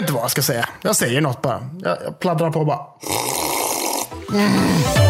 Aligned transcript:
vet 0.00 0.08
inte 0.08 0.12
vad 0.12 0.22
jag 0.22 0.30
ska 0.30 0.42
säga. 0.42 0.68
Jag 0.82 0.96
säger 0.96 1.20
något 1.20 1.42
bara. 1.42 1.60
Jag, 1.82 1.98
jag 2.04 2.18
pladdrar 2.18 2.50
på 2.50 2.64
bara. 2.64 2.80
Mm. 4.32 5.09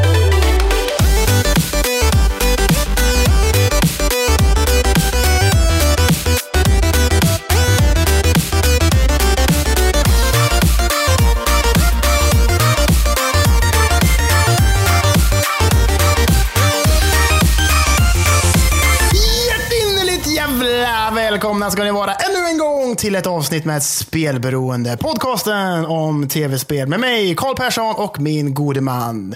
Till 23.00 23.14
ett 23.14 23.26
avsnitt 23.26 23.64
med 23.64 23.76
ett 23.76 23.82
Spelberoende. 23.82 24.96
Podcasten 24.96 25.86
om 25.86 26.28
tv-spel 26.28 26.88
med 26.88 27.00
mig, 27.00 27.34
Karl 27.36 27.56
Persson 27.56 27.94
och 27.96 28.20
min 28.20 28.54
gode 28.54 28.80
man 28.80 29.34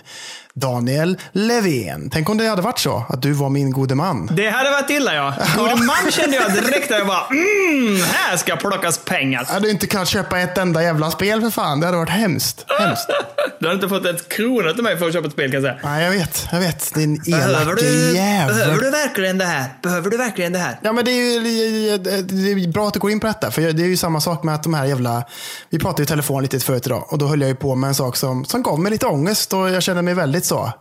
Daniel 0.61 1.17
Levén. 1.33 2.11
Tänk 2.13 2.31
om 2.31 2.39
det 2.39 2.47
hade 2.47 2.63
varit 2.63 2.79
så, 2.79 3.07
att 3.09 3.23
du 3.23 3.33
var 3.33 3.51
min 3.51 3.71
gode 3.71 3.95
man. 3.95 4.31
Det 4.33 4.51
hade 4.51 4.71
varit 4.71 4.91
illa 4.91 5.15
ja. 5.15 5.35
Gode 5.57 5.77
man 5.77 6.11
kände 6.11 6.37
jag 6.37 6.53
direkt 6.53 6.91
jag 6.91 7.07
bara 7.07 7.27
mm, 7.27 8.03
här 8.03 8.37
ska 8.37 8.57
plockas 8.57 8.99
pengar. 8.99 9.45
Jag 9.47 9.55
hade 9.55 9.71
inte 9.71 9.87
kunnat 9.87 10.09
köpa 10.09 10.39
ett 10.39 10.59
enda 10.59 10.83
jävla 10.83 11.11
spel 11.11 11.41
för 11.41 11.51
fan. 11.51 11.81
Det 11.81 11.87
hade 11.87 11.99
varit 11.99 12.11
hemskt. 12.11 12.65
hemskt. 12.79 13.09
Du 13.61 13.69
har 13.69 13.75
inte 13.75 13.89
fått 13.89 14.07
ett 14.07 14.29
krona 14.29 14.73
till 14.73 14.83
mig 14.83 14.99
för 14.99 15.07
att 15.07 15.13
köpa 15.13 15.27
ett 15.27 15.33
spel 15.33 15.53
kan 15.53 15.63
jag 15.63 15.75
säga. 15.75 15.91
Nej, 15.91 16.05
jag 16.05 16.11
vet. 16.11 16.49
Jag 16.53 16.61
vet. 16.61 16.95
Din 16.95 17.23
elake 17.27 17.75
du, 17.81 18.17
jävel. 18.17 18.55
behöver 18.55 18.81
du 18.81 18.91
verkligen 18.91 19.39
det 19.39 19.45
här? 19.45 19.65
Behöver 19.83 20.11
du 20.11 20.17
verkligen 20.17 20.53
det 20.53 20.59
här? 20.59 20.79
Ja, 20.83 20.93
men 20.93 21.05
det 21.05 21.11
är 21.11 21.15
ju 21.15 21.99
det 21.99 22.11
är 22.11 22.73
bra 22.73 22.89
att 22.89 22.95
du 22.95 23.01
går 23.01 23.11
in 23.11 23.21
på 23.21 23.27
detta. 23.27 23.51
För 23.51 23.63
det 23.63 23.83
är 23.83 23.87
ju 23.87 23.97
samma 23.97 24.21
sak 24.21 24.43
med 24.43 24.55
att 24.55 24.63
de 24.63 24.75
här 24.75 24.85
jävla... 24.85 25.25
Vi 25.71 25.79
pratade 25.79 26.03
ju 26.03 26.05
i 26.05 26.07
telefon 26.07 26.43
lite 26.43 26.61
förut 26.61 26.87
idag. 26.87 27.13
Och 27.13 27.19
då 27.19 27.27
höll 27.27 27.41
jag 27.41 27.49
ju 27.49 27.57
på 27.57 27.75
med 27.75 27.89
en 27.89 27.95
sak 27.95 28.17
som, 28.17 28.45
som 28.45 28.63
gav 28.63 28.81
mig 28.81 28.93
lite 28.93 29.07
ångest. 29.07 29.53
Och 29.53 29.71
jag 29.71 29.83
kände 29.83 30.03
mig 30.03 30.15
väldigt 30.15 30.44
så... 30.45 30.73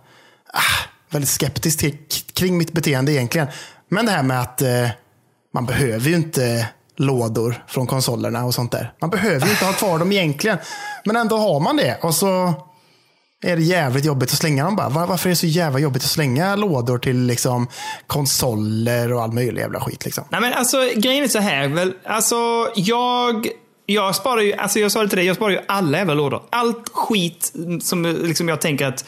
Ah, 0.53 0.87
väldigt 1.09 1.29
skeptisk 1.29 1.79
till, 1.79 1.97
kring 2.33 2.57
mitt 2.57 2.73
beteende 2.73 3.13
egentligen. 3.13 3.47
Men 3.89 4.05
det 4.05 4.11
här 4.11 4.23
med 4.23 4.41
att 4.41 4.61
eh, 4.61 4.87
man 5.53 5.65
behöver 5.65 6.09
ju 6.09 6.15
inte 6.15 6.67
lådor 6.97 7.63
från 7.67 7.87
konsolerna 7.87 8.45
och 8.45 8.53
sånt 8.53 8.71
där. 8.71 8.93
Man 9.01 9.09
behöver 9.09 9.45
ju 9.45 9.51
inte 9.51 9.65
ha 9.65 9.73
kvar 9.73 9.99
dem 9.99 10.11
egentligen. 10.11 10.57
Men 11.05 11.15
ändå 11.15 11.37
har 11.37 11.59
man 11.59 11.77
det. 11.77 11.97
Och 12.01 12.15
så 12.15 12.53
är 13.43 13.55
det 13.55 13.61
jävligt 13.61 14.05
jobbigt 14.05 14.31
att 14.31 14.37
slänga 14.37 14.65
dem 14.65 14.75
bara. 14.75 14.89
Var, 14.89 15.07
varför 15.07 15.29
är 15.29 15.31
det 15.31 15.35
så 15.35 15.47
jävla 15.47 15.79
jobbigt 15.79 16.03
att 16.03 16.09
slänga 16.09 16.55
lådor 16.55 16.97
till 16.97 17.17
liksom 17.17 17.67
konsoler 18.07 19.13
och 19.13 19.21
all 19.21 19.31
möjlig 19.31 19.61
jävla 19.61 19.79
skit 19.79 20.05
liksom? 20.05 20.23
Nej 20.29 20.41
men 20.41 20.53
alltså 20.53 20.77
grejen 20.95 21.23
är 21.23 21.27
så 21.27 21.39
här 21.39 21.67
väl. 21.67 21.93
Alltså 22.05 22.71
jag 22.75 23.47
jag 23.85 24.15
sparar 24.15 24.41
ju, 24.41 24.53
alltså 24.53 24.79
jag 24.79 24.91
sa 24.91 25.01
det 25.01 25.09
till 25.09 25.17
dig, 25.17 25.25
jag 25.25 25.35
sparar 25.35 25.51
ju 25.51 25.59
alla 25.67 25.97
jävla 25.97 26.13
lådor. 26.13 26.43
Allt 26.49 26.89
skit 26.93 27.53
som 27.81 28.05
liksom 28.05 28.49
jag 28.49 28.61
tänker 28.61 28.85
att 28.87 29.05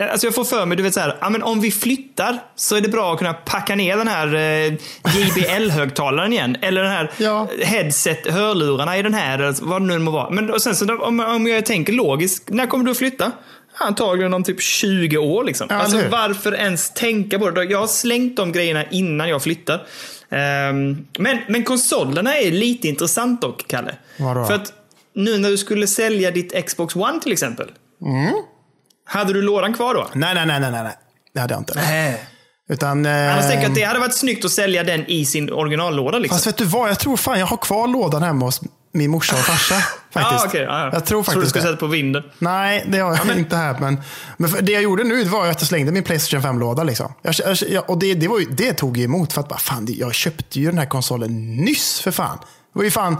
Alltså 0.00 0.26
jag 0.26 0.34
får 0.34 0.44
för 0.44 0.66
mig, 0.66 0.76
du 0.76 0.82
vet 0.82 0.94
så 0.94 1.00
här, 1.00 1.16
ja, 1.20 1.30
men 1.30 1.42
om 1.42 1.60
vi 1.60 1.70
flyttar 1.70 2.38
så 2.56 2.76
är 2.76 2.80
det 2.80 2.88
bra 2.88 3.12
att 3.12 3.18
kunna 3.18 3.32
packa 3.34 3.74
ner 3.74 3.96
den 3.96 4.08
här 4.08 4.34
eh, 4.34 4.72
JBL-högtalaren 5.16 6.32
igen. 6.32 6.56
Eller 6.62 6.82
den 6.82 6.90
här 6.92 7.10
Ja. 7.16 7.48
headset, 7.62 8.26
hörlurarna 8.26 8.98
i 8.98 9.02
den 9.02 9.14
här, 9.14 9.38
eller 9.38 9.56
vad 9.62 9.82
det 9.82 9.86
nu 9.86 9.98
må 9.98 10.10
vara. 10.10 10.30
Men 10.30 10.50
och 10.50 10.62
sen 10.62 10.74
så 10.76 10.96
om, 10.96 11.20
om 11.20 11.46
jag 11.46 11.66
tänker 11.66 11.92
logiskt, 11.92 12.48
när 12.50 12.66
kommer 12.66 12.84
du 12.84 12.90
att 12.90 12.98
flytta? 12.98 13.32
Antagligen 13.78 14.34
om 14.34 14.44
typ 14.44 14.62
20 14.62 15.16
år 15.18 15.44
liksom. 15.44 15.66
Ja, 15.70 15.76
alltså 15.76 16.02
varför 16.10 16.54
ens 16.54 16.94
tänka 16.94 17.38
på 17.38 17.50
det? 17.50 17.64
Jag 17.64 17.78
har 17.78 17.86
slängt 17.86 18.36
de 18.36 18.52
grejerna 18.52 18.84
innan 18.90 19.28
jag 19.28 19.42
flyttar. 19.42 19.86
Ehm, 20.30 21.06
men, 21.18 21.38
men 21.48 21.64
konsolerna 21.64 22.36
är 22.36 22.50
lite 22.50 22.88
intressant 22.88 23.42
dock, 23.42 23.64
Kalle. 23.68 23.94
Vadå? 24.18 24.44
För 24.44 24.54
att 24.54 24.72
nu 25.14 25.38
när 25.38 25.50
du 25.50 25.58
skulle 25.58 25.86
sälja 25.86 26.30
ditt 26.30 26.66
Xbox 26.66 26.96
One 26.96 27.20
till 27.20 27.32
exempel. 27.32 27.68
Mm. 28.02 28.34
Hade 29.12 29.32
du 29.32 29.42
lådan 29.42 29.74
kvar 29.74 29.94
då? 29.94 30.08
Nej, 30.12 30.34
nej, 30.34 30.46
nej, 30.46 30.60
nej, 30.60 30.70
nej. 30.70 30.92
Det 31.34 31.40
hade 31.40 31.54
jag 31.54 31.60
inte. 31.60 31.72
Nej. 31.76 32.24
Utan... 32.68 33.06
Eh, 33.06 33.32
Annars 33.32 33.44
tänker 33.46 33.62
jag 33.62 33.68
att 33.68 33.74
det 33.74 33.82
hade 33.82 34.00
varit 34.00 34.16
snyggt 34.16 34.44
att 34.44 34.50
sälja 34.50 34.84
den 34.84 35.06
i 35.06 35.24
sin 35.24 35.52
originallåda. 35.52 36.18
Liksom. 36.18 36.36
Fast 36.36 36.46
vet 36.46 36.56
du 36.56 36.64
vad? 36.64 36.90
Jag 36.90 36.98
tror 36.98 37.16
fan 37.16 37.38
jag 37.38 37.46
har 37.46 37.56
kvar 37.56 37.88
lådan 37.88 38.22
hemma 38.22 38.44
hos 38.44 38.60
min 38.92 39.10
morsa 39.10 39.36
och 39.36 39.42
farsa. 39.42 39.74
Faktiskt. 40.12 40.44
ah, 40.44 40.46
okej, 40.46 40.62
ja, 40.62 40.78
ja. 40.80 40.90
Jag 40.92 41.06
tror 41.06 41.22
Så 41.22 41.30
du 41.30 41.34
faktiskt 41.34 41.50
skulle 41.50 41.64
sätta 41.64 41.76
på 41.76 41.86
vinden. 41.86 42.22
Nej, 42.38 42.84
det 42.88 42.98
har 42.98 43.20
jag 43.26 43.38
inte 43.38 43.56
här. 43.56 43.76
Men, 43.80 44.00
men 44.36 44.64
det 44.64 44.72
jag 44.72 44.82
gjorde 44.82 45.04
nu 45.04 45.24
var 45.24 45.46
att 45.46 45.60
jag 45.60 45.68
slängde 45.68 45.92
min 45.92 46.02
Playstation 46.02 46.42
5-låda. 46.42 46.84
Liksom. 46.84 47.12
Jag, 47.22 47.34
jag, 47.68 47.90
och 47.90 47.98
det, 47.98 48.14
det, 48.14 48.28
var 48.28 48.38
ju, 48.38 48.44
det 48.44 48.72
tog 48.72 48.96
ju 48.96 49.04
emot. 49.04 49.32
För 49.32 49.40
att 49.40 49.48
bara, 49.48 49.58
fan, 49.58 49.86
jag 49.90 50.14
köpte 50.14 50.60
ju 50.60 50.66
den 50.66 50.78
här 50.78 50.86
konsolen 50.86 51.56
nyss 51.56 52.00
för 52.00 52.10
fan. 52.10 52.38
Det 52.72 52.78
var 52.78 52.84
ju 52.84 52.90
fan 52.90 53.16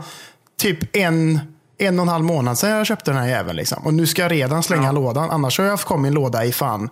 typ 0.61 0.97
en, 0.97 1.41
en 1.81 1.99
och 1.99 2.03
en 2.03 2.09
halv 2.09 2.25
månad 2.25 2.59
sedan 2.59 2.71
jag 2.71 2.87
köpte 2.87 3.11
den 3.11 3.21
här 3.21 3.29
jäveln. 3.29 3.57
Liksom. 3.57 3.87
Och 3.87 3.95
nu 3.95 4.07
ska 4.07 4.23
jag 4.23 4.33
redan 4.33 4.63
slänga 4.63 4.93
lådan. 4.93 5.31
Annars 5.31 5.59
har 5.59 5.65
jag 5.65 5.73
haft 5.73 5.87
kvar 5.87 5.99
min 5.99 6.15
låda 6.15 6.45
i 6.45 6.53
fan 6.53 6.89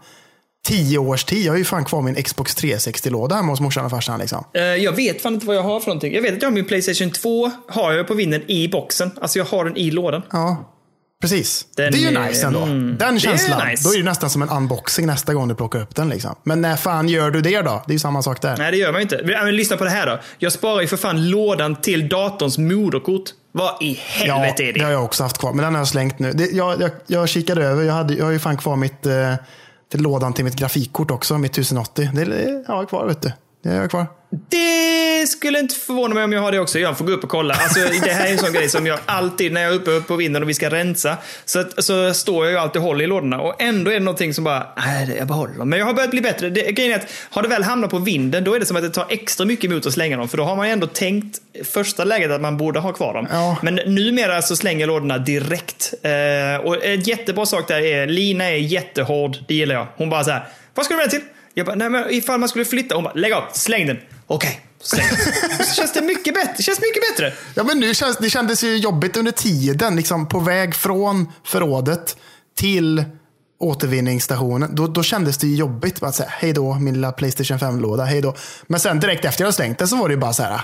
tio 0.69 0.99
års 0.99 1.25
tid. 1.25 1.47
Jag 1.47 1.53
har 1.53 1.59
ju 1.59 1.65
fan 1.65 1.85
kvar 1.85 2.03
min 2.03 2.15
Xbox 2.15 2.57
360-låda 2.57 3.37
hemma 3.37 3.53
hos 3.53 3.61
morsan 3.61 3.85
och 3.85 3.91
farsan. 3.91 4.21
Liksom. 4.21 4.45
Eh, 4.55 4.63
Jag 4.63 4.93
vet 4.93 5.23
fan 5.23 5.35
inte 5.35 5.47
vad 5.47 5.57
jag 5.57 5.63
har 5.63 5.81
för 5.81 5.87
någonting. 5.87 6.15
Jag 6.15 6.23
vet 6.23 6.35
att 6.37 6.43
jag 6.43 6.49
har 6.49 6.55
min 6.55 6.65
Playstation 6.65 7.11
2 7.11 7.51
har 7.69 7.93
jag 7.93 8.07
på 8.09 8.15
vinden 8.15 8.51
i 8.51 8.69
boxen. 8.69 9.11
Alltså 9.21 9.39
jag 9.39 9.47
har 9.47 9.65
den 9.65 9.77
i 9.77 9.91
lådan. 9.91 10.23
Ja, 10.33 10.75
precis. 11.23 11.67
Den 11.77 11.93
det 11.93 11.99
är 11.99 12.11
ju 12.11 12.17
är- 12.17 12.29
nice 12.29 12.47
ändå. 12.47 12.61
mm, 12.61 12.97
den 12.99 13.15
är 13.15 13.19
känslan. 13.19 13.69
nice. 13.69 13.89
Då 13.89 13.95
är 13.95 13.99
det 13.99 14.05
nästan 14.05 14.31
som 14.31 14.43
en 14.43 14.49
unboxing 14.49 15.07
nästa 15.07 15.35
gång 15.35 15.49
du 15.49 15.55
plockar 15.55 15.81
upp 15.81 15.95
den. 15.95 16.09
Liksom. 16.09 16.35
Men 16.45 16.61
när 16.61 16.77
fan 16.77 17.09
gör 17.09 17.31
du 17.31 17.41
det 17.41 17.63
då? 17.63 17.83
Det 17.87 17.91
är 17.91 17.93
ju 17.93 17.99
samma 17.99 18.23
sak 18.23 18.43
där. 18.43 18.57
Nej, 18.57 18.71
det 18.71 18.77
gör 18.77 18.93
man 18.93 19.01
ju 19.01 19.03
inte. 19.03 19.21
Men, 19.25 19.45
men 19.45 19.57
lyssna 19.57 19.77
på 19.77 19.85
det 19.85 19.91
här 19.91 20.07
då. 20.07 20.19
Jag 20.39 20.53
sparar 20.53 20.81
ju 20.81 20.87
för 20.87 20.97
fan 20.97 21.31
lådan 21.31 21.77
till 21.77 22.09
datorns 22.09 22.59
moderkort. 22.59 23.23
Vad 23.59 23.83
i 23.83 23.95
helvete 23.95 24.63
är 24.63 24.73
det? 24.73 24.79
det 24.79 24.85
har 24.85 24.93
jag 24.93 25.05
också 25.05 25.23
haft 25.23 25.39
kvar. 25.39 25.53
Men 25.53 25.65
den 25.65 25.75
har 25.75 25.81
jag 25.81 25.89
slängt 25.89 26.19
nu. 26.19 26.33
Det, 26.33 26.51
jag, 26.51 26.81
jag, 26.81 26.91
jag 27.07 27.29
kikade 27.29 27.65
över. 27.65 27.83
Jag, 27.83 27.95
hade, 27.95 28.15
jag 28.15 28.25
har 28.25 28.33
ju 28.33 28.39
fan 28.39 28.57
kvar 28.57 28.77
mitt, 28.77 29.07
eh, 29.07 29.35
till 29.91 30.03
lådan 30.03 30.33
till 30.33 30.45
mitt 30.45 30.57
grafikkort 30.57 31.11
också. 31.11 31.39
Mitt 31.39 31.53
1080. 31.53 32.11
Det 32.15 32.25
det 32.25 32.65
har 32.67 32.77
jag 32.77 32.89
kvar 32.89 33.07
vet 33.07 33.23
du. 33.23 33.33
Det 33.63 33.69
har 33.69 33.77
jag 33.77 33.91
kvar. 33.91 34.07
Det 34.49 35.27
skulle 35.29 35.59
inte 35.59 35.75
förvåna 35.75 36.15
mig 36.15 36.25
om 36.25 36.33
jag 36.33 36.41
har 36.41 36.53
det 36.53 36.59
också. 36.61 36.79
Jag 36.79 36.99
får 36.99 37.05
gå 37.05 37.13
upp 37.13 37.25
och 37.25 37.31
kolla. 37.31 37.55
Alltså, 37.55 37.81
det 38.05 38.11
här 38.13 38.27
är 38.27 38.33
en 38.33 38.39
sån 38.39 38.53
grej 38.53 38.69
som 38.69 38.87
jag 38.87 38.99
alltid, 39.07 39.53
när 39.53 39.61
jag 39.63 39.73
är 39.73 39.77
uppe 39.77 40.01
på 40.01 40.17
vinden 40.17 40.43
och 40.43 40.49
vi 40.49 40.55
ska 40.55 40.71
rensa, 40.71 41.17
så, 41.45 41.59
att- 41.61 41.85
så 41.85 42.15
står 42.15 42.45
jag 42.45 42.53
ju 42.53 42.59
alltid 42.59 42.77
och 42.83 42.89
håller 42.89 43.05
i 43.05 43.07
lådorna. 43.07 43.41
Och 43.41 43.63
ändå 43.63 43.91
är 43.91 43.95
det 43.95 44.01
någonting 44.01 44.35
som 44.35 44.45
bara, 44.45 44.67
nej, 44.77 45.07
det- 45.07 45.15
jag 45.17 45.27
behåller 45.27 45.55
dem. 45.55 45.69
Men 45.69 45.79
jag 45.79 45.87
har 45.87 45.93
börjat 45.95 46.11
bli 46.11 46.21
bättre. 46.21 46.51
Det, 46.51 46.73
grejen 46.73 46.93
är 46.93 46.97
att 46.97 47.07
har 47.31 47.43
det 47.43 47.49
väl 47.49 47.63
hamnat 47.63 47.91
på 47.91 47.99
vinden, 47.99 48.45
då 48.45 48.55
är 48.55 48.61
det 48.61 48.67
som 48.67 48.77
att 48.77 48.83
det 48.83 48.91
tar 48.91 49.07
extra 49.09 49.47
mycket 49.47 49.65
emot 49.71 49.87
att 49.87 49.93
slänga 49.93 50.17
dem. 50.17 50.29
För 50.29 50.37
då 50.37 50.45
har 50.45 50.57
man 50.57 50.67
ju 50.67 50.73
ändå 50.73 50.87
tänkt 50.87 51.39
första 51.73 52.05
läget 52.05 52.31
att 52.31 52.41
man 52.41 52.57
borde 52.57 52.81
ha 52.81 52.93
kvar 52.93 53.15
dem. 53.15 53.27
Ja. 53.33 53.57
Men 53.63 53.75
numera 53.75 54.43
så 54.43 54.57
slänger 54.57 54.81
jag 54.81 54.87
lådorna 54.87 55.19
direkt. 55.19 55.95
Eh, 56.03 56.67
och 56.67 56.85
en 56.85 57.01
jättebra 57.01 57.47
sak 57.47 57.69
där 57.69 57.81
är, 57.81 58.07
Lina 58.07 58.45
är 58.45 58.57
jättehård, 58.57 59.37
det 59.49 59.55
gillar 59.55 59.75
jag. 59.75 59.87
Hon 59.97 60.11
bara 60.11 60.25
så 60.25 60.31
här, 60.31 60.45
vad 60.75 60.85
ska 60.87 60.95
du 60.95 60.99
med 60.99 61.05
den 61.05 61.11
till? 61.21 61.29
Jag 61.59 61.67
bara, 61.67 61.77
nej 61.77 61.91
men 61.91 62.11
ifall 62.11 62.41
man 62.41 62.49
skulle 62.49 62.65
flytta. 62.65 62.95
Hon 62.95 63.05
bara, 63.05 63.15
lägg 63.15 63.33
av, 63.33 63.45
släng 63.53 63.87
den. 63.87 63.99
Okej, 64.27 64.61
släng 64.83 65.07
den. 65.09 65.67
Så 65.67 65.75
känns 65.75 65.93
det 65.93 66.03
mycket 66.03 66.35
bättre. 66.35 66.55
Det 66.57 66.63
känns 66.63 66.81
mycket 66.81 67.03
bättre. 67.11 67.33
Ja, 67.55 67.65
men 67.65 67.81
nu 67.81 67.95
känns, 67.95 68.17
det 68.17 68.31
kändes 68.31 68.65
ju 68.65 68.77
jobbigt 68.77 69.17
under 69.17 69.33
tiden. 69.33 69.97
Liksom 69.97 70.29
på 70.29 70.41
väg 70.41 70.75
från 70.75 71.33
förrådet 71.45 72.17
till 72.57 73.05
återvinningsstationen. 73.61 74.75
Då, 74.75 74.87
då 74.87 75.03
kändes 75.03 75.39
det 75.39 75.47
ju 75.47 75.57
jobbigt. 75.57 76.03
Att 76.03 76.15
säga, 76.15 76.29
hej 76.33 76.53
då, 76.53 76.75
min 76.75 76.95
lilla 76.95 77.13
Playstation 77.13 77.59
5-låda. 77.59 78.05
Hej 78.05 78.21
då. 78.23 78.35
Men 78.67 78.81
sen 78.81 79.01
direkt 79.01 79.25
efter 79.25 79.45
jag 79.45 79.55
slängt 79.55 79.79
den 79.79 79.89
så 79.89 79.97
var 79.97 80.09
det 80.09 80.13
ju 80.15 80.21
bara 80.21 80.33
så 80.33 80.43
här. 80.43 80.61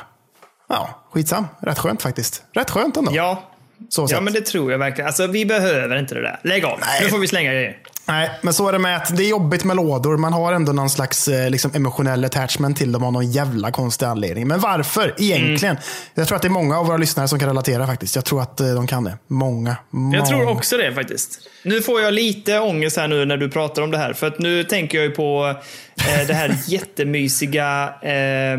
Ja, 0.68 1.04
skitsam. 1.12 1.46
Rätt 1.60 1.78
skönt 1.78 2.02
faktiskt. 2.02 2.42
Rätt 2.52 2.70
skönt 2.70 2.96
ändå. 2.96 3.12
Ja. 3.14 3.50
Så 3.88 4.06
Ja, 4.10 4.20
men 4.20 4.32
det 4.32 4.40
tror 4.40 4.72
jag 4.72 4.78
verkligen. 4.78 5.06
Alltså, 5.06 5.26
vi 5.26 5.46
behöver 5.46 5.96
inte 5.96 6.14
det 6.14 6.22
där. 6.22 6.40
Lägg 6.42 6.64
av. 6.64 6.78
Nej. 6.80 7.00
Nu 7.02 7.08
får 7.08 7.18
vi 7.18 7.28
slänga 7.28 7.52
grejer. 7.52 7.76
Nej, 8.06 8.30
men 8.42 8.54
så 8.54 8.68
är 8.68 8.72
det 8.72 8.78
med 8.78 8.96
att 8.96 9.16
det 9.16 9.24
är 9.24 9.28
jobbigt 9.28 9.64
med 9.64 9.76
lådor. 9.76 10.16
Man 10.16 10.32
har 10.32 10.52
ändå 10.52 10.72
någon 10.72 10.90
slags 10.90 11.28
eh, 11.28 11.50
liksom, 11.50 11.70
emotionell 11.74 12.24
attachment 12.24 12.76
till 12.76 12.92
dem 12.92 13.04
av 13.04 13.12
någon 13.12 13.30
jävla 13.30 13.70
konstig 13.70 14.06
anledning. 14.06 14.48
Men 14.48 14.60
varför 14.60 15.14
egentligen? 15.18 15.76
Jag 16.14 16.28
tror 16.28 16.36
att 16.36 16.42
det 16.42 16.48
är 16.48 16.50
många 16.50 16.78
av 16.78 16.86
våra 16.86 16.96
lyssnare 16.96 17.28
som 17.28 17.38
kan 17.38 17.48
relatera 17.48 17.86
faktiskt. 17.86 18.16
Jag 18.16 18.24
tror 18.24 18.42
att 18.42 18.60
eh, 18.60 18.74
de 18.74 18.86
kan 18.86 19.04
det. 19.04 19.18
Många. 19.26 19.76
Jag 20.12 20.26
tror 20.26 20.38
många. 20.38 20.50
också 20.50 20.76
det 20.76 20.94
faktiskt. 20.94 21.38
Nu 21.62 21.82
får 21.82 22.00
jag 22.00 22.14
lite 22.14 22.58
ångest 22.58 22.96
här 22.96 23.08
nu 23.08 23.24
när 23.24 23.36
du 23.36 23.50
pratar 23.50 23.82
om 23.82 23.90
det 23.90 23.98
här. 23.98 24.12
För 24.12 24.26
att 24.26 24.38
nu 24.38 24.64
tänker 24.64 24.98
jag 24.98 25.04
ju 25.04 25.10
på 25.10 25.54
eh, 25.96 26.26
det 26.26 26.34
här 26.34 26.56
jättemysiga 26.66 27.94
eh, 28.02 28.58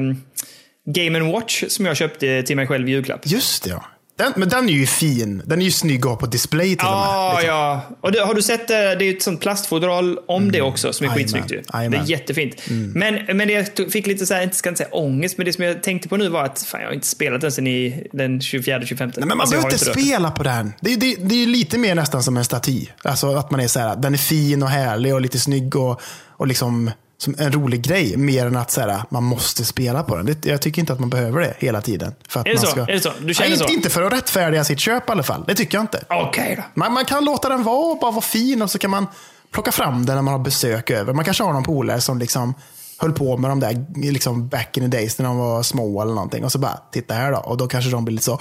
Game 0.85 1.31
Watch 1.31 1.63
som 1.67 1.85
jag 1.85 1.97
köpte 1.97 2.43
till 2.43 2.55
mig 2.55 2.67
själv 2.67 2.89
i 2.89 2.91
julklapp. 2.91 3.21
Just 3.23 3.63
det, 3.63 3.69
ja. 3.69 3.85
Den, 4.17 4.33
men 4.35 4.49
den 4.49 4.69
är 4.69 4.73
ju 4.73 4.85
fin. 4.85 5.41
Den 5.45 5.61
är 5.61 5.65
ju 5.65 5.71
snygg 5.71 5.99
att 6.05 6.09
ha 6.11 6.15
på 6.15 6.25
display 6.25 6.75
till 6.75 6.85
och 6.87 6.91
med. 6.91 6.99
Ja, 7.01 7.33
liksom. 7.39 7.55
ja. 7.55 7.81
Och 8.01 8.11
det, 8.11 8.19
har 8.19 8.33
du 8.33 8.41
sett 8.41 8.67
det? 8.67 8.95
Det 8.95 9.05
är 9.05 9.13
ett 9.15 9.21
sånt 9.21 9.41
plastfodral 9.41 10.19
om 10.27 10.51
det 10.51 10.61
också 10.61 10.93
som 10.93 11.03
är 11.03 11.07
Jajamän. 11.09 11.23
skitsnyggt 11.23 11.51
ju. 11.51 11.61
Det 11.89 11.97
är 11.97 12.09
jättefint. 12.09 12.55
Men, 12.95 13.37
men 13.37 13.47
det 13.47 13.53
jag 13.77 13.91
fick 13.91 14.07
lite 14.07 14.25
så 14.25 14.33
här, 14.33 14.43
inte 14.43 14.55
ska 14.55 14.69
inte 14.69 14.77
säga 14.77 14.89
ångest, 14.95 15.37
men 15.37 15.45
det 15.45 15.53
som 15.53 15.63
jag 15.63 15.83
tänkte 15.83 16.09
på 16.09 16.17
nu 16.17 16.29
var 16.29 16.43
att 16.43 16.61
fan, 16.63 16.81
jag 16.81 16.87
har 16.87 16.93
inte 16.93 17.07
spelat 17.07 17.41
den 17.41 17.51
sen 17.51 17.67
i 17.67 18.07
den 18.13 18.39
24-25. 18.39 18.97
Nej, 18.99 19.11
men 19.15 19.27
man 19.27 19.41
Alltså, 19.41 19.55
behöver 19.55 19.71
inte 19.73 19.85
det. 19.85 19.91
spela 20.01 20.31
på 20.31 20.43
den. 20.43 20.73
Det 20.81 20.93
är, 20.93 20.97
det, 20.97 21.15
det 21.15 21.35
är 21.35 21.39
ju 21.39 21.45
lite 21.45 21.77
mer 21.77 21.95
nästan 21.95 22.23
som 22.23 22.37
en 22.37 22.45
staty. 22.45 22.85
Alltså 23.03 23.35
att 23.35 23.51
man 23.51 23.59
är 23.59 23.67
så 23.67 23.79
här, 23.79 23.95
den 23.95 24.13
är 24.13 24.17
fin 24.17 24.63
och 24.63 24.69
härlig 24.69 25.13
och 25.13 25.21
lite 25.21 25.39
snygg 25.39 25.75
och, 25.75 26.01
och 26.37 26.47
liksom 26.47 26.91
som 27.17 27.35
en 27.37 27.51
rolig 27.51 27.81
grej. 27.81 28.17
Mer 28.17 28.45
än 28.45 28.55
att 28.55 28.71
så 28.71 28.81
här, 28.81 29.01
man 29.09 29.23
måste 29.23 29.65
spela 29.65 30.03
på 30.03 30.15
den. 30.15 30.25
Det, 30.25 30.45
jag 30.45 30.61
tycker 30.61 30.79
inte 30.79 30.93
att 30.93 30.99
man 30.99 31.09
behöver 31.09 31.41
det 31.41 31.53
hela 31.59 31.81
tiden. 31.81 32.15
För 32.27 32.39
att 32.39 32.47
Är 32.47 32.53
det 32.53 32.61
man? 32.61 32.71
Ska... 32.71 32.81
Är 32.81 32.85
det 32.93 32.99
så? 32.99 33.11
Du 33.21 33.33
känner 33.33 33.49
Nej, 33.49 33.59
så? 33.59 33.67
Inte, 33.67 33.89
för 33.89 34.03
att 34.03 34.13
rättfärdiga 34.13 34.63
sitt 34.63 34.79
köp 34.79 35.09
i 35.09 35.11
alla 35.11 35.23
fall. 35.23 35.43
Det 35.47 35.55
tycker 35.55 35.77
jag 35.77 35.83
inte. 35.83 36.03
Okej 36.09 36.55
då. 36.57 36.63
Man, 36.73 36.93
man 36.93 37.05
kan 37.05 37.25
låta 37.25 37.49
den 37.49 37.63
vara 37.63 37.91
och 37.91 37.99
bara 37.99 38.11
vara 38.11 38.21
fin 38.21 38.61
och 38.61 38.71
så 38.71 38.77
kan 38.77 38.89
man 38.89 39.07
plocka 39.51 39.71
fram 39.71 40.05
den 40.05 40.15
när 40.15 40.21
man 40.21 40.31
har 40.31 40.39
besök 40.39 40.89
över. 40.91 41.13
Man 41.13 41.25
kanske 41.25 41.43
har 41.43 41.53
någon 41.53 41.63
polare 41.63 42.01
som 42.01 42.19
liksom 42.19 42.53
höll 42.97 43.11
på 43.11 43.37
med 43.37 43.51
de 43.51 43.59
där 43.59 43.85
liksom 44.11 44.47
back 44.47 44.77
in 44.77 44.91
the 44.91 44.97
days 44.97 45.19
när 45.19 45.25
de 45.25 45.37
var 45.37 45.63
små 45.63 46.01
eller 46.01 46.13
någonting. 46.13 46.43
Och 46.45 46.51
så 46.51 46.59
bara, 46.59 46.79
titta 46.91 47.13
här 47.13 47.31
då. 47.31 47.37
Och 47.37 47.57
då 47.57 47.67
kanske 47.67 47.91
de 47.91 48.05
blir 48.05 48.13
lite 48.13 48.25
så, 48.25 48.39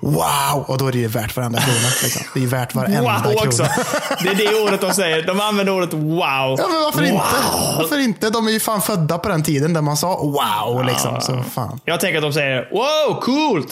wow! 0.00 0.64
Och 0.68 0.78
då 0.78 0.86
är 0.88 0.92
det 0.92 0.98
ju 0.98 1.08
värt 1.08 1.36
varenda 1.36 1.60
krona. 1.60 1.78
Liksom. 2.02 2.22
Det 2.34 2.40
är 2.40 2.42
ju 2.42 2.48
värt 2.48 2.74
varenda 2.74 3.00
Wow 3.02 3.22
krona. 3.22 3.48
också. 3.48 3.66
Det 4.22 4.28
är 4.28 4.34
det 4.34 4.62
ordet 4.62 4.80
de 4.80 4.92
säger. 4.92 5.22
De 5.26 5.40
använder 5.40 5.72
ordet 5.72 5.92
wow. 5.92 6.20
Ja, 6.58 6.66
men 6.70 6.80
varför 6.82 7.02
inte? 7.02 7.24
Varför 7.78 7.98
inte? 7.98 8.30
De 8.30 8.46
är 8.46 8.50
ju 8.52 8.60
fan 8.60 8.82
födda 8.82 9.18
på 9.18 9.28
den 9.28 9.42
tiden 9.42 9.72
där 9.72 9.82
man 9.82 9.96
sa 9.96 10.16
wow. 10.16 10.84
Liksom. 10.86 11.20
Så 11.20 11.42
fan. 11.54 11.80
Jag 11.84 12.00
tänker 12.00 12.16
att 12.18 12.22
de 12.22 12.32
säger 12.32 12.68
wow, 12.72 13.20
coolt. 13.20 13.68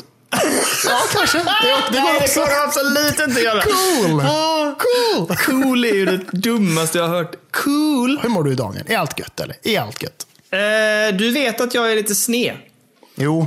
Ja, 0.86 0.98
kanske. 1.12 1.38
Det, 1.38 1.44
det 1.44 1.50
Nej, 1.90 2.02
går 2.02 2.12
det 2.12 2.24
också. 2.24 2.40
går 2.40 2.46
de 2.46 2.64
absolut 2.68 3.20
inte 3.28 3.40
göra. 3.40 3.62
Cool! 3.62 4.20
Ah, 4.20 4.74
Cool! 4.78 5.36
Cool 5.36 5.84
är 5.84 5.94
ju 5.94 6.06
det 6.06 6.16
dummaste 6.32 6.98
jag 6.98 7.08
har 7.08 7.14
hört. 7.16 7.34
Cool. 7.64 8.18
Hur 8.22 8.28
mår 8.28 8.44
du 8.44 8.54
Daniel? 8.54 8.84
Är 8.88 8.96
allt 8.98 9.18
gött 9.18 9.40
eller? 9.40 9.56
Är 9.62 9.80
allt 9.80 10.02
gött? 10.02 10.26
Eh, 10.50 11.16
du 11.16 11.30
vet 11.30 11.60
att 11.60 11.74
jag 11.74 11.92
är 11.92 11.96
lite 11.96 12.14
sned. 12.14 12.54
Jo. 13.14 13.46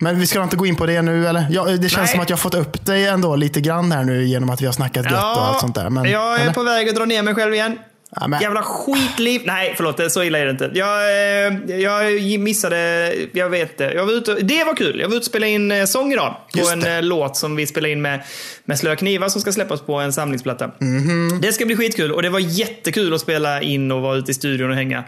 Men 0.00 0.18
vi 0.18 0.26
ska 0.26 0.42
inte 0.42 0.56
gå 0.56 0.66
in 0.66 0.76
på 0.76 0.86
det 0.86 1.02
nu 1.02 1.26
eller? 1.26 1.46
Ja, 1.50 1.64
det 1.64 1.88
känns 1.88 1.96
Nej. 1.96 2.08
som 2.08 2.20
att 2.20 2.30
jag 2.30 2.36
har 2.36 2.40
fått 2.40 2.54
upp 2.54 2.86
dig 2.86 3.06
ändå 3.06 3.36
lite 3.36 3.60
grann 3.60 3.92
här 3.92 4.04
nu 4.04 4.24
genom 4.24 4.50
att 4.50 4.62
vi 4.62 4.66
har 4.66 4.72
snackat 4.72 5.04
gött 5.04 5.36
och 5.36 5.46
allt 5.46 5.60
sånt 5.60 5.74
där. 5.74 5.90
Men, 5.90 6.10
jag 6.10 6.36
är 6.36 6.42
eller? 6.42 6.52
på 6.52 6.62
väg 6.62 6.88
att 6.88 6.94
dra 6.94 7.04
ner 7.04 7.22
mig 7.22 7.34
själv 7.34 7.54
igen. 7.54 7.78
Ja, 8.20 8.28
men- 8.28 8.42
Jävla 8.42 8.62
skitliv. 8.62 9.40
Nej, 9.44 9.74
förlåt. 9.76 10.12
Så 10.12 10.22
illa 10.22 10.38
är 10.38 10.44
det 10.44 10.50
inte. 10.50 10.70
Jag, 10.74 11.00
eh, 11.46 11.76
jag 11.80 12.40
missade, 12.40 13.12
jag 13.32 13.48
vet 13.50 13.70
inte. 13.70 13.84
Jag 13.84 14.06
var 14.06 14.12
ute, 14.12 14.34
det 14.34 14.64
var 14.64 14.76
kul. 14.76 15.00
Jag 15.00 15.08
var 15.08 15.14
ute 15.16 15.20
och 15.20 15.24
spelade 15.24 15.50
in 15.52 15.72
eh, 15.72 15.84
sång 15.84 16.12
idag. 16.12 16.36
På 16.52 16.68
en 16.70 16.86
eh, 16.86 17.02
låt 17.02 17.36
som 17.36 17.56
vi 17.56 17.66
spelade 17.66 17.92
in 17.92 18.02
med, 18.02 18.20
med 18.64 18.78
Slöa 18.78 18.96
Knivar 18.96 19.28
som 19.28 19.40
ska 19.40 19.52
släppas 19.52 19.80
på 19.80 19.94
en 19.94 20.12
samlingsplatta. 20.12 20.70
Mhm. 20.78 21.40
Det 21.42 21.52
ska 21.52 21.66
bli 21.66 21.76
skitkul 21.76 22.12
och 22.12 22.22
det 22.22 22.28
var 22.30 22.38
jättekul 22.40 23.14
att 23.14 23.20
spela 23.20 23.62
in 23.62 23.92
och 23.92 24.00
vara 24.02 24.16
ute 24.16 24.30
i 24.30 24.34
studion 24.34 24.70
och 24.70 24.76
hänga. 24.76 25.04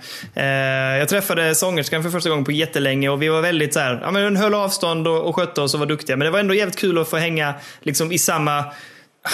Jag 0.99 1.09
träffade 1.09 1.55
sångerskan 1.55 2.03
för 2.03 2.11
första 2.11 2.29
gången 2.31 2.45
på 2.45 2.53
jättelänge 2.53 3.09
och 3.09 3.23
vi 3.23 3.29
var 3.29 3.41
väldigt 3.41 3.75
så 3.75 3.81
här, 3.81 4.01
ja 4.03 4.11
men 4.11 4.37
höll 4.37 4.55
avstånd 4.55 5.09
och, 5.09 5.29
och 5.29 5.37
skötte 5.37 5.61
oss 5.61 5.75
och 5.75 5.81
var 5.81 5.87
duktiga. 5.87 6.17
Men 6.17 6.25
det 6.25 6.31
var 6.31 6.39
ändå 6.39 6.55
jävligt 6.55 6.77
kul 6.79 6.99
att 6.99 7.09
få 7.11 7.17
hänga 7.17 7.55
liksom 7.83 8.13
i 8.13 8.19
samma 8.19 8.65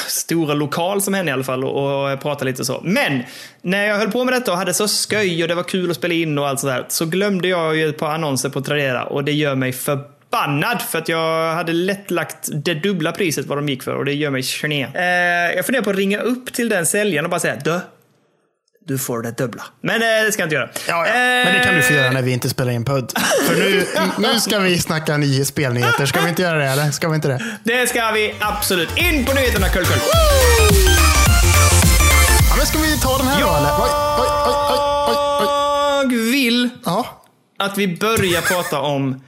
stora 0.09 0.55
lokal 0.55 1.03
som 1.03 1.15
henne 1.15 1.31
i 1.31 1.33
alla 1.33 1.45
fall 1.45 1.65
och, 1.65 2.13
och 2.13 2.21
prata 2.21 2.45
lite 2.45 2.65
så. 2.65 2.81
Men 2.85 3.23
när 3.63 3.87
jag 3.87 3.97
höll 3.97 4.11
på 4.11 4.25
med 4.25 4.35
detta 4.35 4.53
och 4.53 4.59
hade 4.59 4.75
så 4.75 4.89
sköj 4.89 5.43
och 5.43 5.49
det 5.49 5.55
var 5.55 5.63
kul 5.63 5.91
att 5.91 5.97
spela 5.97 6.15
in 6.15 6.39
och 6.39 6.49
allt 6.49 6.61
sådär 6.61 6.87
så 6.89 7.07
glömde 7.07 7.49
jag 7.49 7.77
ju 7.77 7.89
ett 7.89 7.99
par 7.99 8.15
annonser 8.15 8.49
på 8.49 8.61
Tradera 8.61 9.05
och 9.05 9.25
det 9.25 9.33
gör 9.33 9.55
mig 9.55 9.73
förbannad 9.73 10.83
för 10.83 10.99
att 10.99 11.09
jag 11.09 11.55
hade 11.55 11.73
lätt 11.73 12.11
lagt 12.11 12.49
det 12.53 12.75
dubbla 12.75 13.13
priset 13.13 13.47
vad 13.47 13.59
de 13.59 13.69
gick 13.69 13.83
för 13.83 13.95
och 13.95 14.05
det 14.05 14.13
gör 14.13 14.31
mig 14.31 14.43
gené. 14.43 14.87
Eh, 14.95 15.57
jag 15.57 15.67
funderar 15.67 15.85
på 15.85 15.91
att 15.91 15.97
ringa 15.97 16.21
upp 16.21 16.53
till 16.53 16.69
den 16.69 16.87
säljaren 16.87 17.25
och 17.25 17.31
bara 17.31 17.41
säga 17.41 17.57
du, 17.65 17.81
du 18.87 18.99
får 18.99 19.23
det 19.23 19.31
dubbla. 19.39 19.63
Men 19.81 19.95
eh, 20.03 20.25
det 20.27 20.33
ska 20.33 20.43
jag 20.43 20.47
inte 20.47 20.55
göra. 20.57 20.69
Ja, 20.89 21.07
ja. 21.07 21.13
Men 21.15 21.55
det 21.55 21.61
kan 21.65 21.75
du 21.75 21.83
få 21.83 21.93
göra 21.93 22.11
när 22.11 22.23
vi 22.23 22.33
inte 22.33 22.49
spelar 22.49 22.73
in 22.73 22.85
podd. 22.85 23.13
För 23.49 23.55
nu, 23.55 23.87
nu 24.19 24.41
ska 24.41 24.59
vi 24.59 24.79
snacka 24.79 25.17
ny 25.17 25.45
spelnyheter. 25.45 26.07
Ska 26.07 26.21
vi 26.21 26.29
inte 26.29 26.43
göra 26.43 26.59
det 26.59 26.65
eller? 26.69 26.91
Ska 26.91 27.09
vi 27.09 27.15
inte 27.15 27.29
det? 27.29 27.45
Det 27.65 27.87
ska 27.89 28.11
vi 28.11 28.35
absolut. 28.41 28.89
In 28.97 29.25
på 29.25 29.33
nyheterna 29.33 29.69
kull 29.69 29.85
kull. 29.85 29.99
Ja, 32.51 32.57
men 32.57 32.67
ska 32.67 32.79
vi 32.79 32.99
ta 33.01 33.19
den 33.19 33.27
här 33.27 33.41
då 33.41 33.49
eller? 33.49 33.71
Oj, 33.73 33.91
oj, 34.19 34.29
oj, 34.47 34.55
oj, 35.09 35.17
oj, 35.17 35.17
oj. 35.41 35.47
Jag 36.03 36.09
vill 36.33 36.69
Ja. 36.85 37.23
att 37.59 37.79
vi 37.79 37.97
börjar 37.97 38.41
prata 38.43 38.81
om 38.81 39.21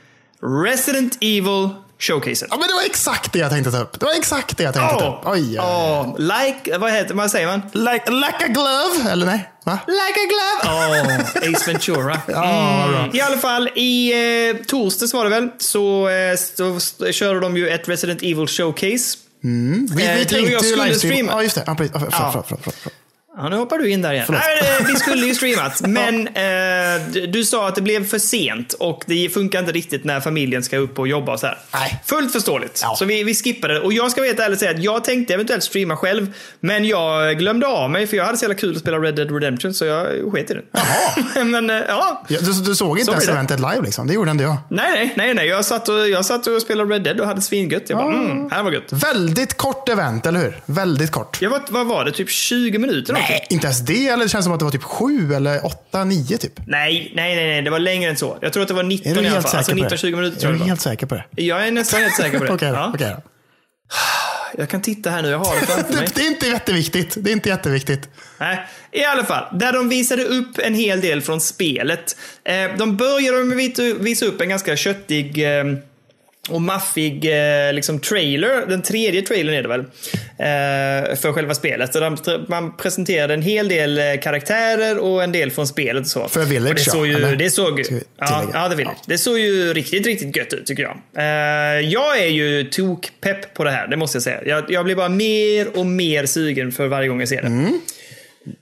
Resident 0.64 1.18
Evil 1.20 1.68
Showcaset. 1.98 2.48
ja, 2.50 2.56
men 2.56 2.68
det 2.68 2.74
var 2.74 2.82
exakt 2.82 3.32
det 3.32 3.38
jag 3.38 3.50
tänkte 3.50 3.70
ta 3.70 3.78
upp. 3.78 4.00
Det 4.00 4.06
var 4.06 4.12
exakt 4.12 4.56
det 4.56 4.62
jag 4.64 4.74
tänkte 4.74 4.94
ta 4.96 5.08
upp. 5.08 5.26
Oj, 5.26 5.40
oj, 5.40 5.50
oj. 5.50 5.58
oh, 5.58 6.18
like, 6.18 6.78
vad 6.78 6.92
heter 6.92 7.14
vad 7.14 7.30
säger 7.30 7.46
man? 7.46 7.62
Like, 7.72 8.10
like 8.10 8.44
a 8.44 8.48
glove, 8.48 9.10
eller 9.12 9.26
nej? 9.26 9.50
Va? 9.64 9.78
Like 9.86 10.20
a 10.20 10.26
glove. 10.28 10.74
Oh, 10.76 11.54
Ace 11.54 11.66
Ventura. 11.72 12.20
Bra. 12.26 13.10
I 13.12 13.20
alla 13.20 13.36
fall, 13.38 13.68
i 13.74 14.12
eh, 14.50 14.56
torsdags 14.66 15.14
var 15.14 15.24
det 15.24 15.30
väl, 15.30 15.48
så, 15.58 16.08
eh, 16.08 16.36
så, 16.56 16.80
så 16.80 17.12
körde 17.12 17.40
de 17.40 17.56
ju 17.56 17.68
ett 17.68 17.88
Resident 17.88 18.22
Evil 18.22 18.46
Showcase. 18.46 19.18
Vi, 19.40 19.48
Eh, 19.48 19.50
vi 19.50 19.96
och 19.96 20.00
jag 20.00 20.28
tänkte 20.28 20.36
ju 20.52 20.58
skulle 20.58 20.84
livestream. 20.84 20.96
streama. 21.12 21.32
Ja, 21.32 21.42
just 21.42 21.54
det. 21.54 21.64
Ja, 21.66 21.74
precis. 21.74 21.92
Ja, 21.94 21.98
förlåt, 22.00 22.14
Ja. 22.20 22.30
förlåt, 22.32 22.46
förlåt, 22.48 22.62
förlåt, 22.64 22.76
förlåt. 22.82 22.94
Ja, 23.36 23.48
nu 23.48 23.56
hoppar 23.56 23.78
du 23.78 23.90
in 23.90 24.02
där 24.02 24.12
igen. 24.12 24.26
Nej, 24.28 24.40
men, 24.62 24.80
eh, 24.82 24.86
vi 24.86 24.94
skulle 24.96 25.26
ju 25.26 25.34
streamat, 25.34 25.80
men 25.86 26.26
eh, 26.28 27.28
du- 27.28 27.44
sa 27.44 27.68
att 27.68 27.74
det 27.74 27.82
blev 27.82 28.06
för 28.08 28.18
sent 28.18 28.72
och 28.72 29.04
det 29.06 29.28
funkar 29.34 29.58
inte 29.60 29.72
riktigt 29.72 30.04
när 30.04 30.20
familjen 30.20 30.62
ska 30.62 30.76
upp 30.76 30.98
och 30.98 31.08
jobba 31.08 31.32
och 31.32 31.40
så 31.40 31.46
här. 31.46 31.58
Nej. 31.74 32.02
Fullt 32.06 32.32
förståeligt. 32.32 32.80
Ja. 32.82 32.96
Så 32.98 33.04
vi, 33.04 33.24
vi 33.24 33.34
skippade 33.34 33.74
det. 33.74 33.80
Och 33.80 33.92
jag 33.92 34.10
ska 34.10 34.22
helt 34.22 34.40
ärligt 34.40 34.58
säga 34.58 34.70
att 34.70 34.82
jag 34.82 35.04
tänkte 35.04 35.34
eventuellt 35.34 35.64
streama 35.64 35.96
själv, 35.96 36.32
men 36.60 36.84
jag 36.84 37.38
glömde 37.38 37.66
av 37.66 37.90
mig 37.90 38.06
för 38.06 38.16
jag 38.16 38.24
hade 38.24 38.38
så 38.38 38.44
jävla 38.44 38.54
kul 38.54 38.74
att 38.76 38.80
spela 38.82 38.98
Red 38.98 39.14
Dead 39.14 39.30
Redemption 39.30 39.74
så 39.74 39.84
jag 39.84 40.06
sket 40.32 40.50
i 40.50 40.54
det. 40.54 40.62
Jaha. 40.72 41.44
men 41.44 41.70
eh, 41.70 41.76
ja. 41.88 42.24
Ja, 42.28 42.38
du, 42.40 42.52
du 42.52 42.74
såg 42.74 42.98
inte 42.98 43.04
Så 43.04 43.12
ens 43.12 43.28
eventet 43.28 43.60
live 43.60 43.80
liksom? 43.84 44.06
Det 44.06 44.14
gjorde 44.14 44.30
inte 44.30 44.44
jag. 44.44 44.56
Nej, 44.68 44.86
nej, 44.94 45.12
nej, 45.16 45.34
nej. 45.34 45.46
Jag 45.48 45.64
satt 45.64 45.88
och, 45.88 46.08
jag 46.08 46.24
satt 46.24 46.46
och 46.46 46.62
spelade 46.62 46.94
Red 46.94 47.02
Dead 47.02 47.20
och 47.20 47.26
hade 47.26 47.40
svingött. 47.40 47.82
Jag 47.86 47.98
bara, 47.98 48.12
mm, 48.14 48.50
här 48.50 48.62
var 48.62 48.72
gött. 48.72 48.92
Väldigt 48.92 49.56
kort 49.56 49.88
event, 49.88 50.26
eller 50.26 50.40
hur? 50.40 50.60
Väldigt 50.66 51.10
kort. 51.10 51.38
Jag 51.42 51.50
var, 51.50 51.60
vad 51.68 51.86
var 51.86 52.04
det? 52.04 52.12
Typ 52.12 52.30
20 52.30 52.78
minuter? 52.78 53.12
någonting? 53.12 53.23
Nej, 53.28 53.46
inte 53.50 53.66
ens 53.66 53.80
det. 53.80 54.08
Eller 54.08 54.22
det 54.24 54.28
känns 54.28 54.44
som 54.44 54.52
att 54.52 54.58
det 54.58 54.64
var 54.64 54.72
typ 54.72 54.82
sju 54.82 55.34
eller 55.34 55.66
åtta, 55.66 56.04
nio 56.04 56.38
typ. 56.38 56.52
Nej, 56.66 57.12
nej, 57.14 57.36
nej, 57.36 57.46
nej. 57.46 57.62
Det 57.62 57.70
var 57.70 57.78
längre 57.78 58.10
än 58.10 58.16
så. 58.16 58.38
Jag 58.40 58.52
tror 58.52 58.62
att 58.62 58.68
det 58.68 58.74
var 58.74 58.82
19 58.82 59.12
Är 59.12 59.16
du 59.16 59.22
i 59.22 59.28
alla 59.28 59.42
fall. 59.42 59.56
Alltså 59.56 59.72
säker 59.72 59.88
på 59.88 59.94
19-20 59.94 60.10
det? 60.10 60.16
minuter 60.16 60.40
tror 60.40 60.48
Är 60.50 60.52
jag 60.52 60.54
du 60.54 60.58
det 60.58 60.60
var. 60.62 60.68
helt 60.68 60.80
säker 60.80 61.06
på 61.06 61.14
det? 61.14 61.24
Jag 61.42 61.66
är 61.66 61.70
nästan 61.70 62.00
helt 62.00 62.14
säker 62.16 62.38
på 62.38 62.44
det. 62.44 62.56
Då, 62.56 62.66
ja. 62.66 62.92
då. 62.98 63.06
Jag 64.58 64.68
kan 64.68 64.82
titta 64.82 65.10
här 65.10 65.22
nu, 65.22 65.28
jag 65.28 65.38
har 65.38 65.60
det 65.60 65.66
framför 65.66 65.92
mig. 65.96 66.06
Det, 66.06 66.14
det 66.14 66.20
är 66.20 66.26
inte 66.26 66.46
jätteviktigt. 66.46 67.14
Det 67.16 67.30
är 67.30 67.32
inte 67.32 67.48
jätteviktigt. 67.48 68.08
Nej, 68.40 68.66
I 68.92 69.04
alla 69.04 69.24
fall, 69.24 69.58
där 69.58 69.72
de 69.72 69.88
visade 69.88 70.24
upp 70.24 70.58
en 70.58 70.74
hel 70.74 71.00
del 71.00 71.22
från 71.22 71.40
spelet. 71.40 72.16
Eh, 72.44 72.76
de 72.78 72.96
började 72.96 73.44
med 73.44 73.70
att 73.70 73.78
visa 74.00 74.26
upp 74.26 74.40
en 74.40 74.48
ganska 74.48 74.76
köttig 74.76 75.58
eh, 75.58 75.64
och 76.48 76.62
maffig 76.62 77.24
eh, 77.24 77.72
liksom 77.72 77.98
trailer. 78.00 78.66
Den 78.66 78.82
tredje 78.82 79.22
trailern 79.22 79.54
är 79.54 79.62
det 79.62 79.68
väl. 79.68 79.80
Eh, 79.80 81.16
för 81.16 81.32
själva 81.32 81.54
spelet. 81.54 81.92
De, 81.92 82.16
man 82.48 82.76
presenterade 82.76 83.34
en 83.34 83.42
hel 83.42 83.68
del 83.68 83.98
eh, 83.98 84.04
karaktärer 84.22 84.98
och 84.98 85.22
en 85.24 85.32
del 85.32 85.50
från 85.50 85.66
spelet. 85.66 86.02
Och 86.02 86.08
så. 86.08 86.28
För 86.28 86.44
Village, 86.44 86.70
och 86.70 86.74
det 86.74 86.90
såg 86.90 87.06
ju, 87.06 87.14
eller? 87.14 87.36
det 87.36 87.50
såg, 87.50 87.84
ja, 88.18 88.44
ja, 88.52 88.68
det, 88.68 88.76
Village. 88.76 88.96
Ja. 88.96 89.04
det 89.06 89.18
såg 89.18 89.38
ju 89.38 89.74
riktigt, 89.74 90.06
riktigt 90.06 90.36
gött 90.36 90.52
ut 90.52 90.66
tycker 90.66 90.82
jag. 90.82 90.96
Eh, 91.16 91.80
jag 91.88 92.18
är 92.18 92.28
ju 92.28 92.64
tok-pepp 92.64 93.54
på 93.54 93.64
det 93.64 93.70
här, 93.70 93.86
det 93.86 93.96
måste 93.96 94.16
jag 94.16 94.22
säga. 94.22 94.40
Jag, 94.46 94.64
jag 94.68 94.84
blir 94.84 94.96
bara 94.96 95.08
mer 95.08 95.78
och 95.78 95.86
mer 95.86 96.26
sugen 96.26 96.72
för 96.72 96.86
varje 96.86 97.08
gång 97.08 97.20
jag 97.20 97.28
ser 97.28 97.42
det. 97.42 97.48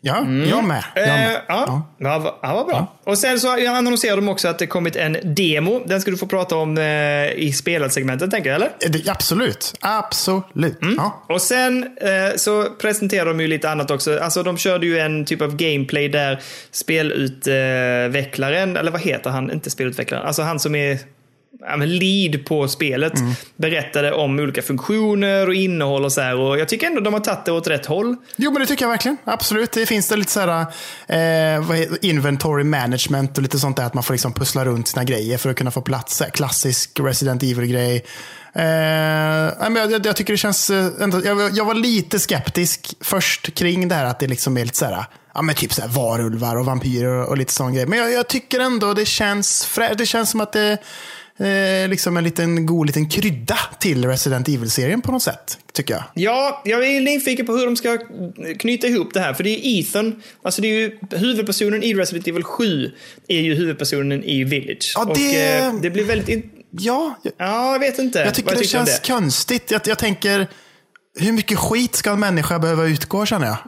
Ja, 0.01 0.27
jag 0.51 0.65
med. 0.65 0.85
Jag 0.95 1.09
Eh, 1.09 1.15
med. 1.15 1.41
ja, 1.49 1.87
ja. 1.99 2.39
ja, 2.43 2.55
vad 2.55 2.67
bra. 2.67 2.99
Och 3.05 3.19
sen 3.19 3.41
så 3.41 3.69
annonserade 3.71 4.21
de 4.21 4.29
också 4.29 4.49
att 4.49 4.59
det 4.59 4.67
kommit 4.67 4.97
en 4.97 5.17
demo. 5.25 5.83
Den 5.87 6.01
ska 6.01 6.11
du 6.11 6.17
få 6.17 6.27
prata 6.27 6.57
om 6.57 6.79
eh, 6.79 6.85
i 7.33 7.53
spelarsegmentet, 7.57 8.31
tänker 8.31 8.51
jag, 8.51 8.57
eller? 8.57 8.69
Eh, 8.85 8.91
det- 8.91 9.09
Absolut. 9.11 9.75
Absolut. 9.81 10.83
Mm. 10.83 10.95
Ja. 10.99 11.25
Och 11.29 11.43
sen 11.43 11.83
eh, 12.01 12.37
så 12.37 12.65
presenterade 12.81 13.31
de 13.31 13.41
ju 13.41 13.47
lite 13.49 13.71
annat 13.71 13.91
också. 13.91 14.19
Alltså 14.19 14.43
de 14.43 14.59
körde 14.59 14.87
ju 14.87 14.99
en 14.99 15.25
typ 15.25 15.43
av 15.43 15.57
gameplay 15.57 16.09
där 16.09 16.41
spelutvecklaren, 16.71 18.77
eller 18.77 18.91
vad 18.91 19.01
heter 19.01 19.31
han? 19.31 19.51
Inte 19.51 19.71
spelutvecklaren, 19.71 20.27
alltså 20.27 20.43
han 20.43 20.61
som 20.61 20.75
är 20.75 20.99
ja, 21.61 21.77
men 21.77 21.97
lead 21.99 22.45
på 22.45 22.69
spelet 22.69 23.19
Mm. 23.19 23.33
berättade 23.57 24.13
om 24.13 24.39
olika 24.39 24.63
funktioner 24.63 25.47
och 25.47 25.55
innehåll 25.55 26.05
och 26.05 26.13
så 26.13 26.21
här. 26.21 26.37
Och 26.37 26.59
jag 26.59 26.69
tycker 26.69 26.87
ändå 26.87 27.01
de 27.01 27.13
har 27.15 27.21
tagit 27.21 27.45
det 27.45 27.53
åt 27.53 27.67
rätt 27.67 27.87
håll. 27.87 28.17
Jo, 28.37 28.51
men 28.51 28.61
det 28.61 28.67
tycker 28.67 28.85
jag 28.85 28.91
verkligen. 28.91 29.17
Absolut. 29.25 29.73
Det 29.73 29.87
finns 29.87 30.09
det 30.09 30.17
lite 30.17 30.33
så 30.33 30.41
här, 30.41 30.67
eh, 31.07 31.83
inventory 32.03 32.65
management 32.65 33.37
och 33.37 33.43
lite 33.43 33.59
sånt 33.59 33.77
där. 33.77 33.85
Att 33.85 33.95
man 33.95 34.03
får 34.05 34.15
liksom 34.15 34.33
pussla 34.33 34.65
runt 34.65 34.89
sina 34.89 35.05
grejer 35.05 35.39
för 35.39 35.51
att 35.51 35.57
kunna 35.57 35.71
få 35.71 35.81
plats. 35.83 36.23
Klassisk 36.33 37.01
Resident 37.01 37.43
Evil-grej. 37.43 38.05
Eh, 38.55 38.63
men 39.71 39.77
jag, 39.77 40.07
jag 40.07 40.17
tycker 40.17 40.33
det 40.33 40.37
känns... 40.37 40.71
eh, 40.71 40.87
Ändå, 41.01 41.21
jag, 41.25 41.51
jag 41.57 41.65
var 41.65 41.75
lite 41.75 42.19
skeptisk 42.19 42.95
först 43.01 43.55
kring 43.55 43.89
det 43.89 43.95
här 43.95 44.05
att 44.05 44.19
det 44.21 44.27
liksom 44.27 44.57
är 44.57 44.65
lite 44.65 44.77
så 44.79 44.85
här, 44.85 45.05
ja, 45.35 45.43
men 45.43 45.55
typ 45.55 45.73
så 45.73 45.81
här 45.83 45.89
varulvar 45.89 46.57
och 46.57 46.65
vampyrer 46.67 47.09
och, 47.23 47.29
och 47.29 47.37
lite 47.39 47.53
sån 47.53 47.75
grej. 47.75 47.87
Men 47.87 47.99
jag, 47.99 48.13
jag 48.13 48.29
tycker 48.29 48.61
ändå 48.61 48.95
det 48.95 49.07
känns 49.07 49.65
frä, 49.65 49.95
Det 49.95 50.07
känns 50.07 50.31
som 50.31 50.41
att 50.41 50.53
det 50.53 50.79
eh, 51.39 51.89
liksom 51.89 52.17
en 52.17 52.25
liten 52.25 52.67
god 52.67 52.87
liten 52.87 53.09
krydda 53.09 53.59
till 53.81 54.05
Resident 54.09 54.49
Evil-serien 54.49 55.03
på 55.03 55.13
något 55.13 55.23
sätt. 55.23 55.59
Tycker 55.73 55.95
jag. 55.95 56.03
Ja, 56.15 56.63
jag 56.65 56.87
är 56.87 57.01
nyfiken 57.01 57.47
på 57.47 57.53
hur 57.53 57.65
de 57.67 57.77
ska 57.77 57.99
knyta 58.59 58.87
ihop 58.87 59.15
det 59.15 59.21
här. 59.21 59.35
För 59.35 59.45
det 59.45 59.51
är 59.51 59.81
Ethan, 59.81 60.23
alltså 60.43 60.63
det 60.63 60.69
är 60.69 60.79
ju 60.79 60.99
huvudpersonen 61.11 61.83
i 61.83 61.95
Resident 61.95 62.29
Evil 62.29 62.43
7 62.45 62.91
är 63.29 63.41
ju 63.41 63.55
huvudpersonen 63.55 64.25
i 64.25 64.45
Village. 64.45 64.93
Ja, 64.95 65.05
Och 65.05 65.17
det- 65.19 65.57
eh, 65.59 65.75
det 65.83 65.91
blir 65.91 66.05
väldigt... 66.05 66.45
Ja, 66.71 67.21
jag, 67.23 67.33
Ja, 67.39 67.73
jag 67.73 67.79
vet 67.81 67.99
inte. 67.99 68.19
Jag 68.19 68.35
tycker 68.35 68.47
vad 68.49 68.55
det 68.55 68.61
tycker 68.65 68.71
känns 68.87 69.01
konstigt. 69.01 69.71
Jag, 69.71 69.81
jag 69.85 69.99
tänker, 69.99 70.47
hur 71.15 71.33
mycket 71.33 71.59
skit 71.59 71.95
ska 71.95 72.11
en 72.11 72.21
människa 72.21 72.59
behöva 72.59 72.85
utgå 72.85 73.27
känner 73.27 73.47
jag? 73.47 73.59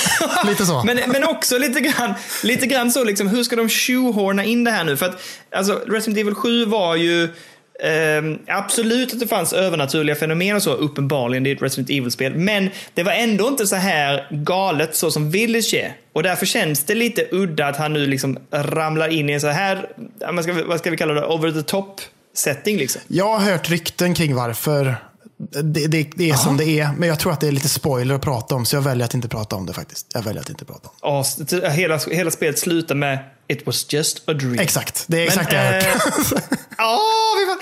lite 0.46 0.66
så. 0.66 0.82
Men, 0.84 1.00
men 1.06 1.24
också 1.24 1.58
lite 1.58 1.80
grann, 1.80 2.14
lite 2.42 2.66
grann 2.66 2.92
så, 2.92 3.04
liksom, 3.04 3.28
hur 3.28 3.42
ska 3.42 3.56
de 3.56 3.68
shoehorna 3.68 4.44
in 4.44 4.64
det 4.64 4.70
här 4.70 4.84
nu? 4.84 4.96
För 4.96 5.06
att 5.06 5.22
alltså, 5.52 5.80
Resident 5.86 6.18
Evil 6.18 6.34
7 6.34 6.64
var 6.64 6.96
ju 6.96 7.28
ehm, 7.82 8.38
absolut 8.46 9.12
att 9.12 9.20
det 9.20 9.26
fanns 9.26 9.52
övernaturliga 9.52 10.16
fenomen 10.16 10.56
och 10.56 10.62
så, 10.62 10.72
uppenbarligen, 10.72 11.44
det 11.44 11.50
är 11.50 11.54
ett 11.54 11.62
Resident 11.62 11.90
Evil-spel. 11.90 12.34
Men 12.34 12.70
det 12.94 13.02
var 13.02 13.12
ändå 13.12 13.48
inte 13.48 13.66
så 13.66 13.76
här 13.76 14.28
galet 14.30 14.96
så 14.96 15.10
som 15.10 15.30
Village 15.30 15.74
är. 15.74 15.96
Och 16.12 16.22
därför 16.22 16.46
känns 16.46 16.84
det 16.84 16.94
lite 16.94 17.26
udda 17.32 17.66
att 17.66 17.76
han 17.76 17.92
nu 17.92 18.06
liksom 18.06 18.38
ramlar 18.50 19.08
in 19.08 19.30
i 19.30 19.32
en 19.32 19.40
så 19.40 19.48
här, 19.48 19.88
vad 20.32 20.44
ska 20.44 20.52
vi, 20.52 20.62
vad 20.62 20.78
ska 20.78 20.90
vi 20.90 20.96
kalla 20.96 21.14
det, 21.14 21.26
over 21.26 21.50
the 21.50 21.62
top 21.62 22.00
setting 22.36 22.76
liksom. 22.76 23.02
Jag 23.08 23.38
har 23.38 23.52
hört 23.52 23.70
rykten 23.70 24.14
kring 24.14 24.34
varför 24.34 24.96
det, 25.36 25.86
det, 25.86 26.10
det 26.16 26.30
är 26.30 26.34
som 26.34 26.56
det 26.56 26.64
är. 26.80 26.90
Men 26.98 27.08
jag 27.08 27.18
tror 27.18 27.32
att 27.32 27.40
det 27.40 27.48
är 27.48 27.52
lite 27.52 27.68
spoiler 27.68 28.14
att 28.14 28.22
prata 28.22 28.54
om, 28.54 28.64
så 28.66 28.76
jag 28.76 28.82
väljer 28.82 29.04
att 29.04 29.14
inte 29.14 29.28
prata 29.28 29.56
om 29.56 29.66
det 29.66 29.72
faktiskt. 29.72 30.06
Jag 30.14 30.22
väljer 30.22 30.42
att 30.42 30.50
inte 30.50 30.64
prata 30.64 30.88
om 30.88 30.94
Ja, 31.02 31.20
s- 31.20 31.36
t- 31.48 31.70
hela, 31.70 31.98
hela 32.10 32.30
spelet 32.30 32.58
slutar 32.58 32.94
med 32.94 33.18
It 33.48 33.66
was 33.66 33.92
just 33.92 34.28
a 34.28 34.32
dream. 34.32 34.58
Exakt, 34.58 35.04
det 35.06 35.18
är 35.20 35.24
exakt 35.24 35.52
Men, 35.52 35.62
det 35.72 35.76
jag 35.86 35.92
har 35.92 35.98
hört. 35.98 36.32
eh, 36.32 36.58
Ja, 36.78 36.98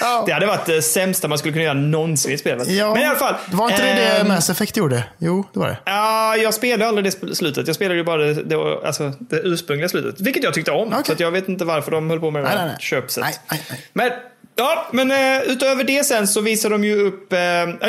var- 0.00 0.06
Ja. 0.08 0.22
det 0.26 0.32
hade 0.32 0.46
varit 0.46 0.66
det 0.66 0.82
sämsta 0.82 1.28
man 1.28 1.38
skulle 1.38 1.52
kunna 1.52 1.64
göra 1.64 1.74
någonsin 1.74 2.32
i 2.32 2.38
spelet. 2.38 2.68
Ja, 2.68 2.94
Men 2.94 3.02
i 3.02 3.06
alla 3.06 3.18
fall. 3.18 3.34
Var 3.52 3.70
inte 3.70 3.82
det 3.82 3.92
det 3.94 4.06
ehm, 4.20 4.28
Mass 4.28 4.50
Effect 4.50 4.76
gjorde? 4.76 5.04
Jo, 5.18 5.44
det 5.52 5.58
var 5.60 5.68
det. 5.68 5.78
Ja, 5.84 6.36
jag 6.36 6.54
spelade 6.54 6.88
aldrig 6.88 7.04
det 7.04 7.34
slutet. 7.36 7.66
Jag 7.66 7.76
spelade 7.76 7.94
ju 7.98 8.04
bara 8.04 8.22
det, 8.24 8.34
det, 8.34 8.56
alltså, 8.86 9.12
det 9.20 9.36
ursprungliga 9.36 9.88
slutet. 9.88 10.20
Vilket 10.20 10.44
jag 10.44 10.54
tyckte 10.54 10.70
om. 10.70 10.92
Okej. 10.98 11.16
Så 11.16 11.22
jag 11.22 11.30
vet 11.30 11.48
inte 11.48 11.64
varför 11.64 11.90
de 11.90 12.10
höll 12.10 12.20
på 12.20 12.30
med 12.30 12.42
det 12.42 12.48
Nej, 12.48 12.56
nej, 12.58 12.66
nej. 12.66 12.76
köpset. 12.80 13.24
Nej, 13.24 13.34
nej, 13.50 13.62
nej. 13.70 13.80
Men, 13.92 14.10
ja, 14.56 14.88
men 14.92 15.10
eh, 15.10 15.42
utöver 15.42 15.84
det 15.84 16.04
sen 16.06 16.28
så 16.28 16.40
visar 16.40 16.70
de 16.70 16.84
ju 16.84 17.00
upp... 17.06 17.32
Eh, 17.32 17.38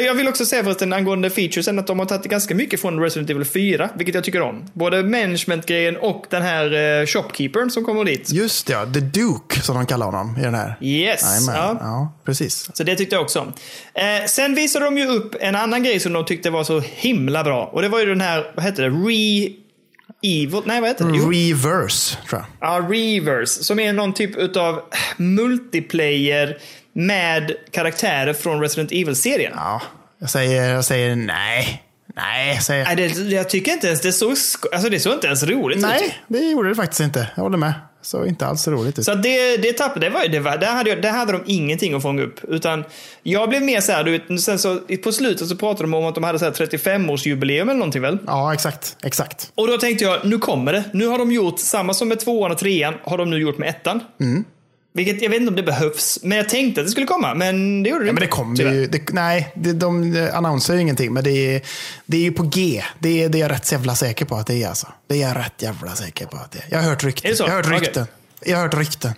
jag 0.04 0.14
vill 0.14 0.28
också 0.28 0.46
säga 0.46 0.64
förresten 0.64 0.94
angående 0.94 1.30
featuresen 1.30 1.80
att 1.80 1.88
de 1.88 2.00
har 2.00 2.06
tagit 2.06 2.24
ganska 2.24 2.56
mycket 2.56 2.82
från 2.82 3.00
Resident 3.02 3.30
Evil 3.30 3.46
4. 3.46 3.90
Vilket 3.96 4.16
jag 4.16 4.24
tycker 4.24 4.42
om. 4.42 4.66
Både 4.74 5.04
management-grejen 5.04 5.98
och 5.98 6.26
den 6.30 6.42
här 6.42 7.00
eh, 7.02 7.06
shopkeepern 7.06 7.70
som 7.70 7.83
kommer 7.84 8.04
dit. 8.06 8.32
Just 8.32 8.68
det, 8.68 8.74
ja. 8.74 8.86
The 8.86 9.00
Duke 9.00 9.62
som 9.62 9.76
de 9.76 9.86
kallar 9.86 10.06
honom 10.06 10.38
i 10.38 10.42
den 10.42 10.54
här. 10.56 10.76
Yes. 10.82 11.22
Ja. 11.48 11.78
ja, 11.80 12.14
precis. 12.26 12.70
Så 12.74 12.84
det 12.84 12.96
tyckte 12.96 13.16
jag 13.16 13.24
också 13.24 13.40
om. 13.40 13.54
Eh, 13.94 14.26
sen 14.28 14.56
visade 14.56 14.86
de 14.86 14.98
ju 14.98 15.08
upp 15.08 15.36
en 15.40 15.56
annan 15.56 15.84
grej 15.84 16.00
som 16.00 16.14
de 16.14 16.26
tyckte 16.26 16.50
var 16.50 16.64
så 16.64 16.80
himla 16.80 17.44
bra. 17.44 17.66
Och 17.66 17.82
det 17.82 17.90
var 17.90 18.00
ju 18.00 18.06
den 18.06 18.22
här, 18.22 18.52
vad 18.56 18.66
hette 18.66 18.82
det? 18.82 18.90
Re-Evil? 18.90 20.62
Nej, 20.66 20.82
vad 20.82 20.90
heter 20.90 21.06
det? 21.06 21.18
Jo. 21.18 21.32
Reverse, 21.32 22.18
tror 22.30 22.42
jag. 22.42 22.70
Ja, 22.70 22.88
Reverse. 22.90 23.64
Som 23.64 23.80
är 23.80 23.94
någon 23.94 24.14
typ 24.14 24.36
utav 24.36 24.82
multiplayer 25.18 26.58
med 26.94 27.52
karaktärer 27.72 28.34
från 28.34 28.62
Resident 28.62 28.92
Evil-serien. 28.92 29.54
Ja, 29.56 29.82
jag 30.20 30.30
säger, 30.30 30.74
jag 30.74 30.86
säger 30.86 31.16
nej. 31.16 31.84
Nej, 32.16 32.62
säger 32.62 32.86
jag. 32.86 32.98
Nej, 32.98 33.10
det, 33.10 33.36
jag 33.36 33.50
tycker 33.50 33.72
inte 33.72 33.88
ens 33.88 34.02
det 34.02 34.12
såg, 34.12 34.32
alltså 34.74 34.90
det 34.90 35.00
såg 35.00 35.14
inte 35.14 35.28
ens 35.28 35.44
roligt 35.44 35.78
ut. 35.78 35.84
Nej, 35.84 36.18
det 36.28 36.40
gjorde 36.40 36.70
det 36.70 36.76
faktiskt 36.76 37.00
inte. 37.00 37.28
Jag 37.36 37.44
håller 37.44 37.58
med. 37.58 37.74
Så 38.02 38.26
inte 38.26 38.46
alls 38.46 38.68
roligt 38.68 39.00
ut. 39.00 39.06
Så 39.06 39.16
det, 39.16 39.58
det 39.58 39.74
tappade, 39.74 40.06
det 40.06 40.10
var, 40.10 40.28
det 40.28 40.40
var, 40.40 40.58
där, 40.58 40.72
hade 40.72 40.90
jag, 40.90 41.02
där 41.02 41.12
hade 41.12 41.32
de 41.32 41.42
ingenting 41.46 41.94
att 41.94 42.02
fånga 42.02 42.24
upp. 42.24 42.40
Utan 42.44 42.84
jag 43.24 43.50
blev 43.50 43.62
mer 43.62 43.82
så 43.82 43.92
här, 43.92 44.04
du 44.04 44.12
vet, 44.12 44.42
sen 44.42 44.60
så, 44.60 44.80
på 45.04 45.12
slutet 45.12 45.48
så 45.48 45.56
pratade 45.56 45.84
de 45.84 45.94
om 45.94 46.06
att 46.06 46.16
de 46.16 46.24
hade 46.24 46.40
så 46.40 46.46
här 46.46 46.52
35-årsjubileum 46.52 47.62
eller 47.62 47.74
någonting 47.74 48.02
väl? 48.02 48.18
Ja, 48.28 48.54
exakt. 48.54 48.98
Exakt. 49.04 49.52
Och 49.56 49.68
då 49.68 49.78
tänkte 49.78 50.06
jag, 50.06 50.26
nu 50.26 50.40
kommer 50.40 50.74
det. 50.74 50.84
Nu 50.94 51.08
har 51.08 51.18
de 51.18 51.32
gjort 51.32 51.60
samma 51.60 51.94
som 51.94 52.08
med 52.08 52.20
tvåan 52.20 52.52
och 52.52 52.58
trean, 52.58 52.94
har 53.04 53.18
de 53.18 53.30
nu 53.30 53.38
gjort 53.38 53.58
med 53.58 53.70
ettan. 53.70 54.00
Mm. 54.20 54.46
Vilket 54.96 55.22
jag 55.22 55.30
vet 55.30 55.40
inte 55.40 55.50
om 55.50 55.56
det 55.56 55.64
behövs, 55.64 56.20
men 56.24 56.38
jag 56.38 56.50
tänkte 56.50 56.82
att 56.82 56.88
det 56.88 56.92
skulle 56.92 57.06
komma, 57.06 57.34
men 57.34 57.84
det 57.84 57.90
gjorde 57.90 58.04
det 58.04 58.08
Ja, 58.08 58.10
inte. 58.10 58.14
men 58.14 58.22
det 58.22 58.28
kommer 58.28 58.74
ju. 58.74 58.88
Det, 58.88 59.14
nej, 59.14 59.52
det, 59.56 59.74
de 59.74 60.30
annonserar 60.34 60.76
ju 60.76 60.82
ingenting, 60.82 61.14
men 61.14 61.24
det 61.24 61.56
är, 61.56 61.62
det 62.06 62.18
är 62.18 62.22
ju 62.22 62.32
på 62.32 62.44
G. 62.44 62.84
Det 63.00 63.24
är, 63.24 63.30
det 63.30 63.38
är 63.38 63.40
jag 63.40 63.52
rätt 63.52 63.72
jävla 63.72 63.96
säker 63.96 64.26
på 64.26 64.36
att 64.36 64.48
det 64.48 64.64
är. 64.64 64.68
Alltså. 64.68 64.88
Det 65.08 65.16
är 65.24 65.28
jag 65.28 65.38
rätt 65.38 65.62
jävla 65.62 65.96
säker 65.96 66.26
på 66.26 66.38
att 66.38 66.52
det 66.52 66.60
är. 66.60 66.66
Jag 66.70 66.82
har 66.82 66.90
hört 66.90 67.04
rykten. 67.04 67.32
Jag 67.40 67.48
har 67.48 67.56
hört 67.56 67.82
rykten. 67.82 68.08
Jag 68.46 68.58
har 68.58 68.64
hört 68.64 68.74
rykten. 68.74 69.12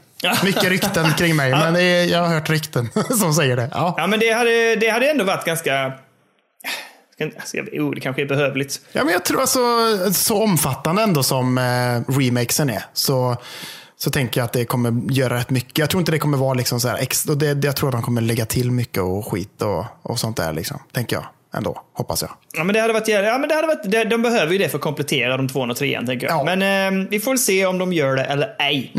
Mycket 0.43 0.63
rykten 0.63 1.13
kring 1.13 1.35
mig, 1.35 1.51
men 1.51 1.75
är, 1.75 2.03
jag 2.03 2.19
har 2.19 2.27
hört 2.27 2.49
rykten 2.49 2.89
som 3.19 3.33
säger 3.33 3.55
det. 3.55 3.69
Ja. 3.71 3.93
Ja, 3.97 4.07
men 4.07 4.19
det 4.19 4.31
hade, 4.31 4.75
det 4.75 4.89
hade 4.89 5.09
ändå 5.11 5.23
varit 5.23 5.45
ganska... 5.45 5.93
Ska, 7.13 7.29
ska, 7.45 7.61
oh, 7.61 7.95
det 7.95 8.01
kanske 8.01 8.21
är 8.21 8.25
behövligt. 8.25 8.81
Ja, 8.91 9.03
men 9.03 9.13
jag 9.13 9.25
tror 9.25 9.41
alltså, 9.41 9.59
så 10.13 10.43
omfattande 10.43 11.01
ändå 11.03 11.23
som 11.23 11.57
eh, 11.57 12.13
remakesen 12.13 12.69
är, 12.69 12.85
så, 12.93 13.37
så 14.05 14.11
tänker 14.11 14.39
jag 14.41 14.45
att 14.45 14.53
det 14.53 14.65
kommer 14.65 15.11
göra 15.11 15.37
rätt 15.37 15.49
mycket. 15.49 15.77
Jag 15.77 15.89
tror 15.89 16.01
inte 16.01 16.11
det 16.11 16.19
kommer 16.19 16.37
vara 16.37 16.53
liksom 16.53 16.79
så 16.79 16.87
här 16.87 16.97
extra, 16.97 17.35
det, 17.35 17.53
det, 17.53 17.67
jag 17.67 17.75
tror 17.75 17.89
att 17.89 17.93
de 17.93 18.01
kommer 18.01 18.21
lägga 18.21 18.45
till 18.45 18.71
mycket 18.71 19.03
och 19.03 19.31
skit 19.31 19.61
och, 19.61 19.85
och 20.01 20.19
sånt 20.19 20.37
där, 20.37 20.53
liksom, 20.53 20.79
tänker 20.91 21.15
jag 21.15 21.25
ändå, 21.55 21.81
hoppas 21.93 22.21
jag. 22.21 22.31
Ja, 22.53 22.63
men 22.63 22.73
det 22.73 22.79
hade 22.81 22.93
varit, 22.93 23.07
ja, 23.07 23.37
men 23.37 23.49
det 23.49 23.55
hade 23.55 23.67
varit, 23.67 24.09
de 24.09 24.21
behöver 24.21 24.51
ju 24.51 24.57
det 24.57 24.69
för 24.69 24.77
att 24.77 24.81
komplettera 24.83 25.37
de 25.37 25.49
tvåan 25.49 25.71
och 25.71 25.77
trean, 25.77 26.05
tänker 26.05 26.27
jag. 26.27 26.47
Ja. 26.47 26.55
Men 26.55 27.01
eh, 27.01 27.07
vi 27.09 27.19
får 27.19 27.35
se 27.37 27.65
om 27.65 27.77
de 27.77 27.93
gör 27.93 28.15
det 28.15 28.23
eller 28.23 28.55
ej. 28.59 28.91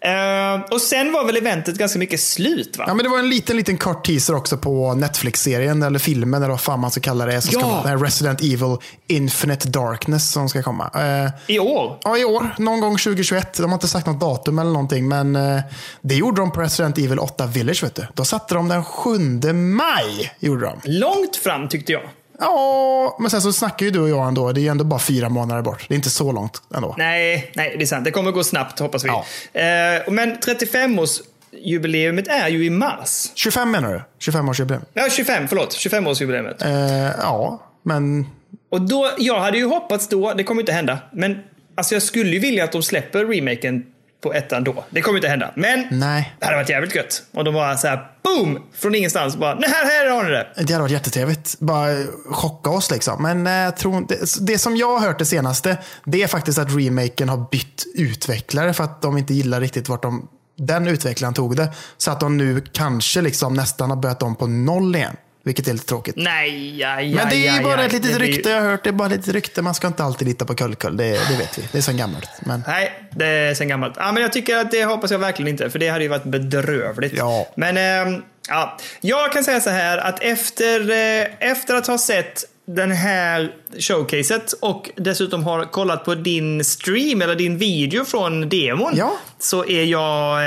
Eh, 0.00 0.60
och 0.70 0.80
sen 0.80 1.12
var 1.12 1.24
väl 1.24 1.36
eventet 1.36 1.74
ganska 1.78 1.98
mycket 1.98 2.20
slut, 2.20 2.76
va? 2.78 2.84
Ja, 2.86 2.94
men 2.94 3.04
det 3.04 3.10
var 3.10 3.18
en 3.18 3.28
liten, 3.28 3.56
liten 3.56 3.76
kort 3.78 4.04
teaser 4.06 4.36
också 4.36 4.56
på 4.56 4.94
Netflix-serien, 4.94 5.82
eller 5.82 5.98
filmen, 5.98 6.42
eller 6.42 6.50
vad 6.50 6.60
fan 6.60 6.80
man 6.80 6.90
ska 6.90 7.00
kalla 7.00 7.26
det. 7.26 7.40
Som 7.40 7.60
Ja. 7.60 7.80
ska 7.82 7.96
Resident 7.96 8.40
Evil 8.40 8.76
Infinite 9.08 9.68
Darkness 9.68 10.32
som 10.32 10.48
ska 10.48 10.62
komma. 10.62 10.90
Eh, 10.94 11.54
I 11.54 11.58
år. 11.58 11.98
Ja, 12.04 12.18
i 12.18 12.24
år. 12.24 12.54
Någon 12.58 12.80
gång 12.80 12.98
2021. 12.98 13.56
De 13.56 13.64
har 13.70 13.74
inte 13.74 13.88
sagt 13.88 14.06
något 14.06 14.20
datum 14.20 14.58
eller 14.58 14.70
någonting, 14.70 15.08
men 15.08 15.36
eh, 15.36 15.60
det 16.02 16.14
gjorde 16.14 16.40
de 16.40 16.52
på 16.52 16.60
Resident 16.60 16.98
Evil 16.98 17.18
8 17.18 17.46
Village. 17.46 17.82
Vet 17.84 17.94
du. 17.94 18.06
Då 18.14 18.24
satte 18.24 18.54
de 18.54 18.68
den 18.68 18.84
7 18.84 19.10
maj. 19.52 20.32
Gjorde 20.40 20.64
de. 20.66 20.78
Långt 20.84 21.36
fram, 21.36 21.68
tyckte 21.68 21.92
jag. 21.92 21.99
Ja, 22.40 23.16
men 23.20 23.30
sen 23.30 23.42
så 23.42 23.52
snackar 23.52 23.86
ju 23.86 23.92
du 23.92 24.00
och 24.00 24.08
jag 24.08 24.28
ändå. 24.28 24.52
Det 24.52 24.60
är 24.60 24.62
ju 24.62 24.68
ändå 24.68 24.84
bara 24.84 25.00
fyra 25.00 25.28
månader 25.28 25.62
bort. 25.62 25.84
Det 25.88 25.94
är 25.94 25.96
inte 25.96 26.10
så 26.10 26.32
långt 26.32 26.62
ändå. 26.74 26.94
Nej, 26.98 27.52
nej, 27.54 27.74
det 27.78 27.84
är 27.84 27.86
sant. 27.86 28.04
Det 28.04 28.10
kommer 28.10 28.30
gå 28.30 28.44
snabbt, 28.44 28.78
hoppas 28.78 29.04
vi. 29.04 29.08
Ja. 29.08 29.24
Eh, 29.52 30.12
men 30.12 30.36
35-årsjubileumet 30.36 32.28
är 32.28 32.48
ju 32.48 32.64
i 32.64 32.70
mars. 32.70 33.30
25 33.34 33.70
menar 33.70 33.92
du? 33.92 34.30
25-årsjubileum? 34.30 34.80
Ja, 34.94 35.08
25, 35.10 35.48
förlåt. 35.48 35.74
25-årsjubileumet. 35.76 36.64
Eh, 36.64 37.14
ja, 37.22 37.62
men 37.82 38.26
Och 38.70 38.80
då, 38.80 39.10
jag 39.18 39.40
hade 39.40 39.58
ju 39.58 39.64
hoppats 39.66 40.08
då, 40.08 40.32
det 40.32 40.44
kommer 40.44 40.62
inte 40.62 40.72
hända, 40.72 40.98
men 41.12 41.38
alltså 41.76 41.94
jag 41.94 42.02
skulle 42.02 42.30
ju 42.30 42.38
vilja 42.38 42.64
att 42.64 42.72
de 42.72 42.82
släpper 42.82 43.24
remaken 43.24 43.84
på 44.20 44.34
ettan 44.34 44.64
då. 44.64 44.84
Det 44.90 45.02
kommer 45.02 45.18
inte 45.18 45.28
hända. 45.28 45.52
Men 45.56 45.86
nej. 45.90 46.34
det 46.38 46.44
hade 46.44 46.56
varit 46.56 46.68
jävligt 46.68 46.94
gött. 46.94 47.22
Och 47.32 47.44
de 47.44 47.54
bara 47.54 47.76
så 47.76 47.86
här, 47.86 48.06
boom! 48.22 48.62
Från 48.72 48.94
ingenstans 48.94 49.36
bara, 49.36 49.54
nej 49.54 49.70
här, 49.70 49.84
här 49.84 50.10
har 50.10 50.24
ni 50.24 50.30
det. 50.30 50.46
Det 50.56 50.72
hade 50.72 50.82
varit 50.82 50.92
jättetrevligt. 50.92 51.56
Bara 51.60 51.88
chocka 52.30 52.70
oss 52.70 52.90
liksom. 52.90 53.22
Men 53.22 53.46
eh, 53.46 53.52
jag 53.52 53.76
tror, 53.76 54.06
det, 54.08 54.46
det 54.46 54.58
som 54.58 54.76
jag 54.76 54.98
har 54.98 55.06
hört 55.06 55.18
det 55.18 55.24
senaste, 55.24 55.78
det 56.04 56.22
är 56.22 56.26
faktiskt 56.26 56.58
att 56.58 56.76
remaken 56.76 57.28
har 57.28 57.48
bytt 57.50 57.84
utvecklare 57.94 58.72
för 58.72 58.84
att 58.84 59.02
de 59.02 59.18
inte 59.18 59.34
gillar 59.34 59.60
riktigt 59.60 59.88
vart 59.88 60.02
de, 60.02 60.28
den 60.58 60.86
utvecklaren 60.86 61.34
tog 61.34 61.56
det. 61.56 61.72
Så 61.96 62.10
att 62.10 62.20
de 62.20 62.36
nu 62.36 62.60
kanske 62.72 63.20
liksom 63.20 63.54
nästan 63.54 63.90
har 63.90 63.96
börjat 63.96 64.22
om 64.22 64.36
på 64.36 64.46
noll 64.46 64.96
igen. 64.96 65.16
Vilket 65.42 65.68
är 65.68 65.72
lite 65.72 65.86
tråkigt. 65.86 66.14
Nej, 66.16 66.78
ja, 66.80 66.96
Men 66.96 67.28
det 67.28 67.36
är 67.36 67.46
ja, 67.46 67.56
ju 67.56 67.62
bara 67.64 67.80
ja. 67.80 67.86
ett 67.86 67.92
litet 67.92 68.16
blir- 68.16 68.26
rykte 68.26 68.50
jag 68.50 68.60
har 68.62 68.70
hört. 68.70 68.84
Det 68.84 68.90
är 68.90 68.92
bara 68.92 69.06
ett 69.06 69.12
litet 69.16 69.34
rykte. 69.34 69.62
Man 69.62 69.74
ska 69.74 69.86
inte 69.86 70.04
alltid 70.04 70.28
lita 70.28 70.44
på 70.44 70.54
kullkull. 70.54 70.96
Det, 70.96 71.04
det 71.04 71.36
vet 71.38 71.58
vi. 71.58 71.62
Det 71.72 71.78
är 71.78 71.82
så 71.82 71.92
gammalt. 71.92 72.30
Men 72.40 72.62
Nej, 72.66 72.92
det 73.10 73.26
är 73.26 73.54
sen 73.54 73.68
gammalt. 73.68 73.94
Ja, 73.96 74.12
men 74.12 74.22
jag 74.22 74.32
tycker 74.32 74.56
att 74.56 74.70
det 74.70 74.84
hoppas 74.84 75.10
jag 75.10 75.18
verkligen 75.18 75.48
inte, 75.48 75.70
för 75.70 75.78
det 75.78 75.88
hade 75.88 76.04
ju 76.04 76.08
varit 76.08 76.24
bedrövligt. 76.24 77.14
Ja. 77.16 77.48
Men 77.56 77.76
ehm, 77.76 78.22
ja, 78.48 78.78
jag 79.00 79.32
kan 79.32 79.44
säga 79.44 79.60
så 79.60 79.70
här 79.70 79.98
att 79.98 80.22
efter, 80.22 80.90
eh, 80.90 81.26
efter 81.50 81.74
att 81.74 81.86
ha 81.86 81.98
sett 81.98 82.44
den 82.66 82.90
här 82.90 83.52
showcaset 83.78 84.52
och 84.52 84.90
dessutom 84.96 85.44
har 85.44 85.64
kollat 85.64 86.04
på 86.04 86.14
din 86.14 86.64
stream 86.64 87.22
eller 87.22 87.34
din 87.34 87.58
video 87.58 88.04
från 88.04 88.48
demon 88.48 88.92
Ja. 88.96 89.12
så 89.38 89.64
är 89.66 89.84
jag, 89.84 90.42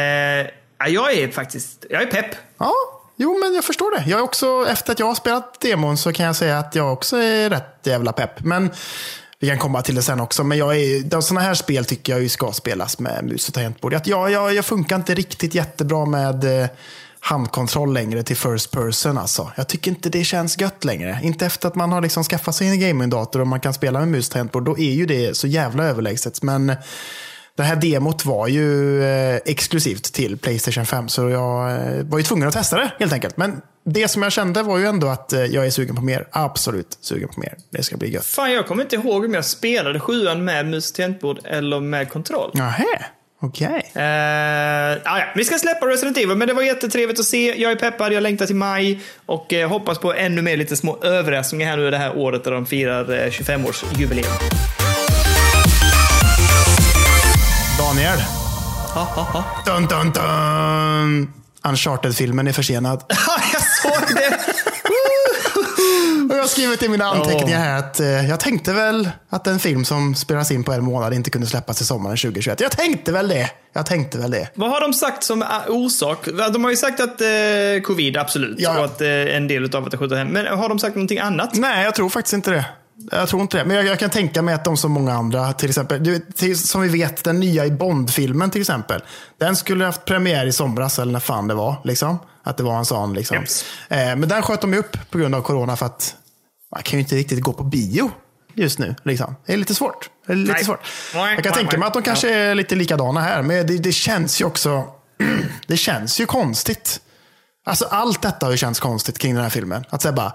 ja, 0.77 0.87
jag 0.87 1.13
är 1.13 1.27
faktiskt, 1.31 1.85
jag 1.89 2.01
är 2.01 2.05
pepp. 2.05 2.35
ja, 2.59 2.71
jo 3.15 3.39
men 3.39 3.55
jag 3.55 3.63
förstår 3.63 3.91
det. 3.91 4.09
Jag 4.09 4.19
är 4.19 4.23
också, 4.23 4.65
efter 4.69 4.91
att 4.91 4.99
jag 4.99 5.05
har 5.05 5.15
spelat 5.15 5.61
demon 5.61 5.97
så 5.97 6.13
kan 6.13 6.25
jag 6.25 6.35
säga 6.35 6.59
att 6.59 6.75
jag 6.75 6.93
också 6.93 7.17
är 7.17 7.49
rätt 7.49 7.79
jävla 7.83 8.11
pepp. 8.11 8.39
Men 8.43 8.71
vi 9.39 9.49
kan 9.49 9.57
komma 9.57 9.81
till 9.81 9.95
det 9.95 10.01
sen 10.01 10.19
också. 10.19 10.43
Men 10.43 10.57
jag 10.57 10.75
är, 10.77 11.21
sådana 11.21 11.41
här 11.41 11.53
spel 11.53 11.85
tycker 11.85 12.13
jag 12.13 12.21
ju 12.21 12.29
ska 12.29 12.51
spelas 12.51 12.99
med 12.99 13.23
mus 13.23 13.47
och 13.47 13.53
tangentbord. 13.53 13.93
Att 13.93 14.07
jag, 14.07 14.31
jag, 14.31 14.53
jag 14.53 14.65
funkar 14.65 14.95
inte 14.95 15.15
riktigt 15.15 15.55
jättebra 15.55 16.05
med 16.05 16.61
eh, 16.61 16.69
handkontroll 17.19 17.93
längre 17.93 18.23
till 18.23 18.37
first 18.37 18.71
person. 18.71 19.17
Alltså. 19.17 19.51
Jag 19.55 19.67
tycker 19.67 19.91
inte 19.91 20.09
det 20.09 20.23
känns 20.23 20.59
gött 20.59 20.83
längre. 20.83 21.19
Inte 21.23 21.45
efter 21.45 21.67
att 21.67 21.75
man 21.75 21.91
har 21.91 22.01
liksom 22.01 22.23
skaffat 22.23 22.55
sig 22.55 22.67
en 22.67 22.79
gamingdator 22.79 23.39
och 23.39 23.47
man 23.47 23.59
kan 23.59 23.73
spela 23.73 23.99
med 23.99 24.07
mus 24.07 24.27
och 24.27 24.33
tangentbord. 24.33 24.65
Då 24.65 24.77
är 24.77 24.91
ju 24.91 25.05
det 25.05 25.37
så 25.37 25.47
jävla 25.47 25.83
överlägset. 25.83 26.43
Men 26.43 26.75
det 27.57 27.63
här 27.63 27.75
demot 27.75 28.25
var 28.25 28.47
ju 28.47 28.99
eh, 29.03 29.35
exklusivt 29.45 30.03
till 30.03 30.37
Playstation 30.37 30.85
5. 30.85 31.09
Så 31.09 31.29
jag 31.29 31.71
eh, 31.71 32.03
var 32.03 32.17
ju 32.17 32.23
tvungen 32.23 32.47
att 32.47 32.53
testa 32.53 32.77
det 32.77 32.91
helt 32.99 33.13
enkelt. 33.13 33.37
Men 33.37 33.61
det 33.85 34.07
som 34.07 34.23
jag 34.23 34.31
kände 34.31 34.63
var 34.63 34.77
ju 34.77 34.85
ändå 34.85 35.07
att 35.07 35.33
eh, 35.33 35.45
jag 35.45 35.65
är 35.65 35.69
sugen 35.69 35.95
på 35.95 36.01
mer. 36.01 36.27
Absolut 36.31 36.97
sugen 37.01 37.29
på 37.29 37.39
mer. 37.39 37.57
Det 37.69 37.83
ska 37.83 37.97
bli 37.97 38.13
gött. 38.13 38.25
Fan, 38.25 38.51
jag 38.51 38.67
kommer 38.67 38.83
inte 38.83 38.95
ihåg 38.95 39.25
om 39.25 39.33
jag 39.33 39.45
spelade 39.45 39.99
sjuan 39.99 40.45
med 40.45 40.65
mus 40.65 40.91
tangentbord 40.91 41.39
eller 41.43 41.79
med 41.79 42.09
kontroll. 42.09 42.51
Nähä, 42.53 43.05
okej. 43.41 43.91
Uh, 43.95 44.03
ja, 45.03 45.23
vi 45.35 45.45
ska 45.45 45.57
släppa 45.57 45.87
Resident 45.87 46.17
Evil, 46.17 46.37
men 46.37 46.47
det 46.47 46.53
var 46.53 46.61
jättetrevligt 46.61 47.19
att 47.19 47.25
se. 47.25 47.61
Jag 47.61 47.71
är 47.71 47.75
peppad, 47.75 48.13
jag 48.13 48.23
längtar 48.23 48.45
till 48.45 48.55
maj 48.55 49.01
och 49.25 49.53
eh, 49.53 49.69
hoppas 49.69 49.99
på 49.99 50.13
ännu 50.13 50.41
mer 50.41 50.57
lite 50.57 50.75
små 50.75 50.97
överraskningar 51.03 51.67
här 51.67 51.77
nu 51.77 51.91
det 51.91 51.97
här 51.97 52.17
året 52.17 52.43
där 52.43 52.51
de 52.51 52.65
firar 52.65 53.11
eh, 53.11 53.29
25-årsjubileum. 53.29 54.82
Daniel. 57.77 58.19
Ha, 58.93 59.03
ha, 59.03 59.21
ha. 59.21 59.43
Dun, 59.65 59.87
dun, 59.87 60.11
dun. 60.11 61.33
Uncharted-filmen 61.63 62.47
är 62.47 62.51
försenad. 62.51 63.03
jag 63.53 63.61
såg 63.61 64.15
det! 64.15 64.39
Och 66.29 66.35
jag 66.35 66.43
har 66.43 66.47
skrivit 66.47 66.83
i 66.83 66.89
mina 66.89 67.05
anteckningar 67.05 67.59
här 67.59 67.79
att 67.79 67.99
eh, 67.99 68.29
jag 68.29 68.39
tänkte 68.39 68.73
väl 68.73 69.09
att 69.29 69.47
en 69.47 69.59
film 69.59 69.85
som 69.85 70.15
spelas 70.15 70.51
in 70.51 70.63
på 70.63 70.71
en 70.71 70.83
månad 70.83 71.13
inte 71.13 71.29
kunde 71.29 71.47
släppas 71.47 71.81
i 71.81 71.85
sommaren 71.85 72.17
2021. 72.17 72.59
Jag 72.59 72.71
tänkte 72.71 73.11
väl 73.11 73.27
det. 73.27 73.49
Jag 73.73 73.85
tänkte 73.85 74.17
väl 74.17 74.31
det. 74.31 74.49
Vad 74.55 74.69
har 74.69 74.81
de 74.81 74.93
sagt 74.93 75.23
som 75.23 75.43
orsak? 75.67 76.27
De 76.53 76.63
har 76.63 76.71
ju 76.71 76.77
sagt 76.77 76.99
att 76.99 77.21
eh, 77.21 77.27
covid, 77.83 78.17
absolut. 78.17 78.55
Ja. 78.59 78.79
Och 78.79 78.85
att 78.85 79.01
eh, 79.01 79.07
en 79.09 79.47
del 79.47 79.75
av 79.75 79.85
att 79.85 79.91
det 79.91 79.97
skjuter 79.97 80.15
hem. 80.15 80.27
Men 80.27 80.57
har 80.57 80.69
de 80.69 80.79
sagt 80.79 80.95
någonting 80.95 81.19
annat? 81.19 81.53
Nej, 81.53 81.83
jag 81.83 81.95
tror 81.95 82.09
faktiskt 82.09 82.33
inte 82.33 82.51
det. 82.51 82.65
Jag 83.11 83.29
tror 83.29 83.41
inte 83.41 83.57
det. 83.57 83.65
Men 83.65 83.77
jag, 83.77 83.85
jag 83.85 83.99
kan 83.99 84.09
tänka 84.09 84.41
mig 84.41 84.53
att 84.53 84.65
de 84.65 84.77
som 84.77 84.91
många 84.91 85.13
andra, 85.13 85.53
till 85.53 85.69
exempel, 85.69 86.03
du, 86.03 86.19
till, 86.19 86.59
som 86.59 86.81
vi 86.81 86.89
vet, 86.89 87.23
den 87.23 87.39
nya 87.39 87.65
i 87.65 87.71
Bond-filmen 87.71 88.49
till 88.49 88.61
exempel. 88.61 89.01
Den 89.37 89.55
skulle 89.55 89.85
haft 89.85 90.05
premiär 90.05 90.45
i 90.45 90.51
somras, 90.51 90.99
eller 90.99 91.13
när 91.13 91.19
fan 91.19 91.47
det 91.47 91.53
var. 91.53 91.75
Liksom. 91.83 92.19
Att 92.43 92.57
det 92.57 92.63
var 92.63 92.77
en 92.77 92.85
sån. 92.85 93.13
Liksom. 93.13 93.37
Yes. 93.37 93.65
Eh, 93.89 93.97
men 93.97 94.29
den 94.29 94.41
sköt 94.41 94.61
de 94.61 94.73
upp 94.73 94.97
på 95.09 95.17
grund 95.17 95.35
av 95.35 95.41
corona 95.41 95.75
för 95.75 95.85
att 95.85 96.15
man 96.75 96.83
kan 96.83 96.99
ju 96.99 97.03
inte 97.03 97.15
riktigt 97.15 97.41
gå 97.41 97.53
på 97.53 97.63
bio 97.63 98.11
just 98.53 98.79
nu. 98.79 98.95
Liksom. 99.03 99.35
Det 99.45 99.53
är 99.53 99.57
lite 99.57 99.75
svårt. 99.75 100.09
Är 100.27 100.35
lite 100.35 100.53
Nej. 100.53 100.65
svårt. 100.65 100.79
Jag 101.13 101.43
kan 101.43 101.53
tänka 101.53 101.77
mig 101.77 101.87
att 101.87 101.93
de 101.93 102.03
kanske 102.03 102.33
är 102.33 102.55
lite 102.55 102.75
likadana 102.75 103.21
här, 103.21 103.41
men 103.41 103.67
det, 103.67 103.77
det 103.77 103.91
känns 103.91 104.41
ju 104.41 104.45
också 104.45 104.87
det 105.67 105.77
känns 105.77 106.19
ju 106.19 106.25
konstigt. 106.25 106.99
Alltså 107.65 107.85
allt 107.85 108.21
detta 108.21 108.45
har 108.45 108.51
ju 108.51 108.57
känts 108.57 108.79
konstigt 108.79 109.17
kring 109.17 109.33
den 109.33 109.43
här 109.43 109.49
filmen. 109.49 109.85
Att 109.89 110.01
säga 110.01 110.11
bara, 110.11 110.33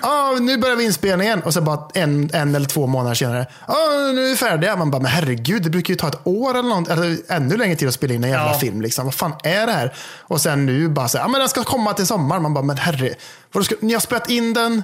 ah, 0.00 0.32
nu 0.32 0.56
börjar 0.58 0.76
vi 0.76 0.84
inspelningen 0.84 1.42
och 1.42 1.54
så 1.54 1.60
bara 1.60 1.88
en, 1.94 2.30
en 2.32 2.54
eller 2.54 2.68
två 2.68 2.86
månader 2.86 3.14
senare, 3.14 3.46
ah, 3.66 4.12
nu 4.14 4.24
är 4.24 4.28
vi 4.30 4.36
färdiga. 4.36 4.76
Man 4.76 4.90
bara, 4.90 5.02
men 5.02 5.10
herregud, 5.10 5.62
det 5.62 5.70
brukar 5.70 5.92
ju 5.92 5.96
ta 5.96 6.08
ett 6.08 6.20
år 6.26 6.50
eller 6.58 6.68
något, 6.68 6.88
eller 6.88 7.16
ännu 7.28 7.56
längre 7.56 7.76
tid 7.76 7.88
att 7.88 7.94
spela 7.94 8.14
in 8.14 8.24
en 8.24 8.30
jävla 8.30 8.52
Ja. 8.52 8.58
film. 8.58 8.80
Liksom. 8.80 9.04
Vad 9.04 9.14
fan 9.14 9.32
är 9.42 9.66
det 9.66 9.72
här? 9.72 9.94
Och 10.20 10.40
sen 10.40 10.66
nu 10.66 10.88
bara 10.88 11.08
så 11.08 11.18
ah, 11.18 11.28
men 11.28 11.40
den 11.40 11.48
ska 11.48 11.64
komma 11.64 11.92
till 11.92 12.06
sommar. 12.06 12.40
Man 12.40 12.54
bara, 12.54 12.64
men 12.64 12.76
herre, 12.76 13.14
ska, 13.64 13.74
ni 13.80 13.92
har 13.92 14.00
spelat 14.00 14.30
in 14.30 14.52
den 14.54 14.82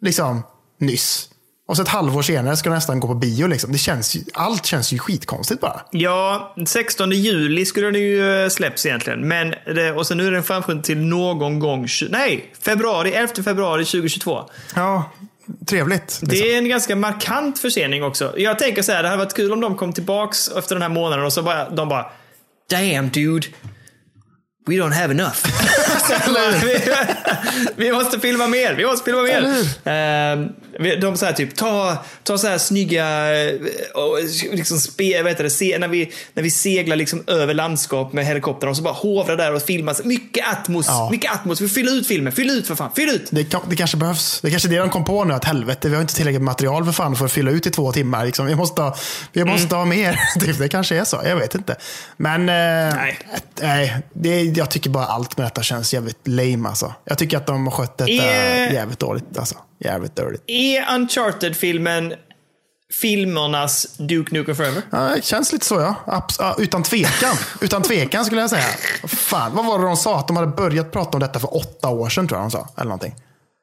liksom 0.00 0.42
nyss. 0.80 1.28
Och 1.66 1.76
så 1.76 1.82
ett 1.82 1.88
halvår 1.88 2.22
senare 2.22 2.56
ska 2.56 2.68
den 2.68 2.76
nästan 2.76 3.00
gå 3.00 3.08
på 3.08 3.14
bio. 3.14 3.46
Liksom. 3.46 3.72
Det 3.72 3.78
känns 3.78 4.16
ju, 4.16 4.20
allt 4.32 4.66
känns 4.66 4.92
ju 4.92 4.98
skitkonstigt 4.98 5.60
bara. 5.60 5.80
Ja, 5.90 6.54
16 6.66 7.10
juli 7.10 7.64
skulle 7.64 7.86
den 7.86 8.00
ju 8.00 8.42
eh, 8.42 8.48
släpps 8.48 8.86
egentligen. 8.86 9.28
Men 9.28 9.54
det, 9.66 9.92
och 9.92 10.06
sen 10.06 10.16
nu 10.16 10.26
är 10.26 10.30
den 10.30 10.42
framskjuten 10.42 10.82
till 10.82 10.98
någon 10.98 11.58
gång, 11.58 11.88
nej, 12.10 12.52
februari, 12.60 13.12
11 13.12 13.42
februari 13.44 13.84
2022. 13.84 14.50
Ja, 14.74 15.10
trevligt. 15.66 16.02
liksom. 16.02 16.28
Det 16.28 16.54
är 16.54 16.58
en 16.58 16.68
ganska 16.68 16.96
markant 16.96 17.58
försening 17.58 18.04
också. 18.04 18.34
Jag 18.36 18.58
tänker 18.58 18.82
så 18.82 18.92
här, 18.92 19.02
det 19.02 19.08
hade 19.08 19.24
varit 19.24 19.34
kul 19.34 19.52
om 19.52 19.60
de 19.60 19.76
kom 19.76 19.92
tillbaks 19.92 20.48
efter 20.48 20.74
den 20.74 20.82
här 20.82 20.88
månaden 20.88 21.24
och 21.24 21.32
så 21.32 21.42
bara, 21.42 21.70
de 21.70 21.88
bara 21.88 22.06
Damn 22.70 23.08
dude. 23.08 23.46
We 24.68 24.74
don't 24.74 24.92
have 24.92 25.14
enough. 25.14 25.36
Så 26.08 26.14
vi, 27.76 27.92
måste 27.92 28.20
filma 28.20 28.46
mer, 28.46 28.74
vi 28.74 28.86
måste 28.86 29.04
filma 29.04 29.22
mer. 29.22 29.66
Ehm, 29.84 30.48
de 31.00 31.16
säger 31.16 31.32
typ, 31.32 31.56
ta, 31.56 32.04
ta 32.22 32.38
så 32.38 32.46
här 32.48 32.58
snygga, 32.58 33.06
eh, 33.44 33.54
och 33.94 34.18
liksom 34.52 34.78
spe, 34.80 35.22
vet 35.22 35.38
du, 35.38 35.50
se, 35.50 35.78
när, 35.78 35.88
vi, 35.88 36.12
när 36.34 36.42
vi 36.42 36.50
seglar 36.50 36.96
liksom 36.96 37.24
över 37.26 37.54
landskap 37.54 38.12
med 38.12 38.26
helikoptern 38.26 38.70
och 38.70 38.76
så 38.76 38.82
bara 38.82 38.94
hovra 38.94 39.36
där 39.36 39.54
och 39.54 39.62
filma. 39.62 39.94
Mycket 40.04 40.44
atmos, 40.52 40.86
Ja. 40.88 41.08
mycket 41.10 41.32
atmos. 41.32 41.60
Vi 41.60 41.68
fyller 41.68 41.92
ut 41.92 42.06
filmen, 42.06 42.32
fyll 42.32 42.50
ut 42.50 42.66
för 42.66 42.74
fan, 42.74 42.90
fyll 42.96 43.08
ut. 43.08 43.28
Det, 43.30 43.56
det 43.68 43.76
kanske 43.76 43.96
behövs. 43.96 44.40
Det 44.40 44.50
kanske 44.50 44.68
är 44.68 44.70
det 44.70 44.78
de 44.78 44.90
kom 44.90 45.04
på 45.04 45.24
nu, 45.24 45.34
att 45.34 45.44
helvete, 45.44 45.88
vi 45.88 45.94
har 45.94 46.02
inte 46.02 46.14
tillräckligt 46.14 46.42
material 46.42 46.84
för 46.84 46.92
fan 46.92 47.16
för 47.16 47.24
att 47.24 47.32
fylla 47.32 47.50
ut 47.50 47.66
i 47.66 47.70
två 47.70 47.92
timmar. 47.92 48.26
Liksom. 48.26 48.46
Vi 48.46 48.54
måste 48.54 48.82
ha, 48.82 48.96
vi 49.32 49.44
måste 49.44 49.74
ha 49.74 49.84
mer. 49.84 50.20
Typ, 50.40 50.58
det 50.58 50.68
kanske 50.68 50.96
är 50.96 51.04
så, 51.04 51.20
jag 51.24 51.36
vet 51.36 51.54
inte. 51.54 51.76
Men 52.16 52.40
eh, 52.40 52.96
Nej. 52.96 53.18
nej, 53.60 53.96
det, 54.12 54.55
jag 54.56 54.70
tycker 54.70 54.90
bara 54.90 55.04
allt 55.06 55.36
med 55.36 55.46
detta 55.46 55.62
känns 55.62 55.94
jävligt 55.94 56.28
lame. 56.28 56.68
Alltså. 56.68 56.94
Jag 57.04 57.18
tycker 57.18 57.36
att 57.36 57.46
de 57.46 57.66
har 57.66 57.70
skött 57.72 57.98
detta 57.98 58.10
Är- 58.12 58.70
jävligt 58.72 58.98
dåligt. 58.98 59.38
Alltså. 59.38 59.54
Jävligt 59.80 60.16
dåligt. 60.16 60.42
Är 60.46 60.94
Uncharted-filmen 60.94 62.14
filmernas 62.92 63.86
Duke 63.98 64.34
Nukem 64.34 64.56
Forever? 64.56 64.82
Ja, 64.90 64.98
det 64.98 65.24
känns 65.24 65.52
lite 65.52 65.66
så 65.66 65.80
ja. 65.80 65.94
Abs- 66.06 66.36
ja 66.38 66.54
utan 66.58 66.82
tvekan. 66.82 67.36
utan 67.60 67.82
tvekan 67.82 68.24
skulle 68.24 68.40
jag 68.40 68.50
säga. 68.50 68.64
Fan, 69.04 69.54
vad 69.54 69.66
var 69.66 69.78
det 69.78 69.84
de 69.84 69.96
sa? 69.96 70.18
Att 70.18 70.26
de 70.26 70.36
hade 70.36 70.48
börjat 70.48 70.92
prata 70.92 71.10
om 71.16 71.20
detta 71.20 71.38
för 71.38 71.56
åtta 71.56 71.88
år 71.88 72.08
sedan 72.08 72.28
tror 72.28 72.40
jag 72.40 72.44
de 72.44 72.50
sa. 72.50 72.68
Eller 72.76 72.84
någonting. 72.84 73.14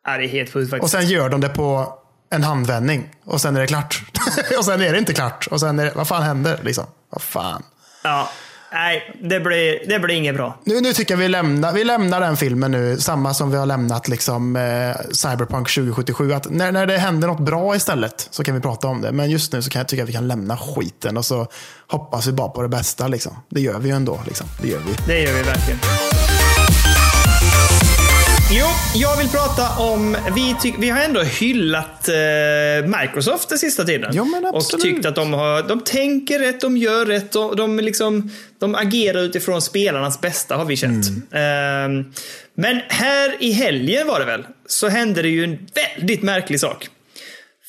Ja, 0.06 0.18
det 0.18 0.26
är 0.26 0.28
helt 0.28 0.54
sjukt 0.54 0.74
Och 0.74 0.80
faktiskt. 0.80 0.92
sen 0.92 1.08
gör 1.10 1.30
de 1.30 1.42
det 1.42 1.50
på 1.50 1.94
en 2.32 2.44
handvändning. 2.44 3.10
Och 3.26 3.42
sen 3.42 3.56
är 3.56 3.62
det 3.62 3.68
klart. 3.68 4.04
och 4.58 4.66
sen 4.66 4.82
är 4.82 4.92
det 4.92 4.98
inte 5.00 5.14
klart. 5.14 5.48
Och 5.52 5.60
sen 5.60 5.80
är 5.80 5.86
det, 5.86 5.92
vad 5.96 6.08
fan 6.08 6.24
händer 6.24 6.60
liksom? 6.64 6.86
Vad 7.10 7.22
fan. 7.22 7.64
Ja. 8.04 8.30
Nej, 8.74 9.16
det 9.22 9.40
blir, 9.40 9.88
det 9.88 10.00
blir 10.00 10.16
inget 10.16 10.36
bra. 10.36 10.58
Nu, 10.64 10.82
nu 10.82 10.94
tycker 10.94 11.14
jag 11.14 11.20
vi 11.20 11.28
lämnar, 11.28 11.74
vi 11.74 11.84
lämnar 11.84 12.20
den 12.22 12.38
filmen 12.38 12.72
nu. 12.72 12.98
Samma 12.98 13.34
som 13.34 13.52
vi 13.52 13.58
har 13.58 13.66
lämnat 13.66 14.08
liksom, 14.08 14.56
eh, 14.56 15.12
Cyberpunk 15.12 15.70
2077. 15.70 16.34
Att 16.34 16.50
när, 16.50 16.72
när 16.72 16.86
det 16.86 16.98
händer 16.98 17.28
något 17.28 17.40
bra 17.40 17.76
istället 17.76 18.28
så 18.32 18.44
kan 18.44 18.56
vi 18.56 18.62
prata 18.62 18.88
om 18.88 19.02
det. 19.02 19.12
Men 19.12 19.30
just 19.32 19.54
nu 19.54 19.62
så 19.62 19.70
kan 19.70 19.80
jag 19.80 19.88
tycka 19.88 20.04
att 20.04 20.10
vi 20.10 20.14
kan 20.14 20.28
lämna 20.28 20.58
skiten. 20.58 21.18
Och 21.18 21.26
så 21.26 21.48
hoppas 21.88 22.28
vi 22.28 22.32
bara 22.32 22.50
på 22.50 22.62
det 22.62 22.70
bästa. 22.70 23.08
Liksom. 23.08 23.34
Det 23.50 23.62
gör 23.62 23.80
vi 23.80 23.90
ju 23.90 23.96
ändå. 23.96 24.20
Liksom. 24.26 24.48
Det 24.62 24.68
gör 24.68 24.80
vi. 24.80 25.14
Det 25.14 25.22
gör 25.22 25.34
vi 25.34 25.44
verkligen. 25.44 25.80
Jo, 28.56 28.66
jag 28.96 29.18
vill 29.18 29.30
prata 29.30 29.78
om... 29.80 30.18
Vi, 30.36 30.56
tyck, 30.62 30.76
vi 30.80 30.90
har 30.90 31.00
ändå 31.00 31.22
hyllat 31.22 32.10
eh, 32.10 33.00
Microsoft 33.02 33.50
den 33.50 33.58
sista 33.58 33.84
tiden. 33.84 34.12
Ja, 34.16 34.24
men 34.24 34.46
och 34.46 34.58
absolut. 34.58 34.84
tyckt 34.84 35.06
att 35.06 35.16
de, 35.16 35.34
har, 35.34 35.64
de 35.64 35.82
tänker 35.82 36.40
rätt, 36.40 36.62
de 36.62 36.78
gör 36.78 37.06
rätt. 37.06 37.36
Och 37.36 37.56
de, 37.56 37.80
liksom, 37.80 38.32
de 38.60 38.76
agerar 38.76 39.22
utifrån 39.22 39.62
spelarnas 39.62 40.22
bästa, 40.22 40.56
har 40.56 40.66
vi 40.66 40.76
känt. 40.76 41.06
Mm. 41.32 42.00
Eh, 42.00 42.06
men 42.56 42.82
här 42.90 43.36
i 43.40 43.52
helgen 43.52 44.08
var 44.08 44.20
det 44.20 44.26
väl, 44.26 44.44
så 44.68 44.88
hände 44.88 45.22
det 45.22 45.30
ju 45.30 45.44
en 45.44 45.68
väldigt 45.74 46.22
märklig 46.22 46.60
sak. 46.60 46.90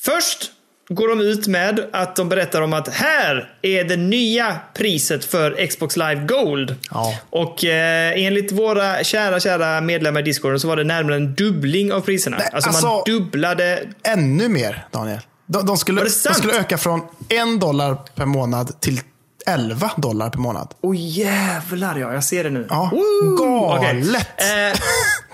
Först 0.03 0.51
går 0.89 1.07
de 1.07 1.21
ut 1.21 1.47
med 1.47 1.89
att 1.93 2.15
de 2.15 2.29
berättar 2.29 2.61
om 2.61 2.73
att 2.73 2.87
här 2.87 3.53
är 3.61 3.83
det 3.83 3.97
nya 3.97 4.59
priset 4.73 5.25
för 5.25 5.67
Xbox 5.67 5.97
Live 5.97 6.25
Gold. 6.25 6.75
Ja. 6.91 7.19
Och 7.29 7.65
eh, 7.65 8.25
enligt 8.25 8.51
våra 8.51 9.03
kära, 9.03 9.39
kära 9.39 9.81
medlemmar 9.81 10.19
i 10.19 10.23
Discord 10.23 10.61
så 10.61 10.67
var 10.67 10.75
det 10.75 10.83
närmare 10.83 11.15
en 11.15 11.35
dubbling 11.35 11.93
av 11.93 12.01
priserna. 12.01 12.37
Nej, 12.37 12.49
alltså, 12.53 12.69
alltså- 12.69 12.87
man 12.87 13.03
dubblade. 13.05 13.83
Ännu 14.03 14.49
mer, 14.49 14.85
Daniel. 14.91 15.19
De, 15.45 15.65
de, 15.65 15.77
skulle, 15.77 16.01
de 16.01 16.09
skulle 16.09 16.59
öka 16.59 16.77
från 16.77 17.01
en 17.29 17.59
dollar 17.59 17.95
per 18.15 18.25
månad 18.25 18.81
till 18.81 18.99
11 19.45 19.91
dollar 19.97 20.29
per 20.29 20.39
månad. 20.39 20.73
Åh 20.81 20.91
oh, 20.91 20.95
jävlar 20.97 21.99
ja, 21.99 22.13
jag 22.13 22.23
ser 22.23 22.43
det 22.43 22.49
nu. 22.49 22.67
Ja, 22.69 22.91
Woo! 22.93 23.37
galet. 23.37 24.27
Okej. 24.37 24.71
Eh, 24.71 24.77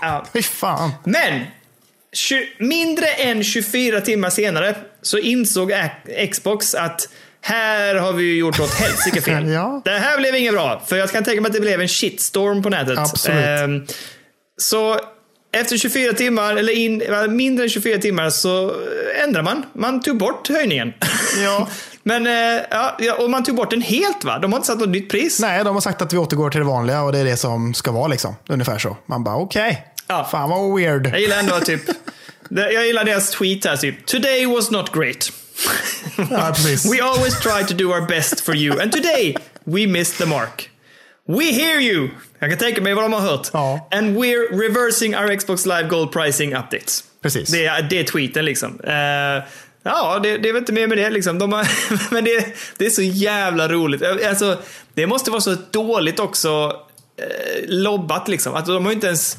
ja. 0.00 0.24
Fy 0.32 0.42
fan. 0.42 0.90
Men! 1.04 1.44
mindre 2.58 3.06
än 3.06 3.44
24 3.44 4.00
timmar 4.00 4.30
senare 4.30 4.76
så 5.02 5.18
insåg 5.18 5.72
Xbox 6.32 6.74
att 6.74 7.08
här 7.40 7.94
har 7.94 8.12
vi 8.12 8.24
ju 8.24 8.36
gjort 8.36 8.58
något 8.58 8.74
helsike 8.74 9.20
fel. 9.22 9.48
Ja. 9.48 9.82
Det 9.84 9.90
här 9.98 10.18
blev 10.18 10.34
inget 10.36 10.52
bra, 10.52 10.82
för 10.86 10.96
jag 10.96 11.10
kan 11.10 11.24
tänka 11.24 11.40
mig 11.40 11.48
att 11.48 11.54
det 11.54 11.60
blev 11.60 11.80
en 11.80 11.88
shitstorm 11.88 12.62
på 12.62 12.68
nätet. 12.68 12.98
Absolut. 12.98 13.38
Ehm, 13.38 13.86
så 14.56 14.98
efter 15.54 15.76
24 15.76 16.12
timmar, 16.12 16.56
eller 16.56 16.72
in, 16.72 17.02
mindre 17.28 17.64
än 17.64 17.70
24 17.70 17.98
timmar, 17.98 18.30
så 18.30 18.74
ändrar 19.24 19.42
man. 19.42 19.62
Man 19.72 20.00
tog 20.00 20.18
bort 20.18 20.48
höjningen. 20.48 20.92
Ja. 21.44 21.68
Men, 22.02 22.26
eh, 22.26 22.62
ja, 22.70 22.96
och 23.18 23.30
man 23.30 23.44
tog 23.44 23.56
bort 23.56 23.70
den 23.70 23.82
helt 23.82 24.24
va? 24.24 24.38
De 24.38 24.52
har 24.52 24.58
inte 24.58 24.66
satt 24.66 24.78
något 24.78 24.88
nytt 24.88 25.10
pris. 25.10 25.40
Nej, 25.40 25.64
de 25.64 25.74
har 25.74 25.80
sagt 25.80 26.02
att 26.02 26.12
vi 26.12 26.16
återgår 26.18 26.50
till 26.50 26.60
det 26.60 26.66
vanliga 26.66 27.02
och 27.02 27.12
det 27.12 27.18
är 27.18 27.24
det 27.24 27.36
som 27.36 27.74
ska 27.74 27.92
vara. 27.92 28.08
Liksom. 28.08 28.34
Ungefär 28.48 28.78
så. 28.78 28.96
Man 29.06 29.24
bara 29.24 29.36
okej. 29.36 29.86
Ja. 30.06 30.28
Fan 30.30 30.50
vad 30.50 30.76
weird. 30.76 31.06
Jag 31.06 31.20
gillar 31.20 31.38
ändå 31.38 31.60
typ, 31.60 31.80
jag 32.54 32.86
gillar 32.86 33.04
deras 33.04 33.30
tweet 33.30 33.64
här 33.64 33.76
typ. 33.76 34.06
Today 34.06 34.46
was 34.46 34.70
not 34.70 34.94
great. 34.94 35.32
Ja. 36.30 36.54
We 36.90 37.02
always 37.02 37.40
try 37.40 37.64
to 37.68 37.74
do 37.74 37.92
our 37.92 38.06
best 38.06 38.40
for 38.40 38.56
you 38.56 38.80
and 38.80 38.92
today 38.92 39.36
we 39.64 39.86
missed 39.86 40.18
the 40.18 40.26
mark. 40.26 40.70
We 41.28 41.44
hear 41.52 41.80
you! 41.80 42.08
Jag 42.38 42.50
kan 42.50 42.58
tänka 42.58 42.80
mig 42.80 42.94
vad 42.94 43.04
de 43.04 43.12
har 43.12 43.20
hört. 43.20 43.50
Ja. 43.52 43.88
And 43.90 44.16
we're 44.16 44.68
reversing 44.68 45.14
our 45.16 45.36
Xbox 45.36 45.66
Live 45.66 45.88
Gold 45.88 46.12
pricing 46.12 46.54
updates. 46.54 47.04
Precis. 47.22 47.48
Det 47.48 47.66
är, 47.66 47.82
det 47.82 47.98
är 47.98 48.04
tweeten 48.04 48.44
liksom. 48.44 48.80
Eh, 48.84 48.92
ja, 49.82 50.20
det, 50.22 50.38
det 50.38 50.48
är 50.48 50.52
väl 50.52 50.62
inte 50.62 50.72
mer 50.72 50.86
med 50.86 50.98
det 50.98 51.10
liksom. 51.10 51.38
De 51.38 51.52
har, 51.52 51.68
men 52.14 52.24
det, 52.24 52.46
det 52.78 52.86
är 52.86 52.90
så 52.90 53.02
jävla 53.02 53.68
roligt. 53.68 54.02
Alltså, 54.02 54.58
det 54.94 55.06
måste 55.06 55.30
vara 55.30 55.40
så 55.40 55.56
dåligt 55.70 56.20
också 56.20 56.76
eh, 57.16 57.64
lobbat 57.68 58.28
liksom. 58.28 58.54
Att 58.54 58.66
de 58.66 58.84
har 58.84 58.92
inte 58.92 59.06
ens 59.06 59.38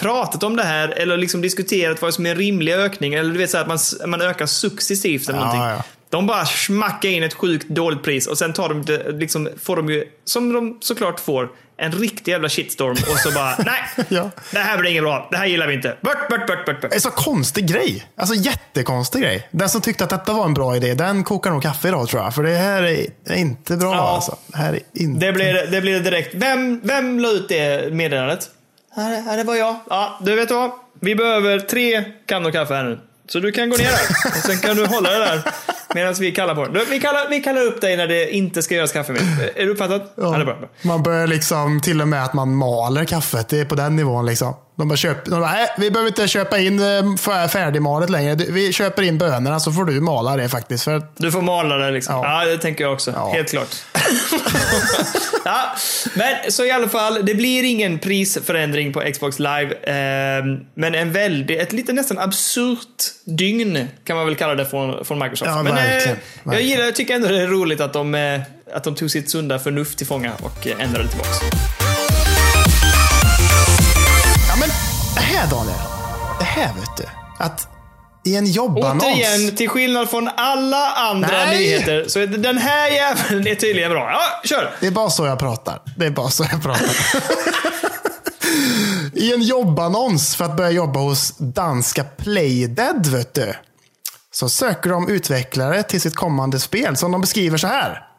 pratat 0.00 0.42
om 0.42 0.56
det 0.56 0.62
här 0.62 0.88
eller 0.88 1.16
liksom 1.16 1.40
diskuterat 1.40 2.02
vad 2.02 2.14
som 2.14 2.26
är 2.26 2.30
en 2.30 2.36
rimlig 2.36 2.72
ökning. 2.72 3.14
Eller 3.14 3.32
du 3.32 3.38
vet 3.38 3.50
så 3.50 3.56
här, 3.56 3.64
att 3.64 3.68
man, 3.68 4.10
man 4.10 4.22
ökar 4.22 4.46
successivt 4.46 5.28
eller 5.28 5.38
Ja, 5.38 5.44
någonting. 5.44 5.62
ja. 5.62 5.82
De 6.10 6.26
bara 6.26 6.44
smackar 6.46 7.08
in 7.08 7.22
ett 7.22 7.34
sjukt 7.34 7.68
dåligt 7.68 8.02
pris 8.02 8.26
och 8.26 8.38
sen 8.38 8.52
tar 8.52 8.68
de 8.68 8.84
det, 8.84 9.12
liksom, 9.12 9.48
får 9.62 9.76
de 9.76 9.88
ju, 9.90 10.04
som 10.24 10.52
de 10.52 10.78
såklart 10.80 11.20
får, 11.20 11.48
en 11.76 11.92
riktig 11.92 12.32
jävla 12.32 12.48
shitstorm 12.48 12.90
och 12.92 13.18
så 13.18 13.30
bara, 13.30 13.54
nej, 13.66 14.06
Ja. 14.08 14.30
det 14.52 14.58
här 14.58 14.78
blir 14.78 14.90
inget 14.90 15.02
bra, 15.02 15.28
det 15.30 15.36
här 15.36 15.46
gillar 15.46 15.66
vi 15.66 15.74
inte. 15.74 15.96
Bort, 16.00 16.28
bort, 16.30 16.46
bort, 16.46 16.66
bort, 16.66 16.80
bort. 16.80 16.90
Det 16.90 16.96
är 16.96 17.00
så 17.00 17.10
konstig 17.10 17.66
grej. 17.68 18.06
Alltså 18.16 18.34
jättekonstig 18.34 19.22
grej. 19.22 19.48
Den 19.50 19.68
som 19.68 19.80
tyckte 19.80 20.04
att 20.04 20.10
detta 20.10 20.32
var 20.32 20.44
en 20.44 20.54
bra 20.54 20.76
idé, 20.76 20.94
den 20.94 21.24
kokar 21.24 21.50
nog 21.50 21.62
kaffe 21.62 21.88
idag 21.88 22.08
tror 22.08 22.22
jag. 22.22 22.34
För 22.34 22.42
det 22.42 22.56
här 22.56 22.82
är, 22.82 23.06
är 23.26 23.34
inte 23.36 23.76
bra 23.76 23.94
Ja. 23.94 24.14
alltså. 24.14 24.36
Det 24.46 24.58
här 24.58 24.72
är 24.72 24.80
inte... 24.94 25.26
Det 25.26 25.32
blir, 25.32 25.66
det 25.70 25.80
blir 25.80 26.00
direkt. 26.00 26.34
Vem, 26.34 26.80
vem 26.84 27.18
la 27.20 27.28
ut 27.30 27.48
det 27.48 27.92
meddelandet? 27.94 28.48
Här, 28.96 29.20
här, 29.20 29.36
det 29.36 29.44
var 29.44 29.54
jag. 29.54 29.76
Ja, 29.90 30.18
du 30.22 30.36
vet 30.36 30.50
vad? 30.50 30.70
Vi 31.00 31.14
behöver 31.14 31.58
tre 31.58 32.04
kannor 32.26 32.50
kaffe 32.50 32.74
här 32.74 32.84
nu. 32.84 33.00
Så 33.28 33.40
du 33.40 33.52
kan 33.52 33.70
gå 33.70 33.76
ner 33.76 33.84
där. 33.84 34.28
Och 34.28 34.44
sen 34.44 34.58
kan 34.58 34.76
du 34.76 34.86
hålla 34.86 35.10
det 35.10 35.18
där 35.18 35.42
medan 35.94 36.14
vi 36.14 36.32
kallar 36.32 36.54
på 36.54 36.66
det. 36.66 36.84
Vi 36.90 37.00
kallar, 37.00 37.28
vi 37.30 37.40
kallar 37.40 37.62
upp 37.62 37.80
dig 37.80 37.96
när 37.96 38.06
det 38.06 38.30
inte 38.30 38.62
ska 38.62 38.74
göras 38.74 38.92
kaffe 38.92 39.12
med. 39.12 39.22
Är 39.54 39.64
du 39.64 39.70
uppfattat? 39.70 40.12
Ja. 40.14 40.30
det 40.30 40.36
är 40.36 40.44
bra. 40.44 40.56
bra. 40.56 40.68
Man 40.82 41.02
börjar 41.02 41.26
liksom 41.26 41.80
till 41.80 42.00
och 42.00 42.08
med 42.08 42.24
att 42.24 42.32
man 42.32 42.54
maler 42.54 43.04
kaffet. 43.04 43.48
Det 43.48 43.60
är 43.60 43.64
på 43.64 43.74
den 43.74 43.96
nivån 43.96 44.26
liksom. 44.26 44.54
De 44.80 44.88
bara 44.88 44.96
köper, 44.96 45.30
de 45.30 45.40
bara, 45.40 45.50
nej, 45.52 45.68
vi 45.78 45.90
behöver 45.90 46.08
inte 46.08 46.28
köpa 46.28 46.58
in 46.58 46.78
eh, 46.78 46.84
fär- 47.02 47.48
färdigmalet 47.48 48.10
längre. 48.10 48.34
Vi 48.34 48.72
köper 48.72 49.02
in 49.02 49.18
bönorna 49.18 49.60
så 49.60 49.72
får 49.72 49.84
du 49.84 50.00
mala 50.00 50.36
det 50.36 50.48
faktiskt. 50.48 50.84
För 50.84 50.94
att, 50.96 51.16
Du 51.16 51.32
får 51.32 51.42
mala 51.42 51.76
det 51.76 51.90
liksom. 51.90 52.14
Ja, 52.14 52.44
Ja. 52.44 52.50
det 52.50 52.58
tänker 52.58 52.84
jag 52.84 52.92
också. 52.92 53.10
Ja. 53.16 53.30
Helt 53.32 53.50
klart. 53.50 53.68
ja, 55.44 55.76
men 56.14 56.52
så 56.52 56.64
i 56.64 56.70
alla 56.70 56.88
fall, 56.88 57.18
det 57.26 57.34
blir 57.34 57.64
ingen 57.64 57.98
prisförändring 57.98 58.92
på 58.92 59.00
Xbox 59.12 59.38
Live. 59.38 59.72
Eh, 59.82 60.44
men 60.74 60.94
en 60.94 61.12
väldigt, 61.12 61.60
ett 61.60 61.72
lite 61.72 61.92
nästan 61.92 62.18
absurt 62.18 63.02
dygn 63.24 63.88
kan 64.04 64.16
man 64.16 64.26
väl 64.26 64.34
kalla 64.36 64.54
det 64.54 64.66
från, 64.66 65.04
från 65.04 65.18
Microsoft. 65.18 65.50
Ja, 65.50 65.62
men 65.62 65.74
verkligen, 65.74 66.16
jag 66.44 66.50
verkligen. 66.50 66.70
gillar, 66.70 66.84
jag 66.84 66.96
tycker 66.96 67.14
ändå 67.14 67.28
det 67.28 67.42
är 67.42 67.46
roligt 67.46 67.80
att 67.80 67.92
de, 67.92 68.14
eh, 68.14 68.40
att 68.74 68.84
de 68.84 68.94
tog 68.94 69.10
sitt 69.10 69.30
sunda 69.30 69.58
förnuft 69.58 69.98
till 69.98 70.06
fånga 70.06 70.32
och 70.42 70.66
eh, 70.66 70.80
ändrade 70.84 71.08
tillbaks. 71.08 71.38
Det 75.20 75.24
här 75.24 75.50
Daniel. 75.50 75.78
Det 76.38 76.44
här 76.44 76.74
vet 76.74 76.96
du. 76.96 77.04
Att 77.38 77.68
i 78.24 78.36
en 78.36 78.46
jobbannons. 78.46 79.04
Återigen, 79.04 79.56
till 79.56 79.68
skillnad 79.68 80.10
från 80.10 80.30
alla 80.36 80.90
andra 80.90 81.28
Nej. 81.28 81.58
nyheter, 81.58 82.04
så 82.08 82.20
är 82.20 82.26
den 82.26 82.58
här 82.58 82.90
jäveln 82.90 83.46
är 83.46 83.54
tydligen 83.54 83.90
bra. 83.90 84.10
Ja, 84.10 84.48
kör! 84.48 84.74
Det 84.80 84.86
är 84.86 84.90
bara 84.90 85.10
så 85.10 85.26
jag 85.26 85.38
pratar. 85.38 85.82
Det 85.96 86.06
är 86.06 86.10
bara 86.10 86.30
så 86.30 86.46
jag 86.50 86.62
pratar. 86.62 86.96
I 89.14 89.34
en 89.34 89.42
jobbannons 89.42 90.36
för 90.36 90.44
att 90.44 90.56
börja 90.56 90.70
jobba 90.70 91.00
hos 91.00 91.36
danska 91.38 92.04
Playdead, 92.04 93.06
vet 93.06 93.34
du. 93.34 93.54
Så 94.32 94.48
söker 94.48 94.90
de 94.90 95.08
utvecklare 95.08 95.82
till 95.82 96.00
sitt 96.00 96.16
kommande 96.16 96.58
spel 96.58 96.96
som 96.96 97.12
de 97.12 97.20
beskriver 97.20 97.58
så 97.58 97.66
här. 97.66 98.09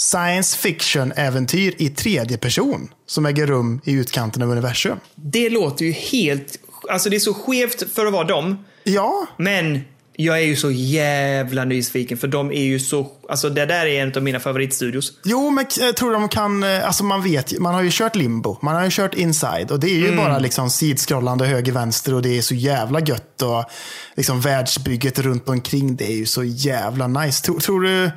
Science 0.00 0.58
fiction-äventyr 0.58 1.74
i 1.78 1.88
tredje 1.88 2.38
person 2.38 2.88
som 3.06 3.26
äger 3.26 3.46
rum 3.46 3.80
i 3.84 3.92
utkanten 3.92 4.42
av 4.42 4.50
universum. 4.50 4.98
Det 5.14 5.50
låter 5.50 5.84
ju 5.84 5.92
helt... 5.92 6.58
Alltså 6.90 7.10
det 7.10 7.16
är 7.16 7.20
så 7.20 7.34
skevt 7.34 7.92
för 7.94 8.06
att 8.06 8.12
vara 8.12 8.24
dem. 8.24 8.64
Ja, 8.84 9.26
Men 9.36 9.80
jag 10.12 10.38
är 10.38 10.44
ju 10.44 10.56
så 10.56 10.70
jävla 10.70 11.64
nyfiken 11.64 12.18
för 12.18 12.28
de 12.28 12.52
är 12.52 12.62
ju 12.62 12.80
så... 12.80 13.06
Alltså 13.28 13.50
det 13.50 13.66
där 13.66 13.86
är 13.86 14.02
en 14.02 14.12
av 14.16 14.22
mina 14.22 14.40
favoritstudios. 14.40 15.12
Jo, 15.24 15.50
men 15.50 15.66
jag 15.78 15.96
tror 15.96 16.12
de 16.12 16.28
kan, 16.28 16.62
eh, 16.62 16.86
alltså 16.86 17.04
man 17.04 17.22
vet 17.22 17.58
man 17.58 17.74
har 17.74 17.82
ju 17.82 17.90
kört 17.92 18.16
limbo, 18.16 18.58
man 18.62 18.74
har 18.74 18.84
ju 18.84 18.90
kört 18.90 19.14
inside 19.14 19.70
och 19.70 19.80
det 19.80 19.90
är 19.90 19.98
ju 19.98 20.16
bara 20.16 20.38
liksom 20.38 20.70
sidskrollande 20.70 21.46
höger-vänster 21.46 22.14
och 22.14 22.22
det 22.22 22.38
är 22.38 22.42
så 22.42 22.54
jävla 22.54 23.00
gött 23.00 23.42
och 23.42 23.64
liksom 24.16 24.40
världsbygget 24.40 25.18
runt 25.18 25.48
omkring 25.48 25.96
det 25.96 26.12
är 26.12 26.16
ju 26.16 26.26
så 26.26 26.44
jävla 26.44 27.06
nice. 27.06 27.44
Tror, 27.44 27.60
tror 27.60 27.80
du, 27.80 28.10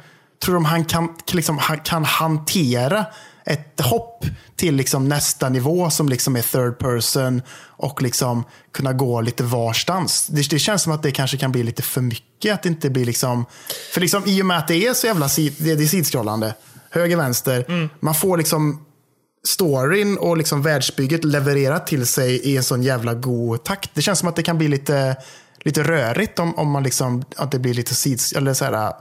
tror 0.44 0.56
de 0.56 0.66
han 0.66 0.86
kan, 0.86 1.10
liksom, 1.32 1.58
han 1.58 1.80
kan 1.80 2.06
hantera 2.06 3.06
ett 3.46 3.82
hopp 3.82 4.26
till 4.56 4.76
liksom 4.76 5.10
nästa 5.10 5.50
nivå 5.50 5.90
som 5.90 6.10
liksom 6.10 6.36
är 6.36 6.42
third 6.42 6.80
person 6.80 7.42
och 7.62 8.02
liksom 8.02 8.44
kunna 8.72 8.94
gå 8.94 9.22
lite 9.22 9.44
varstans. 9.44 10.28
Det, 10.28 10.50
det 10.50 10.60
känns 10.60 10.82
som 10.82 10.94
att 10.94 11.04
det 11.04 11.12
kanske 11.12 11.38
kan 11.38 11.52
bli 11.52 11.64
lite 11.64 11.82
för 11.82 12.02
mycket. 12.02 12.54
Att 12.54 12.64
det 12.64 12.70
inte 12.70 12.90
blir 12.90 13.06
liksom, 13.06 13.46
för 13.94 14.02
liksom 14.02 14.24
i 14.26 14.42
och 14.42 14.46
med 14.46 14.58
att 14.58 14.68
det 14.68 14.88
är 14.88 14.94
så 14.94 15.08
jävla 15.08 15.30
sid, 15.30 15.56
det, 15.58 15.76
det 15.76 15.84
är 15.84 15.88
sidskrollande, 15.88 16.56
höger, 16.90 17.18
vänster, 17.18 17.90
man 18.00 18.16
får 18.16 18.38
liksom 18.38 18.86
storyn 19.48 20.18
och 20.18 20.38
liksom 20.38 20.62
världsbygget 20.62 21.24
levererat 21.24 21.88
till 21.88 22.08
sig 22.08 22.36
i 22.36 22.58
en 22.58 22.64
sån 22.64 22.84
jävla 22.84 23.14
god 23.14 23.64
takt. 23.64 23.90
Det 23.94 24.02
känns 24.02 24.20
som 24.20 24.30
att 24.30 24.36
det 24.36 24.44
kan 24.44 24.58
bli 24.58 24.68
lite, 24.68 25.16
lite 25.60 25.84
rörigt 25.84 26.40
om, 26.40 26.56
om 26.56 26.72
man 26.72 26.84
liksom, 26.84 27.24
att 27.36 27.52
det 27.52 27.60
blir 27.60 27.74
lite 27.74 27.96
sids, 27.96 28.34
eller 28.34 28.54
så 28.54 28.66
här, 28.66 28.94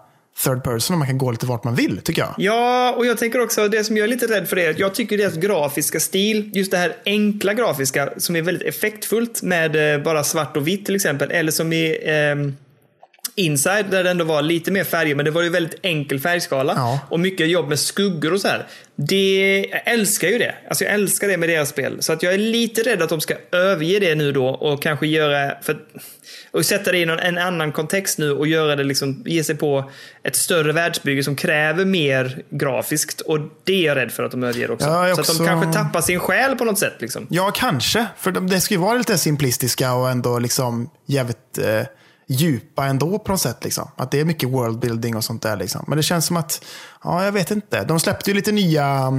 third 0.44 0.64
person 0.64 0.94
och 0.94 0.98
man 0.98 1.08
kan 1.08 1.18
gå 1.18 1.30
lite 1.30 1.46
vart 1.46 1.64
man 1.64 1.74
vill, 1.74 2.00
tycker 2.00 2.22
jag. 2.22 2.34
Ja, 2.38 2.94
och 2.96 3.06
jag 3.06 3.18
tänker 3.18 3.40
också, 3.40 3.68
det 3.68 3.84
som 3.84 3.96
jag 3.96 4.04
är 4.04 4.08
lite 4.08 4.26
rädd 4.26 4.48
för 4.48 4.58
är 4.58 4.70
att 4.70 4.78
jag 4.78 4.94
tycker 4.94 5.18
deras 5.18 5.34
grafiska 5.34 6.00
stil, 6.00 6.50
just 6.54 6.70
det 6.70 6.78
här 6.78 6.96
enkla 7.04 7.54
grafiska 7.54 8.12
som 8.16 8.36
är 8.36 8.42
väldigt 8.42 8.68
effektfullt 8.68 9.42
med 9.42 9.94
eh, 9.94 10.02
bara 10.02 10.24
svart 10.24 10.56
och 10.56 10.68
vitt 10.68 10.86
till 10.86 10.94
exempel, 10.94 11.30
eller 11.30 11.52
som 11.52 11.72
i 11.72 11.98
eh, 12.04 12.52
Inside 13.34 13.86
där 13.90 14.04
det 14.04 14.10
ändå 14.10 14.24
var 14.24 14.42
lite 14.42 14.70
mer 14.70 14.84
färger, 14.84 15.14
men 15.14 15.24
det 15.24 15.30
var 15.30 15.42
ju 15.42 15.48
väldigt 15.48 15.78
enkel 15.82 16.20
färgskala. 16.20 16.72
Ja. 16.76 17.00
Och 17.10 17.20
mycket 17.20 17.48
jobb 17.48 17.68
med 17.68 17.78
skuggor 17.78 18.32
och 18.32 18.40
så 18.40 18.48
här. 18.48 18.66
Det, 18.96 19.66
jag 19.70 19.80
älskar 19.94 20.28
ju 20.28 20.38
det. 20.38 20.54
Alltså 20.68 20.84
jag 20.84 20.94
älskar 20.94 21.28
det 21.28 21.36
med 21.36 21.48
deras 21.48 21.68
spel. 21.68 21.96
Så 22.00 22.12
att 22.12 22.22
jag 22.22 22.34
är 22.34 22.38
lite 22.38 22.80
rädd 22.82 23.02
att 23.02 23.08
de 23.08 23.20
ska 23.20 23.34
överge 23.52 23.98
det 23.98 24.14
nu 24.14 24.32
då 24.32 24.46
och 24.46 24.82
kanske 24.82 25.06
göra, 25.06 25.54
för, 25.62 25.76
och 26.50 26.66
sätta 26.66 26.92
det 26.92 26.98
i 26.98 27.06
någon, 27.06 27.18
en 27.18 27.38
annan 27.38 27.72
kontext 27.72 28.18
nu 28.18 28.32
och 28.32 28.46
göra 28.46 28.76
det 28.76 28.84
liksom, 28.84 29.22
ge 29.26 29.44
sig 29.44 29.54
på 29.54 29.90
ett 30.22 30.36
större 30.36 30.72
världsbygge 30.72 31.24
som 31.24 31.36
kräver 31.36 31.84
mer 31.84 32.42
grafiskt. 32.50 33.20
Och 33.20 33.38
det 33.64 33.72
är 33.72 33.86
jag 33.86 33.96
rädd 33.96 34.12
för 34.12 34.22
att 34.22 34.30
de 34.30 34.42
överger 34.44 34.70
också. 34.70 34.86
Ja, 34.86 35.08
jag 35.08 35.16
Så 35.16 35.20
att 35.20 35.26
de 35.26 35.32
också- 35.32 35.44
kanske 35.46 35.72
tappar 35.72 36.00
sin 36.00 36.20
själ 36.20 36.56
på 36.56 36.64
något 36.64 36.78
sätt. 36.78 36.94
Liksom. 36.98 37.26
Ja, 37.30 37.50
kanske. 37.56 38.06
För 38.18 38.30
de- 38.30 38.48
det 38.50 38.60
ska 38.60 38.74
ju 38.74 38.80
vara 38.80 38.98
lite 38.98 39.18
simplistiska 39.18 39.92
och 39.94 40.10
ändå 40.10 40.38
liksom 40.38 40.90
jävligt 41.06 41.58
eh, 41.58 41.82
djupa 42.26 42.86
ändå 42.86 43.18
på 43.18 43.32
något 43.32 43.40
sätt. 43.40 43.64
Liksom. 43.64 43.90
Att 43.96 44.10
det 44.10 44.20
är 44.20 44.24
mycket 44.24 44.48
worldbuilding 44.48 45.16
och 45.16 45.24
sånt 45.24 45.42
där. 45.42 45.56
Liksom. 45.56 45.84
Men 45.88 45.96
det 45.96 46.02
känns 46.02 46.26
som 46.26 46.36
att, 46.36 46.64
ja, 47.04 47.24
jag 47.24 47.32
vet 47.32 47.50
inte. 47.50 47.84
De 47.84 48.00
släppte 48.00 48.30
ju 48.30 48.34
lite 48.34 48.52
nya 48.52 49.12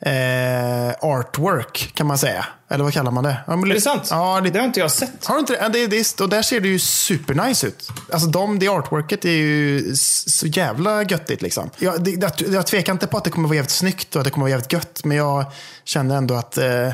eh, 0.00 0.90
artwork 1.00 1.90
kan 1.94 2.06
man 2.06 2.18
säga. 2.18 2.46
Eller 2.70 2.84
vad 2.84 2.92
kallar 2.92 3.10
man 3.10 3.24
det? 3.24 3.36
Ja, 3.46 3.56
men 3.56 3.70
Är 3.70 3.74
det 3.74 3.80
sant? 3.80 4.08
Ja, 4.10 4.40
lite, 4.40 4.52
Det 4.52 4.58
har 4.60 4.66
inte 4.66 4.80
jag 4.80 4.90
sett. 4.90 5.26
har 5.26 5.34
du 5.34 5.40
inte 5.40 5.68
det? 5.68 5.68
Det, 5.68 5.86
det, 5.86 6.20
och 6.20 6.28
där 6.28 6.42
ser 6.42 6.60
det 6.60 6.68
ju 6.68 6.78
supernice 6.78 7.66
ut. 7.66 7.88
Alltså 8.12 8.28
de, 8.28 8.58
det 8.58 8.68
artworket 8.68 9.24
är 9.24 9.30
ju 9.30 9.94
så 9.96 10.46
jävla 10.46 11.02
göttigt 11.02 11.42
liksom. 11.42 11.70
Jag, 11.78 12.04
det, 12.04 12.10
jag, 12.10 12.32
jag 12.54 12.66
tvekar 12.66 12.92
inte 12.92 13.06
på 13.06 13.16
att 13.16 13.24
det 13.24 13.30
kommer 13.30 13.48
vara 13.48 13.56
jävligt 13.56 13.70
snyggt 13.70 14.16
och 14.16 14.20
att 14.20 14.24
det 14.24 14.30
kommer 14.30 14.44
vara 14.44 14.50
jävligt 14.50 14.72
gött. 14.72 15.00
Men 15.04 15.16
jag 15.16 15.44
känner 15.84 16.16
ändå 16.16 16.34
att 16.34 16.58
eh, 16.58 16.92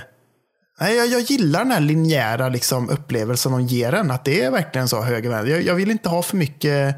nej, 0.80 0.96
jag, 0.96 1.06
jag 1.06 1.20
gillar 1.20 1.58
den 1.60 1.70
här 1.70 1.80
linjära 1.80 2.48
liksom, 2.48 2.88
upplevelsen 2.90 3.52
de 3.52 3.60
ger 3.62 3.92
en. 3.94 4.10
Att 4.10 4.24
det 4.24 4.42
är 4.42 4.50
verkligen 4.50 4.88
så 4.88 5.02
höger 5.02 5.30
vänster. 5.30 5.50
Jag, 5.52 5.62
jag 5.62 5.74
vill 5.74 5.90
inte 5.90 6.08
ha 6.08 6.22
för 6.22 6.36
mycket 6.36 6.96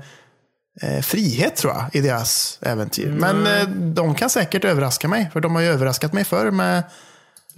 eh, 0.83 1.01
frihet 1.03 1.57
tror 1.57 1.73
jag 1.73 1.85
i 1.93 2.01
deras 2.01 2.59
äventyr. 2.63 3.11
Men 3.11 3.47
eh, 3.47 3.69
de 3.69 4.15
kan 4.15 4.31
säkert 4.31 4.65
överraska 4.65 5.09
mig. 5.09 5.31
För 5.33 5.41
de 5.41 5.55
har 5.55 5.63
ju 5.63 5.69
överraskat 5.69 6.13
mig 6.13 6.25
förr 6.25 6.51
med 6.51 6.83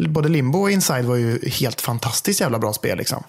både 0.08 0.28
Limbo 0.28 0.58
och 0.60 0.70
Inside 0.70 1.04
var 1.04 1.16
ju 1.16 1.48
helt 1.48 1.80
fantastiskt 1.80 2.40
jävla 2.40 2.58
bra 2.58 2.72
spel. 2.72 2.98
Liksom. 2.98 3.24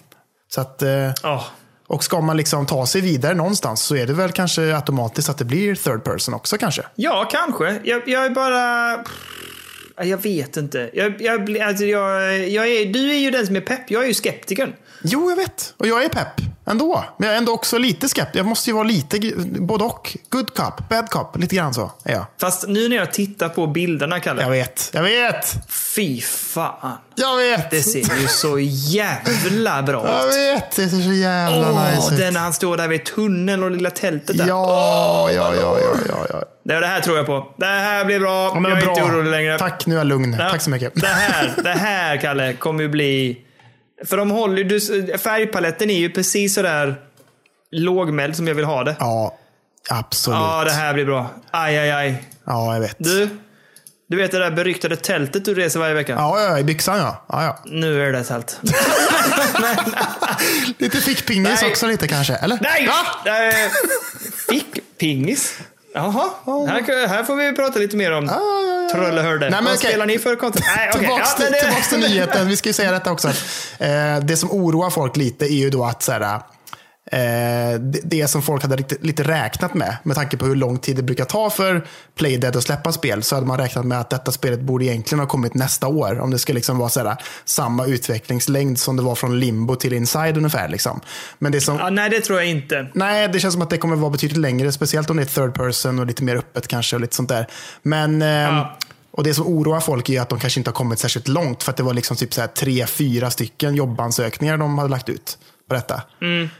Så 0.54 0.60
att, 0.60 0.82
eh, 0.82 1.12
Ja. 1.22 1.44
och 1.86 2.04
ska 2.04 2.20
man 2.20 2.36
liksom 2.36 2.66
ta 2.66 2.86
sig 2.86 3.00
vidare 3.00 3.34
någonstans 3.34 3.80
så 3.82 3.96
är 3.96 4.06
det 4.06 4.12
väl 4.12 4.32
kanske 4.32 4.76
automatiskt 4.76 5.28
att 5.28 5.38
det 5.38 5.44
blir 5.44 5.74
third 5.74 6.04
person 6.04 6.34
också 6.34 6.58
kanske. 6.58 6.82
Ja, 6.94 7.28
kanske. 7.32 7.80
Jag, 7.84 8.08
jag 8.08 8.24
är 8.24 8.30
bara... 8.30 9.04
Ja, 10.00 10.06
Jag 10.06 10.22
vet 10.22 10.56
inte. 10.56 10.90
Jag, 10.92 11.22
jag, 11.22 11.60
alltså 11.60 11.84
jag, 11.84 12.38
jag 12.48 12.68
är, 12.68 12.92
du 12.92 13.10
är 13.10 13.18
ju 13.18 13.30
den 13.30 13.46
som 13.46 13.56
är 13.56 13.60
pepp. 13.60 13.90
Jag 13.90 14.02
är 14.02 14.08
ju 14.08 14.14
skeptikern. 14.14 14.72
Jo, 15.02 15.30
jag 15.30 15.36
vet. 15.36 15.74
Och 15.76 15.86
jag 15.86 16.04
är 16.04 16.08
pepp 16.08 16.40
ändå. 16.66 17.04
Men 17.18 17.26
jag 17.28 17.34
är 17.34 17.38
ändå 17.38 17.52
också 17.52 17.78
lite 17.78 18.08
skeptisk. 18.08 18.36
Jag 18.38 18.46
måste 18.46 18.70
ju 18.70 18.74
vara 18.74 18.84
lite 18.84 19.20
både 19.60 19.84
och. 19.84 20.16
Good 20.28 20.54
cop, 20.54 20.88
bad 20.88 21.10
cop. 21.10 21.36
Lite 21.38 21.56
grann 21.56 21.74
så 21.74 21.90
är 22.04 22.12
jag. 22.12 22.26
Fast 22.40 22.68
nu 22.68 22.88
när 22.88 22.96
jag 22.96 23.12
tittar 23.12 23.48
på 23.48 23.66
bilderna, 23.66 24.20
Kalle. 24.20 24.42
Jag 24.42 24.50
vet. 24.50 24.90
Jag 24.92 25.02
vet. 25.02 25.54
Fy 25.68 26.20
fan. 26.20 26.96
Jag 27.14 27.36
vet. 27.36 27.70
Det 27.70 27.82
ser 27.82 28.16
ju 28.20 28.28
så 28.28 28.58
jävla 28.58 29.82
bra 29.82 30.06
Jag 30.08 30.28
ut. 30.28 30.34
vet. 30.36 30.76
Det 30.76 30.88
ser 30.88 31.00
så 31.02 31.12
jävla 31.12 31.70
Åh, 31.72 31.90
nice 31.94 32.12
ut. 32.14 32.20
den 32.20 32.34
när 32.34 32.40
han 32.40 32.52
står 32.52 32.76
där 32.76 32.88
vid 32.88 33.04
tunneln 33.04 33.62
och 33.62 33.70
lilla 33.70 33.90
tältet 33.90 34.38
där. 34.38 34.46
Ja, 34.48 35.30
ja, 35.32 35.54
ja, 35.54 35.78
ja, 35.80 35.96
ja, 36.08 36.26
ja. 36.30 36.42
Det, 36.64 36.80
det 36.80 36.86
här 36.86 37.00
tror 37.00 37.16
jag 37.16 37.26
på. 37.26 37.54
Det 37.56 37.66
här 37.66 38.04
blir 38.04 38.20
bra. 38.20 38.52
Ja, 38.54 38.60
jag 38.68 38.78
är 38.78 38.82
bra. 38.84 38.90
inte 38.90 39.02
orolig 39.02 39.30
längre. 39.30 39.58
Tack, 39.58 39.86
nu 39.86 39.94
är 39.94 39.98
jag 39.98 40.06
lugn. 40.06 40.36
Ja, 40.38 40.50
Tack 40.50 40.62
så 40.62 40.70
mycket. 40.70 40.94
Det 40.94 41.06
här, 41.06 41.54
det 41.62 41.70
här, 41.70 42.16
Kalle, 42.16 42.52
kommer 42.52 42.82
ju 42.82 42.88
bli... 42.88 43.38
För 44.04 44.16
de 44.16 44.30
håller 44.30 44.64
du- 44.64 45.18
Färgpaletten 45.18 45.90
är 45.90 45.98
ju 45.98 46.10
precis 46.10 46.54
sådär 46.54 46.96
lågmäld 47.70 48.36
som 48.36 48.46
jag 48.48 48.54
vill 48.54 48.64
ha 48.64 48.84
det. 48.84 48.96
Ja, 48.98 49.38
absolut. 49.90 50.38
Ja, 50.38 50.64
det 50.64 50.72
här 50.72 50.94
blir 50.94 51.04
bra. 51.04 51.30
Aj, 51.50 51.78
aj, 51.78 51.90
aj. 51.90 52.22
Ja, 52.46 52.74
jag 52.74 52.80
vet. 52.80 52.96
Du, 52.98 53.28
du 54.08 54.16
vet 54.16 54.30
det 54.30 54.38
där 54.38 54.50
beryktade 54.50 54.96
tältet 54.96 55.44
du 55.44 55.54
reser 55.54 55.80
varje 55.80 55.94
vecka? 55.94 56.12
Ja, 56.12 56.40
ja, 56.42 56.58
i 56.58 56.64
byxan 56.64 56.98
ja. 56.98 57.24
ja, 57.28 57.44
ja. 57.44 57.58
Nu 57.66 58.08
är 58.08 58.12
det 58.12 58.24
tält. 58.24 58.60
Lite 60.78 60.96
fickpingis 61.00 61.62
också 61.62 61.86
lite 61.86 62.08
kanske, 62.08 62.34
eller? 62.34 62.58
Nej! 62.60 62.86
Va? 62.86 63.30
Eh, 63.30 63.70
Fick... 64.48 64.98
Pingis? 64.98 65.58
Jaha, 65.94 66.30
här, 66.46 67.06
här 67.08 67.24
får 67.24 67.36
vi 67.36 67.52
prata 67.52 67.78
lite 67.78 67.96
mer 67.96 68.12
om 68.12 68.24
Ja, 68.26 68.32
ja, 68.32 69.12
ja. 69.22 69.50
Men 69.50 69.52
Vad 69.64 69.74
okej. 69.74 69.76
spelar 69.90 70.06
ni 70.06 70.18
för 70.18 70.36
content? 70.36 70.64
Nej, 70.76 70.88
okej. 70.88 71.00
Tillbaks, 71.00 71.28
Ja, 71.30 71.36
till, 71.36 71.44
men 71.44 71.52
det- 71.52 71.60
tillbaks 71.60 71.88
till 71.88 71.98
nyheten. 71.98 72.48
Vi 72.48 72.56
ska 72.56 72.68
ju 72.68 72.72
säga 72.72 72.92
detta 72.92 73.12
också. 73.12 73.28
Att, 73.28 73.44
eh, 73.78 74.18
det 74.22 74.36
som 74.36 74.50
oroar 74.50 74.90
folk 74.90 75.16
lite 75.16 75.44
är 75.44 75.56
ju 75.56 75.70
då 75.70 75.84
att 75.84 76.02
så 76.02 76.12
här, 76.12 76.40
det, 77.10 78.00
det 78.02 78.28
som 78.28 78.42
folk 78.42 78.62
hade 78.62 78.76
lite, 79.00 79.22
räknat 79.22 79.74
med, 79.74 79.96
med 80.02 80.16
tanke 80.16 80.36
på 80.36 80.46
hur 80.46 80.56
lång 80.56 80.78
tid 80.78 80.96
det 80.96 81.02
brukar 81.02 81.24
ta 81.24 81.50
för 81.50 81.86
Playdead 82.16 82.56
att 82.56 82.62
släppa 82.62 82.92
spel, 82.92 83.22
så 83.22 83.34
hade 83.34 83.46
man 83.46 83.58
räknat 83.58 83.84
med 83.84 84.00
att 84.00 84.10
detta 84.10 84.32
spelet 84.32 84.60
borde 84.60 84.84
egentligen 84.84 85.20
ha 85.20 85.26
kommit 85.26 85.54
nästa 85.54 85.86
år. 85.86 86.20
Om 86.20 86.30
det 86.30 86.38
ska 86.38 86.52
liksom 86.52 86.78
vara 86.78 86.88
så 86.88 87.04
här, 87.04 87.16
samma 87.44 87.86
utvecklingslängd 87.86 88.78
som 88.78 88.96
det 88.96 89.02
var 89.02 89.14
från 89.14 89.40
Limbo 89.40 89.76
till 89.76 89.92
Inside 89.92 90.36
ungefär. 90.36 90.68
Liksom. 90.68 91.00
Men 91.38 91.52
det 91.52 91.60
som, 91.60 91.76
Ja, 91.76 91.90
nej, 91.90 92.10
det 92.10 92.20
tror 92.20 92.38
jag 92.38 92.48
inte. 92.48 92.86
Nej, 92.94 93.28
det 93.28 93.40
känns 93.40 93.54
som 93.54 93.62
att 93.62 93.70
det 93.70 93.78
kommer 93.78 93.96
vara 93.96 94.10
betydligt 94.10 94.38
längre. 94.38 94.72
Speciellt 94.72 95.10
om 95.10 95.16
det 95.16 95.22
är 95.22 95.26
third 95.26 95.54
person 95.54 95.98
och 95.98 96.06
lite 96.06 96.22
mer 96.22 96.36
öppet 96.36 96.68
kanske. 96.68 96.96
och 96.96 97.00
lite 97.00 97.16
sånt 97.16 97.28
där. 97.28 97.46
Men, 97.82 98.22
ehm, 98.22 98.54
Ja. 98.54 98.76
och 99.10 99.24
det 99.24 99.34
som 99.34 99.46
oroar 99.46 99.80
folk 99.80 100.08
är 100.08 100.20
att 100.20 100.28
de 100.28 100.40
kanske 100.40 100.60
inte 100.60 100.70
har 100.70 100.74
kommit 100.74 100.98
särskilt 100.98 101.28
långt. 101.28 101.62
För 101.62 101.70
att 101.70 101.76
det 101.76 101.82
var 101.82 101.94
liksom 101.94 102.16
typ 102.16 102.34
så 102.34 102.40
här 102.40 102.48
tre, 102.48 102.86
fyra 102.86 103.30
stycken 103.30 103.74
jobbansökningar 103.74 104.56
de 104.56 104.78
hade 104.78 104.90
lagt 104.90 105.08
ut 105.08 105.38
på 105.70 105.74
detta. 105.74 106.02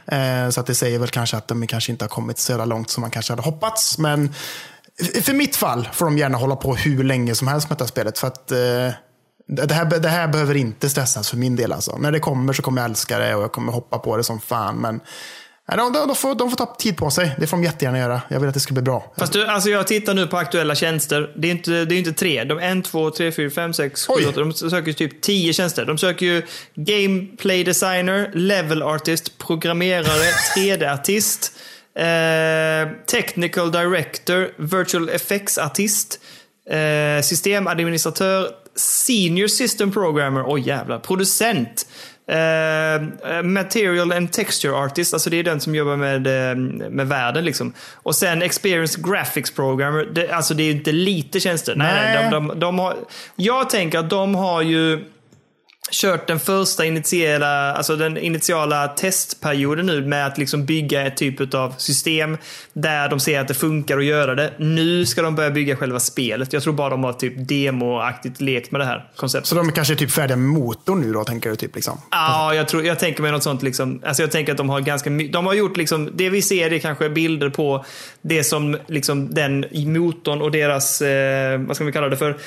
Eh, 0.07 0.51
så 0.51 0.61
att 0.61 0.67
det 0.67 0.75
säger 0.75 0.99
väl 0.99 1.09
kanske 1.09 1.37
att 1.37 1.49
de 1.49 1.67
kanske 1.67 1.93
inte 1.93 2.05
har 2.05 2.09
kommit 2.09 2.39
så 2.39 2.53
jävla 2.53 2.65
långt 2.65 2.91
som 2.91 3.01
man 3.01 3.11
kanske 3.11 3.33
hade 3.33 3.43
hoppats. 3.43 3.99
Men 3.99 4.35
för 5.23 5.33
mitt 5.33 5.57
fall 5.57 5.89
får 5.93 6.07
de 6.07 6.19
gärna 6.19 6.39
hålla 6.39 6.57
på 6.57 6.75
hur 6.75 7.05
länge 7.05 7.35
som 7.35 7.49
helst 7.49 7.69
med 7.69 7.79
detta 7.79 7.89
spelet. 7.89 8.19
För 8.19 8.27
att 8.27 8.53
eh, 8.53 8.91
det 9.47 9.73
här, 9.73 9.85
det 9.85 10.09
här 10.09 10.29
behöver 10.29 10.57
inte 10.57 10.91
stressas 10.91 11.31
för 11.31 11.37
min 11.37 11.57
del. 11.57 11.73
Alltså. 11.73 11.97
När 11.97 12.13
det 12.13 12.21
kommer 12.21 12.53
så 12.53 12.63
kommer 12.63 12.83
jag 12.83 12.91
älska 12.91 13.19
det 13.19 13.35
och 13.35 13.43
jag 13.43 13.53
kommer 13.53 13.73
hoppa 13.73 13.99
på 13.99 14.17
det 14.17 14.25
som 14.25 14.41
fan. 14.41 14.77
Men 14.77 15.01
de, 15.77 15.93
de, 15.93 16.07
de, 16.07 16.17
får, 16.17 16.35
de 16.35 16.51
får 16.51 16.57
ta 16.57 16.75
tid 16.79 16.97
på 16.97 17.11
sig. 17.11 17.37
Det 17.39 17.47
får 17.47 17.57
de 17.57 17.65
jättegärna 17.65 17.99
göra. 17.99 18.23
Jag 18.29 18.41
vill 18.41 18.49
att 18.49 18.55
det 18.55 18.61
ska 18.61 18.75
bli 18.75 18.83
bra. 18.83 19.13
Fast 19.19 19.33
du, 19.33 19.47
alltså 19.47 19.71
jag 19.71 19.87
tittar 19.87 20.15
nu 20.15 20.27
på 20.27 20.37
aktuella 20.37 20.75
tjänster. 20.75 21.33
Det 21.37 21.49
är 21.49 21.53
inte, 21.53 21.85
det 21.85 21.95
är 21.95 21.99
inte 21.99 22.13
tre. 22.13 22.45
De 22.45 22.59
är 22.59 22.63
en, 22.63 22.83
två, 22.83 23.11
tre, 23.11 23.33
fyra, 23.33 23.51
fem, 23.51 23.73
sex, 23.73 24.07
sju, 24.07 24.27
åtta. 24.29 24.41
De 24.41 24.53
söker 24.53 24.93
typ 24.93 25.21
tio 25.21 25.53
tjänster. 25.53 25.85
De 25.85 25.99
söker 25.99 26.27
ju 26.27 26.43
gameplay 26.75 27.65
designer, 27.65 28.31
level 28.35 28.83
artist, 28.83 29.39
programmerare, 29.39 30.33
3D-artist, 30.57 31.53
eh, 31.95 33.07
technical 33.07 33.73
director, 33.73 34.49
virtual 34.57 35.09
effects-artist, 35.09 36.21
eh, 36.71 37.23
systemadministratör, 37.23 38.49
senior 38.77 39.49
system 39.49 39.93
programmer, 39.93 40.45
oj 40.47 40.61
jävlar, 40.67 40.99
producent. 40.99 41.87
Eh, 42.31 43.43
material 43.43 44.13
and 44.13 44.33
texture 44.33 44.75
artist, 44.75 45.15
alltså 45.15 45.31
det 45.31 45.37
är 45.37 45.43
den 45.43 45.61
som 45.61 45.75
jobbar 45.75 45.97
med, 45.97 46.27
eh, 46.27 46.57
med 46.91 47.09
världen 47.09 47.45
liksom. 47.45 47.73
Och 47.95 48.15
sen 48.15 48.43
experience 48.43 49.01
graphics 49.01 49.51
programmer, 49.51 50.05
det, 50.05 50.31
alltså 50.31 50.55
det 50.55 50.63
är 50.63 50.71
inte 50.71 50.93
lite 50.93 51.41
tjänster. 51.41 51.75
Nej. 51.77 51.93
Nej. 51.95 52.31
De, 52.31 52.49
de, 52.49 52.61
de 52.61 52.79
har, 52.79 52.97
jag 53.37 53.71
tänker 53.71 53.99
att 53.99 54.11
de 54.11 54.35
har 54.35 54.63
ju 54.63 55.05
kört 55.91 56.27
den 56.27 56.41
första 56.41 56.85
initiala, 56.85 57.73
alltså 57.75 57.97
den 57.97 58.17
initiala 58.17 58.89
testperioden 58.89 59.87
nu 59.87 60.07
med 60.07 60.27
att 60.27 60.39
liksom 60.39 60.65
bygga 60.65 61.07
ett 61.07 61.17
typ 61.17 61.55
av 61.55 61.75
system 61.79 62.37
där 62.73 63.09
de 63.09 63.21
ser 63.21 63.41
att 63.41 63.49
det 63.49 63.55
funkar 63.55 63.99
att 63.99 64.05
göra 64.05 64.35
det. 64.35 64.53
Nu 64.59 65.07
ska 65.07 65.23
de 65.23 65.35
börja 65.35 65.51
bygga 65.51 65.77
själva 65.77 66.01
spelet. 66.01 66.53
Jag 66.53 66.63
tror 66.63 66.73
bara 66.73 66.91
de 66.91 67.05
har 67.05 67.13
typ 67.13 67.49
demoaktigt 67.49 68.41
lekt 68.41 68.73
med 68.73 68.81
det 68.81 68.85
här 68.85 69.11
konceptet. 69.17 69.47
Så 69.49 69.55
de 69.55 69.69
är 69.69 69.73
kanske 69.73 69.97
typ 69.97 70.11
färdiga 70.11 70.37
med 70.37 70.49
motorn 70.61 71.01
nu 71.01 71.13
då, 71.13 71.25
tänker 71.25 71.51
du? 71.51 71.57
Typ, 71.57 71.75
liksom. 71.75 72.01
Ja, 72.11 72.55
jag, 72.55 72.69
tror, 72.69 72.85
jag 72.85 72.99
tänker 72.99 73.23
mig 73.23 73.33
något 73.33 73.43
sånt. 73.43 73.63
Liksom. 73.63 74.03
Alltså 74.07 74.23
jag 74.23 74.31
tänker 74.31 74.53
att 74.53 74.59
de 74.59 74.71
har 74.71 74.81
ganska 74.81 75.11
my- 75.11 75.29
De 75.29 75.47
har 75.47 75.55
gjort 75.55 75.77
liksom, 75.77 76.11
det 76.15 76.31
vi 76.31 76.43
ser 76.43 76.73
är 76.73 76.79
kanske 76.79 77.09
bilder 77.11 77.49
på 77.51 77.85
det 78.23 78.45
som 78.45 78.79
liksom 78.87 79.35
den 79.35 79.65
motorn 79.73 80.43
och 80.43 80.51
deras, 80.51 81.03
eh, 81.03 81.61
vad 81.61 81.77
ska 81.77 81.85
vi 81.85 81.93
kalla 81.93 82.09
det 82.09 82.17
för, 82.17 82.39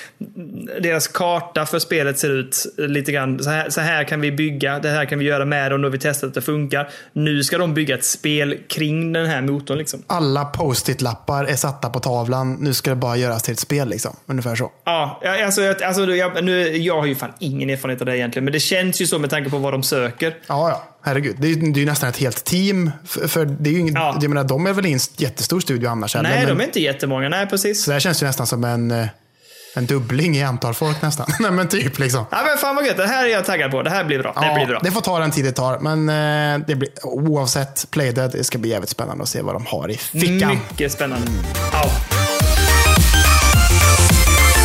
deras 0.81 1.07
karta 1.07 1.65
för 1.65 1.79
spelet 1.79 2.19
ser 2.19 2.29
ut 2.29 2.65
lite 2.77 3.11
grann. 3.11 3.32
Så 3.39 3.49
här, 3.49 3.69
så 3.69 3.81
här 3.81 4.03
kan 4.03 4.21
vi 4.21 4.31
bygga, 4.31 4.79
det 4.79 4.89
här 4.89 5.05
kan 5.05 5.19
vi 5.19 5.25
göra 5.25 5.45
med 5.45 5.73
och 5.73 5.79
nu 5.79 5.85
har 5.87 5.91
vi 5.91 5.99
testat 5.99 6.27
att 6.27 6.33
det 6.33 6.41
funkar. 6.41 6.89
Nu 7.13 7.43
ska 7.43 7.57
de 7.57 7.73
bygga 7.73 7.95
ett 7.95 8.05
spel 8.05 8.57
kring 8.69 9.13
den 9.13 9.25
här 9.25 9.41
motorn. 9.41 9.77
Liksom. 9.77 10.03
Alla 10.07 10.45
post-it-lappar 10.45 11.45
är 11.45 11.55
satta 11.55 11.89
på 11.89 11.99
tavlan. 11.99 12.53
Nu 12.59 12.73
ska 12.73 12.89
det 12.89 12.95
bara 12.95 13.17
göras 13.17 13.43
till 13.43 13.53
ett 13.53 13.59
spel. 13.59 13.89
Liksom. 13.89 14.15
Ungefär 14.25 14.55
så. 14.55 14.71
Ja, 14.85 15.21
alltså, 15.45 15.61
jag- 15.61 15.83
alltså, 15.83 16.05
jag, 16.15 16.43
nu, 16.43 16.77
jag 16.77 16.99
har 16.99 17.05
ju 17.05 17.15
fan 17.15 17.33
ingen 17.39 17.69
erfarenhet 17.69 18.01
av 18.01 18.05
det 18.05 18.17
egentligen, 18.17 18.43
men 18.43 18.53
det 18.53 18.59
känns 18.59 19.01
ju 19.01 19.07
så 19.07 19.19
med 19.19 19.29
tanke 19.29 19.49
på 19.49 19.57
vad 19.57 19.73
de 19.73 19.83
söker. 19.83 20.35
Ja, 20.47 20.69
ja. 20.69 20.83
Herregud. 21.05 21.35
Det 21.39 21.47
är, 21.47 21.49
ju- 21.49 21.71
det 21.71 21.79
är 21.79 21.81
ju 21.81 21.85
nästan 21.85 22.09
ett 22.09 22.17
helt 22.17 22.43
team. 22.43 22.91
För, 23.05 23.27
för 23.27 23.45
det 23.45 23.69
är 23.69 23.73
ju 23.73 23.79
inget, 23.79 23.93
Ja. 23.95 24.17
jag 24.21 24.29
menar, 24.29 24.43
de 24.43 24.65
är 24.67 24.73
väl 24.73 24.85
i 24.85 24.93
en 24.93 24.99
jättestor 25.17 25.59
studio 25.59 25.87
annars? 25.87 26.15
Nej, 26.15 26.23
Men- 26.23 26.47
de 26.57 26.61
är 26.63 26.65
inte 26.65 26.79
jättemånga. 26.81 27.29
Nej, 27.29 27.47
precis. 27.47 27.83
Så 27.83 27.89
det 27.89 27.93
här 27.95 27.99
känns 27.99 28.23
ju 28.23 28.27
nästan 28.27 28.47
som 28.47 28.63
en, 28.63 28.91
eh, 28.91 29.05
en 29.75 29.85
dubbling 29.85 30.35
i 30.37 30.43
antal 30.43 30.73
folk 30.73 31.01
nästan. 31.01 31.25
Nej, 31.39 31.51
men 31.51 31.67
typ 31.67 31.99
liksom. 31.99 32.25
Ja, 32.31 32.37
men 32.45 32.57
fan 32.57 32.75
vad 32.75 32.85
gött. 32.85 32.97
Det 32.97 33.07
här 33.07 33.25
är 33.25 33.29
jag 33.29 33.45
taggad 33.45 33.71
på. 33.71 33.81
Det 33.83 33.89
här 33.89 34.03
blir 34.03 34.19
bra. 34.19 34.33
Det 34.39 34.45
Ja, 34.47 34.53
blir 34.55 34.65
bra. 34.65 34.79
det 34.83 34.91
får 34.91 35.01
ta 35.01 35.19
den 35.19 35.31
tid 35.31 35.45
det 35.45 35.51
tar. 35.51 35.79
Men 35.79 36.09
eh, 36.09 36.65
det 36.67 36.75
blir, 36.75 36.89
oavsett 37.03 37.87
Playdead, 37.91 38.31
det 38.31 38.43
ska 38.43 38.57
bli 38.57 38.69
jävligt 38.69 38.89
spännande 38.89 39.23
att 39.23 39.29
se 39.29 39.41
vad 39.41 39.55
de 39.55 39.65
har 39.65 39.91
i 39.91 39.97
fickan. 39.97 40.49
Mycket 40.69 40.91
spännande. 40.91 41.27
Ja. 41.71 41.89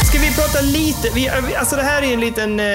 Ska 0.08 0.18
vi 0.18 0.34
prata 0.34 0.60
lite? 0.60 1.10
Vi, 1.14 1.28
alltså 1.28 1.76
det 1.76 1.82
här 1.82 2.02
är 2.02 2.12
en 2.12 2.20
liten... 2.20 2.60
Eh, 2.60 2.66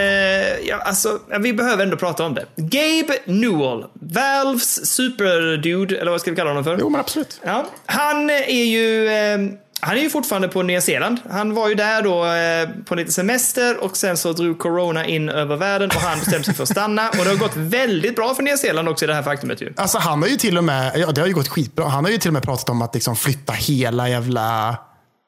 ja, 0.68 0.78
alltså, 0.86 1.20
vi 1.40 1.54
behöver 1.54 1.84
ändå 1.84 1.98
prata 1.98 2.26
om 2.26 2.34
det. 2.34 2.46
Gabe 2.56 3.18
Newell, 3.26 3.86
Valves 3.94 4.86
superdude, 4.86 5.98
eller 5.98 6.12
vad 6.12 6.22
ska 6.22 6.30
vi 6.32 6.38
kalla 6.38 6.50
honom 6.50 6.64
för? 6.64 6.78
Jo, 6.80 6.90
men 6.90 7.00
absolut. 7.02 7.40
Ja, 7.46 7.66
han 7.86 8.30
är 8.30 8.64
ju... 8.64 9.08
Eh, 9.08 9.38
han 9.84 9.98
är 9.98 10.02
ju 10.02 10.10
fortfarande 10.10 10.48
på 10.48 10.64
Nya 10.64 10.82
Zeeland. 10.82 11.18
Han 11.30 11.54
var 11.54 11.70
ju 11.70 11.76
där 11.76 12.02
då 12.02 12.26
eh, 12.26 12.86
på 12.86 12.96
lite 12.96 13.12
semester 13.12 13.84
och 13.84 13.98
sen 13.98 14.18
så 14.18 14.34
drog 14.34 14.60
corona 14.60 15.06
in 15.06 15.30
över 15.30 15.56
världen 15.56 15.90
och 15.96 16.02
han 16.02 16.20
bestämde 16.20 16.44
sig 16.44 16.54
för 16.54 16.64
att 16.64 16.70
stanna. 16.70 17.10
Och 17.10 17.18
det 17.18 17.30
har 17.30 17.36
gått 17.36 17.56
väldigt 17.56 18.16
bra 18.16 18.36
för 18.36 18.44
Nya 18.44 18.58
Zeeland 18.58 18.90
också 18.90 19.06
i 19.06 19.08
det 19.08 19.14
här 19.14 19.24
faktumet 19.24 19.62
ju. 19.62 19.74
Alltså 19.78 19.98
han 19.98 20.22
har 20.22 20.30
ju 20.30 20.36
till 20.36 20.58
och 20.58 20.64
med, 20.64 20.92
ja 20.96 21.12
det 21.12 21.22
har 21.22 21.28
ju 21.28 21.34
gått 21.34 21.48
skitbra. 21.48 21.88
Han 21.88 22.04
har 22.04 22.12
ju 22.12 22.18
till 22.18 22.30
och 22.30 22.34
med 22.34 22.44
pratat 22.44 22.70
om 22.70 22.82
att 22.82 22.94
liksom 22.94 23.16
flytta 23.16 23.54
hela 23.54 24.10
jävla 24.10 24.78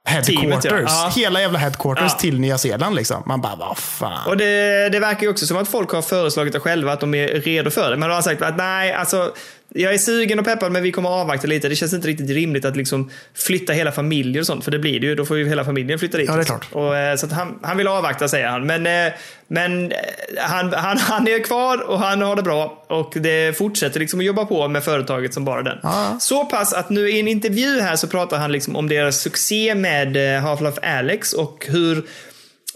headquarters. 0.08 0.62
Teamet, 0.64 0.90
ja. 0.90 1.12
Hela 1.16 1.42
jävla 1.42 1.60
headquarters 1.60 2.12
Ja. 2.12 2.18
till 2.20 2.40
Nya 2.40 2.58
Zeeland 2.58 2.96
liksom. 2.96 3.24
Man 3.26 3.42
bara, 3.42 3.56
vad 3.56 3.78
fan. 3.78 4.28
Och 4.28 4.38
det, 4.38 4.90
det 4.90 5.00
verkar 5.00 5.22
ju 5.22 5.30
också 5.30 5.46
som 5.46 5.58
att 5.58 5.68
folk 5.68 5.92
har 5.92 6.02
föreslagit 6.02 6.54
det 6.54 6.60
själva, 6.60 6.94
att 6.94 7.00
de 7.00 7.16
är 7.16 7.28
redo 7.28 7.70
för 7.70 7.90
det. 7.92 7.98
Men 7.98 8.10
de 8.10 8.16
har 8.16 8.22
sagt 8.22 8.42
att 8.42 8.58
nej, 8.58 8.94
alltså 8.94 9.34
jag 9.78 9.94
är 9.94 9.98
sugen 9.98 10.40
och 10.40 10.46
peppad 10.46 10.72
men 10.72 10.84
vi 10.84 10.92
kommer 10.92 11.10
avvakta 11.10 11.48
lite. 11.48 11.70
Det 11.70 11.76
känns 11.76 11.94
inte 11.94 12.08
riktigt 12.08 12.30
rimligt 12.30 12.66
att 12.66 12.76
liksom 12.76 13.12
flytta 13.34 13.74
hela 13.74 13.92
familjer 13.92 14.42
och 14.42 14.46
sånt. 14.46 14.64
För 14.64 14.72
det 14.72 14.80
blir 14.80 15.00
det 15.00 15.08
ju. 15.08 15.16
Då 15.16 15.26
får 15.26 15.38
ju 15.38 15.48
hela 15.48 15.66
familjen 15.66 16.00
flytta 16.00 16.18
dit. 16.18 16.28
Ja, 16.28 16.36
det 16.36 16.42
är 16.42 16.46
klart. 16.46 16.68
Och, 16.72 16.98
eh, 16.98 17.16
så 17.16 17.28
han, 17.28 17.60
han 17.62 17.78
vill 17.78 17.88
avvakta 17.88 18.28
säger 18.28 18.48
han. 18.48 18.66
Men, 18.66 18.88
eh, 18.88 19.14
men 19.48 19.92
eh, 19.92 19.98
han, 20.38 20.74
han, 20.74 20.98
han 20.98 21.28
är 21.28 21.44
kvar 21.44 21.90
och 21.90 22.00
han 22.00 22.22
har 22.22 22.36
det 22.36 22.42
bra. 22.42 22.86
Och 22.88 23.14
det 23.16 23.58
fortsätter 23.58 24.00
liksom 24.00 24.20
att 24.20 24.26
jobba 24.26 24.46
på 24.46 24.68
med 24.68 24.84
företaget 24.84 25.34
som 25.34 25.46
bara 25.46 25.62
den. 25.62 25.78
Ja. 25.84 26.18
Så 26.20 26.46
pass 26.46 26.74
att 26.74 26.90
nu 26.90 27.10
i 27.10 27.20
en 27.20 27.28
intervju 27.28 27.80
här 27.80 27.96
så 27.96 28.08
pratar 28.08 28.38
han 28.38 28.52
liksom 28.52 28.76
om 28.76 28.90
deras 28.90 29.22
succé 29.22 29.76
med 29.76 30.18
Half-Life 30.18 31.00
Alyx 31.00 31.34
och 31.34 31.66
hur 31.70 32.04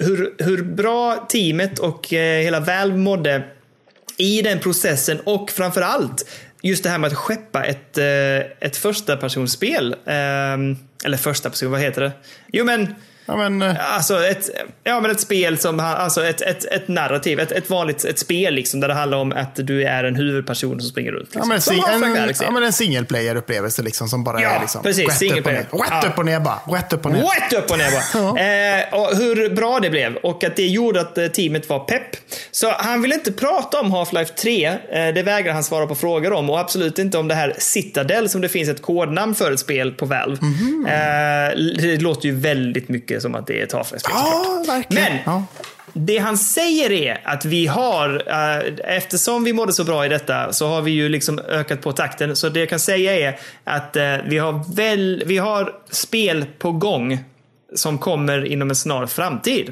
hur, 0.02 0.34
hur 0.38 0.64
bra 0.64 1.28
teamet 1.30 1.80
och 1.80 2.08
hela 2.10 2.60
Valve 2.60 2.98
mådde 2.98 3.44
i 4.18 4.42
den 4.42 4.60
processen 4.60 5.20
och 5.20 5.52
framför 5.52 5.82
allt 5.82 6.26
just 6.62 6.84
det 6.84 6.90
här 6.90 6.98
med 6.98 7.08
att 7.08 7.18
skeppa 7.18 7.64
ett, 7.64 7.98
eh, 7.98 8.06
ett 8.60 8.78
första 8.78 9.18
personspel. 9.18 9.96
Ehm, 10.06 10.78
eller 11.06 11.18
första 11.18 11.50
person, 11.50 11.72
vad 11.72 11.82
heter 11.82 12.02
det? 12.02 12.12
Jo 12.48 12.66
men, 12.66 12.96
Ja, 13.26 13.36
men, 13.50 13.62
eh, 13.62 13.96
alltså 13.96 14.26
ett, 14.26 14.50
ja, 14.84 15.00
men 15.02 15.12
ett 15.12 15.20
spel 15.20 15.58
som, 15.58 15.80
alltså 15.80 16.26
ett, 16.26 16.42
ett, 16.42 16.66
ett 16.66 16.88
narrativ, 16.88 17.40
ett, 17.40 17.52
ett 17.52 17.70
vanligt 17.70 18.06
ett 18.06 18.20
spel 18.20 18.54
liksom 18.54 18.80
där 18.80 18.88
det 18.88 18.94
handlar 18.94 19.18
om 19.18 19.32
att 19.32 19.56
du 19.56 19.84
är 19.84 20.04
en 20.04 20.16
huvudperson 20.16 20.80
som 20.82 20.90
springer 20.90 21.12
runt. 21.12 21.30
ja, 21.34 21.40
Liksom. 21.40 21.50
men, 21.50 21.62
Som 21.62 21.74
sing, 21.74 21.84
en, 22.18 22.34
ja, 22.42 22.52
men 22.52 22.64
en 22.64 22.74
single 22.74 23.06
player 23.06 23.36
upplevelse 23.36 23.82
liksom, 23.82 24.08
som 24.08 24.24
bara 24.24 24.42
Ja, 24.42 24.50
är 24.50 24.60
liksom, 24.60 24.84
precis, 24.84 25.22
rätt 25.22 25.32
upp 25.40 25.46
och 25.46 25.52
ner. 25.52 25.60
Rätt 25.60 25.68
Ja. 26.04 26.04
upp 26.08 26.18
och 26.18 26.26
ner 26.26 26.40
bara. 26.40 26.60
Rätt 26.78 26.94
upp 26.94 27.06
och 27.06 27.12
ner. 27.12 27.22
Rätt 27.22 27.54
upp 27.64 27.72
och 27.72 27.78
ner 27.78 27.92
bara. 27.92 28.40
eh, 28.80 28.94
och 28.94 29.18
hur 29.18 29.50
bra 29.56 29.80
det 29.80 29.90
blev 29.90 30.16
och 30.16 30.44
att 30.44 30.56
det 30.56 30.68
gjorde 30.68 31.02
att 31.02 31.18
eh, 31.18 31.28
teamet 31.28 31.70
var 31.70 31.80
pepp. 31.80 32.16
Så 32.52 32.72
han 32.72 33.02
vill 33.02 33.12
inte 33.14 33.32
prata 33.32 33.80
om 33.80 33.92
Half-Life 33.96 34.34
3. 34.36 34.66
Eh, 34.66 34.78
det 35.14 35.24
vägrar 35.24 35.54
han 35.54 35.64
svara 35.64 35.88
på 35.88 35.96
frågor 35.96 36.34
om 36.34 36.50
och 36.50 36.60
absolut 36.60 37.00
inte 37.00 37.18
om 37.18 37.28
det 37.28 37.36
här 37.36 37.56
Citadel 37.58 38.30
som 38.30 38.42
det 38.42 38.50
finns 38.50 38.70
ett 38.70 38.82
kodnamn 38.82 39.36
för 39.36 39.52
ett 39.52 39.60
spel 39.60 39.92
på 39.92 40.06
Valve. 40.06 40.38
Mhm. 40.42 40.86
Eh, 40.86 41.58
det 41.82 42.02
låter 42.02 42.26
ju 42.30 42.36
väldigt 42.36 42.90
mycket 42.90 43.19
som 43.22 43.36
att 43.36 43.48
det 43.48 43.60
är 43.60 43.64
ett 43.64 43.74
Half-Life-spel. 43.74 44.12
Ja, 44.16 44.64
verkligen. 44.68 45.04
Men 45.14 45.20
Ja. 45.26 45.44
det 45.94 46.18
han 46.18 46.38
säger 46.38 46.92
är 46.92 47.22
att 47.24 47.46
vi 47.46 47.68
har, 47.68 48.24
eh, 48.28 48.96
eftersom 48.98 49.44
vi 49.44 49.54
mådde 49.54 49.74
så 49.74 49.84
bra 49.84 50.06
i 50.06 50.10
detta, 50.10 50.54
så 50.54 50.68
har 50.68 50.82
vi 50.82 50.92
ju 50.92 51.10
liksom 51.10 51.40
ökat 51.40 51.82
på 51.82 51.92
takten. 51.92 52.36
Så 52.36 52.50
det 52.50 52.60
jag 52.60 52.70
kan 52.70 52.80
säga 52.80 53.30
är 53.30 53.40
att 53.64 53.96
eh, 53.96 54.16
vi 54.26 54.38
har, 54.38 54.76
väl, 54.76 55.24
vi 55.26 55.38
har 55.38 55.74
spel 55.90 56.46
på 56.60 56.72
gång 56.72 57.24
som 57.76 57.98
kommer 57.98 58.46
inom 58.46 58.70
en 58.70 58.76
snar 58.76 59.06
framtid. 59.06 59.72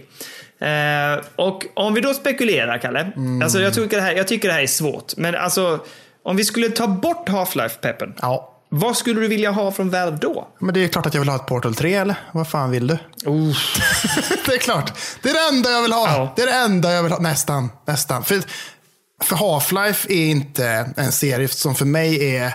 Eh, 0.60 1.24
och 1.36 1.66
om 1.74 1.94
vi 1.94 2.02
då 2.02 2.14
spekulerar, 2.14 2.78
Kalle. 2.78 3.12
Alltså 3.44 3.62
jag, 3.62 3.74
tycker 3.74 3.98
det 3.98 4.04
här, 4.04 4.14
jag 4.16 4.28
tycker 4.28 4.48
det 4.48 4.54
här 4.54 4.62
är 4.62 4.68
svårt. 4.68 5.18
Men 5.18 5.36
alltså, 5.36 5.80
om 6.24 6.36
vi 6.36 6.46
skulle 6.46 6.70
ta 6.70 6.88
bort 6.88 7.30
Half-Life-peppen. 7.30 8.14
Ja. 8.22 8.54
Vad 8.70 8.98
skulle 8.98 9.22
du 9.22 9.28
vilja 9.28 9.52
ha 9.52 9.72
från 9.72 9.90
Valve 9.90 10.18
då? 10.22 10.48
Men 10.60 10.74
det 10.74 10.84
är 10.84 10.88
klart 10.88 11.06
att 11.06 11.14
jag 11.14 11.22
vill 11.22 11.30
ha 11.30 11.36
ett 11.36 11.46
Portal 11.46 11.76
3 11.76 11.94
eller? 11.94 12.16
Vad 12.32 12.48
fan 12.48 12.72
vill 12.72 12.88
du? 12.88 12.98
Oh. 13.26 13.58
det 14.46 14.54
är 14.54 14.58
klart. 14.58 14.94
Det 15.22 15.30
är 15.30 15.34
det 15.34 15.56
enda 15.56 15.72
jag 15.72 15.82
vill 15.82 15.94
ha. 15.94 16.08
Ja. 16.08 16.34
Det 16.36 16.42
är 16.42 16.48
det 16.48 16.54
enda 16.54 16.94
jag 16.94 17.04
vill 17.04 17.12
ha. 17.12 17.20
Nästan. 17.20 17.70
Nästan. 17.86 18.24
För, 18.24 18.42
för 19.24 19.36
Half-Life 19.36 20.12
är 20.12 20.26
inte 20.26 20.94
en 20.98 21.12
serie 21.12 21.48
som 21.48 21.76
för 21.76 21.86
mig 21.86 22.36
är, 22.36 22.46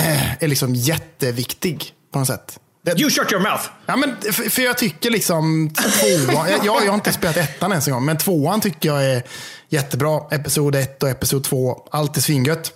eh, 0.00 0.42
är 0.42 0.48
liksom 0.48 0.74
jätteviktig 0.74 1.92
på 2.12 2.18
något 2.18 2.28
sätt. 2.28 2.60
Det, 2.84 3.00
You 3.00 3.10
shut 3.10 3.32
your 3.32 3.42
mouth! 3.42 3.64
Ja, 3.86 3.96
men 3.96 4.16
för, 4.32 4.50
för 4.50 4.62
jag 4.62 4.78
tycker 4.78 5.10
liksom 5.10 5.70
tvåan, 5.74 6.50
jag, 6.50 6.64
jag 6.64 6.88
har 6.88 6.94
inte 6.94 7.12
spelat 7.12 7.36
ettan 7.36 7.70
ens 7.70 7.86
en 7.86 7.94
gång, 7.94 8.04
men 8.04 8.18
tvåan 8.18 8.60
tycker 8.60 8.88
jag 8.88 9.04
är 9.04 9.22
jättebra. 9.68 10.20
Episod 10.30 10.74
1 10.74 11.02
och 11.02 11.08
episod 11.08 11.44
2, 11.44 11.88
allt 11.90 12.16
är 12.16 12.20
svingött. 12.20 12.72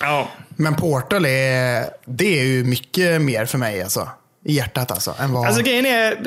Ja. 0.00 0.28
Men 0.56 0.74
Portal 0.74 1.24
är, 1.24 1.90
det 2.04 2.40
är 2.40 2.44
ju 2.44 2.64
mycket 2.64 3.22
mer 3.22 3.46
för 3.46 3.58
mig 3.58 3.82
alltså. 3.82 4.08
I 4.44 4.54
hjärtat 4.54 4.90
alltså. 4.90 5.14
Än 5.20 5.32
vad... 5.32 5.46
Alltså 5.46 5.62
grejen 5.62 5.86
är, 5.86 6.18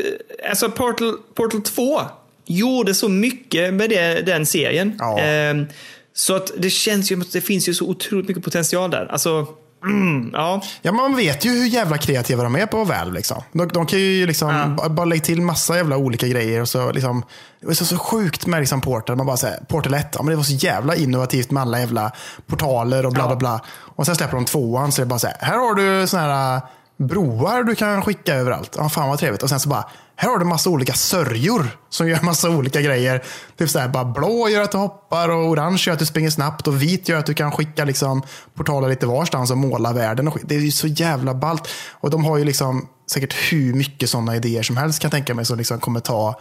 alltså 0.49 0.71
Portal, 0.71 1.17
Portal 1.33 1.61
2 1.61 2.01
gjorde 2.45 2.93
så 2.93 3.09
mycket 3.09 3.73
med 3.73 3.89
det, 3.89 4.21
den 4.21 4.45
serien. 4.45 4.95
Ja. 4.99 5.19
Ehm, 5.19 5.65
så 6.13 6.35
att 6.35 6.51
det 6.57 6.69
känns 6.69 7.11
ju, 7.11 7.15
det 7.15 7.41
finns 7.41 7.69
ju 7.69 7.73
så 7.73 7.85
otroligt 7.85 8.27
mycket 8.27 8.43
potential 8.43 8.91
där. 8.91 9.05
Alltså, 9.11 9.47
mm, 9.83 10.29
ja. 10.33 10.61
Ja, 10.81 10.91
man 10.91 11.15
vet 11.15 11.45
ju 11.45 11.49
hur 11.49 11.65
jävla 11.65 11.97
kreativa 11.97 12.43
de 12.43 12.55
är 12.55 12.65
på 12.65 12.83
Valve. 12.83 13.13
Liksom. 13.13 13.43
De, 13.51 13.67
de 13.67 13.85
kan 13.85 13.99
ju 13.99 14.27
liksom 14.27 14.75
ba- 14.77 14.89
bara 14.89 15.05
lägga 15.05 15.21
till 15.21 15.41
massa 15.41 15.75
jävla 15.77 15.97
olika 15.97 16.27
grejer. 16.27 16.61
Och 16.61 16.69
så, 16.69 16.91
liksom, 16.91 17.23
det 17.61 17.67
var 17.67 17.73
så, 17.73 17.85
så 17.85 17.97
sjukt 17.97 18.45
med 18.47 18.59
liksom 18.59 18.81
Portal. 18.81 19.15
Man 19.15 19.25
bara 19.25 19.37
säger, 19.37 19.59
Portal 19.67 19.93
1, 19.93 20.07
ja, 20.13 20.21
men 20.23 20.29
det 20.29 20.35
var 20.35 20.43
så 20.43 20.53
jävla 20.53 20.95
innovativt 20.95 21.51
med 21.51 21.61
alla 21.61 21.79
jävla 21.79 22.11
portaler 22.47 23.05
och 23.05 23.11
bla 23.13 23.23
bla 23.23 23.31
Ja. 23.31 23.35
bla. 23.35 23.61
Och 23.95 24.05
sen 24.05 24.15
släpper 24.15 24.35
de 24.35 24.45
tvåan 24.45 24.91
så 24.91 25.01
är 25.01 25.05
det 25.05 25.09
bara 25.09 25.19
så 25.19 25.27
här, 25.27 25.37
här 25.39 25.57
har 25.57 25.73
du 25.75 26.07
såna 26.07 26.23
här 26.23 26.61
broar 27.01 27.63
du 27.63 27.75
kan 27.75 28.01
skicka 28.01 28.35
överallt. 28.35 28.75
Ja, 28.77 28.89
fan 28.89 29.09
vad 29.09 29.19
trevligt. 29.19 29.43
Och 29.43 29.49
sen 29.49 29.59
så 29.59 29.69
bara, 29.69 29.85
här 30.15 30.29
har 30.29 30.37
du 30.37 30.45
massa 30.45 30.69
olika 30.69 30.93
sörjor 30.93 31.67
som 31.89 32.09
gör 32.09 32.21
massa 32.21 32.49
olika 32.49 32.81
grejer. 32.81 33.23
Typ 33.57 33.69
så 33.69 33.79
här, 33.79 33.87
bara 33.87 34.05
blå 34.05 34.49
gör 34.49 34.61
att 34.61 34.71
du 34.71 34.77
hoppar 34.77 35.29
och 35.29 35.49
orange 35.49 35.83
gör 35.87 35.93
att 35.93 35.99
du 35.99 36.05
springer 36.05 36.29
snabbt 36.29 36.67
och 36.67 36.81
vit 36.81 37.09
gör 37.09 37.19
att 37.19 37.25
du 37.25 37.33
kan 37.33 37.51
skicka 37.51 37.85
liksom 37.85 38.21
portaler 38.55 38.89
lite 38.89 39.05
varstans 39.05 39.51
och 39.51 39.57
måla 39.57 39.93
världen. 39.93 40.27
Och 40.27 40.33
skit. 40.33 40.43
det 40.45 40.55
är 40.55 40.59
ju 40.59 40.71
så 40.71 40.87
jävla 40.87 41.33
ballt. 41.33 41.67
Och 41.91 42.09
de 42.09 42.25
har 42.25 42.37
ju 42.37 42.45
liksom 42.45 42.87
säkert 43.11 43.33
hur 43.51 43.73
mycket 43.73 44.09
sådana 44.09 44.35
idéer 44.35 44.63
som 44.63 44.77
helst 44.77 44.99
kan 44.99 45.07
jag 45.07 45.11
tänka 45.11 45.33
mig 45.33 45.45
som 45.45 45.57
liksom 45.57 45.79
kommer 45.79 45.99
ta 45.99 46.39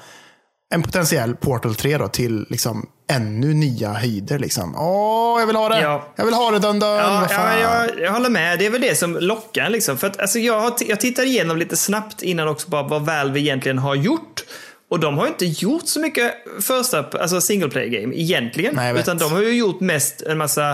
en 0.75 0.83
potentiell 0.83 1.37
Portal 1.37 1.75
3 1.75 1.99
då, 1.99 2.09
till 2.09 2.47
liksom 2.51 2.87
ännu 3.11 3.55
nya 3.55 3.93
höjder. 3.93 4.39
Liksom. 4.39 4.77
Åh, 4.77 5.41
jag 5.41 5.47
vill 5.47 5.57
ha 5.57 5.69
det! 5.69 5.81
Ja. 5.81 6.13
Jag 6.17 6.25
vill 6.25 6.35
ha 6.35 6.51
det, 6.51 6.59
dun, 6.59 6.81
dun. 6.81 6.89
Ja, 6.89 7.27
ja, 7.31 7.59
jag, 7.59 8.01
jag 8.01 8.13
håller 8.13 8.31
med. 8.31 8.59
Det 8.59 8.67
är 8.67 8.71
väl 8.71 8.81
det 8.81 8.99
som 8.99 9.17
lockar. 9.21 9.71
Liksom. 9.71 9.99
För 9.99 10.07
att, 10.07 10.21
alltså, 10.21 10.39
jag, 10.39 10.61
har 10.61 10.73
jag 10.87 11.01
tittar 11.01 11.23
igenom 11.23 11.57
lite 11.57 11.77
snabbt 11.77 12.23
innan 12.23 12.49
också 12.49 12.71
bara 12.71 12.83
vad 12.83 13.07
Valve 13.07 13.41
egentligen 13.41 13.79
har 13.79 13.95
gjort. 13.95 14.43
Och 14.91 15.01
de 15.01 15.19
har 15.19 15.27
inte 15.27 15.47
gjort 15.47 15.89
så 15.89 16.01
mycket 16.01 16.35
första, 16.61 17.05
alltså 17.21 17.41
single 17.41 17.69
player 17.69 18.01
game 18.01 18.15
egentligen. 18.15 18.75
Nej, 18.75 18.99
utan 18.99 19.19
de 19.19 19.33
har 19.33 19.41
ju 19.41 19.53
gjort 19.53 19.81
mest 19.81 20.23
en 20.23 20.39
massa, 20.39 20.71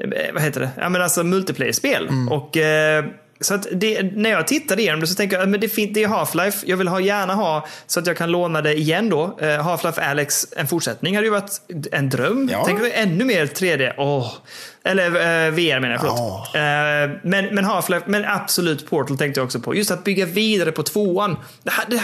eh, 0.00 0.32
vad 0.34 0.42
heter 0.42 0.60
det, 0.60 0.70
ja 0.76 0.88
men 0.88 1.02
alltså 1.02 1.24
multiplayer-spel. 1.24 2.08
Mm. 2.08 2.28
Och 2.28 2.56
eh, 2.56 3.04
så 3.40 3.54
att 3.54 3.66
det, 3.72 4.02
när 4.02 4.30
jag 4.30 4.46
tittar 4.46 4.78
igenom 4.80 5.00
det 5.00 5.06
så 5.06 5.14
tänker 5.14 5.38
jag 5.38 5.54
att 5.54 5.60
det, 5.60 5.68
fin- 5.68 5.92
det 5.92 6.02
är 6.02 6.08
Half-Life. 6.08 6.62
Jag 6.66 6.76
vill 6.76 6.88
ha, 6.88 7.00
gärna 7.00 7.34
ha 7.34 7.66
så 7.86 8.00
att 8.00 8.06
jag 8.06 8.16
kan 8.16 8.30
låna 8.30 8.62
det 8.62 8.74
igen 8.78 9.08
då. 9.10 9.38
Eh, 9.40 9.46
Half-Life 9.46 10.10
Alex, 10.10 10.46
en 10.56 10.66
fortsättning 10.66 11.14
hade 11.14 11.26
ju 11.26 11.30
varit 11.32 11.60
en 11.92 12.08
dröm. 12.08 12.48
Ja. 12.52 12.62
Tänk 12.66 12.80
ännu 12.94 13.24
mer 13.24 13.46
3D. 13.46 13.92
Åh. 13.98 14.32
Eller 14.84 15.06
eh, 15.06 15.50
VR 15.50 15.80
menar 15.80 15.94
jag, 15.94 16.00
förlåt. 16.00 16.50
Ja. 16.54 16.60
Eh, 17.04 17.10
men, 17.22 17.54
men 17.54 17.64
Half-Life, 17.64 18.02
men 18.06 18.24
absolut 18.24 18.90
Portal 18.90 19.18
tänkte 19.18 19.40
jag 19.40 19.44
också 19.44 19.60
på. 19.60 19.74
Just 19.74 19.90
att 19.90 20.04
bygga 20.04 20.26
vidare 20.26 20.72
på 20.72 20.82
tvåan. 20.82 21.36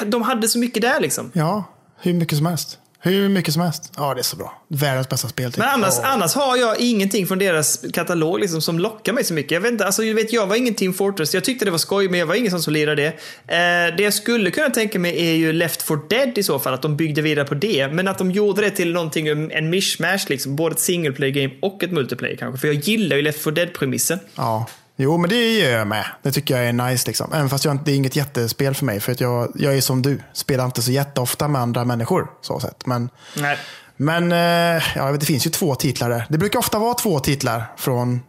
De 0.06 0.22
hade 0.22 0.48
så 0.48 0.58
mycket 0.58 0.82
där 0.82 1.00
liksom. 1.00 1.30
Ja, 1.34 1.64
hur 2.00 2.12
mycket 2.14 2.36
som 2.38 2.46
helst. 2.46 2.78
Hur 3.06 3.28
mycket 3.28 3.54
som 3.54 3.62
helst. 3.62 3.92
Ja, 3.96 4.14
det 4.14 4.20
är 4.20 4.22
så 4.22 4.36
bra. 4.36 4.62
Världens 4.68 5.08
bästa 5.08 5.28
spel. 5.28 5.52
Typ. 5.52 5.58
Men 5.58 5.68
annars, 5.68 5.94
Ja. 6.02 6.06
annars 6.08 6.34
har 6.34 6.56
jag 6.56 6.80
ingenting 6.80 7.26
från 7.26 7.38
deras 7.38 7.84
katalog 7.92 8.40
liksom, 8.40 8.62
som 8.62 8.78
lockar 8.78 9.12
mig 9.12 9.24
så 9.24 9.34
mycket. 9.34 9.50
Jag 9.52 9.60
vet 9.60 9.72
inte, 9.72 9.86
alltså, 9.86 10.02
du 10.02 10.12
vet, 10.12 10.32
jag 10.32 10.46
var 10.46 10.56
ingen 10.56 10.74
Team 10.74 10.94
Fortress. 10.94 11.34
Jag 11.34 11.44
tyckte 11.44 11.64
det 11.64 11.70
var 11.70 11.78
skoj, 11.78 12.08
men 12.08 12.20
jag 12.20 12.26
var 12.26 12.34
ingen 12.34 12.62
som 12.62 12.72
lirade 12.72 13.02
det. 13.02 13.08
Eh, 13.54 13.96
det 13.96 14.02
jag 14.02 14.14
skulle 14.14 14.50
kunna 14.50 14.70
tänka 14.70 14.98
mig 14.98 15.28
är 15.28 15.34
ju 15.34 15.52
Left 15.52 15.82
4 15.82 15.98
Dead 16.10 16.38
i 16.38 16.42
så 16.42 16.58
fall, 16.58 16.74
att 16.74 16.82
de 16.82 16.96
byggde 16.96 17.22
vidare 17.22 17.44
på 17.44 17.54
det. 17.54 17.88
Men 17.92 18.08
att 18.08 18.18
de 18.18 18.30
gjorde 18.30 18.62
det 18.62 18.70
till 18.70 18.92
någonting, 18.92 19.28
en 19.28 19.70
mishmash, 19.70 20.18
liksom, 20.28 20.56
både 20.56 20.74
ett 20.74 20.80
single 20.80 21.12
player 21.12 21.34
game 21.34 21.54
och 21.62 21.82
ett 21.84 21.90
multiplayer 21.92 22.36
kanske. 22.36 22.60
För 22.60 22.66
jag 22.68 22.76
gillar 22.76 23.16
ju 23.16 23.22
Left 23.22 23.42
4 23.42 23.50
Dead-premissen. 23.54 24.18
Ja. 24.36 24.66
Jo, 24.96 25.16
men 25.16 25.30
det 25.30 25.52
gör 25.58 25.78
jag 25.78 25.86
med. 25.86 26.04
Det 26.22 26.32
tycker 26.32 26.56
jag 26.56 26.66
är 26.68 26.72
nice. 26.72 27.06
Liksom. 27.06 27.32
Även 27.32 27.48
fast 27.48 27.64
jag, 27.64 27.78
det 27.84 27.92
är 27.92 27.96
inget 27.96 28.16
jättespel 28.16 28.74
för 28.74 28.84
mig. 28.84 29.00
För 29.00 29.12
att 29.12 29.20
jag, 29.20 29.52
jag 29.54 29.76
är 29.76 29.80
som 29.80 30.02
du. 30.02 30.22
Spelar 30.32 30.64
inte 30.64 30.82
så 30.82 30.90
jätteofta 30.90 31.48
med 31.48 31.62
andra 31.62 31.84
människor. 31.84 32.30
Så 32.40 32.60
sett. 32.60 32.86
Men, 32.86 33.10
Nej. 33.36 33.58
men 33.96 34.32
eh, 34.32 34.82
ja, 34.96 35.12
det 35.12 35.26
finns 35.26 35.46
ju 35.46 35.50
två 35.50 35.74
titlar 35.74 36.10
där. 36.10 36.26
Det 36.28 36.38
brukar 36.38 36.58
ofta 36.58 36.78
vara 36.78 36.94
två 36.94 37.20
titlar 37.20 37.72
från, 37.76 38.20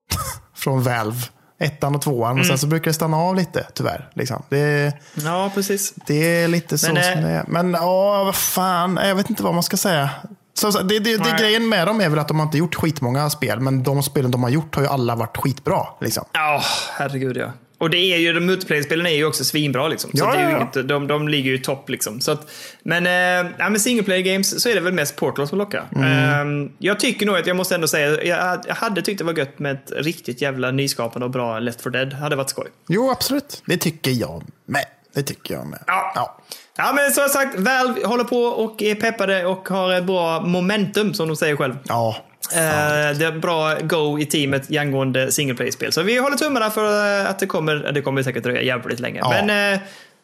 från 0.56 0.82
Valve. 0.82 1.20
Ettan 1.58 1.94
och 1.94 2.02
tvåan. 2.02 2.30
Mm. 2.30 2.40
Och 2.40 2.46
sen 2.46 2.58
så 2.58 2.66
brukar 2.66 2.90
det 2.90 2.94
stanna 2.94 3.16
av 3.16 3.34
lite, 3.36 3.66
tyvärr. 3.74 4.10
Liksom. 4.14 4.42
Det, 4.48 4.92
Ja, 5.14 5.50
precis. 5.54 5.94
det 6.06 6.14
är 6.42 6.48
lite 6.48 6.78
så 6.78 6.92
Men, 6.92 7.02
som 7.12 7.22
det 7.22 7.28
är. 7.30 7.44
Men 7.48 7.72
ja, 7.72 8.24
vad 8.24 8.34
fan. 8.36 8.98
Jag 9.04 9.14
vet 9.14 9.30
inte 9.30 9.42
vad 9.42 9.54
man 9.54 9.62
ska 9.62 9.76
säga. 9.76 10.10
Så, 10.58 10.72
så, 10.72 10.82
det, 10.82 10.98
det, 10.98 11.16
det, 11.16 11.36
grejen 11.38 11.68
med 11.68 11.86
dem 11.86 12.00
är 12.00 12.08
väl 12.08 12.18
att 12.18 12.28
de 12.28 12.38
har 12.38 12.46
inte 12.46 12.58
gjort 12.58 12.74
skitmånga 12.74 13.30
spel. 13.30 13.60
Men 13.60 13.82
de 13.82 14.02
spelen 14.02 14.30
de 14.30 14.42
har 14.42 14.50
gjort 14.50 14.74
har 14.74 14.82
ju 14.82 14.88
alla 14.88 15.14
varit 15.16 15.36
skitbra. 15.36 15.86
Liksom. 16.00 16.24
Ja, 16.32 16.62
herregud 16.98 17.36
ja. 17.36 17.52
Och 17.78 17.90
det 17.90 17.98
är 17.98 18.18
ju, 18.18 18.32
de 18.32 18.40
multiplayer-spelen 18.40 19.06
är 19.06 19.10
ju 19.10 19.24
också 19.24 19.44
svinbra 19.44 19.88
liksom. 19.88 20.10
Så 20.10 20.18
Ja, 20.18 20.32
det 20.32 20.38
är 20.38 20.42
ju 20.42 20.44
ja, 20.44 20.50
ja. 20.50 20.70
inget, 20.74 20.88
de, 20.88 21.06
de 21.06 21.28
ligger 21.28 21.50
ju 21.50 21.56
i 21.56 21.60
topp 21.60 21.90
liksom. 21.90 22.20
Så 22.20 22.30
att, 22.30 22.50
men, 22.82 23.06
eh, 23.06 23.52
ja, 23.58 23.68
men 23.68 23.80
single 23.80 24.02
player 24.02 24.22
games 24.22 24.62
så 24.62 24.68
är 24.68 24.74
det 24.74 24.80
väl 24.80 24.92
mest 24.92 25.16
Portal 25.16 25.48
som 25.48 25.58
lockar. 25.58 25.84
Mm. 25.96 26.64
Eh, 26.64 26.70
jag 26.78 27.00
tycker 27.00 27.26
nog 27.26 27.36
att 27.36 27.46
jag 27.46 27.56
måste 27.56 27.74
ändå 27.74 27.88
säga, 27.88 28.24
jag, 28.24 28.58
jag 28.68 28.74
hade 28.74 29.02
tyckt 29.02 29.18
det 29.18 29.24
var 29.24 29.38
gött 29.38 29.58
med 29.58 29.72
ett 29.72 29.92
riktigt 29.96 30.42
jävla 30.42 30.70
nyskapande 30.70 31.24
och 31.24 31.30
bra 31.30 31.58
Left 31.58 31.82
4 31.82 31.90
Dead. 31.90 32.12
Hade 32.12 32.36
varit 32.36 32.50
skoj. 32.50 32.66
Jo, 32.88 33.10
absolut. 33.10 33.62
Det 33.66 33.76
tycker 33.76 34.10
jag 34.10 34.44
med. 34.66 34.84
Det 35.16 35.22
tycker 35.22 35.54
jag 35.54 35.66
med. 35.66 35.78
Ja. 35.86 36.12
Ja. 36.14 36.36
Ja, 36.76 36.92
men 36.92 37.10
som 37.10 37.28
sagt, 37.28 37.58
Valve 37.58 38.06
håller 38.06 38.24
på 38.24 38.38
och 38.38 38.82
är 38.82 38.94
peppade 38.94 39.46
och 39.46 39.68
har 39.68 39.92
ett 39.92 40.04
bra 40.04 40.40
momentum 40.40 41.14
som 41.14 41.28
de 41.28 41.36
säger 41.36 41.56
själv. 41.56 41.78
Ja. 41.88 42.16
Eh, 42.52 43.18
det 43.18 43.26
är 43.26 43.38
bra 43.38 43.74
go 43.80 44.18
i 44.18 44.26
teamet 44.26 44.76
angående 44.76 45.32
single 45.32 45.54
play-spel. 45.54 45.92
Så 45.92 46.02
vi 46.02 46.18
håller 46.18 46.36
tummarna 46.36 46.70
för 46.70 47.20
eh, 47.20 47.30
att 47.30 47.38
det 47.38 47.46
kommer. 47.46 47.74
Det 47.74 48.02
kommer 48.02 48.22
säkert 48.22 48.42
dröja 48.42 48.62
jävligt 48.62 49.00
länge. 49.00 49.18
Ja. 49.18 49.28
Men 49.30 49.74
eh, 49.74 49.80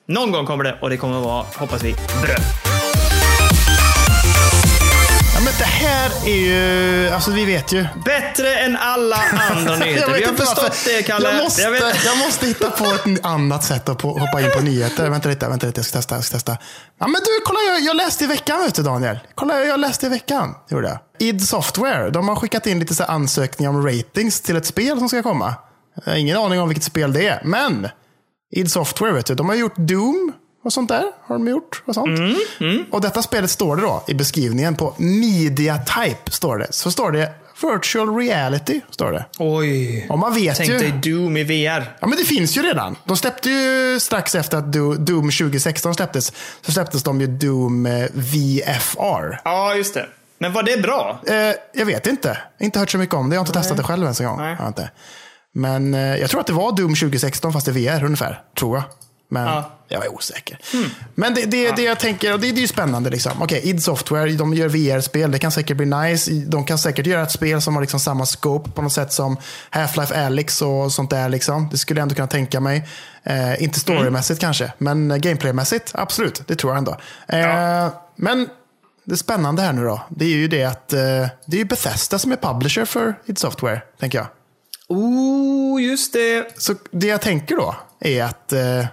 någon 0.07 0.33
gång 0.33 0.46
kommer 0.46 0.64
det 0.64 0.76
och 0.81 0.90
det 0.90 0.96
kommer 0.96 1.18
att 1.18 1.24
vara, 1.24 1.44
hoppas 1.57 1.83
vi, 1.83 1.92
bröd. 2.22 2.71
Men 5.53 5.59
det 5.59 5.65
här 5.65 6.11
är 6.27 6.37
ju... 6.37 7.09
Alltså, 7.09 7.31
vi 7.31 7.45
vet 7.45 7.73
ju. 7.73 7.87
Bättre 8.05 8.55
än 8.55 8.77
alla 8.77 9.17
andra 9.51 9.77
nyheter. 9.77 10.12
Vi 10.12 10.25
har 10.25 10.35
förstått 10.35 10.62
varför. 10.62 10.91
det, 10.91 11.03
Kalle. 11.03 11.33
Jag 11.33 11.45
måste, 11.45 11.62
Jag 11.62 11.95
jag 12.05 12.19
måste 12.19 12.47
hitta 12.47 12.71
på 12.71 12.85
ett 12.85 13.25
annat 13.25 13.65
sätt 13.65 13.88
att 13.88 13.99
på, 13.99 14.19
hoppa 14.19 14.41
in 14.41 14.51
på 14.51 14.61
nyheter. 14.61 15.11
Vänta 15.11 15.29
lite, 15.29 15.49
vänta 15.49 15.67
lite. 15.67 15.79
Jag 15.79 15.87
ska 15.87 15.99
testa. 15.99 16.15
Jag 16.15 16.25
ska 16.25 16.37
testa. 16.37 16.59
Ja, 16.99 17.07
men 17.07 17.21
du, 17.25 17.41
kolla, 17.45 17.59
jag, 17.61 17.81
jag 17.81 17.97
läste 17.97 18.25
i 18.25 18.27
veckan, 18.27 18.62
vet 18.62 18.75
du, 18.75 18.83
Daniel. 18.83 19.19
Kolla, 19.35 19.65
jag 19.65 19.81
läste 19.81 20.07
i 20.07 20.09
veckan. 20.09 20.55
Gjorde 20.71 20.88
jag. 20.88 20.99
id 21.29 21.49
Software, 21.49 22.11
de 22.11 22.29
har 22.29 22.37
skickat 22.37 22.67
in 22.67 22.79
lite 22.79 22.95
så 22.95 23.05
ansökningar 23.05 23.71
om 23.71 23.87
ratings 23.87 24.41
till 24.41 24.57
ett 24.57 24.67
spel 24.67 24.99
som 24.99 25.09
ska 25.09 25.23
komma. 25.23 25.55
Jag 26.05 26.12
har 26.12 26.19
ingen 26.19 26.37
aning 26.37 26.61
om 26.61 26.69
vilket 26.69 26.85
spel 26.85 27.12
det 27.12 27.27
är, 27.27 27.41
men 27.45 27.88
id 28.51 28.71
Software, 28.71 29.12
vet 29.12 29.27
du, 29.27 29.35
de 29.35 29.49
har 29.49 29.57
gjort 29.57 29.77
Doom 29.77 30.33
och 30.62 30.72
sånt 30.72 30.88
där. 30.88 31.05
Har 31.27 31.35
de 31.38 31.48
gjort 31.48 31.83
och 31.87 31.94
sånt. 31.94 32.18
Mm, 32.61 32.85
Och 32.90 33.01
detta 33.01 33.22
spelet 33.22 33.51
står 33.51 33.77
det 33.77 33.83
då 33.83 34.05
i 34.09 34.14
beskrivningen 34.14 34.77
på 34.77 34.94
Media 34.98 35.79
Type. 35.79 36.31
Står 36.31 36.59
det. 36.59 36.66
Så 36.70 36.90
står 36.90 37.12
det 37.12 37.33
Virtual 37.62 38.16
Reality. 38.16 38.81
Står 38.90 39.12
det. 39.12 39.25
Oj. 39.38 40.07
Och 40.11 40.18
man 40.18 40.35
vet 40.35 40.57
Tänk 40.57 40.70
ju. 40.70 40.79
dig 40.79 40.92
Doom 41.03 41.37
i 41.37 41.44
VR. 41.44 41.96
Ja, 42.01 42.07
men 42.07 42.18
det 42.18 42.25
finns 42.25 42.57
ju 42.57 42.62
redan. 42.62 42.96
De 43.05 43.16
släppte 43.16 43.51
ju 43.51 44.01
strax 44.01 44.35
efter 44.35 44.59
att 44.59 44.64
Do- 44.64 44.96
Doom 44.96 45.31
2016 45.31 45.94
släpptes, 45.94 46.33
så 46.61 46.72
släpptes 46.72 47.03
de 47.03 47.20
ju 47.20 47.27
Doom 47.27 47.87
eh, 47.87 48.07
VFR. 48.12 49.40
Ja, 49.44 49.75
just 49.75 49.94
det. 49.94 50.07
Men 50.38 50.53
var 50.53 50.62
det 50.62 50.83
bra? 50.83 51.20
Eh, 51.27 51.35
jag 51.75 51.87
vet 51.87 52.07
inte. 52.07 52.38
Inte 52.61 52.79
hört 52.79 52.90
så 52.90 52.98
mycket 52.98 53.14
om 53.14 53.31
det. 53.31 53.35
Jag 53.37 53.40
har 53.40 53.46
inte 53.46 53.59
testat 53.61 53.77
det 53.77 53.83
själv 53.83 54.03
ens 54.03 54.20
en 54.20 54.27
gång. 54.27 54.37
Nej. 54.38 54.57
Jag 54.59 54.68
inte. 54.68 54.90
Men 55.55 55.94
eh, 55.94 56.01
jag 56.16 56.31
tror 56.31 56.40
att 56.40 56.46
det 56.46 56.53
var 56.53 56.77
Doom 56.77 56.94
2016 56.94 57.53
fast 57.53 57.68
i 57.68 57.70
VR 57.70 58.05
ungefär. 58.05 58.40
Tror 58.59 58.77
jag. 58.77 58.85
Men 59.33 59.47
Ja. 59.47 59.71
jag 59.88 60.05
är 60.05 60.14
osäker. 60.14 60.59
Men 61.14 61.35
det, 61.35 61.45
det, 61.45 61.71
det 61.77 61.83
jag 61.83 62.01
tänker, 62.01 62.33
och 62.33 62.40
det, 62.40 62.51
det 62.53 62.59
är 62.59 62.61
ju 62.62 62.68
spännande. 62.68 63.11
Liksom. 63.11 63.33
Okej, 63.42 63.61
id 63.64 63.83
Software, 63.83 64.31
de 64.33 64.55
gör 64.55 64.68
VR-spel. 64.68 65.31
Det 65.31 65.38
kan 65.38 65.52
säkert 65.52 65.77
bli 65.77 65.87
nice. 65.87 66.31
De 66.33 66.65
kan 66.65 66.79
säkert 66.79 67.06
göra 67.06 67.23
ett 67.23 67.31
spel 67.33 67.63
som 67.63 67.75
har 67.75 67.81
liksom 67.83 68.00
samma 68.00 68.27
scope 68.27 68.71
på 68.71 68.83
något 68.83 68.92
sätt 68.92 69.13
som 69.13 69.37
Half-Life 69.71 70.27
Alyx 70.27 70.63
och 70.63 70.92
sånt 70.92 71.11
där. 71.11 71.29
Liksom. 71.29 71.69
Det 71.71 71.79
skulle 71.79 72.00
jag 72.00 72.02
ändå 72.02 72.15
kunna 72.15 72.27
tänka 72.29 72.61
mig. 72.61 72.88
Eh, 73.25 73.63
inte 73.63 73.81
storymässigt 73.81 74.40
kanske, 74.40 74.73
men 74.79 75.11
eh, 75.11 75.17
gameplaymässigt, 75.17 75.90
absolut. 75.94 76.42
Det 76.46 76.56
tror 76.56 76.73
jag 76.73 76.79
ändå. 76.79 76.96
Eh, 77.29 77.38
Ja. 77.38 78.09
Men 78.17 78.48
det 79.04 79.17
spännande 79.17 79.63
här 79.63 79.73
nu 79.73 79.85
då, 79.85 80.02
det 80.11 80.25
är 80.25 80.29
ju 80.29 80.48
det 80.48 80.65
att 80.65 80.92
eh, 80.92 80.98
det 81.46 81.56
är 81.56 81.59
ju 81.59 81.65
Bethesda 81.65 82.19
som 82.19 82.33
är 82.33 82.37
publisher 82.37 82.85
för 82.85 83.15
id 83.27 83.38
Software, 83.38 83.83
tänker 84.00 84.19
jag. 84.19 84.27
Oh, 84.88 85.83
just 85.83 86.13
det. 86.13 86.46
Så 86.63 86.75
det 86.90 87.06
jag 87.06 87.21
tänker 87.21 87.56
då 87.56 87.77
är 88.00 88.23
att 88.25 88.52
eh, 88.52 88.87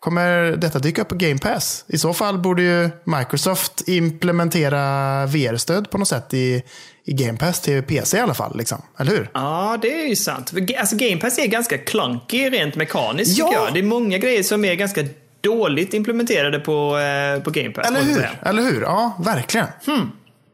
kommer 0.00 0.56
detta 0.56 0.78
dyka 0.78 1.02
upp 1.02 1.08
på 1.08 1.14
Game 1.14 1.38
Pass? 1.38 1.84
I 1.88 1.98
så 1.98 2.12
fall 2.14 2.38
borde 2.38 2.62
ju 2.62 2.90
Microsoft 3.04 3.88
implementera 3.88 5.26
VR-stöd 5.26 5.90
på 5.90 5.98
något 5.98 6.08
sätt 6.08 6.34
i, 6.34 6.62
i 7.04 7.12
Game 7.12 7.38
Pass 7.38 7.60
till 7.60 7.82
PC 7.82 8.16
i 8.16 8.20
alla 8.20 8.34
fall. 8.34 8.56
Liksom. 8.58 8.82
Eller 8.98 9.10
hur? 9.12 9.30
Ja, 9.34 9.78
det 9.82 10.02
är 10.04 10.08
ju 10.08 10.16
sant. 10.16 10.52
Alltså, 10.78 10.96
Game 10.96 11.16
Pass 11.16 11.38
är 11.38 11.46
ganska 11.46 11.78
clunky 11.78 12.50
rent 12.50 12.74
mekaniskt 12.76 13.38
Ja. 13.38 13.46
tycker 13.48 13.60
jag. 13.64 13.74
Det 13.74 13.78
är 13.80 13.82
många 13.84 14.18
grejer 14.18 14.42
som 14.42 14.64
är 14.64 14.74
ganska 14.74 15.04
dåligt 15.40 15.94
implementerade 15.94 16.58
på, 16.58 16.98
eh, 16.98 17.42
på 17.42 17.50
Game 17.50 17.70
Pass. 17.70 17.86
Eller 17.88 18.02
hur? 18.02 18.28
Eller 18.42 18.62
hur? 18.62 18.82
Ja, 18.82 19.16
verkligen. 19.24 19.66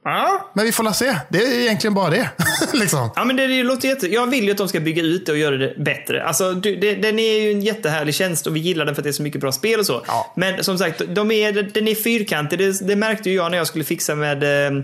Ja. 0.07 0.51
Men 0.53 0.65
vi 0.65 0.73
får 0.73 0.85
la 0.85 0.93
se. 0.93 1.17
Det 1.29 1.39
är 1.39 1.61
egentligen 1.61 1.95
bara 1.95 2.11
det. 2.11 2.31
liksom. 2.73 3.11
Ja, 3.17 3.25
men 3.25 3.37
det, 3.37 3.47
det 3.47 3.63
låter 3.63 3.89
jätte... 3.89 4.07
Jag 4.07 4.27
vill 4.27 4.45
ju 4.45 4.51
att 4.51 4.59
de 4.59 4.69
ska 4.69 4.81
bygga 4.81 5.03
ut 5.03 5.27
det 5.27 5.33
och 5.33 5.39
göra 5.39 5.57
det 5.57 5.75
bättre. 5.79 6.25
Alltså, 6.25 6.53
du, 6.53 6.77
det, 6.77 6.95
den 6.95 7.19
är 7.19 7.41
ju 7.41 7.53
en 7.53 7.61
jättehärlig 7.61 8.15
tjänst 8.15 8.47
och 8.47 8.57
vi 8.57 8.61
gillar 8.61 8.85
den 8.85 8.95
för 8.95 9.01
att 9.01 9.05
det 9.05 9.11
är 9.11 9.13
så 9.13 9.23
mycket 9.23 9.41
bra 9.41 9.53
spel 9.53 9.81
och 9.81 9.87
så. 9.87 10.03
Ja. 10.07 10.33
Men 10.37 10.65
som 10.65 10.79
sagt, 10.79 11.03
de 11.09 11.31
är, 11.31 11.53
den 11.53 11.89
är 11.89 11.95
fyrkantig. 11.95 12.59
Det, 12.59 12.87
det 12.87 12.97
märkte 12.97 13.31
ju 13.31 13.37
jag 13.37 13.51
när 13.51 13.59
jag 13.59 13.67
skulle 13.67 13.85
fixa 13.85 14.15
med 14.15 14.67
eh, 14.67 14.83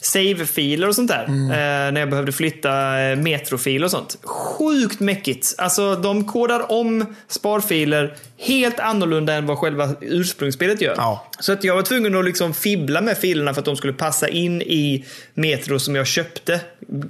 save-filer 0.00 0.88
och 0.88 0.94
sånt 0.94 1.10
där. 1.10 1.24
Mm. 1.24 1.50
Eh, 1.50 1.92
när 1.92 2.00
jag 2.00 2.10
behövde 2.10 2.32
flytta 2.32 3.00
eh, 3.00 3.16
metrofiler 3.16 3.84
och 3.84 3.90
sånt. 3.90 4.18
Sjukt 4.24 5.00
mäckigt. 5.00 5.54
Alltså, 5.58 5.94
de 5.96 6.24
kodar 6.24 6.72
om 6.72 7.14
sparfiler 7.28 8.14
helt 8.42 8.80
annorlunda 8.80 9.34
än 9.34 9.46
vad 9.46 9.58
själva 9.58 9.90
ursprungsspelet 10.00 10.80
gör. 10.80 10.94
Ja. 10.96 11.26
Så 11.40 11.52
att 11.52 11.64
jag 11.64 11.74
var 11.74 11.82
tvungen 11.82 12.16
att 12.16 12.24
liksom 12.24 12.54
fibbla 12.54 13.00
med 13.00 13.18
filerna 13.18 13.54
för 13.54 13.60
att 13.60 13.64
de 13.64 13.76
skulle 13.76 13.92
passa 13.92 14.28
in 14.28 14.62
i 14.62 15.04
Metro 15.34 15.78
som 15.78 15.96
jag 15.96 16.06
köpte 16.06 16.60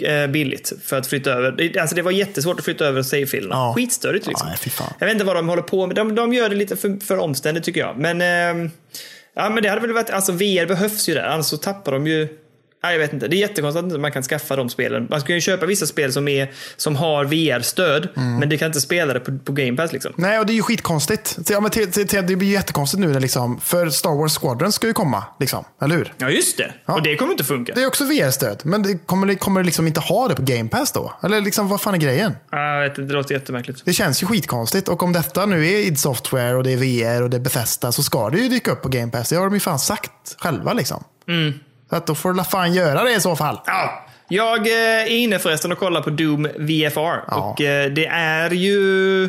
eh, 0.00 0.26
billigt 0.26 0.72
för 0.84 0.98
att 0.98 1.06
flytta 1.06 1.30
över. 1.30 1.78
Alltså 1.80 1.96
det 1.96 2.02
var 2.02 2.10
jättesvårt 2.10 2.58
att 2.58 2.64
flytta 2.64 2.84
över 2.84 3.02
save-filerna. 3.02 3.54
Ja. 3.54 3.72
Skitstörigt 3.76 4.26
liksom. 4.26 4.48
Ja. 4.78 4.84
Jag 4.98 5.06
vet 5.06 5.14
inte 5.14 5.24
vad 5.24 5.36
de 5.36 5.48
håller 5.48 5.62
på 5.62 5.86
med. 5.86 5.96
De, 5.96 6.14
de 6.14 6.32
gör 6.32 6.48
det 6.48 6.56
lite 6.56 6.76
för, 6.76 7.06
för 7.06 7.18
omständigt 7.18 7.64
tycker 7.64 7.80
jag. 7.80 7.98
Men, 7.98 8.20
ehm, 8.20 8.70
ja, 9.34 9.50
men 9.50 9.62
det 9.62 9.68
hade 9.68 9.80
väl 9.80 9.92
varit, 9.92 10.10
alltså 10.10 10.32
VR 10.32 10.66
behövs 10.66 11.08
ju 11.08 11.14
där, 11.14 11.24
annars 11.24 11.46
så 11.46 11.56
tappar 11.56 11.92
de 11.92 12.06
ju 12.06 12.28
Ja, 12.84 12.92
jag 12.92 12.98
vet 12.98 13.12
inte. 13.12 13.28
Det 13.28 13.36
är 13.36 13.38
jättekonstigt 13.38 13.92
att 13.94 14.00
man 14.00 14.12
kan 14.12 14.22
skaffa 14.22 14.56
de 14.56 14.68
spelen. 14.68 15.06
Man 15.10 15.20
ska 15.20 15.34
ju 15.34 15.40
köpa 15.40 15.66
vissa 15.66 15.86
spel 15.86 16.12
som, 16.12 16.28
är, 16.28 16.50
som 16.76 16.96
har 16.96 17.24
VR-stöd, 17.24 18.08
Mm. 18.16 18.38
men 18.38 18.48
det 18.48 18.58
kan 18.58 18.66
inte 18.66 18.80
spela 18.80 19.12
det 19.14 19.20
på, 19.20 19.38
på 19.38 19.52
Game 19.52 19.76
Pass. 19.76 19.92
Liksom. 19.92 20.12
Nej, 20.16 20.38
och 20.38 20.46
det 20.46 20.52
är 20.52 20.54
ju 20.54 20.62
skitkonstigt. 20.62 21.38
Ja, 21.50 21.60
men 21.60 21.70
till, 21.70 21.92
till, 21.92 22.08
till, 22.08 22.26
det 22.26 22.36
blir 22.36 22.48
ju 22.48 22.54
jättekonstigt 22.54 23.00
nu. 23.00 23.06
när 23.06 23.20
Liksom, 23.20 23.60
för 23.60 23.90
Star 23.90 24.14
Wars 24.18 24.38
Squadron 24.38 24.72
ska 24.72 24.86
ju 24.86 24.92
komma. 24.92 25.24
Liksom, 25.40 25.64
eller 25.82 25.96
hur? 25.96 26.12
Ja, 26.18 26.30
just 26.30 26.56
det. 26.56 26.72
Ja. 26.86 26.94
Och 26.94 27.02
det 27.02 27.16
kommer 27.16 27.32
inte 27.32 27.44
funka. 27.44 27.72
Det 27.74 27.82
är 27.82 27.86
också 27.86 28.04
VR-stöd. 28.04 28.60
Men 28.64 28.82
det 28.82 29.06
kommer, 29.06 29.26
det 29.26 29.34
kommer 29.34 29.64
liksom 29.64 29.86
inte 29.86 30.00
ha 30.00 30.28
det 30.28 30.34
på 30.34 30.42
Game 30.42 30.68
Pass 30.68 30.92
då? 30.92 31.12
Eller 31.22 31.40
liksom, 31.40 31.68
vad 31.68 31.80
fan 31.80 31.94
är 31.94 31.98
grejen? 31.98 32.36
Ja, 32.50 32.74
jag 32.74 32.82
vet 32.88 32.98
inte, 32.98 33.12
det 33.12 33.14
låter 33.14 33.34
jättemärkligt. 33.34 33.82
Det 33.84 33.92
känns 33.92 34.22
ju 34.22 34.26
skitkonstigt. 34.26 34.88
Och 34.88 35.02
om 35.02 35.12
detta 35.12 35.46
nu 35.46 35.66
är 35.66 35.78
id 35.78 35.98
Software 35.98 36.54
och 36.54 36.64
det 36.64 36.72
är 36.72 36.76
VR 36.76 37.22
och 37.22 37.30
det 37.30 37.36
är 37.36 37.40
Bethesda 37.40 37.92
så 37.92 38.02
ska 38.02 38.30
det 38.30 38.38
ju 38.38 38.48
dyka 38.48 38.70
upp 38.72 38.82
på 38.82 38.88
Game 38.88 39.12
Pass. 39.12 39.28
Det 39.28 39.36
har 39.36 39.44
de 39.44 39.54
ju 39.54 39.60
fan 39.60 39.78
sagt 39.78 40.10
själva 40.38 40.72
liksom. 40.72 41.04
Mm. 41.28 41.52
Så 41.92 41.96
att 41.96 42.06
då 42.06 42.14
får 42.14 42.34
la 42.34 42.44
fan 42.44 42.72
göra 42.74 43.04
det 43.04 43.12
i 43.14 43.20
så 43.20 43.36
fall. 43.36 43.60
Ja. 43.66 44.06
Jag 44.28 44.66
eh, 44.66 44.72
är 45.02 45.06
inne 45.06 45.38
förresten 45.38 45.72
och 45.72 45.78
kollar 45.78 46.02
på 46.02 46.10
Doom 46.10 46.42
VFR. 46.58 46.98
Ja. 47.00 47.24
Och 47.30 47.60
eh, 47.60 47.90
det 47.90 48.06
är 48.06 48.50
ju 48.50 49.28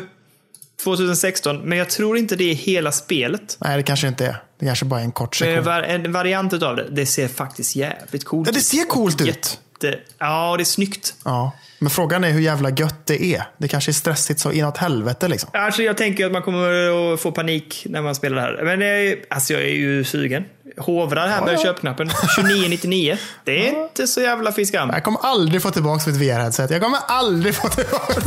2016, 0.84 1.56
men 1.56 1.78
jag 1.78 1.90
tror 1.90 2.18
inte 2.18 2.36
det 2.36 2.50
är 2.50 2.54
hela 2.54 2.92
spelet. 2.92 3.56
Nej, 3.60 3.76
det 3.76 3.82
kanske 3.82 4.08
inte 4.08 4.26
är. 4.26 4.36
Det 4.58 4.66
kanske 4.66 4.84
bara 4.84 5.00
är 5.00 5.04
en 5.04 5.12
kort 5.12 5.36
sektion. 5.36 5.64
var- 5.64 5.82
en 5.82 6.12
variant 6.12 6.62
av 6.62 6.76
det. 6.76 6.86
Det 6.90 7.06
ser 7.06 7.28
faktiskt 7.28 7.76
jävligt 7.76 8.24
coolt 8.24 8.48
Ja, 8.48 8.52
det 8.52 8.60
ser 8.60 8.84
coolt 8.88 9.20
ut. 9.20 9.26
Jätte... 9.26 9.98
Ja, 10.18 10.54
det 10.56 10.62
är 10.62 10.64
snyggt. 10.64 11.14
Ja. 11.24 11.52
Men 11.78 11.90
frågan 11.90 12.24
är 12.24 12.30
hur 12.30 12.40
jävla 12.40 12.70
gött 12.70 13.06
det 13.06 13.24
är. 13.24 13.42
Det 13.58 13.68
kanske 13.68 13.90
är 13.90 13.92
stressigt 13.92 14.40
så 14.40 14.52
inåt 14.52 14.76
helvete 14.76 15.28
liksom. 15.28 15.50
Alltså, 15.52 15.82
jag 15.82 15.96
tänker 15.96 16.26
att 16.26 16.32
man 16.32 16.42
kommer 16.42 17.12
att 17.14 17.20
få 17.20 17.32
panik 17.32 17.86
när 17.88 18.02
man 18.02 18.14
spelar 18.14 18.36
det 18.36 18.42
här. 18.42 18.64
Men 18.64 18.82
är, 18.82 19.16
alltså, 19.30 19.52
jag 19.52 19.62
är 19.62 19.74
ju 19.74 20.04
sugen. 20.04 20.44
Hovrar 20.76 21.28
här 21.28 21.44
med 21.44 21.54
ja. 21.54 21.62
köpknappen. 21.62 22.08
29,99. 22.08 23.16
Det 23.44 23.68
är 23.68 23.82
inte 23.82 24.06
så 24.06 24.20
jävla 24.20 24.52
fy 24.52 24.64
skam. 24.64 24.90
Jag 24.92 25.04
kommer 25.04 25.20
aldrig 25.22 25.62
få 25.62 25.70
tillbaka 25.70 26.10
mitt 26.10 26.20
VR-headset. 26.20 26.72
Jag 26.72 26.82
kommer 26.82 26.98
aldrig 27.08 27.54
få 27.54 27.68
tillbaka 27.68 28.14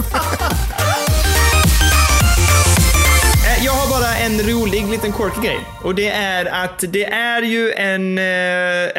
Eh, 3.48 3.66
Jag 3.66 3.72
har 3.72 3.90
bara 3.90 4.16
en 4.18 4.40
rolig 4.42 4.88
liten 4.90 5.14
quirky 5.14 5.42
grej. 5.42 5.60
Och 5.84 5.96
det 5.96 6.10
är 6.10 6.46
att 6.46 6.84
det 6.88 7.06
är 7.06 7.42
ju 7.42 7.72
en, 7.72 8.18
eh, 8.18 8.24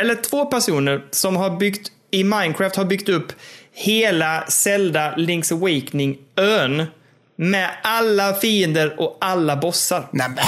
eller 0.03 0.23
två 0.31 0.45
personer 0.45 1.01
som 1.11 1.37
har 1.37 1.51
byggt, 1.51 1.89
i 2.11 2.25
Minecraft 2.25 2.77
har 2.77 2.85
byggt 2.85 3.09
upp 3.09 3.33
hela 3.75 4.45
Zelda 4.49 5.15
Link's 5.17 5.53
Awakening-ön. 5.53 6.87
Med 7.37 7.71
alla 7.83 8.35
fiender 8.35 9.01
och 9.01 9.19
alla 9.21 9.57
bossar. 9.57 10.09
Nej 10.11 10.29
men, 10.29 10.45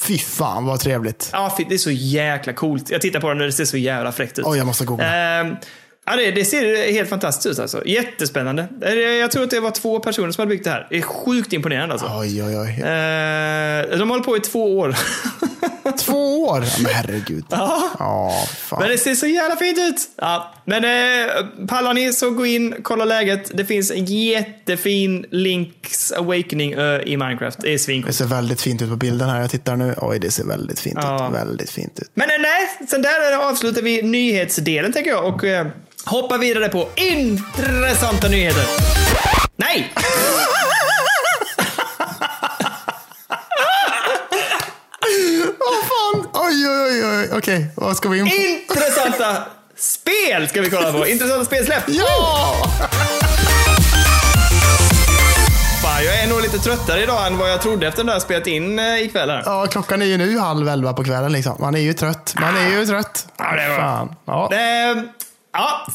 fy 0.00 0.18
fan 0.18 0.66
vad 0.66 0.80
trevligt. 0.80 1.30
Ja, 1.32 1.56
det 1.68 1.74
är 1.74 1.78
så 1.78 1.90
jäkla 1.90 2.52
coolt. 2.52 2.90
Jag 2.90 3.00
tittar 3.00 3.20
på 3.20 3.28
den 3.28 3.40
och 3.40 3.46
det 3.46 3.52
ser 3.52 3.64
så 3.64 3.76
jävla 3.76 4.12
fräckt 4.12 4.38
ut. 4.38 4.46
Oj, 4.46 4.58
jag 4.58 4.66
måste 4.66 4.84
googla. 4.84 5.14
Ehm, 5.16 5.56
ja, 6.10 6.16
det, 6.16 6.30
det 6.30 6.44
ser 6.44 6.92
helt 6.92 7.08
fantastiskt 7.08 7.46
ut 7.46 7.58
alltså. 7.58 7.86
Jättespännande. 7.86 8.68
Eh, 8.82 8.92
Jag 8.94 9.30
tror 9.30 9.42
att 9.42 9.50
det 9.50 9.60
var 9.60 9.70
två 9.70 9.98
personer 10.00 10.30
som 10.32 10.42
hade 10.42 10.48
byggt 10.50 10.64
det 10.64 10.70
här. 10.70 10.86
Det 10.90 10.96
är 10.98 11.02
sjukt 11.02 11.52
imponerande 11.52 11.92
alltså. 11.94 12.08
Oj, 12.20 12.42
oj, 12.42 12.56
oj. 12.58 12.70
Eh, 12.70 13.98
de 13.98 14.00
har 14.00 14.06
hållit 14.08 14.24
på 14.26 14.36
i 14.36 14.40
två 14.40 14.78
år. 14.78 14.96
Två 15.98 16.44
år? 16.44 16.64
Ja, 16.64 16.70
men 16.82 16.92
herregud. 16.94 17.44
Ja, 17.50 18.32
fan. 18.58 18.78
Men 18.80 18.88
det 18.88 18.98
ser 18.98 19.14
så 19.14 19.26
jävla 19.26 19.56
fint 19.56 19.78
ut. 19.78 19.96
Ja, 20.16 20.54
men 20.64 20.84
eh, 20.84 21.66
pallar 21.68 21.94
ni 21.94 22.12
så 22.12 22.30
gå 22.30 22.46
in, 22.46 22.74
kolla 22.82 23.04
läget. 23.04 23.50
Det 23.56 23.64
finns 23.64 23.90
en 23.90 24.04
jättefin 24.04 25.26
Link's 25.30 26.14
Awakening 26.18 26.74
ö 26.74 27.02
i 27.02 27.16
Minecraft. 27.16 27.60
Det 27.60 27.68
är 27.68 27.72
Det 27.72 27.78
svincoolt. 27.78 28.14
ser 28.16 28.24
väldigt 28.24 28.60
fint 28.60 28.82
ut 28.82 28.88
på 28.90 28.96
bilden 28.96 29.28
här. 29.28 29.40
Jag 29.40 29.50
tittar 29.50 29.76
nu. 29.76 29.94
Oj, 29.98 30.18
det 30.18 30.30
ser 30.30 30.44
väldigt 30.44 30.80
fint 30.80 30.98
Ja. 31.02 31.28
ut. 31.28 31.34
Väldigt 31.34 31.70
fint 31.70 31.98
ut. 32.00 32.10
Men 32.14 32.30
eh, 32.30 32.36
nej, 32.40 32.86
sen 32.90 33.02
där 33.02 33.36
avslutar 33.50 33.82
vi 33.82 34.02
nyhetsdelen 34.02 34.92
tänker 34.92 35.10
jag 35.10 35.24
och 35.34 35.44
eh, 35.44 35.66
hoppar 36.06 36.38
vidare 36.38 36.68
på 36.68 36.88
intressanta 36.96 38.28
nyheter. 38.28 38.64
Nej! 39.56 39.92
Åh 45.60 45.84
fan! 45.90 46.26
Oj, 46.32 46.68
oj, 46.68 47.04
oj, 47.04 47.18
oj. 47.18 47.28
Okej, 47.38 47.66
vad 47.76 47.96
ska 47.96 48.08
vi 48.08 48.18
in 48.18 48.28
på? 48.28 48.34
Intressanta 48.34 49.36
spel 49.76 50.48
ska 50.48 50.60
vi 50.60 50.70
kolla 50.70 50.92
på. 50.92 51.06
Intressanta 51.06 51.44
spelsläpp. 51.44 51.82
Ja! 51.86 52.54
Fan, 55.82 56.04
jag 56.04 56.22
är 56.22 56.26
nog 56.28 56.42
lite 56.42 56.58
tröttare 56.58 57.02
idag 57.02 57.26
än 57.26 57.38
vad 57.38 57.50
jag 57.50 57.62
trodde 57.62 57.86
efter 57.88 58.04
att 58.04 58.12
ha 58.12 58.20
spelat 58.20 58.46
in 58.46 58.78
eh, 58.78 59.02
ikväll 59.02 59.30
här. 59.30 59.42
Ja, 59.46 59.66
klockan 59.66 60.02
är 60.02 60.06
ju 60.06 60.16
nu 60.16 60.38
halv 60.38 60.68
elva 60.68 60.92
på 60.92 61.04
kvällen 61.04 61.32
liksom. 61.32 61.56
Man 61.60 61.74
är 61.74 61.80
ju 61.80 61.92
trött. 61.92 62.34
Man 62.40 62.56
är 62.56 62.70
ju 62.70 62.86
trött. 62.86 63.26
Ja, 63.36 63.44
det 63.56 63.68
var- 63.68 63.76
Fan. 63.76 64.14
Ja. 64.26 64.50
Eh, 64.52 65.02
ja, 65.52 65.86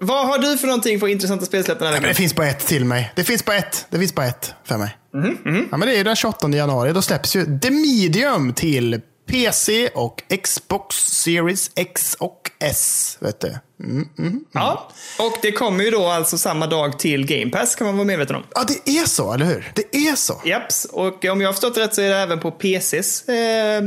vad 0.00 0.26
har 0.26 0.38
du 0.38 0.58
för 0.58 0.66
någonting 0.66 1.00
på 1.00 1.08
intressanta 1.08 1.46
spelsläpp 1.46 1.78
den 1.78 1.86
här 1.88 1.94
Ja, 1.94 2.00
men 2.00 2.02
veckan? 2.02 2.08
det 2.14 2.14
finns 2.18 2.34
bara 2.34 2.46
ett 2.48 2.66
till 2.66 2.84
mig. 2.84 3.12
Det 3.16 3.24
finns 3.24 3.44
bara 3.44 3.56
ett. 3.56 3.86
Det 3.90 3.98
finns 3.98 4.14
bara 4.14 4.26
ett 4.26 4.54
för 4.64 4.78
mig. 4.78 4.96
Mhm, 5.14 5.68
Ja, 5.70 5.76
men 5.76 5.88
det 5.88 5.94
är 5.94 5.98
ju 5.98 6.04
den 6.04 6.16
28 6.16 6.48
januari. 6.48 6.92
Då 6.92 7.02
släpps 7.02 7.36
ju 7.36 7.58
The 7.58 7.70
Medium 7.70 8.54
till 8.54 9.00
PC 9.30 9.88
och 9.94 10.22
Xbox 10.42 10.96
Series 10.96 11.70
X 11.76 12.16
och 12.20 12.50
S. 12.58 13.16
Vet 13.20 13.40
du. 13.40 13.54
Mm. 13.84 14.44
Ja, 14.52 14.90
och 15.18 15.38
det 15.42 15.52
kommer 15.52 15.84
ju 15.84 15.90
då 15.90 16.06
alltså 16.06 16.38
samma 16.38 16.66
dag 16.66 16.98
till 16.98 17.26
Game 17.26 17.50
Pass 17.50 17.74
kan 17.74 17.86
man 17.86 17.96
vara 17.96 18.06
medveten 18.06 18.36
om. 18.36 18.42
Ja, 18.54 18.64
det 18.68 18.90
är 18.98 19.04
så, 19.08 19.32
eller 19.32 19.46
hur? 19.46 19.72
Det 19.74 19.96
är 19.96 20.14
så. 20.16 20.40
Japs, 20.44 20.84
och 20.84 21.24
om 21.24 21.40
jag 21.40 21.48
har 21.48 21.52
förstått 21.52 21.76
rätt 21.76 21.94
så 21.94 22.00
är 22.00 22.08
det 22.10 22.16
även 22.16 22.40
på 22.40 22.50
PCs 22.50 23.28
eh, 23.28 23.82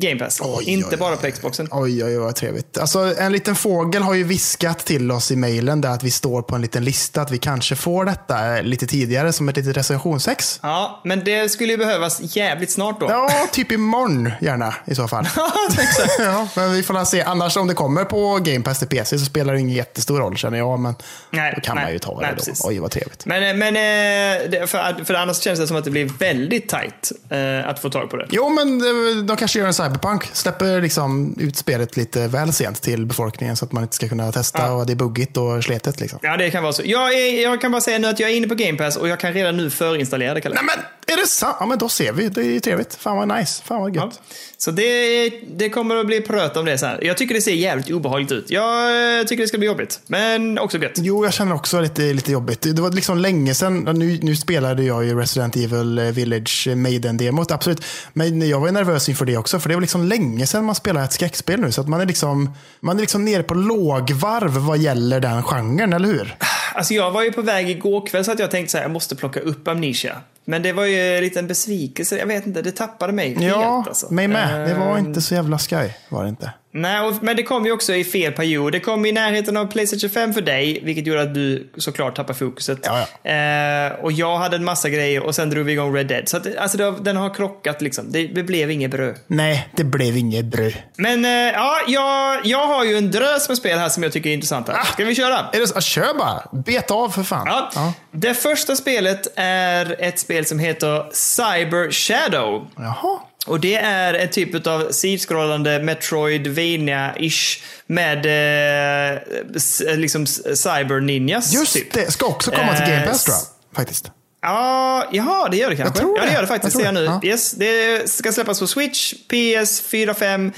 Game 0.00 0.18
Pass. 0.18 0.40
Oj, 0.42 0.64
Inte 0.64 0.88
oj, 0.90 0.96
bara 0.96 1.16
på 1.16 1.30
Xboxen. 1.30 1.68
Oj, 1.70 2.04
oj, 2.04 2.10
oj, 2.10 2.16
vad 2.16 2.34
trevligt. 2.34 2.78
Alltså, 2.78 3.14
en 3.18 3.32
liten 3.32 3.56
fågel 3.56 4.02
har 4.02 4.14
ju 4.14 4.24
viskat 4.24 4.78
till 4.78 5.10
oss 5.10 5.30
i 5.30 5.36
mejlen 5.36 5.80
där 5.80 5.88
att 5.88 6.02
vi 6.02 6.10
står 6.10 6.42
på 6.42 6.54
en 6.54 6.62
liten 6.62 6.84
lista 6.84 7.22
att 7.22 7.30
vi 7.30 7.38
kanske 7.38 7.76
får 7.76 8.04
detta 8.04 8.60
lite 8.60 8.86
tidigare 8.86 9.32
som 9.32 9.48
ett 9.48 9.56
litet 9.56 9.76
recensionsex. 9.76 10.60
Ja, 10.62 11.00
men 11.04 11.24
det 11.24 11.48
skulle 11.48 11.72
ju 11.72 11.78
behövas 11.78 12.36
jävligt 12.36 12.70
snart 12.70 13.00
då. 13.00 13.06
Ja, 13.10 13.48
typ 13.52 13.72
imorgon 13.72 14.32
gärna 14.40 14.74
i 14.84 14.94
så 14.94 15.08
fall. 15.08 15.24
exakt. 15.70 16.12
ja, 16.18 16.48
men 16.56 16.72
vi 16.72 16.82
får 16.82 17.04
se. 17.04 17.22
Annars 17.22 17.56
om 17.56 17.68
det 17.68 17.74
kommer 17.74 18.04
på 18.04 18.38
Game 18.42 18.64
Pass 18.64 18.78
till 18.78 18.88
PC 18.88 19.18
så 19.18 19.24
spelar 19.24 19.54
det 19.54 19.60
ingen 19.60 19.76
jättestor 19.76 20.18
roll 20.18 20.36
känner 20.36 20.58
jag. 20.58 20.78
Men 20.78 20.94
Nej, 21.30 21.52
då 21.56 21.60
kan 21.60 21.76
nej, 21.76 21.84
man 21.84 21.92
ju 21.92 21.98
ta 21.98 22.14
det 22.14 22.20
nej, 22.20 22.30
då. 22.30 22.36
precis. 22.36 22.64
Oj, 22.64 22.78
vad 22.78 22.90
trevligt. 22.90 23.26
Men, 23.26 23.58
men 23.58 23.76
eh, 23.76 24.66
för, 24.66 25.04
för 25.04 25.14
annars 25.14 25.40
känns 25.40 25.60
det 25.60 25.66
som 25.66 25.76
att 25.76 25.84
det 25.84 25.90
blir 25.90 26.04
väldigt 26.04 26.68
tight 26.68 27.12
eh, 27.30 27.68
att 27.68 27.78
få 27.78 27.90
tag 27.90 28.10
på 28.10 28.16
det. 28.16 28.26
Jo, 28.30 28.48
men 28.48 28.80
eh, 28.80 29.24
de 29.24 29.36
kanske 29.36 29.58
gör 29.58 29.66
en 29.66 29.74
Cyberpunk. 29.88 30.30
Släpper 30.32 30.82
liksom 30.82 31.34
ut 31.38 31.56
spelet 31.56 31.96
lite 31.96 32.28
väl 32.28 32.52
sent 32.52 32.82
till 32.82 33.06
befolkningen 33.06 33.56
så 33.56 33.64
att 33.64 33.72
man 33.72 33.82
inte 33.82 33.96
ska 33.96 34.08
kunna 34.08 34.32
testa 34.32 34.58
Ja. 34.58 34.72
och 34.72 34.86
det 34.86 34.92
är 34.92 34.96
buggigt 34.96 35.36
och 35.36 35.64
sletet. 35.64 36.00
Liksom. 36.00 36.18
Ja, 36.22 36.36
det 36.36 36.50
kan 36.50 36.62
vara 36.62 36.72
så. 36.72 36.82
Jag, 36.84 37.14
är, 37.14 37.42
jag 37.42 37.60
kan 37.60 37.72
bara 37.72 37.80
säga 37.80 37.98
nu 37.98 38.08
att 38.08 38.20
jag 38.20 38.30
är 38.30 38.34
inne 38.34 38.48
på 38.48 38.54
Game 38.54 38.78
Pass 38.78 38.96
och 38.96 39.08
jag 39.08 39.20
kan 39.20 39.32
redan 39.32 39.56
nu 39.56 39.70
förinstallera 39.70 40.34
det, 40.34 40.40
Kalle. 40.40 40.54
Nej, 40.54 40.64
men 40.64 41.14
Är 41.16 41.20
det 41.20 41.26
sant? 41.26 41.56
Ja, 41.60 41.66
men 41.66 41.78
då 41.78 41.88
ser 41.88 42.12
vi. 42.12 42.28
Det 42.28 42.40
är 42.40 42.44
ju 42.44 42.60
trevligt. 42.60 42.94
Fan 42.94 43.16
vad 43.16 43.38
nice. 43.38 43.62
Fan 43.64 43.80
vad 43.80 43.94
gött. 43.96 44.04
Ja. 44.28 44.34
Så 44.60 44.70
det, 44.70 45.28
det 45.56 45.68
kommer 45.70 45.96
att 45.96 46.06
bli 46.06 46.20
pröt 46.20 46.56
om 46.56 46.64
det 46.64 46.78
sen. 46.78 46.98
Jag 47.02 47.16
tycker 47.16 47.34
det 47.34 47.40
ser 47.40 47.52
jävligt 47.52 47.90
obehagligt 47.90 48.32
ut. 48.32 48.50
Jag 48.50 49.18
eh, 49.18 49.24
tycker 49.26 49.42
det 49.42 49.48
ska 49.48 49.58
bli 49.58 49.66
jobbigt, 49.66 50.00
men 50.06 50.58
också 50.58 50.78
gött. 50.78 50.92
Jo, 50.96 51.24
jag 51.24 51.32
känner 51.34 51.54
också 51.54 51.80
lite, 51.80 52.02
lite 52.02 52.32
jobbigt. 52.32 52.62
Det 52.62 52.82
var 52.82 52.90
liksom 52.90 53.18
länge 53.18 53.54
sedan. 53.54 53.88
Nu, 53.98 54.18
nu 54.22 54.36
spelade 54.36 54.82
jag 54.82 55.04
ju 55.04 55.18
Resident 55.20 55.56
Evil 55.56 56.00
Village 56.00 56.68
Maiden-demot, 56.76 57.50
absolut. 57.50 57.84
Men 58.12 58.48
jag 58.48 58.60
var 58.60 58.70
nervös 58.72 59.08
inför 59.08 59.24
det 59.24 59.36
också, 59.36 59.60
för 59.68 59.70
det 59.70 59.76
var 59.76 59.80
liksom 59.80 60.04
länge 60.04 60.46
sedan 60.46 60.64
man 60.64 60.74
spelade 60.74 61.04
ett 61.04 61.12
skräckspel 61.12 61.60
nu. 61.60 61.72
Så 61.72 61.80
att 61.80 61.88
man 61.88 62.00
är 62.00 62.06
liksom, 62.06 62.54
man 62.80 62.96
är 62.96 63.00
liksom 63.00 63.24
nere 63.24 63.42
på 63.42 63.54
lågvarv 63.54 64.50
vad 64.56 64.78
gäller 64.78 65.20
den 65.20 65.42
genren, 65.42 65.92
eller 65.92 66.08
hur? 66.08 66.36
Alltså 66.74 66.94
jag 66.94 67.10
var 67.10 67.22
ju 67.22 67.32
på 67.32 67.42
väg 67.42 67.70
igår 67.70 68.06
kväll 68.06 68.24
så 68.24 68.32
att 68.32 68.38
jag 68.38 68.50
tänkte 68.50 68.70
så 68.72 68.76
här, 68.78 68.84
jag 68.84 68.90
måste 68.90 69.16
plocka 69.16 69.40
upp 69.40 69.68
Amnesia. 69.68 70.16
Men 70.44 70.62
det 70.62 70.72
var 70.72 70.84
ju 70.84 71.16
en 71.16 71.22
liten 71.22 71.46
besvikelse. 71.46 72.18
Jag 72.18 72.26
vet 72.26 72.46
inte, 72.46 72.62
det 72.62 72.72
tappade 72.72 73.12
mig 73.12 73.36
Ja, 73.40 73.74
helt. 73.76 73.88
Alltså. 73.88 74.12
mig 74.14 74.28
med. 74.28 74.68
Det 74.68 74.74
var 74.74 74.98
Ehm, 74.98 75.06
inte 75.06 75.20
så 75.20 75.34
jävla 75.34 75.58
skoj, 75.58 75.96
var 76.08 76.22
det 76.22 76.28
inte. 76.28 76.52
Nej, 76.78 77.12
men 77.20 77.36
det 77.36 77.42
kom 77.42 77.66
ju 77.66 77.72
också 77.72 77.94
i 77.94 78.04
fel 78.04 78.32
period. 78.32 78.72
Det 78.72 78.80
kom 78.80 79.06
i 79.06 79.12
närheten 79.12 79.56
av 79.56 79.66
Playstation 79.66 80.10
5 80.10 80.34
för 80.34 80.40
dig, 80.40 80.80
vilket 80.84 81.06
gjorde 81.06 81.22
att 81.22 81.34
du 81.34 81.70
såklart 81.76 82.16
tappade 82.16 82.38
fokuset. 82.38 82.78
Ja, 82.82 83.06
Eh, 83.30 83.92
och 84.04 84.12
jag 84.12 84.36
hade 84.38 84.56
en 84.56 84.64
massa 84.64 84.88
grejer 84.88 85.22
och 85.22 85.34
sen 85.34 85.50
drog 85.50 85.66
vi 85.66 85.72
igång 85.72 85.96
Red 85.96 86.06
Dead. 86.06 86.28
Så 86.28 86.36
att, 86.36 86.56
alltså, 86.56 86.82
har- 86.84 86.98
den 87.00 87.16
har 87.16 87.34
krockat 87.34 87.82
liksom. 87.82 88.12
Det, 88.12 88.26
det 88.26 88.42
blev 88.42 88.70
inget 88.70 88.90
bröd. 88.90 89.14
Nej, 89.26 89.68
det 89.76 89.84
blev 89.84 90.16
inget 90.16 90.44
bröd. 90.44 90.74
Men 90.96 91.24
eh, 91.24 91.30
ja, 91.30 91.76
jag, 91.88 92.40
jag 92.46 92.66
har 92.66 92.84
ju 92.84 92.96
en 92.98 93.10
drös 93.10 93.48
med 93.48 93.58
spel 93.58 93.78
här 93.78 93.88
som 93.88 94.02
jag 94.02 94.12
tycker 94.12 94.30
är 94.30 94.34
intressanta. 94.34 94.84
Ska 94.84 95.04
vi 95.04 95.14
köra? 95.14 95.38
Är 95.52 95.74
det? 95.74 95.82
Kör 95.82 96.18
bara. 96.18 96.42
Bet 96.64 96.90
av 96.90 97.08
för 97.08 97.22
fan. 97.22 97.46
Ja. 97.46 97.70
Ja. 97.74 97.92
Det 98.12 98.34
första 98.34 98.76
spelet 98.76 99.26
är 99.36 99.96
ett 99.98 100.18
spel 100.18 100.46
som 100.46 100.58
heter 100.58 101.06
Cyber 101.12 101.90
Shadow. 101.90 102.66
Jaha. 102.76 103.18
Och 103.46 103.60
det 103.60 103.74
är 103.74 104.14
en 104.14 104.30
typ 104.30 104.66
av 104.66 104.90
sidskrollande 104.92 105.78
Metroidvania-ish 105.78 107.60
med 107.86 108.26
eh, 108.26 109.18
s- 109.56 109.82
liksom 109.86 110.22
s- 110.22 110.62
Cyber 110.62 111.00
Ninjas. 111.00 111.52
Just 111.52 111.72
typ. 111.72 111.92
det. 111.92 112.12
Ska 112.12 112.26
också 112.26 112.50
komma 112.50 112.74
till 112.76 112.82
Eh, 112.84 112.90
Game 112.90 113.06
Pass 113.06 113.24
tror 113.24 113.36
jag. 113.36 113.76
Faktiskt. 113.76 114.10
Ja, 114.42 115.08
jaha, 115.12 115.48
det 115.48 115.56
gör 115.56 115.70
det 115.70 115.76
kanske. 115.76 115.98
tror 116.00 116.16
Ja, 116.18 116.22
det 116.22 116.28
det. 116.28 116.34
gör 116.34 116.40
det 116.40 116.46
faktiskt. 116.48 116.74
Jag 116.74 116.80
Ser 116.82 116.86
jag 116.86 116.94
nu. 116.94 117.00
det. 117.00 117.18
Ja. 117.22 117.30
Yes, 117.32 117.52
det 117.52 118.10
ska 118.10 118.32
släppas 118.32 118.60
på 118.60 118.66
Switch, 118.66 119.14
PS, 119.28 119.80
4, 119.80 120.14
5, 120.14 120.52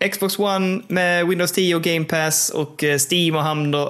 Xbox 0.00 0.38
One 0.38 0.82
med 0.88 1.26
Windows 1.26 1.52
10 1.52 1.74
och 1.74 1.82
Game 1.82 2.04
Pass 2.04 2.50
och 2.50 2.84
eh, 2.84 2.98
Steam 3.10 3.36
och 3.36 3.44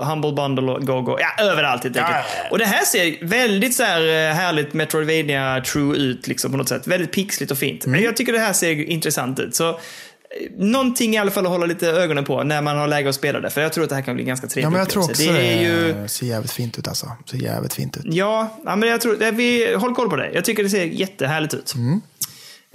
Humble, 0.07 0.33
Bundle 0.33 0.73
och 0.73 0.87
GoGo. 0.87 1.17
Ja, 1.21 1.45
överallt 1.45 1.85
helt 1.85 1.97
enkelt. 1.97 2.17
Ja. 2.43 2.49
Och 2.51 2.59
det 2.59 2.65
här 2.65 2.85
ser 2.85 3.27
väldigt 3.27 3.75
så 3.75 3.83
här 3.83 4.01
eh, 4.01 4.35
härligt 4.35 4.73
Metroidvania 4.73 5.61
true 5.61 5.97
ut 5.97 6.27
liksom 6.27 6.51
på 6.51 6.57
något 6.57 6.69
sätt. 6.69 6.87
Väldigt 6.87 7.13
pixligt 7.13 7.53
och 7.53 7.59
fint. 7.59 7.85
Mm. 7.85 7.97
Men 7.97 8.05
jag 8.05 8.17
tycker 8.17 8.33
det 8.33 8.39
här 8.39 8.53
ser 8.53 8.91
intressant 8.91 9.41
ut. 9.41 9.55
Så 9.55 9.69
eh, 9.69 9.77
Någonting 10.57 11.15
i 11.15 11.19
alla 11.19 11.31
fall 11.31 11.47
att 11.47 11.53
hålla 11.53 11.67
lite 11.67 11.89
ögonen 11.89 12.25
på 12.25 12.43
när 12.43 12.63
man 12.63 12.79
har 12.79 12.89
läge 12.89 13.09
att 13.09 13.15
spela 13.15 13.41
det. 13.41 13.51
För 13.51 13.61
jag 13.61 13.73
tror 13.73 13.85
att 13.85 13.91
det 13.91 13.97
här 13.97 14.03
kan 14.03 14.15
bli 14.15 14.25
ganska 14.25 14.47
trevligt. 14.47 14.65
Ja, 14.65 14.71
men 14.71 14.79
jag 14.79 14.89
tror 14.89 15.05
också 15.05 15.33
det, 15.33 15.53
är 15.53 15.63
ju... 15.63 16.09
ser 16.09 16.27
jävligt 16.27 16.53
fint 16.53 16.79
ut 16.79 16.89
alltså. 16.89 17.13
Ser 17.31 17.39
jävligt 17.39 17.75
fint 17.75 17.97
ut. 17.97 18.05
Ja, 18.05 18.61
men 18.65 18.83
jag 18.83 19.01
tror, 19.01 19.33
vi 19.33 19.75
håll 19.75 19.95
koll 19.95 20.11
på 20.11 20.17
det. 20.17 20.31
Jag 20.35 20.45
tycker 20.45 20.63
det 20.63 20.71
ser 20.71 20.85
jättehärligt 20.85 21.55
ut. 21.55 21.75
Mm. 21.75 22.01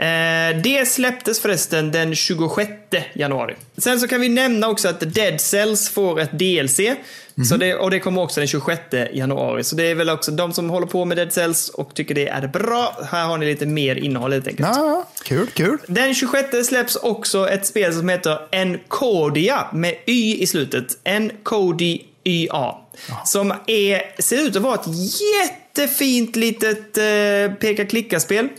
Eh, 0.01 0.61
det 0.63 0.87
släpptes 0.87 1.39
förresten 1.39 1.91
den 1.91 2.15
26 2.15 2.71
januari. 3.13 3.55
Sen 3.77 3.99
så 3.99 4.07
kan 4.07 4.21
vi 4.21 4.29
nämna 4.29 4.69
också 4.69 4.87
att 4.87 5.13
Dead 5.13 5.41
Cells 5.41 5.89
får 5.89 6.19
ett 6.19 6.31
DLC. 6.31 6.79
Mhm. 6.79 7.45
Så 7.45 7.57
det, 7.57 7.75
och 7.75 7.91
det 7.91 7.99
kommer 7.99 8.21
också 8.21 8.39
den 8.39 8.47
26 8.47 8.81
januari. 9.13 9.63
Så 9.63 9.75
det 9.75 9.83
är 9.83 9.95
väl 9.95 10.09
också 10.09 10.31
de 10.31 10.53
som 10.53 10.69
håller 10.69 10.87
på 10.87 11.05
med 11.05 11.17
Dead 11.17 11.33
Cells 11.33 11.69
och 11.69 11.93
tycker 11.93 12.15
det 12.15 12.27
är 12.27 12.47
bra. 12.47 12.97
Här 13.11 13.25
har 13.25 13.37
ni 13.37 13.45
lite 13.45 13.65
mer 13.65 13.95
innehåll 13.95 14.33
helt 14.33 14.47
enkelt. 14.47 14.69
Ja. 14.75 15.07
Kul, 15.23 15.47
kul. 15.47 15.77
Den 15.87 16.13
26 16.15 16.67
släpps 16.67 16.95
också 16.95 17.49
ett 17.49 17.65
spel 17.65 17.93
som 17.93 18.09
heter 18.09 18.39
Encodia 18.51 19.67
med 19.73 19.95
Y 20.05 20.41
i 20.41 20.47
slutet. 20.47 20.85
Encodi 21.03 22.05
YA. 22.23 22.75
Som 23.25 23.53
är, 23.67 24.21
ser 24.21 24.37
ut 24.37 24.55
att 24.55 24.61
vara 24.61 24.75
ett 24.75 24.87
jättefint 25.75 26.35
litet 26.35 26.97
eh, 26.97 27.53
peka-klicka-spel. 27.59 28.49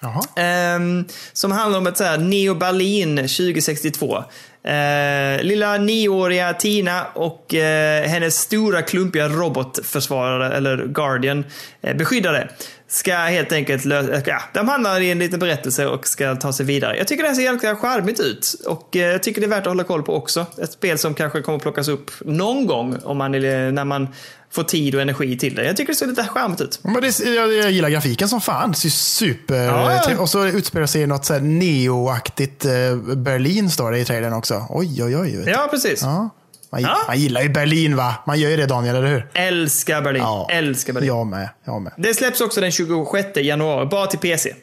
Jaha. 0.00 0.20
Ehm, 0.36 1.04
som 1.32 1.52
handlar 1.52 1.78
om 1.78 1.86
ett 1.86 1.96
så 1.96 2.04
här 2.04 2.18
Neo 2.18 2.54
Berlin 2.54 3.16
2062. 3.16 4.24
Eh, 4.62 5.42
lilla 5.42 5.76
nioåriga 5.76 6.54
Tina 6.54 7.06
och 7.14 7.54
eh, 7.54 8.08
hennes 8.08 8.38
stora 8.38 8.82
klumpiga 8.82 9.28
robotförsvarare, 9.28 10.56
eller 10.56 10.86
Guardian, 10.86 11.44
eh, 11.82 11.96
beskyddare, 11.96 12.48
ska 12.88 13.14
helt 13.16 13.52
enkelt 13.52 13.84
lösa... 13.84 14.12
Eh, 14.12 14.22
ja, 14.26 14.42
de 14.54 14.68
hamnar 14.68 15.00
i 15.00 15.10
en 15.10 15.18
liten 15.18 15.40
berättelse 15.40 15.86
och 15.86 16.06
ska 16.06 16.36
ta 16.36 16.52
sig 16.52 16.66
vidare. 16.66 16.96
Jag 16.96 17.08
tycker 17.08 17.22
det 17.22 17.28
här 17.28 17.36
ser 17.36 17.42
jävligt 17.42 17.78
charmigt 17.78 18.20
ut. 18.20 18.54
Och 18.66 18.96
eh, 18.96 19.02
jag 19.02 19.22
tycker 19.22 19.40
det 19.40 19.46
är 19.46 19.48
värt 19.48 19.60
att 19.60 19.66
hålla 19.66 19.84
koll 19.84 20.02
på 20.02 20.14
också. 20.14 20.46
Ett 20.62 20.72
spel 20.72 20.98
som 20.98 21.14
kanske 21.14 21.40
kommer 21.42 21.58
plockas 21.58 21.88
upp 21.88 22.10
någon 22.20 22.66
gång 22.66 22.96
om 23.04 23.18
man, 23.18 23.32
när 23.32 23.84
man 23.84 24.08
får 24.50 24.62
tid 24.62 24.94
och 24.94 25.00
energi 25.02 25.38
till 25.38 25.54
det. 25.54 25.64
Jag 25.64 25.76
tycker 25.76 25.92
det 25.92 25.96
ser 25.98 26.06
lite 26.06 26.24
charmigt 26.24 26.60
ut. 26.60 26.80
Men 26.82 26.94
det, 26.94 27.18
jag, 27.20 27.52
jag 27.52 27.70
gillar 27.70 27.88
grafiken 27.88 28.28
som 28.28 28.40
fan. 28.40 28.70
Det 28.70 28.76
ser 28.76 28.88
super... 28.88 29.64
Ja, 29.64 30.02
ja. 30.10 30.18
Och 30.20 30.28
så 30.28 30.46
utspelar 30.46 30.86
sig 30.86 31.06
något 31.06 31.24
så 31.24 31.32
här 31.32 31.40
neoaktigt 31.40 32.64
eh, 32.64 32.96
Berlin 33.16 33.70
står 33.70 33.92
det 33.92 33.98
i 33.98 34.04
trailern 34.04 34.32
också. 34.32 34.66
Oj, 34.68 35.04
oj, 35.04 35.16
oj. 35.16 35.44
Ja, 35.46 35.68
precis. 35.70 36.02
Ja. 36.02 36.30
Man, 36.72 36.82
Ja. 36.82 36.96
man 37.06 37.18
gillar 37.18 37.40
ju 37.42 37.48
Berlin 37.48 37.96
va? 37.96 38.14
Man 38.26 38.40
gör 38.40 38.50
ju 38.50 38.56
det 38.56 38.66
Daniel, 38.66 38.96
eller 38.96 39.08
hur? 39.08 39.28
Älskar 39.34 40.02
Berlin. 40.02 40.22
Älskar 40.50 40.92
Berlin. 40.92 41.08
Jag 41.08 41.26
med. 41.26 41.48
Jag 41.64 41.82
med. 41.82 41.92
Det 41.96 42.14
släpps 42.14 42.40
också 42.40 42.60
den 42.60 42.70
26 42.72 43.28
januari, 43.36 43.86
bara 43.86 44.06
till 44.06 44.18
PC. 44.18 44.54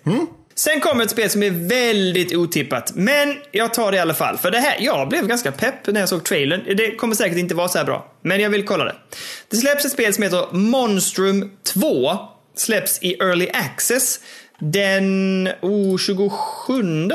Sen 0.58 0.80
kommer 0.80 1.04
ett 1.04 1.12
spel 1.12 1.30
som 1.30 1.44
är 1.44 1.50
väldigt 1.50 2.36
otippat, 2.36 2.92
men 2.96 3.38
jag 3.52 3.74
tar 3.74 3.92
det 3.92 3.98
i 3.98 4.00
alla 4.00 4.14
fall. 4.14 4.38
För 4.38 4.52
det 4.52 4.60
här, 4.60 4.78
jag 4.80 5.10
blev 5.10 5.28
ganska 5.28 5.52
pepp 5.52 5.88
när 5.88 6.00
jag 6.00 6.10
såg 6.10 6.24
trailern. 6.24 6.76
Det 6.78 6.96
kommer 6.96 7.16
säkert 7.16 7.38
inte 7.38 7.56
vara 7.56 7.68
så 7.68 7.78
här 7.78 7.86
bra, 7.86 8.12
men 8.22 8.40
jag 8.40 8.50
vill 8.50 8.66
kolla 8.66 8.84
det. 8.84 8.96
Det 9.50 9.58
släpps 9.58 9.86
ett 9.86 9.92
spel 9.92 10.14
som 10.14 10.24
heter 10.24 10.48
Monstrum 10.52 11.52
2. 11.74 12.18
Släpps 12.56 13.00
i 13.02 13.14
Early 13.14 13.50
Access. 13.54 14.20
Den 14.60 15.50
oh, 15.62 15.98
27 15.98 16.30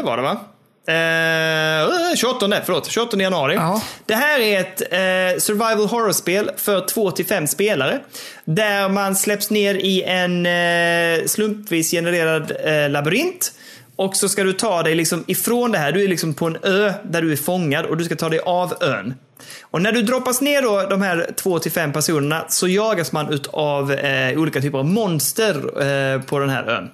var 0.05 0.17
det 0.17 0.23
va? 0.23 0.41
Eh, 0.87 2.17
28, 2.17 2.61
förlåt, 2.65 2.91
28 2.91 3.17
januari. 3.21 3.55
Ja. 3.55 3.83
Det 4.07 4.15
här 4.15 4.41
är 4.41 4.61
ett 4.61 4.81
eh, 4.81 5.41
survival 5.41 5.87
horror-spel 5.87 6.51
för 6.57 6.81
2-5 6.81 7.47
spelare. 7.47 8.01
Där 8.45 8.89
man 8.89 9.17
släpps 9.17 9.51
ner 9.51 9.75
i 9.75 10.03
en 10.03 10.47
eh, 10.47 11.27
slumpvis 11.27 11.91
genererad 11.91 12.53
eh, 12.65 12.91
labyrint. 12.91 13.53
Och 14.01 14.17
så 14.17 14.29
ska 14.29 14.45
du 14.45 14.53
ta 14.53 14.83
dig 14.83 14.95
liksom 14.95 15.25
ifrån 15.27 15.71
det 15.71 15.79
här. 15.79 15.93
Du 15.93 16.05
är 16.05 16.09
liksom 16.09 16.35
på 16.35 16.47
en 16.47 16.57
ö 16.63 16.93
där 17.05 17.23
du 17.23 17.33
är 17.33 17.37
fångad 17.37 17.87
och 17.87 17.97
du 17.97 18.05
ska 18.05 18.17
ta 18.17 18.29
dig 18.29 18.41
av 18.45 18.75
ön. 18.81 19.15
Och 19.63 19.83
när 19.83 19.93
du 19.93 20.03
droppas 20.03 20.41
ner 20.41 20.63
då, 20.63 20.87
de 20.91 21.03
här 21.03 21.31
två 21.37 21.59
till 21.59 21.73
fem 21.73 21.93
personerna, 21.93 22.45
så 22.49 22.69
jagas 22.69 23.13
man 23.13 23.33
utav 23.33 23.93
eh, 23.93 24.39
olika 24.39 24.61
typer 24.61 24.79
av 24.79 24.85
monster 24.85 25.83
eh, 25.83 26.21
på 26.21 26.39
den 26.39 26.49
här 26.49 26.69
ön. 26.69 26.91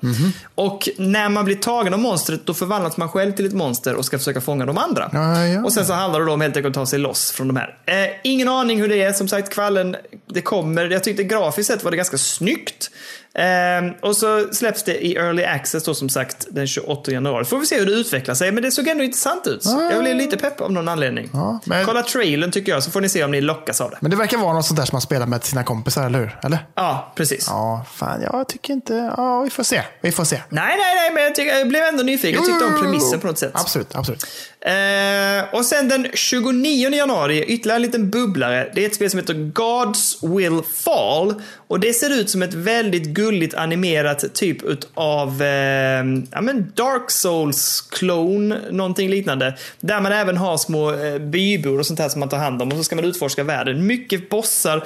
Och 0.54 0.88
när 0.98 1.28
man 1.28 1.44
blir 1.44 1.56
tagen 1.56 1.94
av 1.94 2.00
monstret, 2.00 2.46
då 2.46 2.54
förvandlas 2.54 2.96
man 2.96 3.08
själv 3.08 3.32
till 3.32 3.46
ett 3.46 3.54
monster 3.54 3.94
och 3.94 4.04
ska 4.04 4.18
försöka 4.18 4.40
fånga 4.40 4.66
de 4.66 4.78
andra. 4.78 5.10
Ja, 5.12 5.46
ja. 5.46 5.64
Och 5.64 5.72
sen 5.72 5.86
så 5.86 5.92
handlar 5.92 6.20
det 6.20 6.26
då 6.26 6.32
om 6.32 6.40
helt 6.40 6.56
enkelt 6.56 6.76
att 6.76 6.80
ta 6.82 6.86
sig 6.86 6.98
loss 6.98 7.32
från 7.32 7.48
de 7.48 7.56
här. 7.56 7.76
Eh, 7.86 8.10
ingen 8.24 8.48
aning 8.48 8.80
hur 8.80 8.88
det 8.88 9.02
är. 9.02 9.12
Som 9.12 9.28
sagt, 9.28 9.50
kvallen, 9.52 9.96
det 10.26 10.42
kommer. 10.42 10.90
Jag 10.90 11.04
tyckte 11.04 11.24
grafiskt 11.24 11.68
sett 11.68 11.84
var 11.84 11.90
det 11.90 11.96
ganska 11.96 12.18
snyggt. 12.18 12.90
Eh, 13.38 13.92
och 14.08 14.16
så 14.16 14.48
släpps 14.52 14.82
det 14.82 15.06
i 15.06 15.16
Early 15.16 15.44
Access 15.44 15.84
då 15.84 15.94
som 15.94 16.08
sagt 16.08 16.46
den 16.50 16.66
28 16.66 17.10
januari. 17.12 17.44
Får 17.44 17.58
vi 17.58 17.66
se 17.66 17.78
hur 17.78 17.86
det 17.86 17.92
utvecklar 17.92 18.34
sig, 18.34 18.52
men 18.52 18.62
det 18.62 18.70
såg 18.70 18.88
ändå 18.88 19.04
intressant 19.04 19.46
ut. 19.46 19.64
Jag 19.90 20.02
blev 20.02 20.16
lite 20.16 20.36
pepp 20.36 20.60
av 20.60 20.72
någon 20.72 20.88
anledning. 20.88 21.30
Ja, 21.32 21.60
men- 21.64 21.84
Kolla 21.86 22.02
trailern 22.02 22.50
tycker 22.50 22.72
jag, 22.72 22.82
så 22.82 22.90
får 22.90 23.00
ni 23.00 23.08
se 23.08 23.24
om 23.24 23.30
ni 23.30 23.40
lockas 23.40 23.80
av 23.80 23.90
det. 23.90 23.96
Men 24.00 24.10
det 24.10 24.16
verkar 24.16 24.38
vara 24.38 24.52
något 24.52 24.66
sånt 24.66 24.78
där 24.78 24.86
som 24.86 24.94
man 24.96 25.00
spelar 25.02 25.26
med 25.26 25.44
sina 25.44 25.64
kompisar, 25.64 26.06
eller 26.06 26.18
hur? 26.18 26.38
Eller? 26.42 26.58
Ja, 26.74 27.12
precis. 27.16 27.46
Ja, 27.48 27.86
fan, 27.94 28.22
jag 28.22 28.48
tycker 28.48 28.72
inte... 28.72 29.12
Ja, 29.16 29.40
vi 29.42 29.50
får 29.50 29.62
se. 29.62 29.82
Vi 30.02 30.12
får 30.12 30.24
se. 30.24 30.36
Nej, 30.48 30.76
nej, 30.78 30.94
nej, 30.94 31.10
men 31.14 31.22
jag, 31.22 31.34
tycker, 31.34 31.54
jag 31.58 31.68
blev 31.68 31.82
ändå 31.82 32.02
nyfiken. 32.02 32.34
Jag 32.42 32.46
tyckte 32.46 32.64
om 32.64 32.80
premissen 32.82 33.20
på 33.20 33.26
något 33.26 33.38
sätt. 33.38 33.52
Absolut, 33.54 33.94
absolut. 33.94 34.24
Eh, 34.60 35.54
och 35.58 35.64
sen 35.64 35.88
den 35.88 36.06
29 36.14 36.90
januari, 36.90 37.42
ytterligare 37.44 37.76
en 37.76 37.82
liten 37.82 38.10
bubblare. 38.10 38.70
Det 38.74 38.82
är 38.84 38.86
ett 38.88 38.94
spel 38.94 39.10
som 39.10 39.20
heter 39.20 39.34
Gods 39.34 40.22
Will 40.22 40.60
Fall. 40.84 41.34
Och 41.68 41.80
det 41.80 41.92
ser 41.92 42.20
ut 42.20 42.30
som 42.30 42.42
ett 42.42 42.54
väldigt 42.54 43.06
gulligt 43.06 43.54
animerat 43.54 44.34
typ 44.34 44.58
av 44.94 45.42
eh, 45.42 46.04
ja, 46.30 46.40
men 46.40 46.72
Dark 46.74 47.10
Souls-klon, 47.10 48.54
någonting 48.70 49.10
liknande. 49.10 49.56
Där 49.80 50.00
man 50.00 50.12
även 50.12 50.36
har 50.36 50.56
små 50.56 50.92
eh, 50.92 51.18
bybor 51.18 51.78
och 51.78 51.86
sånt 51.86 51.98
här 51.98 52.08
som 52.08 52.20
man 52.20 52.28
tar 52.28 52.38
hand 52.38 52.62
om 52.62 52.68
och 52.68 52.76
så 52.76 52.84
ska 52.84 52.96
man 52.96 53.04
utforska 53.04 53.44
världen. 53.44 53.86
Mycket 53.86 54.28
bossar 54.28 54.84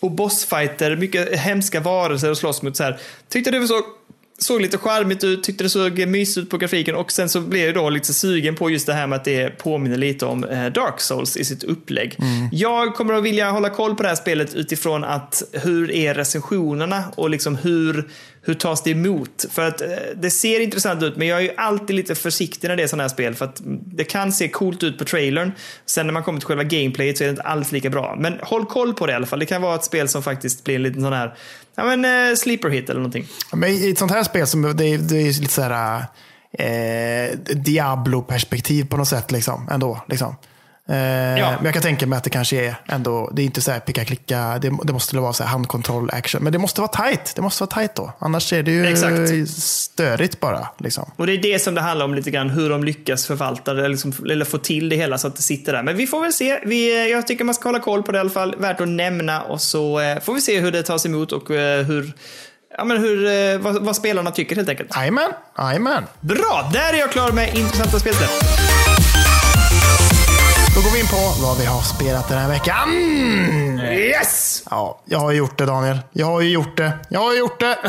och 0.00 0.10
bossfighter, 0.10 0.96
mycket 0.96 1.38
hemska 1.38 1.80
varelser 1.80 2.30
att 2.30 2.38
slåss 2.38 2.62
mot. 2.62 2.76
Så 2.76 2.82
här. 2.82 2.98
Tyckte 3.28 3.50
det 3.50 3.58
var 3.58 3.66
så 3.66 3.82
såg 4.38 4.60
lite 4.60 4.78
charmigt 4.78 5.24
ut, 5.24 5.42
tyckte 5.42 5.64
det 5.64 5.70
såg 5.70 6.06
mysigt 6.06 6.38
ut 6.38 6.50
på 6.50 6.58
grafiken 6.58 6.94
och 6.94 7.12
sen 7.12 7.28
så 7.28 7.40
blev 7.40 7.66
jag 7.66 7.74
då 7.74 7.90
lite 7.90 8.14
sugen 8.14 8.54
på 8.54 8.70
just 8.70 8.86
det 8.86 8.92
här 8.92 9.06
med 9.06 9.16
att 9.16 9.24
det 9.24 9.50
påminner 9.50 9.96
lite 9.96 10.26
om 10.26 10.44
eh, 10.44 10.66
Dark 10.66 11.00
Souls 11.00 11.36
i 11.36 11.44
sitt 11.44 11.64
upplägg. 11.64 12.16
Jag 12.52 12.94
kommer 12.94 13.14
att 13.14 13.22
vilja 13.22 13.50
hålla 13.50 13.70
koll 13.70 13.94
på 13.94 14.02
det 14.02 14.08
här 14.08 14.16
spelet 14.16 14.54
utifrån 14.54 15.04
att 15.04 15.42
hur 15.52 15.90
är 15.90 16.14
recensionerna 16.14 17.04
och 17.16 17.30
liksom 17.30 17.56
hur, 17.56 18.08
hur 18.42 18.54
tas 18.54 18.82
det 18.82 18.90
emot? 18.90 19.44
För 19.50 19.68
att 19.68 19.80
eh, 19.80 19.88
det 20.16 20.30
ser 20.30 20.60
intressant 20.60 21.02
ut, 21.02 21.16
men 21.16 21.28
jag 21.28 21.38
är 21.38 21.42
ju 21.42 21.52
alltid 21.56 21.96
lite 21.96 22.14
försiktig 22.14 22.68
när 22.68 22.76
det 22.76 22.82
är 22.82 22.86
sådana 22.86 23.02
här 23.02 23.08
spel. 23.08 23.34
För 23.34 23.44
att 23.44 23.60
det 23.86 24.04
kan 24.04 24.32
se 24.32 24.48
coolt 24.48 24.82
ut 24.82 24.98
på 24.98 25.04
trailern. 25.04 25.52
Sen 25.86 26.06
när 26.06 26.12
man 26.12 26.22
kommer 26.22 26.40
till 26.40 26.46
själva 26.46 26.64
gameplayet 26.64 27.18
så 27.18 27.24
är 27.24 27.28
det 27.28 27.30
inte 27.30 27.42
alls 27.42 27.72
lika 27.72 27.90
bra. 27.90 28.16
Men 28.18 28.38
håll 28.42 28.66
koll 28.66 28.94
på 28.94 29.06
det 29.06 29.12
i 29.12 29.16
alla 29.16 29.26
fall. 29.26 29.38
Det 29.38 29.46
kan 29.46 29.62
vara 29.62 29.74
ett 29.74 29.84
spel 29.84 30.08
som 30.08 30.22
faktiskt 30.22 30.64
blir 30.64 30.74
en 30.74 30.82
liten 30.82 31.02
sån 31.02 31.12
här, 31.12 31.34
ja 31.74 31.84
men 31.84 32.04
eh, 32.04 32.36
sleeper 32.36 32.68
hit 32.68 32.90
eller 32.90 33.00
någonting. 33.00 33.26
Men 33.52 33.70
i 33.70 33.90
ett 33.90 33.98
sånt 33.98 34.12
här 34.12 34.22
spel, 34.22 34.46
som, 34.46 34.62
det, 34.62 34.84
är, 34.84 34.98
det 34.98 35.16
är 35.16 35.40
lite 35.40 35.52
så 35.52 35.62
här 35.62 36.04
eh, 36.58 37.38
Diablo-perspektiv 37.38 38.88
på 38.88 38.96
något 38.96 39.08
sätt. 39.08 39.30
Liksom, 39.30 39.68
ändå, 39.70 40.04
liksom. 40.08 40.36
Eh, 40.88 40.96
Ja. 41.38 41.50
Men 41.56 41.64
jag 41.64 41.72
kan 41.74 41.82
tänka 41.82 42.06
mig 42.06 42.16
att 42.16 42.24
det 42.24 42.30
kanske 42.30 42.56
är 42.66 42.74
ändå, 42.86 43.30
det 43.32 43.42
är 43.42 43.44
inte 43.46 43.60
så 43.60 43.70
här 43.70 43.80
picka 43.80 44.04
klicka, 44.04 44.58
det, 44.62 44.72
det 44.84 44.92
måste 44.92 45.16
vara 45.16 45.32
så 45.32 45.42
här 45.42 45.50
handkontroll 45.50 46.10
action. 46.12 46.42
Men 46.44 46.52
det 46.52 46.58
måste 46.58 46.80
vara 46.80 46.88
tight. 46.88 47.32
Det 47.36 47.42
måste 47.42 47.62
vara 47.62 47.70
tight 47.70 47.94
då. 47.94 48.12
Annars 48.18 48.52
är 48.52 48.62
det 48.62 48.70
ju 48.70 48.86
Exakt. 48.86 49.50
störigt 49.62 50.40
bara. 50.40 50.68
Liksom. 50.78 51.10
Och 51.16 51.26
det 51.26 51.32
är 51.32 51.38
det 51.42 51.58
som 51.58 51.74
det 51.74 51.80
handlar 51.80 52.04
om 52.04 52.14
lite 52.14 52.30
grann, 52.30 52.50
hur 52.50 52.70
de 52.70 52.84
lyckas 52.84 53.26
förvalta 53.26 53.74
det, 53.74 53.80
eller, 53.80 53.88
liksom, 53.88 54.12
eller 54.30 54.44
få 54.44 54.58
till 54.58 54.88
det 54.88 54.96
hela 54.96 55.18
så 55.18 55.26
att 55.26 55.36
det 55.36 55.42
sitter 55.42 55.72
där. 55.72 55.82
Men 55.82 55.96
vi 55.96 56.06
får 56.06 56.20
väl 56.20 56.32
se. 56.32 56.60
Vi, 56.64 57.10
jag 57.10 57.26
tycker 57.26 57.44
man 57.44 57.54
ska 57.54 57.68
hålla 57.68 57.80
koll 57.80 58.02
på 58.02 58.12
det 58.12 58.16
i 58.18 58.20
alla 58.20 58.30
fall. 58.30 58.54
Värt 58.58 58.80
att 58.80 58.88
nämna 58.88 59.42
och 59.42 59.60
så 59.60 60.00
eh, 60.00 60.20
får 60.20 60.34
vi 60.34 60.40
se 60.40 60.60
hur 60.60 60.72
det 60.72 60.82
tas 60.82 61.06
emot 61.06 61.32
och 61.32 61.50
eh, 61.50 61.84
hur, 61.84 62.12
ja, 62.78 62.84
men 62.84 62.98
hur, 62.98 63.26
eh, 63.26 63.58
vad, 63.58 63.84
vad 63.84 63.96
spelarna 63.96 64.30
tycker 64.30 64.56
helt 64.56 64.68
enkelt. 64.68 64.90
Jajamän, 64.96 65.30
jajamän. 65.58 66.04
Bra, 66.20 66.70
där 66.72 66.92
är 66.92 66.98
jag 66.98 67.10
klar 67.12 67.32
med 67.32 67.54
intressanta 67.58 67.98
spelsläpp. 67.98 68.30
Då 70.74 70.80
går 70.80 70.90
vi 70.90 71.00
in 71.00 71.06
på 71.06 71.16
vad 71.46 71.58
vi 71.58 71.64
har 71.66 71.80
spelat 71.82 72.28
den 72.28 72.38
här 72.38 72.48
veckan. 72.48 72.88
Yes! 73.92 74.62
Ja, 74.70 75.02
jag 75.04 75.18
har 75.18 75.32
gjort 75.32 75.58
det 75.58 75.66
Daniel. 75.66 75.98
Jag 76.12 76.26
har 76.26 76.40
ju 76.40 76.50
gjort 76.50 76.76
det. 76.76 76.92
Jag 77.08 77.20
har 77.20 77.34
gjort 77.34 77.60
det. 77.60 77.78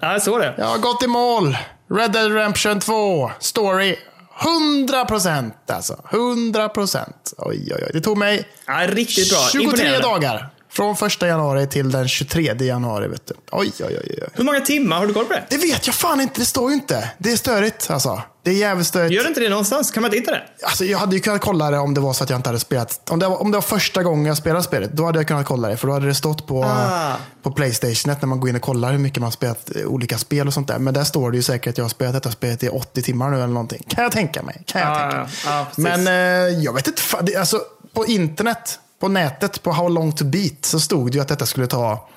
Ja, 0.00 0.12
jag 0.12 0.22
såg 0.22 0.40
det. 0.40 0.54
Jag 0.58 0.66
har 0.66 0.78
gått 0.78 1.02
i 1.02 1.06
mål. 1.06 1.56
Red 1.94 2.12
Dead 2.12 2.32
Redemption 2.32 2.80
2. 2.80 3.30
Story. 3.38 3.96
100 4.42 5.04
procent 5.04 5.70
alltså. 5.70 5.96
100 6.12 6.68
procent. 6.68 7.32
Oj, 7.38 7.68
oj, 7.74 7.82
oj. 7.86 7.90
Det 7.92 8.00
tog 8.00 8.18
mig 8.18 8.48
Ja, 8.66 8.86
riktigt 8.88 9.30
bra. 9.30 9.38
23 9.52 9.62
Imponerande. 9.64 9.98
dagar. 10.00 10.50
Från 10.80 10.96
första 10.96 11.26
januari 11.26 11.66
till 11.66 11.90
den 11.90 12.08
23 12.08 12.54
januari. 12.60 13.08
Vet 13.08 13.26
du. 13.26 13.34
Oj, 13.52 13.72
oj, 13.80 13.84
oj, 13.88 13.98
oj. 14.22 14.28
Hur 14.34 14.44
många 14.44 14.60
timmar 14.60 14.98
har 14.98 15.06
du 15.06 15.12
koll 15.14 15.24
på 15.24 15.32
det? 15.32 15.44
Det 15.50 15.56
vet 15.56 15.86
jag 15.86 15.94
fan 15.94 16.20
inte. 16.20 16.40
Det 16.40 16.44
står 16.46 16.70
ju 16.70 16.74
inte. 16.74 17.10
Det 17.18 17.32
är 17.32 17.36
störigt 17.36 17.90
alltså. 17.90 18.22
Det 18.42 18.50
är 18.50 18.54
jävligt 18.54 18.86
störigt. 18.86 19.12
Gör 19.14 19.22
det 19.22 19.28
inte 19.28 19.40
det 19.40 19.48
någonstans? 19.48 19.90
Kan 19.90 20.00
man 20.02 20.08
inte 20.08 20.18
hitta 20.18 20.30
det? 20.30 20.42
Alltså, 20.62 20.84
jag 20.84 20.98
hade 20.98 21.16
ju 21.16 21.20
kunnat 21.22 21.40
kolla 21.40 21.70
det 21.70 21.78
om 21.78 21.94
det 21.94 22.00
var 22.00 22.12
så 22.12 22.24
att 22.24 22.30
jag 22.30 22.38
inte 22.38 22.48
hade 22.48 22.58
spelat. 22.60 23.10
Om 23.10 23.18
det 23.18 23.28
var, 23.28 23.40
om 23.42 23.50
det 23.50 23.56
var 23.56 23.62
första 23.62 24.02
gången 24.02 24.26
jag 24.26 24.36
spelade 24.36 24.62
spelet, 24.62 24.90
då 24.92 25.06
hade 25.06 25.18
jag 25.18 25.28
kunnat 25.28 25.46
kolla 25.46 25.68
det. 25.68 25.76
För 25.76 25.86
då 25.86 25.92
hade 25.94 26.06
det 26.06 26.14
stått 26.14 26.46
på, 26.46 26.64
Ah. 26.64 27.12
på 27.42 27.50
Playstation 27.50 28.14
när 28.20 28.26
man 28.26 28.40
går 28.40 28.50
in 28.50 28.56
och 28.56 28.62
kollar 28.62 28.90
hur 28.92 28.98
mycket 28.98 29.20
man 29.20 29.32
spelat 29.32 29.70
olika 29.86 30.18
spel 30.18 30.46
och 30.46 30.54
sånt 30.54 30.68
där. 30.68 30.78
Men 30.78 30.94
där 30.94 31.04
står 31.04 31.30
det 31.30 31.36
ju 31.36 31.42
säkert 31.42 31.70
att 31.70 31.78
jag 31.78 31.84
har 31.84 31.90
spelat 31.90 32.14
detta 32.14 32.30
spelet 32.30 32.62
i 32.62 32.68
80 32.68 33.02
timmar 33.02 33.30
nu 33.30 33.36
eller 33.36 33.46
någonting. 33.46 33.84
Kan 33.88 34.02
jag 34.04 34.12
tänka 34.12 34.42
mig. 34.42 34.62
Kan 34.66 34.80
jag 34.80 34.90
Ja, 34.90 35.00
tänka 35.00 35.16
mig. 35.16 35.64
precis. 35.66 35.78
Men 35.78 36.06
eh, 36.06 36.58
jag 36.64 36.72
vet 36.72 36.86
inte. 36.86 37.02
Alltså, 37.38 37.60
på 37.94 38.06
internet, 38.06 38.78
på 39.00 39.08
nätet, 39.08 39.62
på 39.62 39.72
How 39.72 39.88
long 39.88 40.12
to 40.12 40.24
beat, 40.24 40.64
så 40.64 40.80
stod 40.80 41.10
det 41.12 41.16
ju 41.16 41.22
att 41.22 41.28
detta 41.28 41.46
skulle 41.46 41.66
ta 41.66 42.08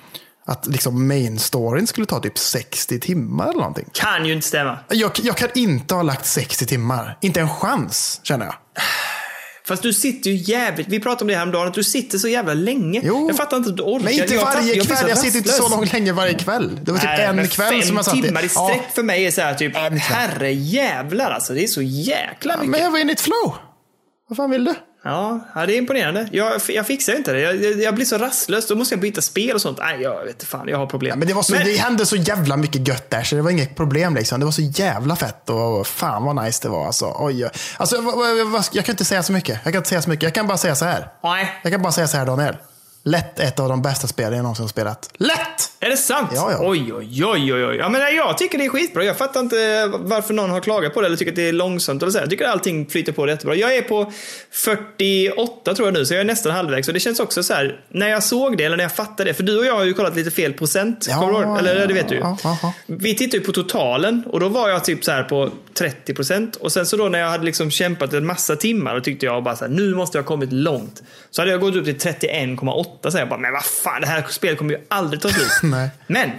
att 0.46 0.66
liksom 0.66 1.08
main 1.08 1.38
storyn 1.38 1.86
skulle 1.86 2.06
ta 2.06 2.20
typ 2.20 2.38
60 2.38 3.00
timmar 3.00 3.44
eller 3.44 3.58
någonting. 3.58 3.88
Kan 3.92 4.26
ju 4.26 4.32
inte 4.32 4.46
stämma. 4.46 4.78
Jag, 4.88 5.10
jag 5.22 5.36
kan 5.36 5.48
inte 5.54 5.94
ha 5.94 6.02
lagt 6.02 6.26
60 6.26 6.66
timmar. 6.66 7.18
Inte 7.20 7.40
en 7.40 7.48
chans, 7.48 8.20
känner 8.22 8.46
jag. 8.46 8.54
Fast 9.68 9.82
du 9.82 9.92
sitter 9.92 10.30
ju 10.30 10.36
jävligt, 10.36 10.88
vi 10.88 11.00
pratade 11.00 11.22
om 11.22 11.28
det 11.28 11.34
häromdagen, 11.34 11.68
att 11.68 11.74
du 11.74 11.84
sitter 11.84 12.18
så 12.18 12.28
jävla 12.28 12.54
länge. 12.54 13.00
Jo. 13.04 13.26
Jag 13.28 13.36
fattar 13.36 13.56
inte 13.56 13.70
att 13.70 13.76
du 13.76 13.82
orkar. 13.82 14.04
Men 14.04 14.12
inte 14.14 14.34
jag, 14.34 14.44
varje 14.44 14.74
jag 14.74 14.86
kväll. 14.86 14.96
så 14.98 15.08
Jag 15.08 15.18
sitter 15.18 15.38
inte 15.38 15.50
så 15.50 15.68
långt 15.68 15.92
länge 15.92 16.12
varje 16.12 16.34
kväll. 16.34 16.80
Det 16.82 16.92
var 16.92 16.98
typ 16.98 17.08
Nej, 17.08 17.24
en 17.26 17.48
kväll 17.48 17.72
fem 17.72 17.82
som 17.82 17.96
jag 17.96 18.04
satt 18.04 18.14
timmar 18.22 18.44
i 18.44 18.48
sträck 18.48 18.82
Ja, 18.88 18.92
för 18.94 19.02
mig 19.02 19.26
är 19.26 19.30
så 19.30 19.40
här 19.40 19.54
typ, 19.54 19.76
En 19.76 19.82
kväll. 19.82 20.00
herre 20.00 20.52
jävlar 20.52 21.30
alltså. 21.30 21.52
Det 21.52 21.62
är 21.62 21.66
så 21.66 21.82
jäkla 21.82 22.56
mycket. 22.56 22.70
men 22.70 22.80
jag 22.80 22.90
var 22.90 22.98
inne 22.98 23.10
i 23.10 23.14
ett 23.14 23.20
flow. 23.20 23.54
Vad 24.28 24.36
fan 24.36 24.50
vill 24.50 24.64
du? 24.64 24.74
Ja, 25.04 25.40
ja, 25.54 25.66
det 25.66 25.74
är 25.74 25.78
imponerande. 25.78 26.28
Jag, 26.32 26.60
jag 26.68 26.86
fixar 26.86 27.14
inte 27.14 27.32
det. 27.32 27.40
Jag, 27.40 27.56
jag, 27.64 27.80
jag 27.82 27.94
blir 27.94 28.04
så 28.04 28.18
rastlös. 28.18 28.66
Då 28.66 28.74
måste 28.74 28.94
jag 28.94 29.00
byta 29.00 29.22
spel 29.22 29.54
och 29.54 29.60
sånt. 29.60 29.78
Nej, 29.78 30.00
jag 30.02 30.24
vet 30.24 30.44
fan. 30.44 30.68
Jag 30.68 30.78
har 30.78 30.86
problem. 30.86 31.18
Men 31.18 31.28
det, 31.28 31.34
var 31.34 31.42
så, 31.42 31.52
det 31.54 31.76
hände 31.76 32.06
så 32.06 32.16
jävla 32.16 32.56
mycket 32.56 32.88
gött 32.88 33.10
där, 33.10 33.22
så 33.22 33.36
det 33.36 33.42
var 33.42 33.50
inget 33.50 33.76
problem. 33.76 34.14
Liksom. 34.14 34.40
Det 34.40 34.44
var 34.46 34.52
så 34.52 34.62
jävla 34.62 35.16
fett 35.16 35.50
och 35.50 35.86
fan 35.86 36.24
vad 36.24 36.44
nice 36.44 36.58
det 36.62 36.68
var. 36.68 36.86
Alltså, 36.86 37.16
oj. 37.18 37.48
Alltså, 37.76 38.00
vad- 38.00 38.46
vad- 38.50 38.64
jag 38.72 38.84
kan 38.84 38.92
inte 38.92 39.04
säga 39.04 39.22
så 39.22 39.32
mycket. 39.32 39.58
Jag 39.64 39.72
kan 39.72 39.80
inte 39.80 39.88
säga 39.88 40.02
så 40.02 40.10
mycket. 40.10 40.22
Jag 40.22 40.34
kan 40.34 40.46
bara 40.46 40.58
säga 40.58 40.74
så 40.74 40.84
här. 40.84 41.08
Nej. 41.24 41.60
Jag 41.62 41.72
kan 41.72 41.82
bara 41.82 41.92
säga 41.92 42.08
så 42.08 42.16
här, 42.16 42.26
Daniel. 42.26 42.56
Lätt 43.06 43.40
ett 43.40 43.60
av 43.60 43.68
de 43.68 43.82
bästa 43.82 44.06
spelen 44.06 44.32
jag 44.32 44.42
någonsin 44.42 44.62
har 44.62 44.68
spelat. 44.68 45.10
Lätt! 45.16 45.70
Är 45.80 45.90
det 45.90 45.96
sant? 45.96 46.30
Ja, 46.34 46.52
ja. 46.52 46.58
Oj, 46.60 46.92
oj, 46.92 47.24
oj, 47.24 47.64
oj. 47.64 47.76
Ja, 47.76 47.88
men 47.88 48.16
jag 48.16 48.38
tycker 48.38 48.58
det 48.58 48.64
är 48.64 48.68
skitbra. 48.68 49.04
Jag 49.04 49.18
fattar 49.18 49.40
inte 49.40 49.86
varför 49.98 50.34
någon 50.34 50.50
har 50.50 50.60
klagat 50.60 50.94
på 50.94 51.00
det 51.00 51.06
eller 51.06 51.16
tycker 51.16 51.32
att 51.32 51.36
det 51.36 51.48
är 51.48 51.52
långsamt. 51.52 52.02
Eller 52.02 52.12
så. 52.12 52.18
Jag 52.18 52.30
tycker 52.30 52.44
allting 52.44 52.86
flyter 52.86 53.12
på 53.12 53.28
jättebra. 53.28 53.54
Jag 53.54 53.76
är 53.76 53.82
på 53.82 54.12
48 54.50 55.74
tror 55.74 55.88
jag 55.88 55.94
nu, 55.94 56.06
så 56.06 56.14
jag 56.14 56.20
är 56.20 56.24
nästan 56.24 56.52
halvvägs. 56.52 56.88
Och 56.88 56.94
det 56.94 57.00
känns 57.00 57.20
också 57.20 57.42
så 57.42 57.54
här, 57.54 57.80
när 57.88 58.08
jag 58.08 58.22
såg 58.22 58.56
det, 58.56 58.64
eller 58.64 58.76
när 58.76 58.84
jag 58.84 58.92
fattade 58.92 59.30
det, 59.30 59.34
för 59.34 59.42
du 59.42 59.58
och 59.58 59.66
jag 59.66 59.76
har 59.76 59.84
ju 59.84 59.94
kollat 59.94 60.16
lite 60.16 60.30
fel 60.30 60.52
procent. 60.52 61.06
Ja, 61.08 61.58
du? 61.58 61.58
Eller 61.58 61.86
det 61.86 61.94
vet 61.94 62.08
du 62.08 62.14
ja, 62.16 62.38
ja, 62.44 62.58
ja. 62.62 62.72
Vi 62.86 63.14
tittade 63.14 63.36
ju 63.36 63.44
på 63.44 63.52
totalen 63.52 64.22
och 64.26 64.40
då 64.40 64.48
var 64.48 64.68
jag 64.68 64.84
typ 64.84 65.04
så 65.04 65.12
här 65.12 65.22
på 65.22 65.50
30 65.74 66.14
procent. 66.14 66.56
Och 66.56 66.72
sen 66.72 66.86
så 66.86 66.96
då 66.96 67.08
när 67.08 67.18
jag 67.18 67.28
hade 67.28 67.44
liksom 67.44 67.70
kämpat 67.70 68.12
en 68.12 68.26
massa 68.26 68.56
timmar, 68.56 68.94
då 68.94 69.00
tyckte 69.00 69.26
jag 69.26 69.44
bara 69.44 69.56
så 69.56 69.64
här, 69.64 69.72
nu 69.72 69.94
måste 69.94 70.18
jag 70.18 70.22
ha 70.22 70.28
kommit 70.28 70.52
långt. 70.52 71.02
Så 71.30 71.42
hade 71.42 71.50
jag 71.50 71.60
gått 71.60 71.76
upp 71.76 71.84
till 71.84 71.96
31,8 71.96 72.93
så 73.02 73.18
jag 73.18 73.28
bara, 73.28 73.40
men 73.40 73.52
vad 73.52 73.64
fan, 73.64 74.00
det 74.00 74.06
här 74.06 74.26
spelet 74.28 74.58
kommer 74.58 74.74
ju 74.74 74.80
aldrig 74.88 75.22
ta 75.22 75.28
slut. 75.28 75.72
Men, 76.06 76.30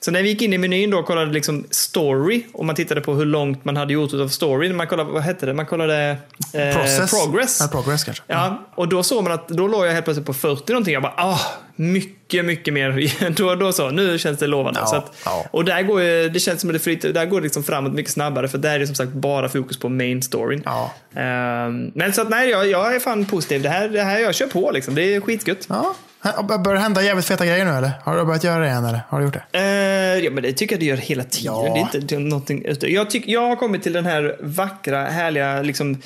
så 0.00 0.10
när 0.10 0.22
vi 0.22 0.28
gick 0.28 0.42
in 0.42 0.52
i 0.52 0.58
menyn 0.58 0.90
då 0.90 0.98
och 0.98 1.06
kollade 1.06 1.32
liksom 1.32 1.66
story 1.70 2.46
och 2.52 2.64
man 2.64 2.76
tittade 2.76 3.00
på 3.00 3.14
hur 3.14 3.24
långt 3.24 3.64
man 3.64 3.76
hade 3.76 3.92
gjort 3.92 4.14
av 4.14 4.28
storyn. 4.28 4.76
Man 4.76 4.86
kollade, 4.86 5.12
vad 5.12 5.22
hette 5.22 5.46
det? 5.46 5.54
Man 5.54 5.66
kollade 5.66 6.16
eh, 6.52 7.06
progress. 7.06 7.58
Ja, 7.60 7.68
progress 7.68 8.04
kanske. 8.04 8.22
Ja, 8.26 8.68
och 8.74 8.88
då 8.88 9.02
såg 9.02 9.24
man 9.24 9.32
att 9.32 9.48
då 9.48 9.68
låg 9.68 9.86
jag 9.86 9.92
helt 9.92 10.04
plötsligt 10.04 10.26
på 10.26 10.34
40 10.34 10.72
någonting. 10.72 10.94
Jag 10.94 11.02
bara, 11.02 11.14
ah, 11.16 11.40
mycket, 11.80 12.44
mycket 12.44 12.74
mer. 12.74 13.30
då, 13.36 13.54
då 13.54 13.72
så, 13.72 13.90
nu 13.90 14.18
känns 14.18 14.38
det 14.38 14.46
lovande. 14.46 14.80
Ja, 14.80 14.86
så 14.86 14.96
att, 14.96 15.16
ja. 15.24 15.46
Och 15.50 15.64
där 15.64 15.82
går 15.82 16.28
det 16.28 16.40
känns 16.40 16.60
som 16.60 16.70
att 16.70 16.74
det 16.74 16.80
flyter, 16.80 17.12
där 17.12 17.26
går 17.26 17.40
det 17.40 17.44
liksom 17.44 17.62
framåt 17.62 17.92
mycket 17.92 18.12
snabbare. 18.12 18.48
För 18.48 18.58
där 18.58 18.74
är 18.74 18.78
det 18.78 18.86
som 18.86 18.96
sagt 18.96 19.12
bara 19.12 19.48
fokus 19.48 19.78
på 19.78 19.88
main 19.88 20.22
storyn. 20.22 20.62
Ja. 20.64 20.92
Ehm, 21.14 21.90
men 21.94 22.12
så 22.12 22.22
att 22.22 22.30
nej, 22.30 22.50
jag, 22.50 22.66
jag 22.68 22.94
är 22.94 23.00
fan 23.00 23.24
positiv. 23.24 23.62
Det 23.62 23.68
här, 23.68 23.88
det 23.88 24.02
här, 24.02 24.18
jag 24.18 24.34
kör 24.34 24.46
på 24.46 24.70
liksom. 24.70 24.94
Det 24.94 25.14
är 25.14 25.20
skitgött. 25.20 25.66
Ja. 25.68 25.94
Börjar 26.42 26.74
det 26.74 26.80
hända 26.80 27.02
jävligt 27.02 27.26
feta 27.26 27.46
grejer 27.46 27.64
nu 27.64 27.70
eller? 27.70 27.90
Har 28.04 28.16
du 28.16 28.24
börjat 28.24 28.44
göra 28.44 28.64
det 28.64 28.68
än 28.68 28.84
eller? 28.84 29.00
Har 29.08 29.18
du 29.18 29.24
gjort 29.24 29.34
det? 29.50 29.58
Eh, 29.58 30.24
ja, 30.24 30.30
men 30.30 30.42
det 30.42 30.52
tycker 30.52 30.74
jag 30.74 30.80
det 30.80 30.86
gör 30.86 30.96
hela 30.96 31.24
tiden. 31.24 31.54
Ja. 31.54 31.62
Det 31.62 31.78
är 31.78 31.82
inte 31.82 31.98
det 31.98 32.14
är 32.14 32.18
någonting 32.18 32.64
ute. 32.64 32.92
Jag, 32.92 33.10
tyck, 33.10 33.28
jag 33.28 33.48
har 33.48 33.56
kommit 33.56 33.82
till 33.82 33.92
den 33.92 34.06
här 34.06 34.36
vackra, 34.40 35.04
härliga 35.04 35.62
liksom, 35.62 36.02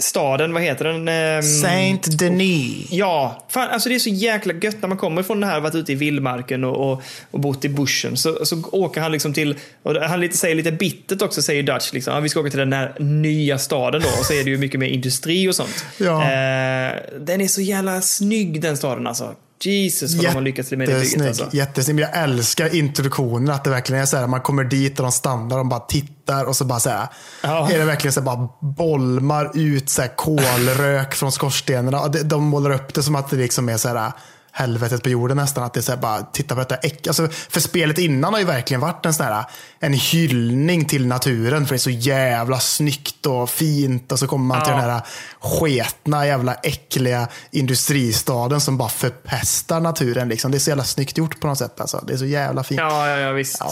staden. 0.00 0.52
Vad 0.52 0.62
heter 0.62 0.84
den? 0.84 1.08
Ehm, 1.08 1.42
Saint 1.42 2.18
Denis. 2.18 2.86
Ja, 2.90 3.44
fan, 3.48 3.68
alltså 3.70 3.88
det 3.88 3.94
är 3.94 3.98
så 3.98 4.08
jäkla 4.08 4.54
gött 4.54 4.76
när 4.80 4.88
man 4.88 4.98
kommer 4.98 5.22
från 5.22 5.40
det 5.40 5.46
här, 5.46 5.60
varit 5.60 5.74
ute 5.74 5.92
i 5.92 5.94
vildmarken 5.94 6.64
och, 6.64 6.92
och, 6.92 7.02
och 7.30 7.40
bott 7.40 7.64
i 7.64 7.68
bushen. 7.68 8.16
Så, 8.16 8.44
så 8.44 8.62
åker 8.72 9.00
han 9.00 9.12
liksom 9.12 9.32
till, 9.34 9.58
och 9.82 9.94
han 9.94 10.20
lite, 10.20 10.36
säger 10.36 10.54
lite 10.54 10.72
bittert 10.72 11.22
också, 11.22 11.42
säger 11.42 11.62
Dutch, 11.62 11.92
liksom, 11.92 12.14
ja, 12.14 12.20
vi 12.20 12.28
ska 12.28 12.40
åka 12.40 12.50
till 12.50 12.58
den 12.58 12.72
här 12.72 12.94
nya 12.98 13.58
staden 13.58 14.02
då. 14.02 14.08
Och 14.08 14.24
så 14.24 14.32
är 14.32 14.44
det 14.44 14.50
ju 14.50 14.58
mycket 14.58 14.80
mer 14.80 14.88
industri 14.88 15.48
och 15.48 15.54
sånt. 15.54 15.84
Ja. 15.98 16.22
Eh, 16.22 16.92
den 17.20 17.40
är 17.40 17.48
så 17.48 17.60
jävla 17.60 18.00
snygg 18.00 18.60
den 18.60 18.76
staden 18.76 19.06
alltså. 19.06 19.34
Jesus 19.66 20.14
vad 20.14 20.24
de 20.24 20.34
har 20.34 20.40
lyckats 20.40 20.70
med 20.70 20.88
det 20.88 21.00
bygget 21.00 21.26
alltså. 21.26 21.48
Jättesnygg. 21.52 22.00
Jag 22.00 22.22
älskar 22.22 22.74
introduktionen. 22.74 23.54
Att 23.54 23.64
det 23.64 23.70
verkligen 23.70 24.02
är 24.02 24.06
så 24.06 24.16
här. 24.16 24.26
Man 24.26 24.40
kommer 24.40 24.64
dit 24.64 24.98
och 24.98 25.02
de 25.02 25.12
stannar 25.12 25.58
och 25.58 25.66
bara 25.66 25.80
tittar 25.80 26.44
och 26.44 26.56
så 26.56 26.64
bara 26.64 26.80
så 26.80 26.90
här. 26.90 27.08
Ja. 27.42 27.70
Är 27.70 27.78
det 27.78 27.84
verkligen 27.84 28.12
så 28.12 28.20
här, 28.20 28.24
bara 28.24 28.48
bolmar 28.60 29.50
ut 29.54 29.88
så 29.88 30.02
här, 30.02 30.16
kolrök 30.16 31.14
från 31.14 31.32
skorstenarna. 31.32 32.08
De, 32.08 32.22
de 32.22 32.42
målar 32.42 32.70
upp 32.70 32.94
det 32.94 33.02
som 33.02 33.14
att 33.14 33.30
det 33.30 33.36
liksom 33.36 33.68
är 33.68 33.76
så 33.76 33.88
här 33.88 34.12
helvetet 34.52 35.02
på 35.02 35.08
jorden 35.08 35.36
nästan. 35.36 35.64
Att 35.64 35.74
det 35.74 35.80
är 35.80 35.82
så 35.82 35.92
här, 35.92 35.98
bara 35.98 36.22
titta 36.22 36.54
på 36.54 36.60
detta 36.60 36.74
äck. 36.76 37.06
Alltså, 37.06 37.28
för 37.28 37.60
spelet 37.60 37.98
innan 37.98 38.32
har 38.32 38.40
ju 38.40 38.46
verkligen 38.46 38.80
varit 38.80 39.06
en 39.06 39.14
sån 39.14 39.26
här 39.26 39.44
en 39.80 39.92
hyllning 39.92 40.84
till 40.84 41.06
naturen. 41.06 41.66
För 41.66 41.74
det 41.74 41.76
är 41.76 41.78
så 41.78 41.90
jävla 41.90 42.60
snyggt 42.60 43.26
och 43.26 43.50
fint. 43.50 44.12
Och 44.12 44.18
så 44.18 44.26
kommer 44.26 44.44
man 44.44 44.62
till 44.64 44.72
Ja. 44.72 44.80
den 44.80 44.90
här 44.90 45.02
sketna, 45.40 46.26
jävla 46.26 46.54
äckliga 46.54 47.28
industristaden 47.50 48.60
som 48.60 48.78
bara 48.78 48.88
förpestar 48.88 49.80
naturen. 49.80 50.28
Liksom. 50.28 50.50
Det 50.50 50.56
är 50.56 50.60
så 50.60 50.70
jävla 50.70 50.84
snyggt 50.84 51.18
gjort 51.18 51.40
på 51.40 51.46
något 51.46 51.58
sätt. 51.58 51.80
Alltså. 51.80 52.04
Det 52.06 52.12
är 52.12 52.16
så 52.18 52.26
jävla 52.26 52.64
fint. 52.64 52.80
Ja, 52.80 53.08
Ja, 53.08 53.08
ja, 53.08 53.18
ja 53.18 53.32
visst. 53.32 53.62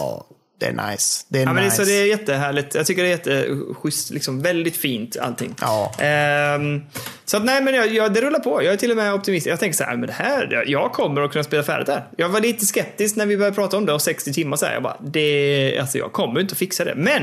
Det 0.60 0.66
är 0.66 0.90
nice. 0.90 1.24
Det 1.28 1.38
är 1.38 1.42
Ja, 1.42 1.52
men 1.52 1.56
det, 1.56 1.62
nice. 1.62 1.76
så 1.76 1.84
det 1.84 1.92
är 2.00 2.06
jättehärligt. 2.06 2.74
Jag 2.74 2.86
tycker 2.86 3.02
det 3.02 3.08
är 3.08 3.10
jätteschysst. 3.10 4.10
Liksom, 4.10 4.42
väldigt 4.42 4.76
fint 4.76 5.16
allting. 5.20 5.54
Ja. 5.60 5.92
Ehm, 5.98 6.82
så 7.24 7.36
att, 7.36 7.44
nej, 7.44 7.62
men 7.62 7.74
jag, 7.74 7.94
jag, 7.94 8.14
det 8.14 8.20
rullar 8.20 8.38
på. 8.38 8.62
Jag 8.62 8.72
är 8.72 8.76
till 8.76 8.90
och 8.90 8.96
med 8.96 9.14
optimistisk. 9.14 9.52
Jag 9.52 9.60
tänker 9.60 9.76
så 9.76 9.84
här, 9.84 9.96
men 9.96 10.06
det 10.06 10.12
här, 10.12 10.64
jag- 10.66 10.92
kommer 10.92 11.20
att 11.22 11.32
kunna 11.32 11.44
spela 11.44 11.62
färdigt 11.62 11.86
där. 11.86 12.04
Jag 12.16 12.28
var 12.28 12.40
lite 12.40 12.66
skeptisk 12.66 13.16
när 13.16 13.26
vi 13.26 13.36
började 13.36 13.54
prata 13.56 13.76
om 13.76 13.86
det 13.86 13.92
och 13.92 14.02
60 14.02 14.32
timmar 14.32 14.56
så 14.56 14.66
här. 14.66 14.72
Jag 14.72 14.82
bara, 14.82 14.96
det, 15.00 15.78
alltså 15.80 15.98
jag 15.98 16.12
kommer 16.12 16.40
inte 16.40 16.52
att 16.52 16.58
fixa 16.58 16.84
det. 16.84 16.94
Men 16.96 17.22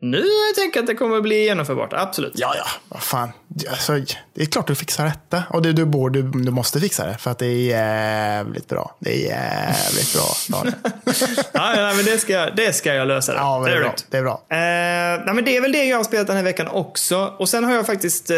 nu 0.00 0.24
tänker 0.54 0.78
jag 0.78 0.82
att 0.82 0.86
det 0.86 0.94
kommer 0.94 1.20
bli 1.20 1.44
genomförbart. 1.44 1.92
Absolut. 1.92 2.32
Ja, 2.34 2.54
ja. 2.56 2.64
Vad 2.88 3.02
fan. 3.02 3.32
Alltså, 3.70 3.92
det 4.34 4.42
är 4.42 4.46
klart 4.46 4.66
du 4.66 4.74
fixar 4.74 5.04
detta. 5.04 5.42
Och 5.50 5.62
du, 5.62 5.72
du, 5.72 5.84
borde, 5.84 6.22
du, 6.22 6.50
måste 6.50 6.80
fixa 6.80 7.06
det. 7.06 7.16
För 7.18 7.30
att 7.30 7.38
det 7.38 7.46
är 7.46 7.66
jävligt 7.66 8.68
bra. 8.68 8.96
Det 8.98 9.10
är 9.10 9.28
jävligt 9.28 10.14
bra. 10.14 10.62
Ja, 11.52 11.80
ja, 11.80 11.94
men 11.94 12.04
det 12.04 12.18
ska, 12.18 12.50
det 12.50 12.72
ska 12.72 12.94
jag 12.94 13.08
lösa. 13.08 13.32
Det, 13.32 13.38
Ja, 13.38 13.62
det 13.66 13.72
är 13.72 13.80
bra. 13.80 13.94
Det 14.10 14.18
är 14.18 14.22
bra. 14.22 14.42
Eh, 14.48 15.24
nej, 15.24 15.34
men 15.34 15.44
det 15.44 15.56
är 15.56 15.60
väl 15.60 15.72
det 15.72 15.84
jag 15.84 15.96
har 15.96 16.04
spelat 16.04 16.26
den 16.26 16.36
här 16.36 16.44
veckan 16.44 16.68
också. 16.68 17.34
Och 17.38 17.48
sen 17.48 17.64
har 17.64 17.74
jag 17.74 17.86
faktiskt 17.86 18.30
eh, 18.30 18.36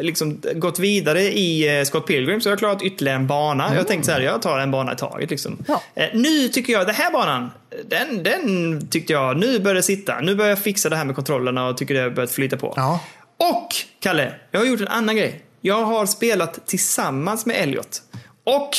liksom 0.00 0.42
gått 0.54 0.78
vidare 0.78 1.22
i 1.22 1.78
eh, 1.78 1.84
Scott 1.84 2.06
Pilgrim, 2.06 2.40
så 2.40 2.48
jag 2.48 2.52
har 2.52 2.58
klarat 2.58 2.82
ytterligare 2.82 3.16
en 3.16 3.26
bana. 3.26 3.74
Jag 3.74 3.88
tänkte 3.88 4.06
så 4.06 4.12
här, 4.12 4.20
jag 4.20 4.42
tar 4.42 4.58
en 4.58 4.70
bana 4.70 4.92
i 4.92 4.96
taget. 4.96 5.30
Liksom. 5.30 5.58
Ja. 5.68 5.82
Eh, 5.94 6.08
nu 6.14 6.48
tycker 6.48 6.72
jag, 6.72 6.86
den 6.86 6.94
här 6.94 7.12
banan, 7.12 7.50
den, 7.84 8.22
den 8.22 8.88
tyckte 8.88 9.12
jag, 9.12 9.36
nu 9.36 9.60
börjar 9.60 9.74
det 9.74 9.82
sitta. 9.82 10.20
Nu 10.20 10.34
börjar 10.34 10.50
jag 10.50 10.58
fixa 10.58 10.88
det 10.88 10.96
här 10.96 11.04
med 11.04 11.14
kontrollerna 11.14 11.68
och 11.68 11.76
tycker 11.76 11.94
det 11.94 12.00
har 12.00 12.10
börjat 12.10 12.30
flyta 12.30 12.56
på. 12.56 12.74
Ja. 12.76 13.00
Och, 13.38 13.68
Kalle, 14.00 14.34
jag 14.50 14.60
har 14.60 14.66
gjort 14.66 14.80
en 14.80 14.88
annan 14.88 15.16
grej. 15.16 15.44
Jag 15.60 15.84
har 15.84 16.06
spelat 16.06 16.66
tillsammans 16.66 17.46
med 17.46 17.56
Elliot. 17.56 18.02
Och, 18.46 18.70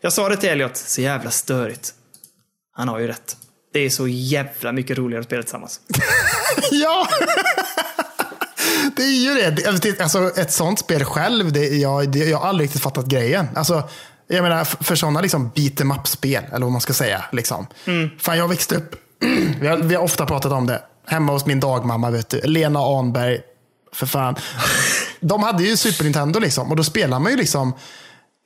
jag 0.00 0.12
sa 0.12 0.28
det 0.28 0.36
till 0.36 0.48
Elliot, 0.48 0.76
så 0.76 1.00
jävla 1.00 1.30
störigt. 1.30 1.94
Han 2.76 2.88
har 2.88 2.98
ju 2.98 3.06
rätt. 3.06 3.36
Det 3.72 3.80
är 3.80 3.90
så 3.90 4.08
jävla 4.08 4.72
mycket 4.72 4.98
roligare 4.98 5.20
att 5.20 5.26
spela 5.26 5.42
tillsammans. 5.42 5.80
Ja! 6.70 7.08
Det 8.96 9.02
är 9.02 9.10
ju 9.10 9.34
det. 9.34 10.00
Alltså, 10.00 10.38
ett 10.40 10.52
sånt 10.52 10.78
spel 10.78 11.04
själv, 11.04 11.52
det, 11.52 11.66
jag, 11.66 12.08
det, 12.12 12.18
jag 12.18 12.38
har 12.38 12.48
aldrig 12.48 12.66
riktigt 12.66 12.82
fattat 12.82 13.06
grejen. 13.06 13.46
Alltså, 13.54 13.88
jag 14.28 14.42
menar, 14.42 14.64
för, 14.64 14.94
sådana 14.94 15.20
liksom 15.20 15.50
beat 15.54 15.80
em 15.80 15.92
up-spel, 15.92 16.44
eller 16.52 16.66
vad 16.66 16.72
man 16.72 16.80
ska 16.80 16.92
säga. 16.92 17.24
Liksom. 17.32 17.66
Fan, 18.18 18.38
jag 18.38 18.48
växte 18.48 18.76
upp, 18.76 18.94
vi 19.60 19.66
har, 19.66 19.76
vi 19.76 19.94
har 19.94 20.02
ofta 20.02 20.26
pratat 20.26 20.52
om 20.52 20.66
det, 20.66 20.82
hemma 21.06 21.32
hos 21.32 21.46
min 21.46 21.60
dagmamma, 21.60 22.10
vet 22.10 22.28
du, 22.28 22.40
Lena 22.40 22.80
Anberg. 22.98 23.40
För 23.92 24.06
fan. 24.06 24.36
De 25.20 25.42
hade 25.42 25.62
ju 25.62 25.76
Super 25.76 26.04
Nintendo 26.04 26.40
liksom, 26.40 26.70
och 26.70 26.76
då 26.76 26.84
spelar 26.84 27.18
man 27.18 27.32
ju 27.32 27.38
liksom 27.38 27.74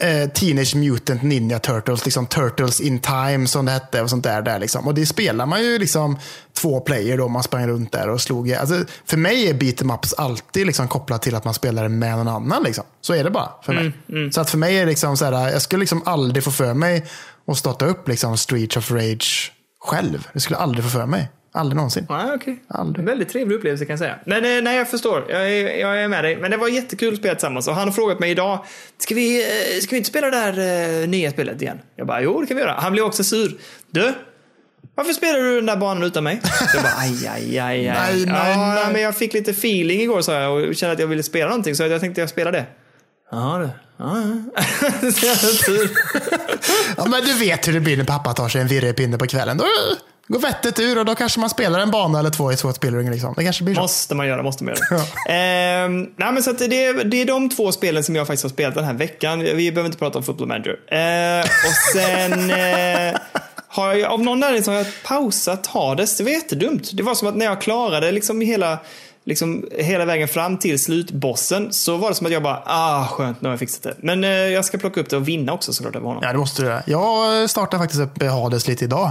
eh, 0.03 0.29
Teenage 0.29 0.75
Mutant 0.77 1.23
Ninja 1.23 1.59
Turtles, 1.59 2.05
liksom 2.05 2.27
Turtles 2.27 2.81
in 2.81 2.99
Time 2.99 3.47
som 3.47 3.65
det 3.65 3.73
hette 3.73 4.03
och 4.03 4.11
sånt 4.11 4.25
där. 4.25 4.43
där 4.43 4.59
liksom. 4.59 4.87
Och 4.87 4.95
det 4.95 5.07
spelar 5.07 5.47
man 5.47 5.63
ju 5.63 5.79
liksom 5.79 6.19
två 6.53 6.81
player 6.81 7.19
då, 7.19 7.29
man 7.29 7.43
sprang 7.43 7.69
runt 7.69 7.93
där 7.93 8.09
och 8.09 8.21
slog. 8.21 8.53
Alltså, 8.53 8.85
för 9.07 9.17
mig 9.17 9.49
är 9.49 9.55
beat 9.55 9.81
em 9.81 9.91
ups 9.91 10.13
alltid 10.13 10.67
liksom 10.67 10.89
kopplat 10.89 11.23
till 11.23 11.35
att 11.35 11.45
man 11.45 11.55
spelar 11.55 11.89
med 11.89 12.17
någon 12.17 12.29
annan. 12.29 12.63
Liksom. 12.63 12.85
Så 13.01 13.15
är 13.15 13.25
det 13.25 13.31
bara 13.31 13.49
för 13.63 13.73
mig. 13.73 13.93
Så 14.33 14.41
att 14.41 14.51
för 14.51 14.59
mig 14.59 14.77
är 14.77 14.81
det 14.81 14.91
liksom 14.91 15.17
så 15.17 15.25
här, 15.25 15.51
jag 15.51 15.63
skulle 15.63 15.81
liksom 15.81 16.03
aldrig 16.05 16.45
få 16.45 16.51
för 16.51 16.75
mig 16.75 17.07
att 17.47 17.59
starta 17.59 17.87
upp 17.87 18.09
liksom 18.09 18.37
Streets 18.37 18.77
of 18.77 18.91
Rage 18.91 19.53
själv. 19.81 20.29
Det 20.33 20.41
skulle 20.41 20.57
aldrig 20.57 20.85
få 20.85 20.91
för 20.91 21.07
mig. 21.07 21.29
Aldrig 21.55 21.77
någonsin. 21.77 22.07
Nej, 22.11 22.27
okej. 22.35 22.63
Aldrig. 22.69 23.07
Väldigt 23.07 23.29
trevlig 23.29 23.57
upplevelse 23.57 23.85
kan 23.85 23.93
jag 23.93 23.99
säga. 23.99 24.19
Men 24.27 24.45
eh, 24.45 24.63
nej, 24.63 24.77
jag 24.77 24.91
förstår. 24.91 25.27
Jag 25.29 25.53
är, 25.53 25.81
jag 25.81 26.03
är 26.03 26.09
med 26.09 26.25
dig. 26.25 26.37
Men 26.37 26.51
det 26.51 26.57
var 26.57 26.69
jättekul 26.69 27.13
att 27.13 27.19
spela 27.19 27.35
tillsammans. 27.35 27.69
Och 27.69 27.75
han 27.75 27.89
har 27.89 27.93
frågat 27.93 28.19
mig 28.19 28.31
idag, 28.31 28.65
ska 28.99 29.15
vi, 29.15 29.43
eh, 29.43 29.81
ska 29.81 29.91
vi 29.91 29.97
inte 29.97 30.11
spela 30.11 30.31
det 30.31 30.37
där 30.37 31.03
eh, 31.03 31.09
nya 31.09 31.31
spelet 31.31 31.63
igen? 31.63 31.79
Jag 31.97 32.07
bara, 32.07 32.23
jo 32.23 32.41
det 32.41 32.47
kan 32.47 32.57
vi 32.57 32.63
göra. 32.63 32.73
Han 32.73 32.93
blev 32.93 33.05
också 33.05 33.25
sur. 33.25 33.57
Du, 33.91 34.15
varför 34.95 35.13
spelar 35.13 35.39
du 35.39 35.57
den 35.57 35.67
där 35.67 35.77
banan 35.77 36.03
utan 36.03 36.25
mig? 36.25 36.41
Jag 36.75 36.83
bara, 36.83 36.95
aj, 36.97 37.27
aj, 37.27 37.59
aj, 37.59 37.89
aj. 37.89 37.95
Nej, 37.95 38.27
nej, 38.27 38.51
ja, 38.51 38.75
nej. 38.75 38.93
men 38.93 39.03
jag 39.03 39.17
fick 39.17 39.35
lite 39.35 39.51
feeling 39.51 40.01
igår 40.01 40.21
sa 40.21 40.35
jag 40.35 40.69
och 40.69 40.75
kände 40.75 40.93
att 40.93 41.01
jag 41.01 41.07
ville 41.07 41.23
spela 41.23 41.49
någonting. 41.49 41.75
Så 41.75 41.83
jag 41.83 42.01
tänkte 42.01 42.21
jag 42.21 42.31
spela 42.31 42.51
det. 42.51 42.67
Ja, 43.31 43.59
det. 43.59 43.71
Ja, 43.97 44.17
ja. 44.19 44.63
Ja, 46.97 47.05
men 47.05 47.25
du 47.25 47.35
vet 47.39 47.69
hur 47.69 47.73
det 47.73 47.81
blir 47.81 47.97
när 47.97 48.05
pappa 48.05 48.33
tar 48.33 48.49
sig 48.49 48.61
en 48.61 48.67
virrig 48.67 48.97
pinne 48.97 49.19
på 49.19 49.27
kvällen. 49.27 49.57
Då 49.59 49.65
går 50.33 50.39
vettet 50.41 50.81
ur 50.81 50.99
och 50.99 51.05
då 51.05 51.15
kanske 51.15 51.41
man 51.41 51.51
spelar 51.51 51.79
en 51.81 51.91
bana 51.91 52.19
eller 52.19 52.31
två 52.31 52.53
i 52.53 52.57
Swat 52.57 52.77
Spillring. 52.77 53.11
Liksom. 53.11 53.35
Det 53.37 53.45
kanske 53.45 53.65
blir 53.65 53.75
så. 53.75 53.81
Måste 53.81 54.15
man 54.15 54.27
göra, 54.27 54.43
måste 54.43 54.65
man 54.65 54.75
göra. 54.91 55.03
Ehm, 55.37 56.11
nej, 56.17 56.33
men 56.33 56.43
så 56.43 56.53
det, 56.53 56.85
är- 56.85 57.05
det 57.05 57.17
är 57.23 57.25
de 57.25 57.51
två 57.51 57.73
spelen 57.73 58.05
som 58.05 58.17
jag 58.17 58.27
faktiskt 58.27 58.43
har 58.43 58.51
spelat 58.51 58.75
den 58.75 58.85
här 58.85 58.95
veckan. 58.95 59.41
Vi 59.41 59.73
behöver 59.73 59.87
inte 59.87 59.99
prata 59.99 60.19
om 60.19 60.25
Football 60.25 60.49
Manager. 60.49 60.77
Ehm, 60.91 61.41
och 61.41 61.93
sen 61.93 62.51
eh, 62.51 63.21
har 63.69 63.95
jag 63.95 64.13
av 64.13 64.21
någon 64.21 64.43
anledning 64.43 64.65
så 64.65 64.71
har 64.71 64.79
jag 64.79 64.87
pausat 65.05 65.67
Hades. 65.67 66.17
Det 66.17 66.25
var 66.25 66.31
jättedumt. 66.31 66.91
Det 66.93 67.03
var 67.03 67.15
som 67.15 67.29
att 67.29 67.37
när 67.37 67.47
jag 67.47 67.61
klarade 67.61 68.13
liksom 68.13 68.41
hela, 68.41 68.79
liksom 69.25 69.65
hela 69.79 70.05
vägen 70.05 70.29
fram 70.29 70.59
till 70.59 70.83
slutbossen 70.83 71.73
så 71.73 71.97
var 71.97 72.09
det 72.09 72.15
som 72.15 72.27
att 72.27 72.33
jag 72.33 72.43
bara, 72.43 72.63
ah 72.67 73.07
skönt, 73.07 73.41
nu 73.41 73.49
har 73.49 73.53
jag 73.53 73.59
fixat 73.61 73.83
det. 73.83 73.95
Men 73.99 74.25
eh, 74.25 74.31
jag 74.31 74.65
ska 74.65 74.79
plocka 74.79 75.01
upp 75.01 75.11
det 75.11 75.17
och 75.17 75.29
vinna 75.29 75.53
också 75.53 75.73
såklart 75.73 75.97
över 75.97 76.07
honom. 76.07 76.23
Ja, 76.27 76.33
det 76.33 76.39
måste 76.39 76.63
du 76.63 76.69
göra. 76.69 76.83
Jag 76.87 77.51
startade 77.51 77.83
faktiskt 77.83 78.03
upp 78.03 78.23
Hades 78.23 78.69
lite 78.69 78.85
idag. 78.85 79.11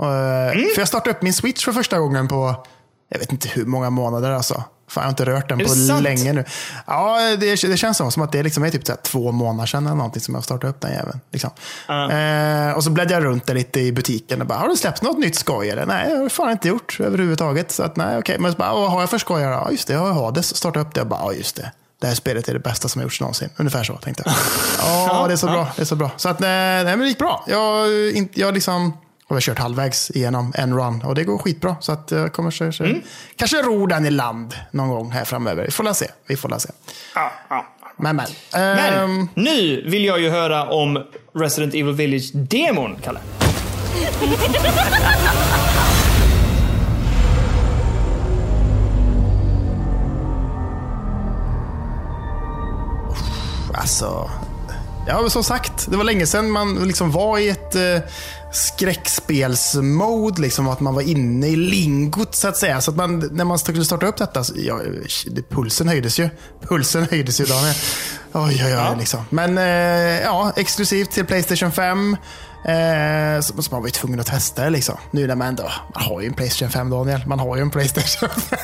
Eh, 0.00 0.06
Mm. 0.52 0.68
För 0.74 0.80
jag 0.80 0.88
startade 0.88 1.10
upp 1.10 1.22
min 1.22 1.32
Switch 1.32 1.64
för 1.64 1.72
första 1.72 1.98
gången 1.98 2.28
på, 2.28 2.64
jag 3.08 3.18
vet 3.18 3.32
inte 3.32 3.48
hur 3.48 3.64
många 3.64 3.90
månader 3.90 4.30
alltså. 4.30 4.54
Fan, 4.88 5.02
jag 5.02 5.02
har 5.02 5.10
inte 5.10 5.24
rört 5.24 5.48
den 5.48 5.60
Är 5.60 5.94
på 5.94 6.00
länge 6.00 6.32
nu. 6.32 6.44
Ja, 6.86 7.36
det, 7.40 7.62
det 7.62 7.76
känns 7.76 7.96
som, 7.96 8.12
som 8.12 8.22
att 8.22 8.32
det 8.32 8.42
liksom 8.42 8.64
är 8.64 8.70
typ 8.70 8.86
så 8.86 8.94
två 9.02 9.32
månader 9.32 9.66
sedan 9.66 9.86
eller 9.86 9.96
någonting 9.96 10.20
som 10.22 10.34
jag 10.34 10.44
startade 10.44 10.70
upp 10.70 10.80
den 10.80 10.92
jäveln. 10.92 11.20
Liksom. 11.30 11.50
Eh, 11.88 12.72
och 12.76 12.84
så 12.84 12.90
bläddrade 12.90 13.24
jag 13.24 13.30
runt 13.30 13.46
där 13.46 13.54
lite 13.54 13.80
i 13.80 13.92
butiken 13.92 14.40
och 14.40 14.46
bara, 14.46 14.58
har 14.58 14.68
du 14.68 14.76
släppt 14.76 15.02
något 15.02 15.18
nytt 15.18 15.34
skoj? 15.36 15.70
Eller? 15.70 15.86
Nej, 15.86 16.08
det 16.08 16.14
har 16.14 16.22
jag 16.22 16.32
fan 16.32 16.50
inte 16.50 16.68
gjort 16.68 17.00
överhuvudtaget. 17.00 17.70
Så 17.72 17.82
att, 17.82 17.96
nej, 17.96 18.18
okej. 18.18 18.38
Men 18.38 18.52
så 18.52 18.58
bara, 18.58 18.74
vad 18.74 18.90
har 18.90 19.00
jag 19.00 19.10
för 19.10 19.18
skoj? 19.18 19.42
Ja, 19.42 19.70
just 19.70 19.88
det, 19.88 19.94
jag 19.94 20.00
har 20.00 20.12
Hades. 20.12 20.56
Startade 20.56 20.80
upp 20.86 20.94
det 20.94 21.00
och 21.00 21.06
bara, 21.06 21.20
ja 21.20 21.32
just 21.32 21.56
det. 21.56 21.72
Det 22.00 22.06
här 22.06 22.14
spelet 22.14 22.48
är 22.48 22.52
det 22.52 22.58
bästa 22.60 22.88
som 22.88 22.98
har 23.00 23.04
gjorts 23.04 23.20
någonsin. 23.20 23.48
Ungefär 23.56 23.84
så 23.84 23.96
tänkte 23.96 24.22
jag. 24.26 24.34
Ja, 24.78 25.24
det 25.26 25.32
är 25.32 25.36
så 25.36 25.46
bra. 25.46 25.68
Det 25.76 25.82
är 25.82 25.86
så 25.86 25.96
bra. 25.96 26.10
Så 26.16 26.28
att, 26.28 26.40
nej, 26.40 26.84
men 26.84 26.98
det 27.00 27.06
gick 27.08 27.18
bra. 27.18 27.44
Jag, 27.46 27.88
jag 28.34 28.54
liksom 28.54 28.92
har 29.28 29.40
kört 29.40 29.58
halvvägs 29.58 30.10
igenom 30.10 30.52
en 30.56 30.78
run 30.78 31.02
och 31.02 31.14
det 31.14 31.24
går 31.24 31.38
skitbra. 31.38 31.76
Så 31.80 31.92
att 31.92 32.10
jag 32.10 32.32
kommer 32.32 32.50
så, 32.50 32.72
så, 32.72 32.94
kanske 33.36 33.56
ro 33.56 33.86
den 33.86 34.06
i 34.06 34.10
land 34.10 34.54
någon 34.70 34.88
gång 34.88 35.10
här 35.10 35.24
framöver. 35.24 35.64
Vi 35.64 35.70
får 35.70 35.84
la 35.84 35.94
se. 35.94 36.06
Vi 36.26 36.36
får 36.36 36.48
la 36.48 36.58
se. 36.58 36.70
Ja, 37.14 37.32
ja. 37.48 37.66
Men, 37.96 38.16
men. 38.16 38.26
Men 38.52 38.94
Ehm, 38.94 39.28
nu 39.34 39.82
vill 39.90 40.04
jag 40.04 40.20
ju 40.20 40.30
höra 40.30 40.70
om 40.70 41.04
Resident 41.34 41.74
Evil 41.74 41.94
Village-demon, 41.94 42.96
Kalle. 43.02 43.20
Alltså, 53.74 54.30
ja, 55.06 55.30
som 55.30 55.44
sagt, 55.44 55.90
det 55.90 55.96
var 55.96 56.04
länge 56.04 56.26
sedan 56.26 56.50
man 56.50 56.74
liksom 56.74 57.10
var 57.10 57.38
i 57.38 57.48
ett 57.48 57.74
eh, 57.74 57.98
skräckspelsmode. 58.52 60.42
Liksom, 60.42 60.68
att 60.68 60.80
man 60.80 60.94
var 60.94 61.02
inne 61.02 61.48
i 61.48 61.56
lingot 61.56 62.34
så 62.34 62.48
att 62.48 62.56
säga. 62.56 62.80
Så 62.80 62.90
att 62.90 62.96
man, 62.96 63.28
när 63.32 63.44
man 63.44 63.58
skulle 63.58 63.84
starta 63.84 64.06
upp 64.06 64.16
detta, 64.16 64.44
så, 64.44 64.54
ja, 64.56 64.80
pulsen 65.48 65.88
höjdes 65.88 66.18
ju. 66.18 66.28
Pulsen 66.60 67.06
höjdes 67.10 67.40
ju, 67.40 67.44
Daniel. 67.44 67.74
Oj, 68.32 68.62
oj, 68.66 68.76
oj. 68.90 68.96
Liksom. 68.98 69.24
Men 69.30 69.58
eh, 69.58 69.64
ja, 70.24 70.52
exklusivt 70.56 71.10
till 71.10 71.24
Playstation 71.24 71.72
5. 71.72 72.16
Eh, 72.64 73.40
så, 73.40 73.62
så 73.62 73.70
man 73.70 73.80
var 73.82 73.88
ju 73.88 73.92
tvungen 73.92 74.20
att 74.20 74.26
testa 74.26 74.64
det. 74.64 74.70
Liksom. 74.70 74.96
Nu 75.10 75.26
när 75.26 75.34
man 75.34 75.48
ändå, 75.48 75.70
man 75.94 76.02
har 76.02 76.20
ju 76.20 76.26
en 76.26 76.34
Playstation 76.34 76.70
5, 76.70 76.90
Daniel. 76.90 77.26
Man 77.26 77.38
har 77.38 77.56
ju 77.56 77.62
en 77.62 77.70
Playstation 77.70 78.28
5. 78.28 78.58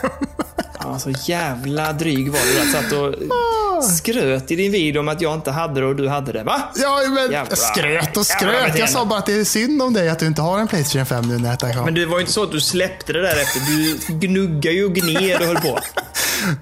Ja, 0.80 0.98
så 0.98 1.10
jävla 1.10 1.92
dryg 1.92 2.32
var 2.32 2.40
du 2.40 2.54
där. 2.58 2.72
Satt 2.72 2.92
och 2.92 3.84
skröt 3.84 4.50
i 4.50 4.56
din 4.56 4.72
video 4.72 5.00
om 5.00 5.08
att 5.08 5.20
jag 5.20 5.34
inte 5.34 5.50
hade 5.50 5.80
det 5.80 5.86
och 5.86 5.96
du 5.96 6.08
hade 6.08 6.32
det. 6.32 6.42
Va? 6.42 6.62
Ja, 6.76 7.00
men 7.08 7.30
Jävla- 7.32 7.56
skröt 7.56 8.16
och 8.16 8.26
skröt. 8.26 8.78
Jag 8.78 8.90
sa 8.90 9.04
bara 9.04 9.18
att 9.18 9.26
det 9.26 9.32
är 9.40 9.44
synd 9.44 9.82
om 9.82 9.92
dig 9.94 10.08
att 10.08 10.18
du 10.18 10.26
inte 10.26 10.42
har 10.42 10.58
en 10.58 10.68
Playstation 10.68 11.06
5 11.06 11.28
nu 11.28 11.38
när 11.38 11.56
kom. 11.56 11.84
Men 11.84 11.94
det 11.94 12.06
var 12.06 12.16
ju 12.16 12.20
inte 12.20 12.32
så 12.32 12.42
att 12.42 12.52
du 12.52 12.60
släppte 12.60 13.12
det 13.12 13.22
där 13.22 13.36
efter. 13.42 13.60
Du 13.60 13.98
gnuggar 14.26 14.72
ju 14.72 14.84
och 14.84 14.94
gned 14.94 15.40
och 15.40 15.46
höll 15.46 15.56
på. 15.56 15.78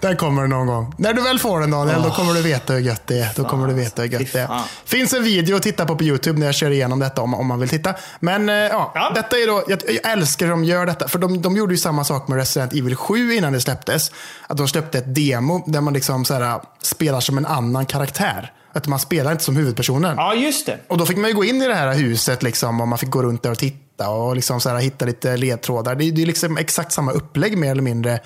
Den 0.01 0.16
kommer 0.16 0.43
det 0.43 0.49
någon 0.49 0.66
gång. 0.66 0.95
När 0.99 1.12
du 1.12 1.22
väl 1.22 1.39
får 1.39 1.61
den 1.61 1.70
Daniel, 1.70 2.03
då 2.03 2.11
kommer 2.11 2.35
du 2.35 2.43
veta 2.43 2.72
hur 2.72 2.81
gött 2.81 3.03
det 3.07 3.18
är. 3.18 3.29
Då 3.37 3.45
kommer 3.45 3.68
du 3.68 3.74
veta 3.74 4.03
hur 4.03 4.09
gött 4.09 4.33
det 4.33 4.41
är. 4.41 4.49
Finns 4.85 5.12
en 5.12 5.24
video 5.24 5.57
att 5.57 5.62
titta 5.62 5.87
på 5.87 5.97
på 5.97 6.05
YouTube 6.05 6.39
när 6.39 6.47
jag 6.47 6.55
kör 6.55 6.70
igenom 6.70 6.99
detta 6.99 7.22
om, 7.22 7.35
om 7.35 7.47
man 7.47 7.61
vill 7.61 7.68
titta. 7.68 7.95
Men 8.20 8.49
eh, 8.49 8.55
ja, 8.55 8.93
Ja. 8.95 9.12
detta 9.14 9.37
är 9.39 9.47
då, 9.47 9.64
jag, 9.68 9.81
jag 10.05 10.12
älskar 10.12 10.47
hur 10.47 10.51
de 10.51 10.64
gör 10.64 10.87
detta. 10.87 11.09
För 11.09 11.18
de, 11.18 11.43
de 11.43 11.57
gjorde 11.57 11.74
ju 11.74 11.79
samma 11.79 12.05
sak 12.05 12.29
med 12.29 12.39
Resident 12.39 12.72
Evil 12.72 12.97
7 12.97 13.35
innan 13.35 13.53
det 13.53 13.61
släpptes. 13.61 14.11
Att 14.47 14.57
de 14.57 14.68
släppte 14.68 14.99
ett 14.99 15.14
demo 15.14 15.64
där 15.66 15.81
man 15.81 15.93
liksom 15.95 16.24
så 16.24 16.35
här, 16.35 16.61
spelar 16.83 17.20
som 17.20 17.39
en 17.39 17.47
annan 17.47 17.87
karaktär. 17.87 18.53
Att 18.72 18.87
man 18.87 18.99
spelar 18.99 19.33
inte 19.33 19.45
som 19.45 19.57
huvudpersonen. 19.57 20.14
Ja, 20.16 20.35
just 20.35 20.66
det. 20.66 20.79
Och 20.89 20.99
då 20.99 21.07
fick 21.07 21.16
man 21.16 21.31
ju 21.31 21.37
gå 21.37 21.45
in 21.45 21.62
i 21.62 21.68
det 21.68 21.74
här 21.74 21.95
huset 21.95 22.43
liksom, 22.43 22.81
och 22.81 22.89
man 22.89 22.99
fick 22.99 23.11
gå 23.11 23.22
runt 23.22 23.43
där 23.43 23.51
och 23.51 23.59
titta 23.59 24.09
och 24.09 24.37
liksom 24.37 24.61
så 24.61 24.68
här, 24.68 24.77
hitta 24.79 25.05
lite 25.05 25.37
ledtrådar. 25.37 25.95
Det, 25.95 26.05
är- 26.05 26.12
det 26.12 26.22
är 26.22 26.27
liksom 26.27 26.57
exakt 26.59 26.93
samma 26.93 27.12
upplägg 27.12 27.59
mer 27.59 27.70
eller 27.70 27.83
mindre. 27.83 28.20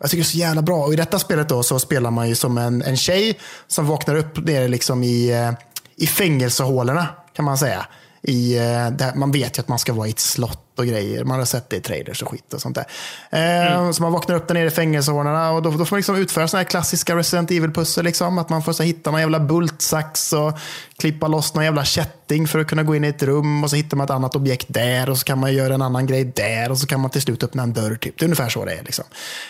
Jag 0.00 0.10
tycker 0.10 0.22
det 0.22 0.26
är 0.26 0.30
så 0.30 0.38
jävla 0.38 0.62
bra. 0.62 0.84
Och 0.84 0.92
i 0.92 0.96
detta 0.96 1.18
spelet 1.18 1.48
då 1.48 1.62
så 1.62 1.78
spelar 1.78 2.10
man 2.10 2.28
ju 2.28 2.34
som 2.34 2.58
en, 2.58 2.82
en 2.82 2.96
tjej 2.96 3.38
som 3.66 3.86
vaknar 3.86 4.16
upp 4.16 4.46
nere 4.46 4.68
liksom 4.68 5.02
i, 5.02 5.30
eh, 5.30 5.52
i 5.96 6.06
fängelsehålorna 6.06 7.06
kan 7.32 7.44
man 7.44 7.58
säga 7.58 7.86
i 8.22 8.58
eh, 8.58 8.90
det, 8.90 9.12
man 9.14 9.32
vet 9.32 9.58
ju 9.58 9.60
att 9.60 9.68
man 9.68 9.78
ska 9.78 9.92
vara 9.92 10.06
i 10.06 10.10
ett 10.10 10.18
slott 10.18 10.78
och 10.78 10.86
grejer. 10.86 11.24
Man 11.24 11.38
har 11.38 11.46
sett 11.46 11.70
det 11.70 11.76
i 11.76 11.80
trailers 11.80 12.22
och 12.22 12.28
skit 12.28 12.54
och 12.54 12.60
sånt 12.60 12.74
där. 12.74 12.86
Eh, 13.30 13.76
mm. 13.76 13.92
Så 13.92 14.02
man 14.02 14.12
vaknar 14.12 14.36
upp 14.36 14.48
där 14.48 14.54
nere 14.54 14.66
i 14.66 14.70
fängelsehålorna 14.70 15.50
och 15.50 15.62
då, 15.62 15.70
då 15.70 15.84
får 15.84 15.96
man 15.96 15.98
liksom 15.98 16.16
utföra 16.16 16.48
sådana 16.48 16.62
här 16.62 16.70
klassiska 16.70 17.16
Resident 17.16 17.50
Evil-pussel. 17.50 18.04
Liksom, 18.04 18.38
att 18.38 18.48
man 18.48 18.62
får 18.62 18.72
så 18.72 18.82
hitta 18.82 19.10
någon 19.10 19.20
jävla 19.20 19.40
bultsax 19.40 20.32
och 20.32 20.58
klippa 20.98 21.28
loss 21.28 21.54
någon 21.54 21.64
jävla 21.64 21.84
kätting 21.84 22.48
för 22.48 22.58
att 22.58 22.66
kunna 22.66 22.82
gå 22.82 22.96
in 22.96 23.04
i 23.04 23.08
ett 23.08 23.22
rum 23.22 23.64
och 23.64 23.70
så 23.70 23.76
hittar 23.76 23.96
man 23.96 24.04
ett 24.04 24.10
annat 24.10 24.36
objekt 24.36 24.66
där 24.68 25.10
och 25.10 25.18
så 25.18 25.24
kan 25.24 25.38
man 25.38 25.54
göra 25.54 25.74
en 25.74 25.82
annan 25.82 26.06
grej 26.06 26.24
där 26.24 26.70
och 26.70 26.78
så 26.78 26.86
kan 26.86 27.00
man 27.00 27.10
till 27.10 27.22
slut 27.22 27.42
öppna 27.42 27.62
en 27.62 27.72
dörr. 27.72 27.96
Typ. 27.96 28.18
Det 28.18 28.22
är 28.22 28.26
ungefär 28.26 28.48
så 28.48 28.64
det 28.64 28.72
är. 28.72 28.82
Liksom. 28.82 29.04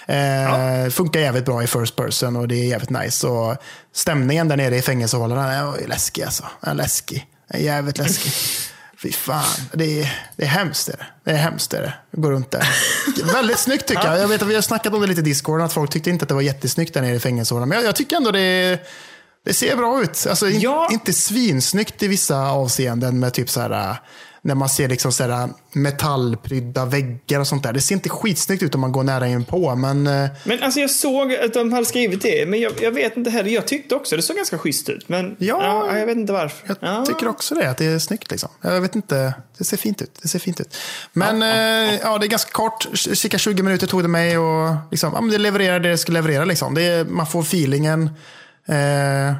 Eh, 0.07 0.16
ja. 0.16 0.91
Funkar 0.91 1.21
jävligt 1.21 1.45
bra 1.45 1.62
i 1.62 1.66
first 1.66 1.97
person 1.97 2.37
och 2.37 2.49
det 2.49 2.55
är 2.55 2.66
jävligt 2.66 2.91
nice. 2.91 3.27
Och 3.27 3.57
stämningen 3.93 4.49
där 4.49 4.57
nere 4.57 4.77
i 4.77 4.83
fängelsehålorna 4.83 5.53
är 5.53 5.89
läskig 5.89 6.23
alltså. 6.23 6.45
Är 6.61 6.75
läskig. 6.75 7.27
Är 7.51 7.59
jävligt 7.59 7.99
läskig. 7.99 8.33
Fy 9.03 9.13
fan, 9.13 9.45
det 9.73 10.01
är, 10.01 10.29
det 10.37 10.45
är 10.45 10.49
hemskt. 10.49 10.87
Det 10.87 10.93
är, 10.93 11.13
det 11.25 11.31
är 11.31 11.37
hemskt. 11.37 11.71
Det 11.71 11.79
är. 11.79 12.01
Gå 12.13 12.31
runt 12.31 12.51
där. 12.51 12.69
Väldigt 13.33 13.59
snyggt 13.59 13.87
tycker 13.87 14.05
jag. 14.05 14.19
Jag 14.19 14.29
vet 14.29 14.43
att 14.43 14.49
vi 14.49 14.55
har 14.55 14.63
snackat 14.63 14.95
om 14.95 15.01
det 15.01 15.07
lite 15.07 15.21
i 15.21 15.25
Discord, 15.25 15.61
att 15.61 15.73
folk 15.73 15.91
tyckte 15.91 16.11
inte 16.11 16.23
att 16.23 16.29
det 16.29 16.35
var 16.35 16.41
jättesnyggt 16.41 16.95
där 16.95 17.03
nere 17.03 17.15
i 17.15 17.21
fängelsehålan. 17.21 17.69
Men 17.69 17.79
jag, 17.79 17.87
jag, 17.87 17.97
tycker 17.97 18.17
ändå 18.17 18.31
det, 18.31 18.79
det 19.45 19.55
ser 19.55 19.77
bra 19.77 20.03
ut. 20.03 20.27
Alltså, 20.29 20.49
ja. 20.49 20.87
in, 20.91 20.95
inte 20.95 21.13
svinsnyggt 21.13 22.03
i 22.03 22.09
vissa 22.09 22.51
avseenden 22.51 23.19
med 23.19 23.35
typ 23.35 23.51
så 23.51 23.61
här 23.61 23.97
när 24.43 24.55
man 24.55 24.68
ser 24.68 24.88
liksom 24.88 25.12
så 25.12 25.49
metallprydda 25.72 26.84
väggar 26.84 27.41
och 27.41 27.47
sånt 27.47 27.62
där. 27.62 27.72
Det 27.72 27.80
ser 27.80 27.95
inte 27.95 28.09
skitsnyggt 28.09 28.62
ut 28.62 28.74
om 28.74 28.80
man 28.80 28.93
går 28.93 29.03
nära 29.03 29.28
in 29.28 29.45
på, 29.45 29.74
men... 29.74 30.07
Eh, 30.07 30.28
men 30.45 30.62
alltså 30.62 30.80
jag 30.80 30.91
såg 30.91 31.34
att 31.34 31.55
de 31.55 31.72
hade 31.72 31.86
skrivit 31.86 32.22
det, 32.22 32.49
men 32.49 32.61
jag, 32.61 32.72
jag 32.80 32.93
vet 32.93 33.16
inte 33.16 33.30
heller. 33.30 33.51
Jag 33.51 33.66
tyckte 33.66 33.95
också 33.95 34.16
det 34.16 34.22
såg 34.22 34.36
ganska 34.36 34.59
schysst 34.59 34.88
ut, 34.88 35.09
men 35.09 35.36
ja, 35.38 35.86
ja 35.88 35.99
jag 35.99 36.07
vet 36.07 36.16
inte 36.16 36.32
varför. 36.32 36.68
Jag 36.68 36.76
ja. 36.80 37.05
tycker 37.07 37.28
också 37.28 37.55
det, 37.55 37.70
att 37.70 37.78
det 37.78 37.84
är 37.84 37.99
snyggt 37.99 38.30
liksom. 38.30 38.49
Jag 38.61 38.80
vet 38.80 38.97
inte, 38.97 39.34
det 39.59 39.64
ser 39.64 39.76
fint 39.76 40.03
ut. 40.03 40.18
Det 40.22 40.28
ser 40.28 40.38
fint 40.38 40.61
ut. 40.61 40.76
Men 41.12 41.41
ja, 41.41 41.49
ja, 41.49 41.93
eh, 41.93 42.01
ja 42.03 42.18
det 42.18 42.26
är 42.26 42.28
ganska 42.28 42.51
kort, 42.51 42.88
cirka 42.95 43.38
20 43.38 43.62
minuter 43.62 43.86
tog 43.86 44.03
det 44.03 44.09
mig 44.09 44.38
och 44.38 44.76
liksom, 44.91 45.12
ja, 45.14 45.20
men 45.20 45.30
det 45.30 45.38
levererar 45.38 45.80
det 45.80 45.91
det 45.91 45.99
ska 45.99 46.12
leverera 46.12 46.45
liksom. 46.45 46.74
Det 46.74 47.11
man 47.11 47.26
får 47.26 47.41
feelingen. 47.41 48.11
Eh, 48.66 49.34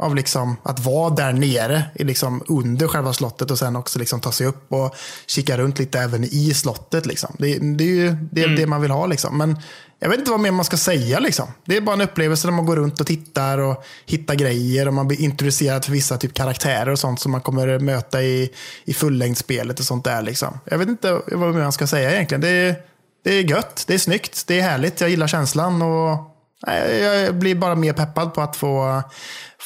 av 0.00 0.14
liksom 0.14 0.56
att 0.62 0.84
vara 0.84 1.10
där 1.10 1.32
nere 1.32 1.82
liksom 1.94 2.42
under 2.48 2.88
själva 2.88 3.12
slottet 3.12 3.50
och 3.50 3.58
sen 3.58 3.76
också 3.76 3.98
liksom 3.98 4.20
ta 4.20 4.32
sig 4.32 4.46
upp 4.46 4.72
och 4.72 4.96
kika 5.26 5.58
runt 5.58 5.78
lite 5.78 6.00
även 6.00 6.24
i 6.24 6.54
slottet. 6.54 7.06
Liksom. 7.06 7.36
Det, 7.38 7.58
det 7.58 7.84
är 7.84 7.88
ju 7.88 8.16
det, 8.32 8.44
mm. 8.44 8.56
det, 8.56 8.66
man 8.66 8.82
vill 8.82 8.90
ha. 8.90 9.06
Liksom. 9.06 9.38
Men 9.38 9.56
jag 9.98 10.08
vet 10.08 10.18
inte 10.18 10.30
vad 10.30 10.40
mer 10.40 10.50
man 10.50 10.64
ska 10.64 10.76
säga. 10.76 11.18
Liksom. 11.18 11.46
Det 11.64 11.76
är 11.76 11.80
bara 11.80 11.92
en 11.92 12.00
upplevelse 12.00 12.48
där 12.48 12.52
man 12.52 12.66
går 12.66 12.76
runt 12.76 13.00
och 13.00 13.06
tittar 13.06 13.58
och 13.58 13.84
hittar 14.06 14.34
grejer 14.34 14.88
och 14.88 14.94
man 14.94 15.08
blir 15.08 15.20
introducerad 15.20 15.84
för 15.84 15.92
vissa 15.92 16.16
typ 16.16 16.34
karaktärer 16.34 16.88
och 16.88 16.98
sånt 16.98 17.20
som 17.20 17.32
man 17.32 17.40
kommer 17.40 17.78
möta 17.78 18.22
i, 18.22 18.50
i 18.84 18.94
fullängdsspelet 18.94 19.78
och 19.80 19.84
sånt 19.84 20.04
där. 20.04 20.22
Liksom. 20.22 20.58
Jag 20.64 20.78
vet 20.78 20.88
inte 20.88 21.12
vad 21.26 21.54
mer 21.54 21.62
man 21.62 21.72
ska 21.72 21.86
säga 21.86 22.12
egentligen. 22.12 22.40
Det 22.40 22.48
är, 22.48 22.76
det 23.24 23.34
är 23.34 23.42
gött, 23.42 23.84
det 23.86 23.94
är 23.94 23.98
snyggt, 23.98 24.46
det 24.46 24.58
är 24.60 24.62
härligt, 24.62 25.00
jag 25.00 25.10
gillar 25.10 25.26
känslan 25.26 25.82
och 25.82 26.29
jag 26.66 27.34
blir 27.34 27.54
bara 27.54 27.74
mer 27.74 27.92
peppad 27.92 28.34
på 28.34 28.40
att 28.40 28.56
få 28.56 29.02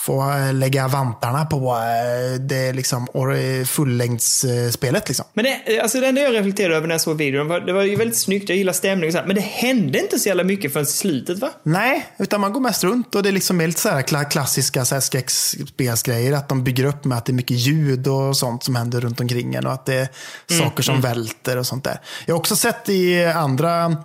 få 0.04 0.30
eh, 0.30 0.54
lägga 0.54 0.88
vantarna 0.88 1.44
på 1.44 1.76
eh, 1.76 2.40
det 2.40 2.72
liksom 2.72 3.06
fullängdsspelet. 3.66 5.08
Liksom. 5.08 5.26
Men 5.32 5.44
det, 5.44 5.80
alltså 5.80 6.00
det 6.00 6.06
enda 6.06 6.20
jag 6.20 6.34
reflekterade 6.34 6.76
över 6.76 6.86
när 6.86 6.94
jag 6.94 7.00
såg 7.00 7.16
videon, 7.16 7.48
var, 7.48 7.60
det 7.60 7.72
var 7.72 7.82
ju 7.82 7.96
väldigt 7.96 8.18
snyggt, 8.18 8.48
jag 8.48 8.58
gillar 8.58 8.72
stämningen 8.72 9.26
men 9.26 9.36
det 9.36 9.42
hände 9.42 9.98
inte 9.98 10.18
så 10.18 10.28
jävla 10.28 10.44
mycket 10.44 10.72
förrän 10.72 10.86
slutet 10.86 11.38
va? 11.38 11.50
Nej, 11.62 12.06
utan 12.18 12.40
man 12.40 12.52
går 12.52 12.60
mest 12.60 12.84
runt 12.84 13.14
och 13.14 13.22
det 13.22 13.28
är 13.28 13.32
liksom 13.32 13.60
lite 13.60 13.80
så 13.80 13.88
här 13.88 14.30
klassiska 14.30 14.84
skräckspelsgrejer, 14.84 16.32
att 16.32 16.48
de 16.48 16.64
bygger 16.64 16.84
upp 16.84 17.04
med 17.04 17.18
att 17.18 17.24
det 17.24 17.32
är 17.32 17.34
mycket 17.34 17.56
ljud 17.56 18.06
och 18.06 18.36
sånt 18.36 18.64
som 18.64 18.76
händer 18.76 19.00
runt 19.00 19.20
omkring 19.20 19.54
en 19.54 19.66
och 19.66 19.72
att 19.72 19.86
det 19.86 19.94
är 19.94 20.08
mm, 20.50 20.64
saker 20.64 20.82
som 20.82 20.94
mm. 20.94 21.02
välter 21.02 21.56
och 21.56 21.66
sånt 21.66 21.84
där. 21.84 22.00
Jag 22.26 22.34
har 22.34 22.38
också 22.38 22.56
sett 22.56 22.88
i 22.88 23.24
andra 23.24 23.96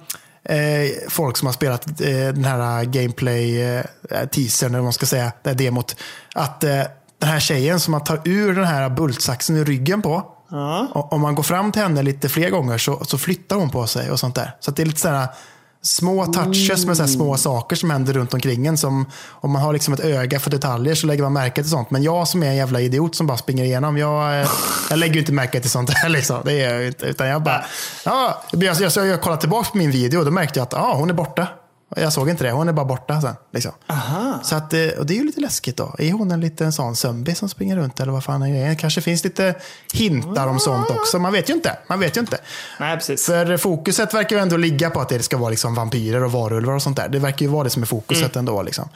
eh, 0.44 1.10
folk 1.10 1.38
som 1.38 1.46
har 1.46 1.54
spelat 1.54 2.02
eh, 2.02 2.08
den 2.08 2.46
här 2.46 2.84
gameplay-teasern, 2.84 4.68
eh, 4.68 4.72
eller 4.72 4.80
vad 4.80 4.84
man 4.84 4.94
ska 4.94 5.06
säga, 5.06 5.32
det 5.44 5.50
här 5.50 5.58
demot. 5.58 5.96
Att 6.36 6.64
eh, 6.64 6.82
den 7.20 7.30
här 7.30 7.40
tjejen 7.40 7.80
som 7.80 7.92
man 7.92 8.04
tar 8.04 8.22
ur 8.26 8.56
den 8.56 8.66
här 8.66 8.90
bultsaxen 8.90 9.58
i 9.58 9.64
ryggen 9.64 10.02
på, 10.02 10.26
ja. 10.50 11.08
om 11.12 11.22
man 11.22 11.36
går 11.36 11.44
fram 11.44 11.72
till 11.72 11.82
henne 11.82 12.04
lite 12.04 12.30
fler 12.30 12.50
gånger 12.50 12.78
så, 12.78 13.06
så 13.06 13.18
flyttar 13.18 13.56
hon 13.56 13.70
på 13.70 13.88
sig 13.88 14.12
och 14.12 14.20
sånt 14.20 14.36
där. 14.36 14.56
Så 14.60 14.72
det 14.72 14.82
är 14.82 14.86
lite 14.86 15.00
sådär 15.00 15.28
små 15.82 16.26
touches 16.26 16.86
med 16.86 16.98
så 16.98 17.08
små 17.08 17.38
saker 17.38 17.76
som 17.76 17.90
händer 17.90 18.14
runt 18.14 18.34
omkring 18.34 18.68
en. 18.68 18.78
Som, 18.78 19.06
om 19.30 19.52
man 19.52 19.62
har 19.62 19.74
liksom 19.74 19.94
ett 19.94 20.00
öga 20.00 20.40
för 20.40 20.50
detaljer 20.52 20.96
så 20.96 21.08
lägger 21.08 21.24
man 21.24 21.34
märke 21.34 21.62
till 21.62 21.72
sånt. 21.72 21.92
Men 21.92 22.04
jag 22.04 22.28
som 22.28 22.44
är 22.44 22.48
en 22.48 22.56
jävla 22.56 22.82
idiot 22.82 23.16
som 23.16 23.28
bara 23.28 23.38
springer 23.38 23.64
igenom, 23.64 23.98
jag, 23.98 24.42
eh, 24.42 24.50
jag 24.90 25.00
lägger 25.00 25.20
inte 25.20 25.32
märke 25.32 25.60
till 25.60 25.70
sånt 25.70 25.90
här. 25.90 26.10
Liksom. 26.20 26.42
Det 26.46 26.62
är 26.62 26.74
jag 26.74 26.88
inte. 26.88 27.06
Utan 27.06 27.28
jag 27.28 27.44
bara, 27.44 27.66
ja, 28.06 28.44
jag, 28.52 28.64
jag, 28.64 28.92
jag, 28.96 29.08
jag 29.08 29.22
kollade 29.22 29.42
tillbaka 29.42 29.70
på 29.70 29.78
min 29.78 29.92
video 29.92 30.20
och 30.20 30.26
då 30.26 30.32
märkte 30.32 30.60
jag 30.60 30.64
att 30.64 30.74
ah, 30.74 30.94
hon 30.96 31.10
är 31.10 31.14
borta. 31.14 31.48
Jag 31.96 32.14
såg 32.14 32.30
inte 32.30 32.44
det, 32.44 32.52
hon 32.52 32.70
är 32.70 32.74
bara 32.74 32.86
borta 32.86 33.22
sen. 33.22 33.36
Liksom. 33.54 33.72
Så 34.44 34.56
att, 34.56 34.74
eh, 34.74 34.88
och 35.00 35.06
det 35.06 35.14
är 35.14 35.18
ju 35.18 35.26
lite 35.26 35.42
läskigt 35.42 35.78
då. 35.78 35.96
Är 36.00 36.12
hon 36.12 36.32
en 36.32 36.42
liten 36.42 36.72
sån 36.72 36.96
zombie 36.96 37.36
som 37.36 37.50
springer 37.50 37.76
runt 37.76 38.00
eller 38.00 38.12
vad 38.12 38.24
fan 38.24 38.42
är 38.42 38.70
det? 38.70 38.76
Kanske 38.76 39.02
finns 39.02 39.24
lite 39.24 39.56
hintar 39.94 40.48
om 40.48 40.60
sånt 40.60 40.90
också. 40.90 41.20
Man 41.20 41.34
vet 41.34 41.50
ju 41.50 41.54
inte. 41.54 41.78
Man 41.88 42.00
vet 42.00 42.18
ju 42.18 42.22
inte. 42.22 42.38
Nej, 42.80 42.98
precis. 42.98 43.26
För 43.26 43.58
fokuset 43.58 44.14
verkar 44.14 44.36
ju 44.36 44.42
ändå 44.42 44.58
ligga 44.58 44.90
på 44.90 45.02
att 45.02 45.10
det 45.10 45.24
ska 45.24 45.38
vara 45.38 45.50
liksom 45.50 45.76
vampyrer 45.76 46.24
och 46.24 46.32
varulvar 46.32 46.74
och 46.74 46.82
sånt 46.82 46.98
där. 46.98 47.10
Det 47.10 47.20
verkar 47.20 47.46
ju 47.46 47.52
vara 47.52 47.64
det 47.64 47.70
som 47.70 47.82
är 47.82 47.88
fokuset 47.88 48.36
mm. 48.36 48.40
ändå. 48.40 48.62
Liksom. 48.62 48.90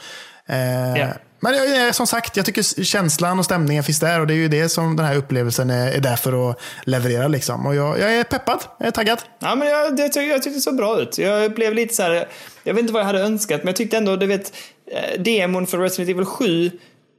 Eh, 0.48 0.96
yeah. 0.96 1.16
Men 1.44 1.94
som 1.94 2.06
sagt, 2.06 2.36
jag 2.36 2.46
tycker 2.46 2.84
känslan 2.84 3.38
och 3.38 3.44
stämningen 3.44 3.84
finns 3.84 4.00
där 4.00 4.20
och 4.20 4.26
det 4.26 4.34
är 4.34 4.36
ju 4.36 4.48
det 4.48 4.68
som 4.68 4.96
den 4.96 5.06
här 5.06 5.16
upplevelsen 5.16 5.70
är, 5.70 5.92
är 5.92 6.00
där 6.00 6.16
för 6.16 6.50
att 6.50 6.60
leverera. 6.84 7.28
Liksom. 7.28 7.66
Och 7.66 7.74
jag, 7.74 7.98
jag 7.98 8.14
är 8.14 8.24
peppad, 8.24 8.64
jag 8.78 8.86
är 8.86 8.90
taggad. 8.90 9.18
Ja, 9.38 9.54
men 9.54 9.68
jag, 9.68 9.98
jag, 9.98 10.28
jag 10.28 10.42
tyckte 10.42 10.58
det 10.58 10.60
såg 10.60 10.76
bra 10.76 11.00
ut. 11.00 11.18
Jag 11.18 11.54
blev 11.54 11.74
lite 11.74 11.94
så 11.94 12.02
här, 12.02 12.28
jag 12.62 12.74
vet 12.74 12.80
inte 12.80 12.92
vad 12.92 13.02
jag 13.02 13.06
hade 13.06 13.20
önskat, 13.20 13.60
men 13.60 13.66
jag 13.66 13.76
tyckte 13.76 13.96
ändå, 13.96 14.16
du 14.16 14.26
vet, 14.26 14.52
eh, 14.90 15.20
demon 15.20 15.66
för 15.66 15.78
Resident 15.78 16.10
Evil 16.10 16.24
7 16.24 16.70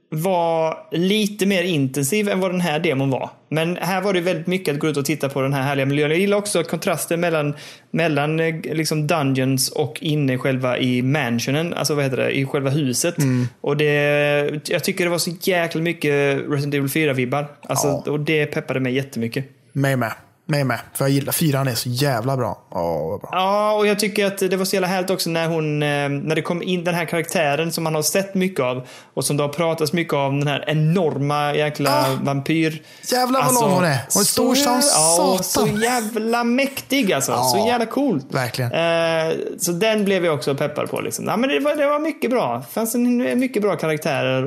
var 0.08 0.78
lite 0.90 1.46
mer 1.46 1.62
intensiv 1.62 2.28
än 2.28 2.40
vad 2.40 2.50
den 2.50 2.60
här 2.60 2.78
demon 2.78 3.10
var. 3.10 3.30
Men 3.48 3.76
här 3.76 4.00
var 4.00 4.12
det 4.12 4.20
väldigt 4.20 4.46
mycket 4.46 4.74
att 4.74 4.80
gå 4.80 4.88
ut 4.88 4.96
och 4.96 5.04
titta 5.04 5.28
på 5.28 5.40
den 5.40 5.52
här 5.52 5.62
härliga 5.62 5.86
miljön. 5.86 6.10
Jag 6.10 6.20
gillar 6.20 6.36
också 6.36 6.62
kontrasten 6.62 7.20
mellan, 7.20 7.54
mellan 7.90 8.40
eh, 8.40 8.54
liksom 8.62 9.06
dungeons 9.06 9.68
och 9.68 9.98
inne 10.00 10.38
själva 10.38 10.78
i 10.78 11.02
mansionen, 11.02 11.74
alltså 11.74 11.94
vad 11.94 12.04
heter 12.04 12.16
det, 12.16 12.38
i 12.38 12.44
själva 12.46 12.70
huset. 12.70 13.18
Mm. 13.18 13.48
Och 13.60 13.76
det, 13.76 14.60
jag 14.68 14.84
tycker 14.84 15.04
det 15.04 15.10
var 15.10 15.18
så 15.18 15.30
jäkla 15.40 15.80
mycket 15.80 16.40
Resident 16.48 16.74
Evil 16.74 16.88
4-vibbar. 16.88 17.46
Alltså, 17.62 18.02
ja. 18.06 18.12
Och 18.12 18.20
det 18.20 18.46
peppade 18.46 18.80
mig 18.80 18.94
jättemycket. 18.94 19.44
Mig 19.72 19.96
med. 19.96 20.12
Mig 20.48 20.64
med. 20.64 20.78
För 20.94 21.04
jag 21.04 21.10
gillar 21.10 21.32
fyran 21.32 21.68
är 21.68 21.74
så 21.74 21.88
jävla 21.88 22.36
bra. 22.36 22.58
Åh, 22.70 23.20
bra. 23.20 23.28
Ja, 23.32 23.72
och 23.72 23.86
jag 23.86 23.98
tycker 23.98 24.26
att 24.26 24.38
det 24.38 24.56
var 24.56 24.64
så 24.64 24.76
jävla 24.76 24.86
härligt 24.88 25.10
också 25.10 25.30
när 25.30 25.48
hon, 25.48 25.82
eh, 25.82 26.08
när 26.08 26.34
det 26.34 26.42
kom 26.42 26.62
in 26.62 26.84
den 26.84 26.94
här 26.94 27.04
karaktären 27.04 27.72
som 27.72 27.84
man 27.84 27.94
har 27.94 28.02
sett 28.02 28.34
mycket 28.34 28.60
av 28.60 28.86
och 29.14 29.24
som 29.24 29.36
det 29.36 29.42
har 29.42 29.48
pratats 29.48 29.92
mycket 29.92 30.14
om, 30.14 30.40
den 30.40 30.48
här 30.48 30.64
enorma 30.66 31.54
jäkla 31.54 31.90
ah, 31.90 32.18
vampyr. 32.22 32.82
Jävlar 33.12 33.40
vad 33.40 33.48
alltså, 33.48 33.64
lång 33.64 33.74
hon 33.74 33.84
är. 33.84 34.00
Hon 34.12 34.20
är 34.20 34.24
stor 34.24 34.54
som 34.54 34.82
satan. 34.82 35.36
Ja, 35.36 35.42
så 35.42 35.66
jävla 35.66 36.44
mäktig 36.44 37.12
alltså. 37.12 37.32
Ja, 37.32 37.42
så 37.42 37.66
jävla 37.68 37.86
coolt. 37.86 38.26
Verkligen. 38.30 38.72
Eh, 38.72 39.36
så 39.58 39.72
den 39.72 40.04
blev 40.04 40.24
jag 40.24 40.34
också 40.34 40.54
peppad 40.54 40.90
på. 40.90 41.00
Liksom. 41.00 41.24
Ja, 41.24 41.36
men 41.36 41.50
det, 41.50 41.60
var, 41.60 41.76
det 41.76 41.86
var 41.86 41.98
mycket 41.98 42.30
bra. 42.30 42.56
Det 42.56 42.72
fanns 42.74 42.94
en, 42.94 43.38
mycket 43.40 43.62
bra 43.62 43.76
karaktärer 43.76 44.42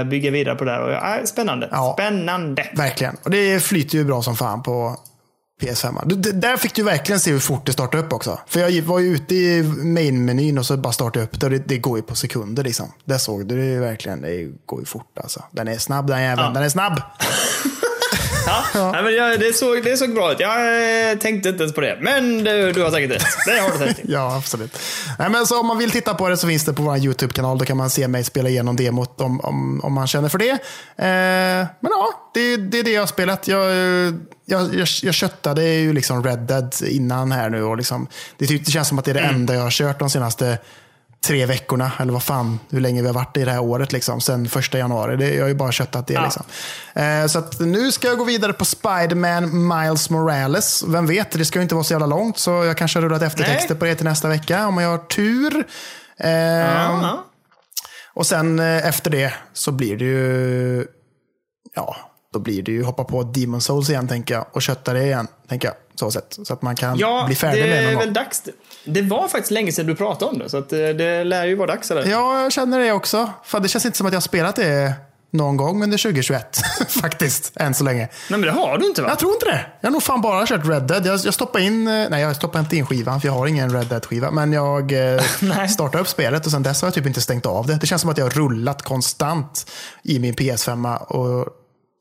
att 0.00 0.06
bygga 0.06 0.30
vidare 0.30 0.54
på 0.54 0.64
där. 0.64 0.80
Och, 0.80 0.92
ja, 0.92 1.16
spännande. 1.24 1.68
Ja, 1.72 1.94
spännande. 1.98 2.66
Verkligen. 2.72 3.16
Och 3.24 3.30
det 3.30 3.62
flyter 3.62 3.98
ju 3.98 4.04
bra 4.04 4.22
som 4.22 4.36
fan 4.36 4.62
på 4.62 4.96
PS5. 5.60 6.14
där 6.32 6.56
fick 6.56 6.74
du 6.74 6.82
verkligen 6.82 7.20
se 7.20 7.32
hur 7.32 7.38
fort 7.38 7.66
det 7.66 7.72
startade 7.72 8.02
upp 8.02 8.12
också. 8.12 8.38
För 8.46 8.60
jag 8.60 8.82
var 8.82 8.98
ju 8.98 9.14
ute 9.14 9.34
i 9.34 9.62
main-menyn 9.62 10.58
och 10.58 10.66
så 10.66 10.76
bara 10.76 10.92
startade 10.92 11.24
upp 11.24 11.40
det. 11.40 11.58
Det, 11.58 11.78
går 11.78 11.98
ju 11.98 12.02
på 12.02 12.14
sekunder 12.14 12.64
liksom. 12.64 12.92
Där 13.04 13.18
såg 13.18 13.46
du 13.46 13.74
det 13.74 13.80
verkligen. 13.80 14.22
Det 14.22 14.48
går 14.66 14.80
ju 14.80 14.86
fort 14.86 15.18
alltså. 15.18 15.44
Den 15.50 15.68
är 15.68 15.78
snabb 15.78 16.06
den 16.06 16.22
jäveln. 16.22 16.46
Ja. 16.46 16.52
Den 16.52 16.62
är 16.62 16.68
snabb. 16.68 17.00
ja, 18.46 18.64
ja. 18.74 19.02
Men 19.02 19.14
jag, 19.14 19.40
det, 19.40 19.52
såg, 19.52 19.82
det 19.82 19.96
såg 19.96 20.14
bra 20.14 20.32
ut. 20.32 20.40
Jag 20.40 21.10
eh, 21.10 21.18
tänkte 21.18 21.48
inte 21.48 21.62
ens 21.62 21.74
på 21.74 21.80
det. 21.80 21.98
Men 22.00 22.44
du, 22.44 22.72
du 22.72 22.82
har 22.82 22.90
säkert 22.90 23.10
rätt. 23.10 23.26
Det 23.46 23.60
har 23.60 23.78
du 23.78 23.84
rätt 23.84 24.00
Ja, 24.04 24.36
absolut. 24.36 24.78
Nej, 25.18 25.30
men 25.30 25.46
så 25.46 25.60
om 25.60 25.66
man 25.66 25.78
vill 25.78 25.90
titta 25.90 26.14
på 26.14 26.28
det 26.28 26.36
så 26.36 26.46
finns 26.46 26.64
det 26.64 26.72
på 26.72 26.82
vår 26.82 26.96
YouTube-kanal. 26.96 27.58
Då 27.58 27.64
kan 27.64 27.76
man 27.76 27.90
se 27.90 28.08
mig 28.08 28.24
spela 28.24 28.48
igenom 28.48 28.76
demot 28.76 29.20
om, 29.20 29.40
om, 29.40 29.80
om 29.84 29.92
man 29.92 30.06
känner 30.06 30.28
för 30.28 30.38
det. 30.38 30.50
Eh, 30.50 31.66
men 31.80 31.90
ja, 31.90 32.30
det, 32.34 32.56
det 32.56 32.78
är 32.78 32.84
det 32.84 32.92
jag 32.92 33.02
har 33.02 33.06
spelat. 33.06 33.48
Jag, 33.48 33.72
jag, 34.44 34.74
jag, 34.74 34.88
jag 35.02 35.14
köttade 35.14 35.64
ju 35.64 35.92
liksom 35.92 36.24
Red 36.24 36.38
Dead 36.38 36.74
innan 36.88 37.32
här 37.32 37.50
nu. 37.50 37.62
Och 37.62 37.76
liksom, 37.76 38.08
det, 38.38 38.46
det 38.46 38.70
känns 38.70 38.88
som 38.88 38.98
att 38.98 39.04
det 39.04 39.10
är 39.10 39.14
det 39.14 39.20
mm. 39.20 39.34
enda 39.34 39.54
jag 39.54 39.62
har 39.62 39.70
kört 39.70 39.98
de 39.98 40.10
senaste 40.10 40.58
tre 41.26 41.46
veckorna, 41.46 41.92
eller 41.98 42.12
vad 42.12 42.22
fan, 42.22 42.58
hur 42.70 42.80
länge 42.80 43.00
vi 43.00 43.06
har 43.06 43.14
varit 43.14 43.36
i 43.36 43.44
det 43.44 43.50
här 43.50 43.62
året, 43.62 43.92
liksom, 43.92 44.20
sen 44.20 44.48
första 44.48 44.78
januari. 44.78 45.16
Det, 45.16 45.34
jag 45.34 45.42
har 45.42 45.48
ju 45.48 45.54
bara 45.54 45.72
köttat 45.72 46.06
det. 46.06 46.14
Ja. 46.14 46.24
Liksom. 46.24 46.44
Eh, 46.94 47.26
så 47.26 47.38
att 47.38 47.60
nu 47.60 47.92
ska 47.92 48.08
jag 48.08 48.18
gå 48.18 48.24
vidare 48.24 48.52
på 48.52 48.64
Spiderman 48.64 49.68
Miles 49.68 50.10
Morales. 50.10 50.84
Vem 50.86 51.06
vet, 51.06 51.30
det 51.30 51.44
ska 51.44 51.58
ju 51.58 51.62
inte 51.62 51.74
vara 51.74 51.84
så 51.84 51.94
jävla 51.94 52.06
långt, 52.06 52.38
så 52.38 52.50
jag 52.50 52.76
kanske 52.76 52.98
har 52.98 53.04
rullat 53.04 53.22
eftertexter 53.22 53.74
Nej. 53.74 53.78
på 53.78 53.84
det 53.84 53.94
till 53.94 54.04
nästa 54.04 54.28
vecka, 54.28 54.66
om 54.66 54.78
jag 54.78 54.90
har 54.90 54.98
tur. 54.98 55.64
Eh, 56.20 56.30
ja. 56.30 57.24
Och 58.14 58.26
sen 58.26 58.58
eh, 58.58 58.88
efter 58.88 59.10
det 59.10 59.34
så 59.52 59.72
blir 59.72 59.96
det 59.96 60.04
ju, 60.04 60.86
ja, 61.74 61.96
då 62.32 62.38
blir 62.38 62.62
det 62.62 62.72
ju 62.72 62.84
hoppa 62.84 63.04
på 63.04 63.22
Demon 63.22 63.60
Souls 63.60 63.90
igen, 63.90 64.08
tänker 64.08 64.34
jag. 64.34 64.46
Och 64.52 64.62
kötta 64.62 64.92
det 64.92 65.02
igen, 65.02 65.28
tänker 65.48 65.68
jag. 65.68 65.76
Så, 65.96 66.10
sätt, 66.10 66.38
så 66.44 66.52
att 66.52 66.62
man 66.62 66.76
kan 66.76 66.98
Ja, 66.98 67.24
bli 67.26 67.34
färdig 67.36 67.62
det 67.64 67.68
med 67.68 67.76
det 67.78 67.82
någon 67.82 67.90
är 67.90 67.94
gång. 67.94 68.04
väl 68.04 68.12
dags. 68.12 68.42
Det 68.84 69.02
var 69.02 69.28
faktiskt 69.28 69.50
länge 69.50 69.72
sedan 69.72 69.86
du 69.86 69.94
pratade 69.94 70.30
om 70.30 70.38
det, 70.38 70.48
så 70.48 70.56
eh, 70.58 70.64
det 70.68 71.24
lär 71.24 71.44
ju 71.46 71.54
vara 71.54 71.66
dags. 71.66 71.90
Eller? 71.90 72.06
Ja, 72.06 72.42
jag 72.42 72.52
känner 72.52 72.78
det 72.78 72.92
också. 72.92 73.30
Fan, 73.44 73.62
det 73.62 73.68
känns 73.68 73.86
inte 73.86 73.98
som 73.98 74.06
att 74.06 74.12
jag 74.12 74.16
har 74.16 74.22
spelat 74.22 74.56
det 74.56 74.92
någon 75.30 75.56
gång 75.56 75.82
under 75.82 75.98
2021. 75.98 76.58
Faktiskt, 76.88 77.52
än 77.56 77.74
så 77.74 77.84
länge. 77.84 77.98
Nej, 78.00 78.10
men 78.28 78.40
det 78.40 78.50
har 78.50 78.78
du 78.78 78.86
inte 78.86 79.02
va? 79.02 79.08
Jag 79.08 79.18
tror 79.18 79.32
inte 79.32 79.46
det. 79.46 79.66
Jag 79.80 79.88
har 79.88 79.92
nog 79.92 80.02
fan 80.02 80.20
bara 80.20 80.46
kört 80.46 80.66
Red 80.66 80.82
Dead. 80.82 81.06
Jag, 81.06 81.20
jag 81.24 81.34
stoppade 81.34 81.64
in, 81.64 81.88
eh, 81.88 82.06
nej 82.10 82.22
jag 82.22 82.36
stoppade 82.36 82.60
inte 82.64 82.76
in 82.76 82.86
skivan 82.86 83.20
för 83.20 83.28
jag 83.28 83.32
har 83.34 83.46
ingen 83.46 83.72
Red 83.72 83.86
Dead-skiva. 83.86 84.30
Men 84.30 84.52
jag 84.52 84.92
eh, 85.14 85.66
startade 85.68 86.02
upp 86.02 86.08
spelet 86.08 86.46
och 86.46 86.52
sen 86.52 86.62
dess 86.62 86.82
har 86.82 86.86
jag 86.86 86.94
typ 86.94 87.06
inte 87.06 87.20
stängt 87.20 87.46
av 87.46 87.66
det. 87.66 87.74
Det 87.80 87.86
känns 87.86 88.00
som 88.02 88.10
att 88.10 88.18
jag 88.18 88.24
har 88.24 88.30
rullat 88.30 88.82
konstant 88.82 89.70
i 90.02 90.18
min 90.18 90.34
PS5 90.34 90.96
och 90.96 91.48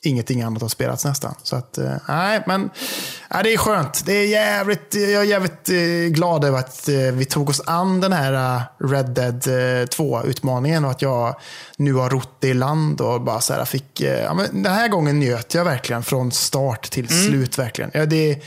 ingenting 0.06 0.41
annat 0.41 0.62
har 0.62 0.70
spelats 0.70 1.06
nästan. 1.06 1.36
Så 1.43 1.56
att, 1.56 1.78
eh, 1.78 1.93
nej, 2.08 2.43
men 2.47 2.70
nej, 3.30 3.43
det 3.43 3.53
är 3.53 3.58
skönt. 3.58 4.06
Det 4.06 4.14
är 4.14 4.28
jävligt, 4.28 4.95
jag 4.95 5.22
är 5.22 5.24
jävligt 5.24 5.70
eh, 5.70 6.14
glad 6.14 6.43
över 6.43 6.60
att 6.60 6.89
eh, 6.89 6.95
vi 6.95 7.26
tog 7.26 7.49
oss 7.49 7.62
an 7.66 8.01
den 8.01 8.14
här 8.14 8.62
Red 8.80 9.10
Dead 9.10 9.47
eh, 9.47 9.86
2-utmaningen 9.86 10.86
och 10.86 10.91
att 10.91 11.01
jag 11.01 11.36
nu 11.78 11.93
har 11.93 12.10
rott 12.10 12.43
i 12.43 12.53
land 12.53 13.01
och 13.01 13.22
bara 13.22 13.41
så 13.41 13.53
här 13.53 13.66
fick, 13.66 14.01
ja, 14.01 14.34
men 14.34 14.64
den 14.64 14.74
här 14.74 14.88
gången 14.88 15.20
njöt 15.20 15.53
jag 15.53 15.66
verkligen 15.66 16.03
från 16.03 16.32
start 16.32 16.89
till 16.91 17.08
slut 17.08 17.60
verkligen. 17.60 17.91
Ja, 17.93 18.06
det, 18.06 18.43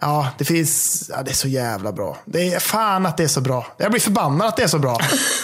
Ja, 0.00 0.28
det 0.38 0.44
finns... 0.44 1.04
Ja, 1.14 1.22
det 1.22 1.30
är 1.30 1.34
så 1.34 1.48
jävla 1.48 1.92
bra. 1.92 2.16
Det 2.24 2.54
är 2.54 2.60
fan 2.60 3.06
att 3.06 3.16
det 3.16 3.24
är 3.24 3.28
så 3.28 3.40
bra. 3.40 3.66
Jag 3.76 3.90
blir 3.90 4.00
förbannad 4.00 4.48
att 4.48 4.56
det 4.56 4.62
är 4.62 4.68
så 4.68 4.78
bra. 4.78 4.98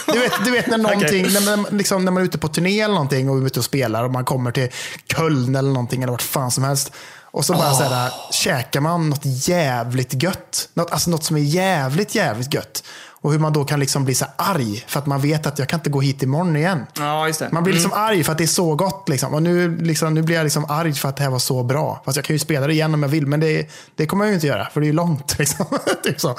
Du 0.07 0.19
vet, 0.19 0.33
du 0.45 0.51
vet 0.51 0.67
när 0.67 0.77
någonting, 0.77 1.33
när, 1.33 1.57
man, 1.57 1.65
liksom, 1.71 2.05
när 2.05 2.11
man 2.11 2.23
är 2.23 2.25
ute 2.25 2.37
på 2.37 2.47
turné 2.47 2.81
eller 2.81 2.93
någonting 2.93 3.29
och 3.29 3.37
är 3.37 3.45
ute 3.45 3.59
och 3.59 3.65
spelar 3.65 4.03
och 4.03 4.11
man 4.11 4.25
kommer 4.25 4.51
till 4.51 4.69
Köln 5.15 5.55
eller 5.55 5.69
någonting 5.69 6.03
eller 6.03 6.11
vart 6.11 6.21
fan 6.21 6.51
som 6.51 6.63
helst. 6.63 6.91
Och 7.31 7.45
så 7.45 7.53
bara 7.53 7.73
så 7.73 7.83
här, 7.83 8.11
käkar 8.31 8.81
man 8.81 9.09
något 9.09 9.21
jävligt 9.23 10.23
gött. 10.23 10.69
Något, 10.73 10.91
alltså 10.91 11.09
något 11.09 11.23
som 11.23 11.37
är 11.37 11.41
jävligt, 11.41 12.15
jävligt 12.15 12.53
gött. 12.53 12.83
Och 13.21 13.31
hur 13.31 13.39
man 13.39 13.53
då 13.53 13.63
kan 13.63 13.79
liksom 13.79 14.05
bli 14.05 14.15
så 14.15 14.25
arg 14.35 14.83
för 14.87 14.99
att 14.99 15.05
man 15.05 15.21
vet 15.21 15.45
att 15.45 15.59
jag 15.59 15.69
kan 15.69 15.79
inte 15.79 15.89
gå 15.89 16.01
hit 16.01 16.23
imorgon 16.23 16.55
igen. 16.55 16.85
Ja, 16.97 17.27
just 17.27 17.39
det. 17.39 17.49
Man 17.51 17.63
blir 17.63 17.73
liksom 17.73 17.93
arg 17.93 18.23
för 18.23 18.31
att 18.31 18.37
det 18.37 18.43
är 18.43 18.47
så 18.47 18.75
gott. 18.75 19.09
Liksom. 19.09 19.33
Och 19.33 19.43
nu, 19.43 19.77
liksom, 19.77 20.13
nu 20.13 20.21
blir 20.21 20.35
jag 20.35 20.43
liksom 20.43 20.65
arg 20.69 20.93
för 20.93 21.09
att 21.09 21.17
det 21.17 21.23
här 21.23 21.29
var 21.29 21.39
så 21.39 21.63
bra. 21.63 22.01
Fast 22.05 22.15
jag 22.15 22.25
kan 22.25 22.35
ju 22.35 22.39
spela 22.39 22.67
det 22.67 22.73
igen 22.73 22.93
om 22.93 23.03
jag 23.03 23.09
vill, 23.09 23.27
men 23.27 23.39
det, 23.39 23.67
det 23.95 24.05
kommer 24.05 24.25
jag 24.25 24.29
ju 24.29 24.35
inte 24.35 24.47
göra. 24.47 24.65
För 24.73 24.81
det 24.81 24.85
är 24.85 24.87
ju 24.87 24.93
långt. 24.93 25.35
Liksom. 25.39 25.65
typ 26.03 26.21
så. 26.21 26.35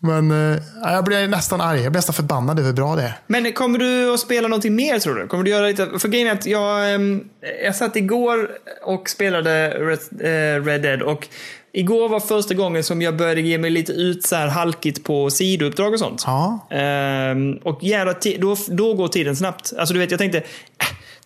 Men 0.00 0.30
eh, 0.30 0.58
jag 0.82 1.04
blir 1.04 1.28
nästan 1.28 1.60
arg. 1.60 1.82
Jag 1.82 1.92
blir 1.92 1.98
nästan 1.98 2.14
förbannad 2.14 2.58
över 2.58 2.66
hur 2.66 2.74
bra 2.74 2.96
det 2.96 3.02
är. 3.02 3.12
Men 3.26 3.52
kommer 3.52 3.78
du 3.78 4.14
att 4.14 4.20
spela 4.20 4.48
någonting 4.48 4.74
mer 4.74 4.98
tror 4.98 5.14
du? 5.14 5.26
Kommer 5.26 5.44
du 5.44 5.50
göra 5.50 5.66
lite? 5.66 5.98
För 5.98 6.08
grejen 6.08 6.28
är 6.28 6.32
att 6.32 6.46
jag, 6.46 6.94
ehm, 6.94 7.24
jag 7.64 7.76
satt 7.76 7.96
igår 7.96 8.50
och 8.82 9.08
spelade 9.08 9.68
Red, 9.68 9.98
eh, 10.20 10.64
Red 10.64 10.82
Dead 10.82 11.02
och 11.02 11.28
igår 11.72 12.08
var 12.08 12.20
första 12.20 12.54
gången 12.54 12.84
som 12.84 13.02
jag 13.02 13.16
började 13.16 13.40
ge 13.40 13.58
mig 13.58 13.70
lite 13.70 13.92
ut 13.92 14.26
så 14.26 14.36
här 14.36 14.46
halkigt 14.48 15.04
på 15.04 15.30
sidouppdrag 15.30 15.92
och 15.92 15.98
sånt. 15.98 16.22
Ja. 16.26 16.68
Ehm, 16.70 17.52
och 17.64 17.78
jävla 17.82 18.14
då, 18.38 18.56
då 18.68 18.94
går 18.94 19.08
tiden 19.08 19.36
snabbt. 19.36 19.72
Alltså 19.78 19.94
du 19.94 20.00
vet, 20.00 20.10
jag 20.10 20.18
tänkte, 20.20 20.38
äh, 20.38 20.44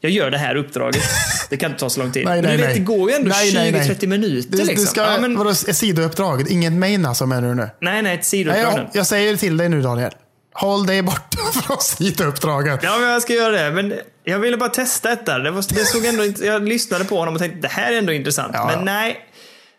jag 0.01 0.12
gör 0.12 0.30
det 0.30 0.38
här 0.38 0.55
uppdraget. 0.57 1.03
Det 1.51 1.57
kan 1.57 1.70
inte 1.70 1.80
ta 1.80 1.90
så 1.90 2.01
lång 2.01 2.12
tid. 2.12 2.24
Nej, 2.24 2.43
men 2.43 2.51
du 2.51 2.57
vet, 2.57 2.66
nej. 2.66 2.78
det 2.78 2.84
går 2.84 3.11
ju 3.11 3.16
ändå 3.16 3.28
Nej, 3.28 3.55
nej, 3.55 3.72
nej. 3.72 3.88
20-30 3.88 4.07
minuter 4.07 4.51
Du, 4.51 4.57
liksom. 4.59 4.74
du 4.76 4.86
ska, 4.86 5.01
ja, 5.01 5.18
men, 5.20 5.38
vadå, 5.38 5.51
ett 5.51 5.76
sidouppdrag? 5.76 6.51
Inget 6.51 6.72
main 6.72 7.07
alltså 7.07 7.26
menar 7.26 7.49
du 7.49 7.55
nu? 7.55 7.68
nej, 7.80 8.03
nej, 8.03 8.14
ett 8.14 8.24
sidouppdrag 8.24 8.74
jag, 8.74 8.86
jag 8.93 9.07
säger 9.07 9.36
till 9.36 9.57
dig 9.57 9.68
nu 9.68 9.82
Daniel. 9.82 10.11
Håll 10.55 10.86
dig 10.86 11.03
borta 11.03 11.38
från 11.62 11.76
sidouppdragen. 11.80 12.78
Ja, 12.82 12.99
men 12.99 13.09
jag 13.11 13.22
ska 13.22 13.32
göra 13.32 13.62
det. 13.62 13.70
Men 13.70 13.95
jag 14.24 14.38
ville 14.38 14.57
bara 14.57 14.68
testa 14.68 15.09
detta. 15.09 15.38
Det, 15.38 15.51
var, 15.51 15.64
det 15.74 15.84
såg 15.84 16.05
ändå, 16.05 16.24
inte- 16.24 16.47
jag 16.47 16.68
lyssnade 16.68 17.05
på 17.05 17.18
honom 17.18 17.34
och 17.34 17.40
tänkte 17.40 17.61
det 17.61 17.68
här 17.68 17.93
är 17.93 17.99
ändå 17.99 18.12
intressant. 18.12 18.51
Ja. 18.55 18.70
Men 18.76 18.84
nej. 18.84 19.16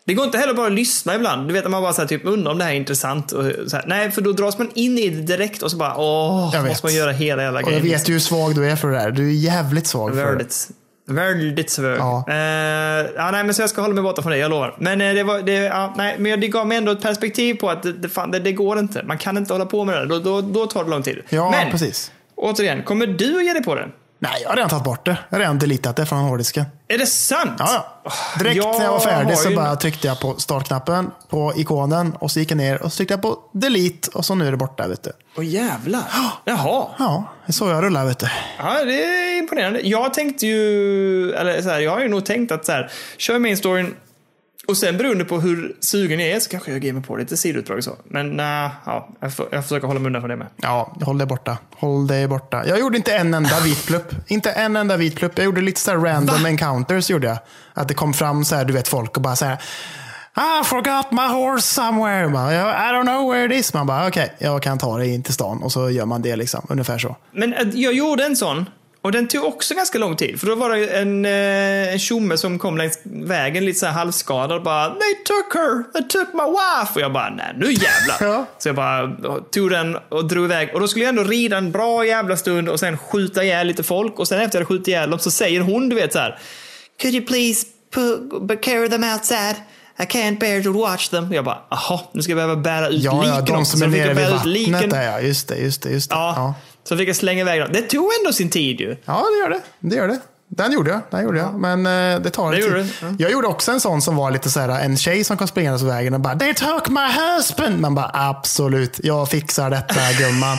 Det 0.06 0.14
går 0.14 0.24
inte 0.24 0.38
heller 0.38 0.54
bara 0.54 0.66
att 0.66 0.72
lyssna 0.72 1.14
ibland. 1.14 1.48
Du 1.48 1.54
vet 1.54 1.70
man 1.70 1.82
bara 1.82 1.92
så 1.92 2.00
här, 2.00 2.08
typ, 2.08 2.26
undrar 2.26 2.52
om 2.52 2.58
det 2.58 2.64
här 2.64 2.72
är 2.72 2.76
intressant. 2.76 3.32
Och 3.32 3.44
så 3.66 3.76
här. 3.76 3.84
Nej, 3.86 4.10
för 4.10 4.20
då 4.22 4.32
dras 4.32 4.58
man 4.58 4.70
in 4.74 4.98
i 4.98 5.08
det 5.08 5.20
direkt 5.36 5.62
och 5.62 5.70
så 5.70 5.76
bara 5.76 5.96
åh, 5.96 6.50
Jag 6.54 6.66
måste 6.66 6.86
man 6.86 6.94
göra 6.94 7.10
hela 7.10 7.42
jävla 7.42 7.60
Och 7.60 7.72
jag 7.72 7.80
grejen. 7.80 7.98
vet 7.98 8.08
ju 8.08 8.12
hur 8.12 8.20
svag 8.20 8.54
du 8.54 8.70
är 8.70 8.76
för 8.76 8.88
det 8.88 8.98
där. 8.98 9.10
Du 9.10 9.28
är 9.28 9.32
jävligt 9.32 9.86
svag 9.86 10.14
för 10.14 10.36
det. 10.36 10.46
Väldigt, 11.06 11.70
svag. 11.70 11.96
Ja. 11.98 12.24
Eh, 12.28 12.34
ja, 13.16 13.30
nej, 13.30 13.44
men 13.44 13.54
så 13.54 13.62
jag 13.62 13.70
ska 13.70 13.80
hålla 13.80 13.94
mig 13.94 14.02
borta 14.02 14.22
från 14.22 14.32
det, 14.32 14.38
jag 14.38 14.50
lovar. 14.50 14.76
Men, 14.78 15.00
eh, 15.00 15.14
det, 15.14 15.22
var, 15.24 15.42
det, 15.42 15.52
ja, 15.52 15.94
nej, 15.96 16.16
men 16.18 16.40
det 16.40 16.48
gav 16.48 16.66
mig 16.66 16.78
ändå 16.78 16.92
ett 16.92 17.02
perspektiv 17.02 17.54
på 17.54 17.70
att 17.70 17.82
det, 17.82 17.92
det, 17.92 18.08
fan, 18.08 18.30
det, 18.30 18.38
det 18.38 18.52
går 18.52 18.78
inte. 18.78 19.02
Man 19.02 19.18
kan 19.18 19.36
inte 19.36 19.54
hålla 19.54 19.66
på 19.66 19.84
med 19.84 19.96
det. 20.00 20.06
Då, 20.06 20.18
då, 20.18 20.40
då 20.40 20.66
tar 20.66 20.84
det 20.84 20.90
lång 20.90 21.02
tid. 21.02 21.18
Ja, 21.28 21.50
men, 21.50 21.70
precis. 21.70 22.12
återigen, 22.36 22.82
kommer 22.82 23.06
du 23.06 23.36
att 23.38 23.44
ge 23.44 23.52
dig 23.52 23.62
på 23.62 23.74
det? 23.74 23.88
Nej, 24.18 24.40
jag 24.42 24.48
har 24.48 24.56
redan 24.56 24.70
tagit 24.70 24.84
bort 24.84 25.04
det. 25.04 25.18
Jag 25.28 25.36
har 25.36 25.40
redan 25.40 25.58
deletat 25.58 25.96
det 25.96 26.06
från 26.06 26.18
hårddisken. 26.18 26.64
Är 26.88 26.98
det 26.98 27.06
sant? 27.06 27.52
Ja, 27.58 28.00
ja. 28.04 28.12
Direkt 28.38 28.56
Jag 28.56 28.78
när 28.78 28.84
jag 28.84 28.92
var 28.92 29.00
färdig 29.00 29.38
så 29.38 29.50
bara 29.50 29.76
tryckte 29.76 30.06
jag 30.06 30.20
på 30.20 30.34
startknappen 30.38 31.10
på 31.28 31.52
ikonen 31.56 32.12
och 32.18 32.30
så 32.30 32.38
gick 32.40 32.50
jag 32.50 32.56
ner 32.56 32.82
och 32.82 32.92
så 32.92 32.96
tryckte 32.96 33.14
jag 33.14 33.22
på 33.22 33.38
delete 33.52 34.10
och 34.14 34.24
så 34.24 34.34
nu 34.34 34.46
är 34.46 34.50
det 34.50 34.56
borta. 34.56 34.88
Vet 34.88 35.02
du. 35.02 35.12
Åh 35.36 35.44
jävlar. 35.46 36.02
Jaha. 36.44 36.86
Ja, 36.98 37.24
det 37.46 37.50
är 37.50 37.52
så 37.52 37.68
jag 37.68 37.84
rullar 37.84 38.06
vet 38.06 38.18
du. 38.18 38.26
Ja, 38.58 38.84
det 38.84 39.04
är 39.04 39.38
imponerande. 39.38 39.80
Jag 39.80 40.14
tänkte 40.14 40.46
ju, 40.46 41.32
eller 41.32 41.62
så 41.62 41.68
här, 41.68 41.80
jag 41.80 41.90
har 41.90 42.00
ju 42.00 42.08
nog 42.08 42.24
tänkt 42.24 42.52
att 42.52 42.66
så 42.66 42.72
här, 42.72 42.90
kör 43.18 43.38
main 43.38 43.56
storyn 43.56 43.94
och 44.68 44.76
sen 44.76 44.96
beroende 44.96 45.24
på 45.24 45.40
hur 45.40 45.76
sugen 45.80 46.20
jag 46.20 46.28
är 46.28 46.40
så 46.40 46.50
kanske 46.50 46.72
jag 46.72 46.84
ger 46.84 46.92
mig 46.92 47.02
på 47.02 47.16
lite 47.16 47.36
sidouppdrag 47.36 47.84
så. 47.84 47.96
Men 48.04 48.30
nej, 48.30 48.70
ja, 48.86 49.08
jag, 49.20 49.32
jag 49.50 49.62
försöker 49.62 49.86
hålla 49.86 50.00
mig 50.00 50.06
undan 50.06 50.22
från 50.22 50.30
det 50.30 50.36
med. 50.36 50.46
Ja, 50.56 50.96
håll 51.00 51.18
dig 51.18 51.26
borta. 51.26 51.58
Håll 51.76 52.06
dig 52.06 52.28
borta. 52.28 52.66
Jag 52.66 52.78
gjorde 52.78 52.96
inte 52.96 53.14
en 53.14 53.34
enda 53.34 53.60
vit 53.60 53.86
plupp. 53.86 54.14
Inte 54.26 54.50
en 54.50 54.76
enda 54.76 54.96
vit 54.96 55.16
plupp. 55.16 55.32
Jag 55.38 55.44
gjorde 55.44 55.60
lite 55.60 55.80
så 55.80 55.90
här 55.90 55.98
random 55.98 56.46
encounters. 56.46 57.10
Gjorde 57.10 57.26
jag. 57.26 57.38
Att 57.74 57.88
det 57.88 57.94
kom 57.94 58.14
fram 58.14 58.44
så 58.44 58.54
här, 58.54 58.64
du 58.64 58.72
vet 58.72 58.88
folk 58.88 59.16
och 59.16 59.22
bara 59.22 59.36
så 59.36 59.44
här. 59.44 59.58
I 60.36 60.64
forgot 60.64 61.10
my 61.10 61.26
horse 61.26 61.74
somewhere. 61.74 62.28
Bara, 62.28 62.52
I 62.52 62.92
don't 62.92 63.02
know 63.04 63.32
where 63.32 63.46
it 63.46 63.60
is. 63.60 63.74
Man 63.74 63.86
bara, 63.86 64.06
okej, 64.08 64.34
jag 64.38 64.62
kan 64.62 64.78
ta 64.78 64.98
dig 64.98 65.14
in 65.14 65.22
till 65.22 65.34
stan. 65.34 65.62
Och 65.62 65.72
så 65.72 65.90
gör 65.90 66.06
man 66.06 66.22
det 66.22 66.36
liksom. 66.36 66.66
Ungefär 66.68 66.98
så. 66.98 67.16
Men 67.32 67.52
eh, 67.52 67.68
jag 67.72 67.94
gjorde 67.94 68.24
en 68.24 68.36
sån. 68.36 68.66
Och 69.04 69.12
den 69.12 69.28
tog 69.28 69.44
också 69.44 69.74
ganska 69.74 69.98
lång 69.98 70.16
tid. 70.16 70.40
För 70.40 70.46
då 70.46 70.54
var 70.54 70.70
det 70.70 70.86
en, 70.86 71.24
eh, 71.24 71.92
en 71.92 71.98
tjomme 71.98 72.38
som 72.38 72.58
kom 72.58 72.76
längs 72.76 72.98
vägen 73.04 73.64
lite 73.64 73.78
så 73.78 73.86
här 73.86 73.92
halvskadad 73.92 74.52
och 74.52 74.62
bara 74.62 74.88
They 74.88 75.14
took 75.24 75.54
her! 75.54 75.92
They 75.92 76.02
took 76.08 76.32
my 76.32 76.40
wife! 76.42 76.94
Och 76.94 77.00
jag 77.00 77.12
bara, 77.12 77.30
nej 77.30 77.54
nu 77.58 77.66
jävlar! 77.72 78.16
Ja. 78.20 78.46
Så 78.58 78.68
jag 78.68 78.76
bara 78.76 79.16
tog 79.52 79.70
den 79.70 79.96
och 80.08 80.28
drog 80.28 80.44
iväg. 80.44 80.70
Och 80.74 80.80
då 80.80 80.88
skulle 80.88 81.04
jag 81.04 81.08
ändå 81.08 81.24
rida 81.24 81.56
en 81.56 81.72
bra 81.72 82.06
jävla 82.06 82.36
stund 82.36 82.68
och 82.68 82.80
sen 82.80 82.98
skjuta 82.98 83.44
ihjäl 83.44 83.66
lite 83.66 83.82
folk. 83.82 84.18
Och 84.18 84.28
sen 84.28 84.40
efter 84.40 84.58
jag 84.58 84.60
hade 84.64 84.74
skjutit 84.74 84.88
ihjäl 84.88 85.10
dem 85.10 85.18
så 85.18 85.30
säger 85.30 85.60
hon, 85.60 85.88
du 85.88 85.96
vet 85.96 86.12
så 86.12 86.18
här 86.18 86.38
Could 87.02 87.14
you 87.14 87.26
please 87.26 87.66
put, 87.94 88.62
carry 88.62 88.88
them 88.88 89.04
outside? 89.04 89.56
I 89.98 90.02
can't 90.02 90.38
bear 90.38 90.62
to 90.62 90.72
watch 90.72 91.08
them. 91.08 91.32
Jag 91.32 91.44
bara, 91.44 91.58
jaha, 91.70 92.00
nu 92.12 92.22
ska 92.22 92.30
jag 92.32 92.36
behöva 92.36 92.56
bära 92.56 92.88
ut 92.88 93.02
Ja, 93.02 93.12
ja, 93.26 93.38
liken 93.38 93.54
de 93.54 93.60
också. 93.60 93.76
som 93.76 93.82
är 93.82 93.96
nere 93.96 94.14
vid 94.14 94.26
ut 94.34 94.44
liken. 94.44 94.72
vattnet. 94.72 94.90
Där, 94.90 95.02
ja. 95.02 95.20
Just 95.20 95.48
det, 95.48 95.56
just 95.56 95.82
det. 95.82 95.90
Just 95.90 96.10
det. 96.10 96.16
Ja. 96.16 96.32
Ja. 96.36 96.54
Så 96.88 96.96
fick 96.96 97.08
jag 97.08 97.16
slänga 97.16 97.40
iväg 97.40 97.60
dem. 97.60 97.68
Det 97.72 97.82
tog 97.82 98.10
ändå 98.20 98.32
sin 98.32 98.50
tid 98.50 98.80
ju. 98.80 98.96
Ja, 99.04 99.24
det 99.32 99.38
gör 99.42 99.50
det. 99.50 99.60
Det 99.80 99.96
gör 99.96 100.08
det. 100.08 100.18
Den 100.48 100.72
gjorde 100.72 100.90
jag. 100.90 101.00
Den 101.10 101.22
gjorde 101.24 101.38
jag. 101.38 101.54
Men 101.54 101.86
eh, 101.86 102.20
det 102.20 102.30
tar 102.30 102.50
Det 102.52 102.56
tid. 102.56 102.66
gjorde 102.66 102.86
ja. 103.02 103.06
Jag 103.18 103.30
gjorde 103.32 103.46
också 103.48 103.72
en 103.72 103.80
sån 103.80 104.02
som 104.02 104.16
var 104.16 104.30
lite 104.30 104.50
så 104.50 104.60
här, 104.60 104.68
en 104.68 104.96
tjej 104.96 105.24
som 105.24 105.36
kom 105.36 105.48
springandes 105.48 105.82
på 105.82 105.88
vägen 105.88 106.14
och 106.14 106.20
bara 106.20 106.38
They 106.38 106.54
took 106.54 106.88
my 106.88 107.00
husband. 107.36 107.80
Man 107.80 107.94
bara 107.94 108.10
absolut, 108.14 109.00
jag 109.02 109.28
fixar 109.28 109.70
detta 109.70 109.94
gumman. 110.18 110.58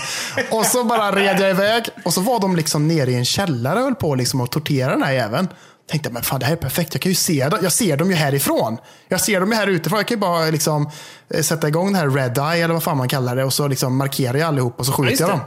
och 0.52 0.66
så 0.66 0.84
bara 0.84 1.12
red 1.16 1.40
jag 1.40 1.50
iväg. 1.50 1.86
Och 2.06 2.14
så 2.14 2.22
var 2.22 2.40
de 2.40 2.56
liksom 2.56 2.88
nere 2.88 3.12
i 3.12 3.16
en 3.16 3.26
källare 3.26 3.78
och 3.80 3.84
höll 3.86 3.96
på 3.96 4.16
liksom 4.16 4.42
att 4.42 4.52
tortera 4.52 4.92
den 4.92 5.04
här 5.04 5.12
jäveln. 5.12 5.48
Tänkte 5.92 6.10
men 6.10 6.24
fan 6.24 6.40
det 6.40 6.46
här 6.46 6.54
är 6.54 6.58
perfekt, 6.58 6.94
jag 6.94 7.02
kan 7.02 7.10
ju 7.12 7.16
se 7.16 7.48
dem. 7.50 7.60
Jag 7.64 7.72
ser 7.72 7.98
dem 7.98 8.10
ju 8.10 8.16
härifrån. 8.16 8.78
Jag 9.08 9.22
ser 9.22 9.40
dem 9.40 9.50
ju 9.52 9.56
här 9.58 9.68
utifrån. 9.68 9.98
Jag 10.00 10.08
kan 10.08 10.16
ju 10.18 10.22
bara 10.22 10.46
liksom 10.46 10.90
eh, 11.30 11.42
sätta 11.42 11.68
igång 11.68 11.86
den 11.86 11.96
här 11.96 12.10
red 12.10 12.38
eye 12.38 12.64
eller 12.64 12.74
vad 12.74 12.84
fan 12.84 12.98
man 12.98 13.08
kallar 13.10 13.36
det. 13.36 13.44
Och 13.44 13.54
så 13.54 13.68
liksom 13.68 13.98
markerar 13.98 14.38
jag 14.38 14.48
allihop 14.48 14.80
och 14.80 14.86
så 14.86 14.92
skjuter 14.92 15.10
just 15.10 15.22
jag 15.22 15.30
dem. 15.30 15.40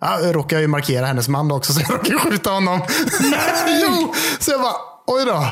Ja, 0.00 0.20
jag 0.20 0.36
råkar 0.36 0.58
ju 0.58 0.66
markera 0.66 1.06
hennes 1.06 1.28
man 1.28 1.52
också, 1.52 1.72
så 1.72 1.80
jag 1.80 1.90
råkar 1.90 2.10
ju 2.10 2.18
skjuta 2.18 2.50
honom. 2.50 2.82
jo! 3.82 4.14
Så 4.38 4.50
jag 4.50 4.60
bara, 4.60 4.74
oj 5.06 5.24
då. 5.24 5.44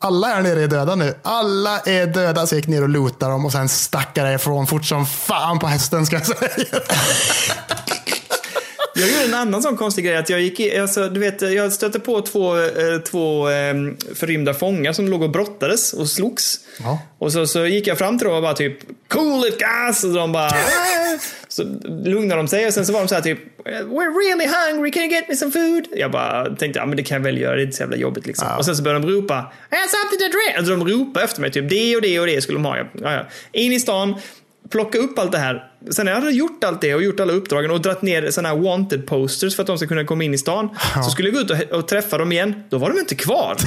Alla 0.00 0.26
här 0.26 0.42
nere 0.42 0.62
är 0.62 0.68
döda 0.68 0.94
nu. 0.94 1.14
Alla 1.22 1.78
är 1.80 2.06
döda. 2.06 2.46
Så 2.46 2.54
jag 2.54 2.58
gick 2.58 2.68
ner 2.68 2.82
och 2.82 2.88
lootade 2.88 3.32
dem 3.32 3.44
och 3.46 3.52
sen 3.52 3.68
stack 3.68 4.10
jag 4.14 4.26
därifrån 4.26 4.66
fort 4.66 4.84
som 4.84 5.06
fan 5.06 5.58
på 5.58 5.66
hästen 5.66 6.06
ska 6.06 6.16
jag 6.16 6.26
säga. 6.26 6.80
Jag 8.98 9.08
gjorde 9.08 9.24
en 9.24 9.34
annan 9.34 9.62
sån 9.62 9.76
konstig 9.76 10.04
grej. 10.04 10.16
Att 10.16 10.28
jag, 10.30 10.40
gick 10.40 10.60
i, 10.60 10.78
alltså, 10.78 11.08
du 11.08 11.20
vet, 11.20 11.42
jag 11.42 11.72
stötte 11.72 12.00
på 12.00 12.20
två, 12.20 12.56
eh, 12.58 12.98
två 13.10 13.48
eh, 13.50 13.74
förrymda 14.14 14.54
fångar 14.54 14.92
som 14.92 15.08
låg 15.08 15.22
och 15.22 15.30
brottades 15.30 15.92
och 15.92 16.08
slogs. 16.08 16.60
Ja. 16.80 16.98
Och 17.18 17.32
så, 17.32 17.46
så 17.46 17.66
gick 17.66 17.86
jag 17.86 17.98
fram 17.98 18.18
till 18.18 18.26
dem 18.26 18.36
och 18.36 18.42
bara 18.42 18.54
typ 18.54 18.78
Cool 19.08 19.46
it 19.46 19.58
guys! 19.58 20.04
Och 20.04 20.12
de 20.12 20.32
bara 20.32 20.46
"Ah." 20.46 21.18
Så 21.48 21.62
lugnade 22.04 22.40
de 22.40 22.48
sig 22.48 22.66
och 22.66 22.74
sen 22.74 22.86
så 22.86 22.92
var 22.92 23.00
de 23.00 23.08
så 23.08 23.14
här 23.14 23.22
typ 23.22 23.38
We're 23.64 24.14
really 24.28 24.46
hungry, 24.46 24.90
can 24.90 25.02
you 25.02 25.12
get 25.12 25.28
me 25.28 25.36
some 25.36 25.52
food? 25.52 25.84
Jag 25.96 26.10
bara 26.10 26.56
tänkte, 26.56 26.78
ja 26.78 26.86
men 26.86 26.96
det 26.96 27.02
kan 27.02 27.16
jag 27.16 27.22
väl 27.22 27.38
göra, 27.40 27.54
det 27.56 27.62
är 27.62 27.64
inte 27.64 27.76
så 27.76 27.82
jävla 27.82 27.96
jobbigt 27.96 28.26
liksom. 28.26 28.48
Ja. 28.50 28.56
Och 28.56 28.64
sen 28.64 28.76
så 28.76 28.82
började 28.82 29.06
de 29.06 29.12
ropa 29.12 29.52
I 29.72 29.74
have 29.74 29.88
something 29.88 30.18
to 30.30 30.36
drink! 30.38 30.56
Alltså 30.58 30.76
de 30.76 30.88
ropade 30.88 31.24
efter 31.24 31.40
mig, 31.40 31.50
typ 31.52 31.70
det 31.70 31.96
och 31.96 32.02
det 32.02 32.20
och 32.20 32.26
det 32.26 32.40
skulle 32.42 32.58
de 32.58 32.64
ha. 32.64 32.76
Ja, 32.76 32.84
ja. 33.02 33.26
In 33.52 33.72
i 33.72 33.80
stan, 33.80 34.14
plocka 34.70 34.98
upp 34.98 35.18
allt 35.18 35.32
det 35.32 35.38
här. 35.38 35.70
Sen 35.90 36.04
när 36.04 36.12
jag 36.12 36.20
hade 36.20 36.32
gjort 36.32 36.64
allt 36.64 36.80
det 36.80 36.94
och 36.94 37.02
gjort 37.02 37.20
alla 37.20 37.32
uppdragen 37.32 37.70
och 37.70 37.80
dratt 37.80 38.02
ner 38.02 38.30
sådana 38.30 38.48
här 38.48 38.56
wanted 38.62 39.06
posters 39.06 39.56
för 39.56 39.62
att 39.62 39.66
de 39.66 39.78
ska 39.78 39.86
kunna 39.86 40.04
komma 40.04 40.24
in 40.24 40.34
i 40.34 40.38
stan. 40.38 40.68
Så 41.04 41.10
skulle 41.10 41.28
jag 41.28 41.34
gå 41.34 41.40
ut 41.54 41.70
och, 41.70 41.78
och 41.78 41.88
träffa 41.88 42.18
dem 42.18 42.32
igen. 42.32 42.62
Då 42.70 42.78
var 42.78 42.90
de 42.90 42.98
inte 42.98 43.14
kvar. 43.14 43.56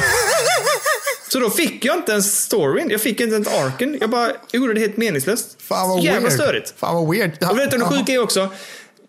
Så 1.32 1.40
då 1.40 1.50
fick 1.50 1.86
jag 1.86 1.96
inte 1.96 2.12
ens 2.12 2.42
storyn. 2.42 2.90
Jag 2.90 3.02
fick 3.02 3.22
inte 3.22 3.36
ens 3.36 3.48
arken. 3.48 3.98
Jag 4.02 4.10
bara 4.10 4.32
gjorde 4.52 4.74
det 4.74 4.80
helt 4.80 4.98
meningslöst. 4.98 5.62
Fan 5.62 5.90
vad 5.90 6.04
Jävla 6.04 6.22
weird. 6.22 6.34
störigt. 6.34 6.74
Fan 6.78 6.96
vad 6.96 7.10
weird. 7.16 7.32
Och 7.52 7.58
vet 7.60 7.72
du, 7.72 7.78
det 7.78 7.86
sjuka 7.86 8.14
är 8.14 8.20
också, 8.20 8.50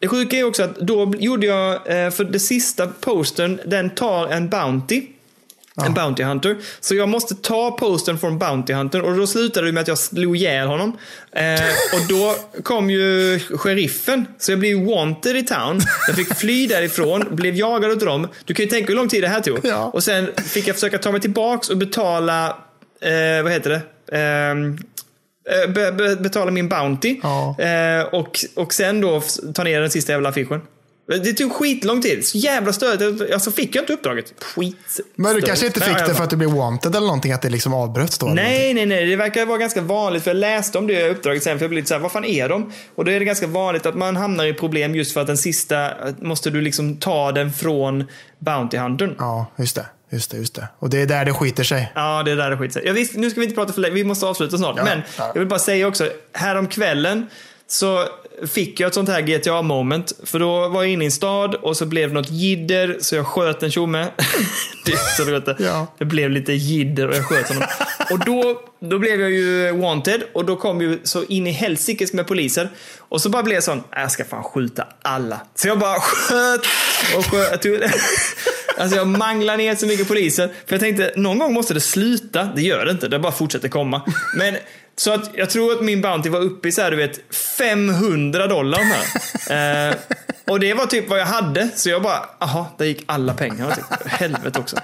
det 0.01 0.09
sjuka 0.09 0.37
är 0.37 0.45
också 0.45 0.63
att 0.63 0.77
då 0.77 1.13
gjorde 1.19 1.47
jag, 1.47 1.73
eh, 1.75 2.11
för 2.11 2.25
det 2.25 2.41
sista 2.41 2.87
posten, 2.87 3.61
den 3.67 3.91
tar 3.91 4.27
en 4.29 4.49
Bounty. 4.49 5.03
En 5.77 5.95
Bounty 5.95 6.23
Hunter. 6.23 6.57
Så 6.81 6.95
jag 6.95 7.09
måste 7.09 7.35
ta 7.35 7.71
posten 7.71 8.19
från 8.19 8.39
Bounty 8.39 8.73
Hunter 8.73 9.03
och 9.03 9.17
då 9.17 9.27
slutade 9.27 9.67
det 9.67 9.73
med 9.73 9.81
att 9.81 9.89
jag 9.89 9.99
slog 9.99 10.37
ihjäl 10.37 10.67
honom. 10.67 10.97
Eh, 11.33 11.61
och 11.95 12.09
då 12.09 12.35
kom 12.63 12.91
ju 12.91 13.39
sheriffen, 13.39 14.27
så 14.39 14.53
jag 14.53 14.59
blev 14.59 14.85
wanted 14.87 15.37
i 15.37 15.43
town. 15.43 15.81
Jag 16.07 16.17
fick 16.17 16.35
fly 16.35 16.67
därifrån, 16.67 17.25
blev 17.31 17.55
jagad 17.55 17.91
av 17.91 17.99
dem. 17.99 18.29
Du 18.45 18.55
kan 18.55 18.65
ju 18.65 18.71
tänka 18.71 18.89
hur 18.89 18.97
lång 18.97 19.09
tid 19.09 19.23
det 19.23 19.29
här 19.29 19.41
tog. 19.41 19.59
Ja. 19.63 19.91
Och 19.95 20.05
sen 20.05 20.31
fick 20.37 20.69
jag 20.69 20.75
försöka 20.75 20.99
ta 20.99 21.13
mig 21.13 21.21
tillbaks 21.21 21.69
och 21.69 21.77
betala, 21.77 22.47
eh, 23.01 23.43
vad 23.43 23.53
heter 23.53 23.71
det? 23.71 23.83
Ehm, 24.19 24.79
eh, 25.51 25.71
be, 25.71 25.93
be, 25.93 26.17
betala 26.17 26.51
min 26.51 26.69
Bounty. 26.69 27.21
Ja. 27.23 27.57
Eh, 27.59 28.05
och, 28.05 28.39
och 28.55 28.75
sen 28.75 29.01
då 29.01 29.23
ta 29.55 29.65
ner 29.65 29.81
den 29.81 29.91
sista 29.91 30.13
jävla 30.13 30.29
affischen. 30.29 30.61
Det 31.07 31.33
tog 31.33 31.53
skitlång 31.53 32.03
tid. 32.03 32.27
Så 32.27 32.39
jävla 32.39 32.73
störigt. 32.73 33.33
Alltså 33.33 33.51
fick 33.51 33.77
jag 33.77 33.83
inte 33.83 33.93
uppdraget. 33.93 34.35
Skit. 34.43 35.01
Men 35.15 35.35
du 35.35 35.43
kanske 35.43 35.67
inte 35.67 35.81
fick 35.81 36.07
det 36.07 36.15
för 36.15 36.25
att 36.25 36.31
du 36.31 36.37
blev 36.37 36.51
wanted 36.51 36.97
eller 36.97 37.07
någonting, 37.07 37.33
att 37.33 37.43
det 37.43 37.49
liksom 37.49 37.75
avbröts 37.75 38.19
då? 38.19 38.27
Nej, 38.27 38.75
nej, 38.75 38.87
nej. 38.87 39.07
Det 39.07 39.17
verkar 39.17 39.47
vara 39.47 39.59
ganska 39.59 39.81
vanligt. 39.81 40.23
För 40.23 40.31
jag 40.31 40.37
läste 40.37 40.79
om 40.79 40.87
det 40.87 41.09
uppdraget 41.11 41.43
sen. 41.43 41.59
För 41.59 41.65
jag 41.65 41.71
blev 41.71 41.77
lite 41.77 41.89
så 41.89 41.95
här, 41.95 42.01
vad 42.01 42.13
fan 42.13 42.25
är 42.25 42.49
de? 42.49 42.73
Och 42.95 43.05
då 43.05 43.11
är 43.11 43.19
det 43.19 43.25
ganska 43.25 43.47
vanligt 43.47 43.87
att 43.87 43.95
man 43.95 44.17
hamnar 44.17 44.45
i 44.45 44.55
problem 44.55 44.95
just 44.95 45.13
för 45.13 45.21
att 45.21 45.27
den 45.27 45.39
sista, 45.39 45.91
måste 46.21 46.51
du 46.51 46.61
liksom 46.61 46.97
ta 46.97 47.33
den 47.33 47.53
från 47.53 48.05
Bounty 48.39 48.77
Huntern. 48.77 49.15
Ja, 49.19 49.47
just 49.57 49.77
det. 49.77 49.87
Just 50.11 50.31
det, 50.31 50.37
just 50.37 50.55
det. 50.55 50.69
Och 50.79 50.91
det 50.91 51.03
är 51.03 51.07
där 51.07 51.25
det 51.25 51.33
skiter 51.33 51.65
sig. 51.65 51.93
Ja, 51.95 52.23
det 52.23 52.31
är 52.31 52.37
där 52.37 52.51
det 52.51 52.59
skiter 52.59 52.73
sig. 52.73 52.83
Ja, 52.87 52.93
visst, 52.93 53.15
nu 53.15 53.31
ska 53.31 53.41
vi 53.41 53.47
inte 53.47 53.57
prata 53.57 53.73
för 53.73 53.81
länge, 53.81 53.95
vi 53.95 54.05
måste 54.05 54.27
avsluta 54.27 54.59
snart. 54.59 54.75
Ja, 54.77 54.85
Men 54.85 55.03
ja. 55.19 55.31
jag 55.35 55.39
vill 55.41 55.49
bara 55.49 55.59
säga 55.59 55.87
också, 55.87 56.11
härom 56.33 56.67
kvällen 56.67 57.27
så 57.67 58.05
fick 58.47 58.81
jag 58.81 58.89
ett 58.89 58.95
sånt 58.95 59.09
här 59.09 59.21
GTA-moment. 59.21 60.13
För 60.25 60.39
då 60.39 60.69
var 60.69 60.83
jag 60.83 60.93
inne 60.93 61.05
i 61.05 61.07
en 61.07 61.13
stad 61.13 61.55
och 61.55 61.77
så 61.77 61.87
blev 61.87 62.09
det 62.09 62.15
något 62.15 62.31
jidder 62.31 62.97
så 63.01 63.15
jag 63.17 63.27
sköt 63.27 63.63
en 63.63 63.71
tjomme. 63.71 64.07
det, 64.85 65.57
Ja. 65.59 65.87
det 65.99 66.05
blev 66.05 66.31
lite 66.31 66.53
jidder 66.53 67.09
och 67.09 67.15
jag 67.17 67.25
sköt 67.25 67.49
honom. 67.49 67.63
och 68.11 68.19
då, 68.19 68.61
då 68.81 68.99
blev 68.99 69.21
jag 69.21 69.31
ju 69.31 69.73
wanted 69.73 70.23
och 70.35 70.45
då 70.45 70.57
kom 70.57 70.81
ju 70.81 70.99
så 71.05 71.25
in 71.25 71.47
i 71.47 71.51
helsikes 71.51 72.13
med 72.13 72.27
poliser. 72.27 72.69
Och 72.99 73.21
så 73.21 73.29
bara 73.29 73.43
blev 73.43 73.55
jag 73.55 73.65
sån, 73.65 73.79
"Äh, 73.79 74.01
jag 74.01 74.13
ska 74.13 74.25
fan 74.25 74.43
skjuta 74.45 74.87
alla. 75.03 75.41
Så 75.55 75.69
jag 75.69 75.79
bara 75.79 76.01
sköt 76.01 76.61
och 77.17 77.25
sköt. 77.27 77.67
Alltså 78.79 78.97
jag 78.97 79.07
manglar 79.07 79.57
ner 79.57 79.75
så 79.75 79.87
mycket 79.87 80.09
poliser. 80.09 80.47
För 80.67 80.75
jag 80.75 80.81
tänkte, 80.81 81.13
någon 81.17 81.39
gång 81.39 81.53
måste 81.55 81.75
det 81.75 81.81
sluta. 81.81 82.45
Det 82.57 82.63
gör 82.63 82.85
det 82.85 82.91
inte, 82.91 83.09
det 83.09 83.19
bara 83.19 83.33
fortsätter 83.33 83.69
komma. 83.69 84.03
Men 84.39 84.57
så 84.97 85.13
att 85.13 85.31
jag 85.35 85.51
tror 85.51 85.73
att 85.73 85.81
min 85.81 86.01
Bounty 86.01 86.29
var 86.29 86.41
uppe 86.41 86.69
i 86.69 86.73
så 86.73 86.83
här, 86.83 86.91
du 86.91 86.97
vet, 86.97 87.35
500 87.59 88.47
dollar 88.47 88.79
här. 88.79 89.05
Eh, 89.51 89.95
och 90.47 90.61
det 90.61 90.75
var 90.75 90.87
typ 90.87 91.09
vad 91.09 91.21
jag 91.21 91.27
hade. 91.27 91.69
Så 91.75 91.91
jag 91.91 92.03
bara, 92.03 92.29
aha, 92.39 92.75
där 92.79 92.85
gick 92.85 93.03
alla 93.07 93.35
pengar. 93.35 93.71
Tänkte, 93.71 94.09
helvete 94.09 94.59
också. 94.59 94.77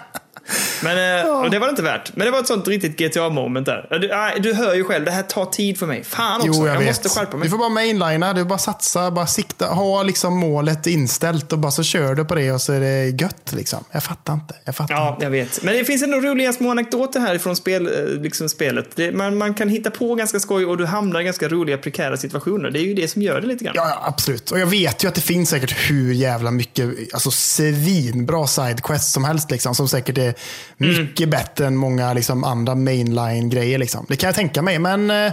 Men 0.82 1.20
eh, 1.26 1.30
och 1.44 1.50
det 1.50 1.58
var 1.58 1.66
det 1.66 1.70
inte 1.70 1.82
värt. 1.82 2.16
Men 2.16 2.24
det 2.24 2.30
var 2.30 2.38
ett 2.40 2.46
sånt 2.46 2.68
riktigt 2.68 2.98
GTA-moment 2.98 3.66
där. 3.66 3.86
Ja, 3.90 4.30
Du, 4.36 4.40
du 4.42 4.54
hör 4.54 4.74
ju 4.74 4.84
själv, 4.84 5.04
det 5.04 5.10
här 5.10 5.22
tar 5.22 5.44
tid 5.44 5.78
för 5.78 5.86
mig. 5.86 6.04
Fan 6.04 6.40
också, 6.40 6.60
Jo, 6.60 6.66
jag, 6.66 6.76
jag, 6.76 6.84
måste 6.84 7.08
skärpa 7.08 7.36
mig. 7.36 7.44
Du 7.46 7.50
får 7.50 7.58
bara 7.58 7.68
mainlina, 7.68 8.32
du 8.32 8.44
bara 8.44 8.58
satsa, 8.58 9.10
bara 9.10 9.26
sikta, 9.26 9.66
ha 9.66 10.02
liksom 10.02 10.36
målet 10.38 10.86
inställt 10.86 11.52
och 11.52 11.58
bara 11.58 11.72
så 11.72 11.82
kör 11.82 12.14
du 12.14 12.24
på 12.24 12.34
det 12.34 12.52
och 12.52 12.60
så 12.62 12.72
är 12.72 12.80
det 12.80 13.22
gött 13.22 13.52
liksom. 13.52 13.84
Jag 13.92 14.02
fattar 14.04 14.32
inte. 14.34 14.54
Jag 14.64 14.76
fattar 14.76 14.94
Ja, 14.94 15.12
inte. 15.12 15.24
jag 15.24 15.30
vet. 15.30 15.62
Men 15.62 15.74
det 15.74 15.84
finns 15.84 16.02
ändå 16.02 16.20
roliga 16.20 16.52
små 16.52 16.70
anekdoter 16.70 17.20
här 17.20 17.38
från 17.38 17.56
spel, 17.56 17.86
eh, 17.86 18.20
liksom 18.22 18.48
spelet. 18.48 18.86
Det, 18.94 19.12
man, 19.12 19.38
man 19.38 19.54
kan 19.54 19.68
hitta 19.68 19.90
på 19.90 20.14
ganska 20.14 20.40
skoj 20.40 20.66
och 20.66 20.76
du 20.78 20.86
hamnar 20.86 21.20
i 21.20 21.24
ganska 21.24 21.48
roliga 21.48 21.78
prekära 21.78 22.16
situationer. 22.16 22.70
Det 22.70 22.78
är 22.78 22.84
ju 22.84 22.94
det 22.94 23.08
som 23.08 23.22
gör 23.22 23.40
det 23.40 23.46
lite 23.46 23.64
grann. 23.64 23.74
Ja, 23.76 23.88
ja, 23.88 24.02
absolut. 24.08 24.50
Och 24.50 24.58
jag 24.60 24.66
vet 24.66 25.04
ju 25.04 25.08
att 25.08 25.14
det 25.14 25.20
finns 25.20 25.50
säkert 25.50 25.90
hur 25.90 26.12
jävla 26.12 26.50
mycket 26.50 26.88
alltså 27.14 27.30
svinbra 27.30 28.46
sidequests 28.46 29.12
som 29.12 29.24
helst. 29.24 29.50
Liksom, 29.50 29.74
som 29.74 29.88
säkert 29.88 30.18
är 30.18 30.34
mycket 30.78 31.28
bättre 31.28 31.66
än 31.66 31.76
många 31.76 32.12
liksom, 32.12 32.44
andra 32.44 32.74
mainline-grejer. 32.74 33.78
Liksom. 33.78 34.06
Det 34.08 34.16
kan 34.16 34.28
jag 34.28 34.34
tänka 34.34 34.62
mig, 34.62 34.78
men 34.78 35.10
eh, 35.10 35.32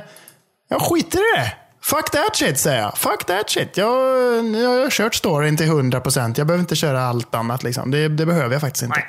jag 0.69 0.81
skiter 0.81 1.19
i 1.19 1.37
det. 1.37 1.53
Fuck 1.81 2.11
that 2.11 2.35
shit, 2.35 2.57
säger 2.59 2.81
jag. 2.81 2.97
Fuck 2.97 3.25
that 3.25 3.49
shit. 3.49 3.77
Jag, 3.77 3.89
jag 4.55 4.69
har 4.83 4.89
kört 4.89 5.15
storyn 5.15 5.57
till 5.57 5.65
100%. 5.67 6.33
Jag 6.37 6.47
behöver 6.47 6.61
inte 6.61 6.75
köra 6.75 7.01
allt 7.03 7.35
annat. 7.35 7.63
Liksom. 7.63 7.91
Det, 7.91 8.07
det 8.07 8.25
behöver 8.25 8.51
jag 8.53 8.61
faktiskt 8.61 8.83
inte. 8.83 8.95
Nej. 8.95 9.07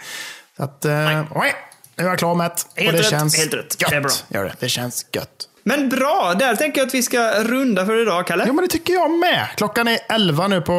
Så 0.57 0.63
att, 0.63 0.85
eh, 0.85 0.93
nej. 1.35 1.55
Nu 1.97 2.05
är 2.05 2.09
jag 2.09 2.19
klar 2.19 2.35
med 2.35 2.51
det. 2.75 2.83
Helt 2.83 2.95
Och 2.95 2.99
det 2.99 3.03
rätt, 3.03 3.11
känns 3.11 3.39
helt 3.39 3.55
rätt. 3.55 3.83
gött. 3.83 3.91
Det 3.91 3.97
är 3.97 4.01
bra. 4.01 4.11
Gör 4.29 4.45
det. 4.45 4.55
det 4.61 4.69
känns 4.69 5.07
gött. 5.13 5.49
Men 5.65 5.89
bra, 5.89 6.35
där 6.39 6.57
tänker 6.57 6.81
jag 6.81 6.87
att 6.87 6.95
vi 6.95 7.03
ska 7.03 7.31
runda 7.45 7.87
för 7.87 8.03
idag, 8.03 8.27
Kalle. 8.27 8.45
Jo, 8.47 8.53
men 8.53 8.65
det 8.65 8.69
tycker 8.71 8.93
jag 8.93 9.11
med. 9.11 9.47
Klockan 9.57 9.89
är 9.89 9.99
11 10.09 10.49
nu 10.49 10.61
på 10.61 10.73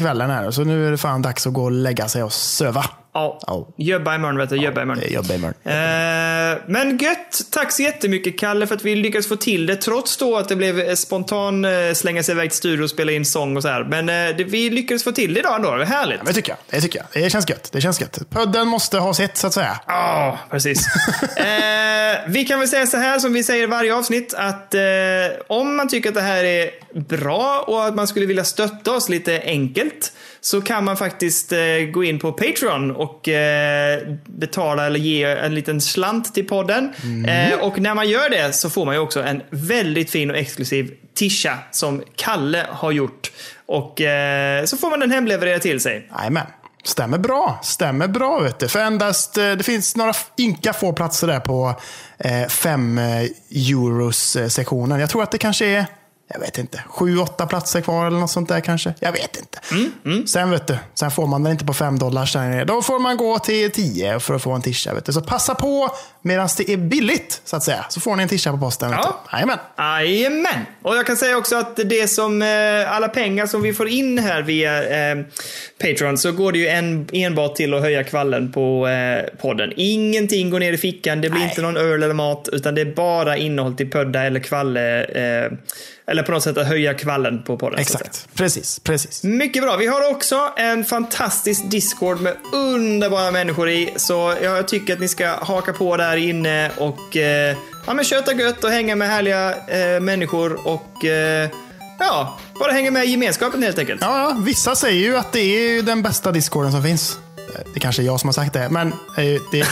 kvällen 0.00 0.30
här. 0.30 0.50
Så 0.50 0.64
nu 0.64 0.86
är 0.86 0.90
det 0.90 0.98
fan 0.98 1.22
dags 1.22 1.46
att 1.46 1.52
gå 1.52 1.64
och 1.64 1.70
lägga 1.72 2.08
sig 2.08 2.22
och 2.22 2.32
söva. 2.32 2.84
Ja. 3.16 3.38
Ja. 3.46 3.68
Jobba 3.76 4.14
imorgon, 4.14 4.38
vet 4.38 4.50
du. 4.50 4.56
Jobba 4.56 4.82
imorgon. 4.82 5.02
Det 5.06 5.14
jobbar 5.14 5.34
imorgon. 5.34 5.54
Eh, 5.64 6.58
men 6.66 6.98
gött! 6.98 7.40
Tack 7.50 7.72
så 7.72 7.82
jättemycket 7.82 8.38
Kalle 8.38 8.66
för 8.66 8.74
att 8.74 8.84
vi 8.84 8.96
lyckades 8.96 9.28
få 9.28 9.36
till 9.36 9.66
det 9.66 9.76
trots 9.76 10.16
då 10.16 10.36
att 10.36 10.48
det 10.48 10.56
blev 10.56 10.80
eh, 10.80 10.94
spontan 10.94 11.64
eh, 11.64 11.92
slänga 11.94 12.22
sig 12.22 12.34
iväg 12.34 12.50
till 12.50 12.58
studio 12.58 12.82
och 12.82 12.90
spela 12.90 13.12
in 13.12 13.24
sång 13.24 13.56
och 13.56 13.62
så 13.62 13.68
här. 13.68 13.84
Men 13.84 14.08
eh, 14.08 14.36
det, 14.36 14.44
vi 14.44 14.70
lyckades 14.70 15.04
få 15.04 15.12
till 15.12 15.34
det 15.34 15.40
idag 15.40 15.56
ändå. 15.56 15.70
Det 15.70 15.78
var 15.78 15.84
härligt. 15.84 16.18
Ja, 16.18 16.24
det 16.26 16.32
tycker 16.32 16.52
jag. 16.52 16.58
Det 16.70 16.80
tycker 16.80 16.98
jag. 16.98 17.22
Det 17.22 17.30
känns 17.30 17.50
gött. 17.50 17.68
Det 17.72 17.80
känns 17.80 18.00
gött. 18.00 18.18
Pudden 18.30 18.68
måste 18.68 18.98
ha 18.98 19.14
sitt 19.14 19.36
så 19.36 19.46
att 19.46 19.54
säga. 19.54 19.80
Ja, 19.86 20.38
precis. 20.50 20.86
eh, 21.36 21.46
vi 22.26 22.44
kan 22.44 22.58
väl 22.58 22.68
säga 22.68 22.86
så 22.86 22.96
här 22.96 23.18
som 23.18 23.32
vi 23.32 23.42
säger 23.42 23.62
i 23.62 23.66
varje 23.66 23.94
avsnitt 23.94 24.34
att 24.34 24.74
eh, 24.74 24.80
om 25.48 25.76
man 25.76 25.88
tycker 25.88 26.08
att 26.08 26.14
det 26.14 26.20
här 26.20 26.44
är 26.44 26.70
bra 27.00 27.64
och 27.66 27.86
att 27.86 27.94
man 27.94 28.08
skulle 28.08 28.26
vilja 28.26 28.44
stötta 28.44 28.92
oss 28.92 29.08
lite 29.08 29.42
enkelt 29.44 30.12
så 30.46 30.60
kan 30.60 30.84
man 30.84 30.96
faktiskt 30.96 31.52
eh, 31.52 31.58
gå 31.92 32.04
in 32.04 32.18
på 32.18 32.32
Patreon 32.32 32.90
och 32.90 33.28
eh, 33.28 34.00
betala 34.26 34.86
eller 34.86 34.98
ge 34.98 35.24
en 35.24 35.54
liten 35.54 35.80
slant 35.80 36.34
till 36.34 36.48
podden. 36.48 36.92
Eh, 37.28 37.58
och 37.58 37.78
när 37.78 37.94
man 37.94 38.08
gör 38.08 38.30
det 38.30 38.52
så 38.52 38.70
får 38.70 38.84
man 38.84 38.94
ju 38.94 39.00
också 39.00 39.22
en 39.22 39.42
väldigt 39.50 40.10
fin 40.10 40.30
och 40.30 40.36
exklusiv 40.36 40.94
tisha 41.14 41.58
som 41.70 42.02
Kalle 42.16 42.66
har 42.70 42.92
gjort. 42.92 43.32
Och 43.66 44.00
så 44.64 44.76
får 44.76 44.90
man 44.90 45.00
den 45.00 45.10
hemlevererad 45.10 45.62
till 45.62 45.80
sig. 45.80 46.08
Jajamän. 46.18 46.46
Stämmer 46.84 47.18
bra. 47.18 47.60
Stämmer 47.62 48.08
bra 48.08 48.40
vet 48.40 48.58
du. 48.58 48.68
För 48.68 48.80
endast, 48.80 49.34
det 49.34 49.62
finns 49.62 49.96
några 49.96 50.12
ynka 50.38 50.72
få 50.72 50.92
platser 50.92 51.26
där 51.26 51.40
på 51.40 51.80
5 52.48 52.98
euros 53.50 54.36
sektionen. 54.48 55.00
Jag 55.00 55.10
tror 55.10 55.22
att 55.22 55.30
det 55.30 55.38
kanske 55.38 55.66
är, 55.66 55.86
jag 56.28 56.40
vet 56.40 56.58
inte, 56.58 56.82
7-8 56.88 57.46
platser 57.46 57.80
kvar 57.80 58.06
eller 58.06 58.18
något 58.18 58.30
sånt 58.30 58.48
där 58.48 58.60
kanske. 58.60 58.94
Jag 59.00 59.12
vet 59.12 59.36
inte. 59.36 59.58
Sen 60.28 60.50
vet 60.50 60.66
du, 60.66 60.76
sen 60.94 61.10
får 61.10 61.26
man 61.26 61.42
den 61.42 61.52
inte 61.52 61.64
på 61.64 61.74
5 61.74 61.98
dollar. 61.98 62.50
nere. 62.50 62.64
Då 62.64 62.82
får 62.82 62.98
man 62.98 63.16
gå 63.16 63.38
till 63.38 63.70
10 63.70 64.20
för 64.20 64.34
att 64.34 64.42
få 64.42 64.52
en 64.52 64.62
tisha. 64.62 64.94
Vet 64.94 65.04
du. 65.04 65.12
Så 65.12 65.20
passa 65.20 65.54
på 65.54 65.90
medan 66.22 66.48
det 66.56 66.72
är 66.72 66.76
billigt 66.76 67.40
så 67.44 67.56
att 67.56 67.62
säga. 67.62 67.86
Så 67.88 68.00
får 68.00 68.16
ni 68.16 68.22
en 68.22 68.28
tisha 68.28 68.52
på 68.52 68.58
posten. 68.58 68.90
Ja. 68.90 69.20
Jajamän. 69.32 69.58
Jajamän! 69.78 70.66
Och 70.82 70.96
jag 70.96 71.06
kan 71.06 71.16
säga 71.16 71.36
också 71.36 71.56
att 71.56 71.76
det 71.76 72.08
som, 72.08 72.42
eh, 72.42 72.92
alla 72.92 73.08
pengar 73.08 73.46
som 73.46 73.62
vi 73.62 73.72
får 73.72 73.88
in 73.88 74.18
här 74.18 74.42
via 74.42 74.82
eh, 74.82 75.16
Patreon 75.80 76.18
så 76.18 76.32
går 76.32 76.52
det 76.52 76.58
ju 76.58 76.68
en, 76.68 77.08
enbart 77.12 77.54
till 77.54 77.74
att 77.74 77.80
höja 77.80 78.04
kvallen 78.04 78.52
på 78.52 78.88
eh, 78.88 79.38
podden. 79.40 79.72
Ingenting 79.76 80.50
går 80.50 80.60
ner 80.60 80.72
i 80.72 80.78
fickan, 80.78 81.20
det 81.20 81.30
blir 81.30 81.40
Nej. 81.40 81.48
inte 81.48 81.62
någon 81.62 81.76
öl 81.76 82.02
eller 82.02 82.14
mat, 82.14 82.48
utan 82.52 82.74
det 82.74 82.80
är 82.80 82.94
bara 82.94 83.36
innehåll 83.36 83.74
till 83.74 83.90
pudda 83.90 84.22
eller 84.22 84.40
kvalle. 84.40 85.04
Eh, 85.04 85.52
eller 86.06 86.22
på 86.22 86.32
något 86.32 86.42
sätt 86.42 86.58
att 86.58 86.66
höja 86.66 86.94
kvallen 86.94 87.42
på 87.42 87.56
podden. 87.56 87.78
Exakt. 87.78 88.28
Precis. 88.34 88.78
Precis. 88.78 89.24
Mycket 89.24 89.62
bra. 89.62 89.76
Vi 89.76 89.86
har 89.86 90.10
också 90.10 90.52
en 90.56 90.84
fantastisk 90.84 91.70
Discord 91.70 92.20
med 92.20 92.36
underbara 92.52 93.30
människor 93.30 93.68
i. 93.70 93.90
Så 93.96 94.34
jag 94.42 94.68
tycker 94.68 94.92
att 94.92 95.00
ni 95.00 95.08
ska 95.08 95.28
haka 95.28 95.72
på 95.72 95.96
där 95.96 96.16
inne 96.16 96.70
och 96.76 97.16
eh, 97.16 97.56
ja, 97.86 97.94
men 97.94 98.04
köta 98.04 98.32
gött 98.32 98.64
och 98.64 98.70
hänga 98.70 98.96
med 98.96 99.08
härliga 99.08 99.54
eh, 99.66 100.00
människor 100.00 100.68
och 100.68 101.04
eh, 101.04 101.50
ja, 101.98 102.38
bara 102.60 102.72
hänga 102.72 102.90
med 102.90 103.04
i 103.04 103.08
gemenskapen 103.08 103.62
helt 103.62 103.78
enkelt. 103.78 104.00
Ja, 104.00 104.36
vissa 104.44 104.76
säger 104.76 105.00
ju 105.00 105.16
att 105.16 105.32
det 105.32 105.40
är 105.40 105.82
den 105.82 106.02
bästa 106.02 106.32
discorden 106.32 106.72
som 106.72 106.82
finns. 106.82 107.18
Det 107.74 107.80
kanske 107.80 108.02
är 108.02 108.06
jag 108.06 108.20
som 108.20 108.28
har 108.28 108.32
sagt 108.32 108.52
det, 108.52 108.68
men, 108.70 108.92
eh, 108.92 109.42
det, 109.52 109.66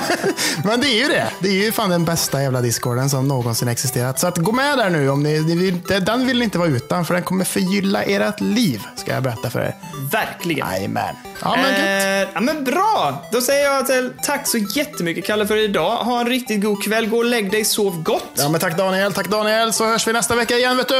men 0.64 0.80
det 0.80 0.86
är 0.86 1.02
ju 1.02 1.08
det. 1.08 1.26
Det 1.38 1.48
är 1.48 1.64
ju 1.64 1.72
fan 1.72 1.90
den 1.90 2.04
bästa 2.04 2.42
jävla 2.42 2.60
discorden 2.60 3.10
som 3.10 3.28
någonsin 3.28 3.68
existerat. 3.68 4.20
Så 4.20 4.26
att 4.26 4.38
gå 4.38 4.52
med 4.52 4.78
där 4.78 4.90
nu 4.90 5.08
om 5.10 5.22
ni, 5.22 5.40
ni 5.40 5.56
vill, 5.56 5.80
den 6.04 6.26
vill 6.26 6.38
ni 6.38 6.44
inte 6.44 6.58
vara 6.58 6.68
utan, 6.68 7.04
för 7.04 7.14
den 7.14 7.22
kommer 7.22 7.44
förgylla 7.44 8.02
ert 8.02 8.40
liv, 8.40 8.82
ska 8.96 9.12
jag 9.12 9.22
berätta 9.22 9.50
för 9.50 9.60
er. 9.60 9.74
Verkligen. 10.12 10.68
Jajamän. 10.68 11.14
Ja, 11.42 11.56
men 11.56 11.70
gött. 11.70 12.28
Eh, 12.28 12.32
ja, 12.34 12.40
men 12.40 12.64
bra! 12.64 13.22
Då 13.32 13.40
säger 13.40 13.64
jag 13.64 13.86
till, 13.86 14.12
tack 14.22 14.46
så 14.46 14.58
jättemycket 14.58 15.26
Kalle 15.26 15.46
för 15.46 15.56
idag. 15.56 15.96
Ha 15.96 16.20
en 16.20 16.26
riktigt 16.26 16.62
god 16.62 16.84
kväll. 16.84 17.06
Gå 17.08 17.16
och 17.16 17.24
lägg 17.24 17.50
dig, 17.50 17.64
sov 17.64 18.02
gott. 18.02 18.24
Ja, 18.34 18.48
men 18.48 18.60
tack 18.60 18.76
Daniel, 18.76 19.12
tack 19.12 19.28
Daniel, 19.28 19.72
så 19.72 19.84
hörs 19.86 20.08
vi 20.08 20.12
nästa 20.12 20.34
vecka 20.34 20.56
igen 20.56 20.76
vet 20.76 20.88
du. 20.88 20.94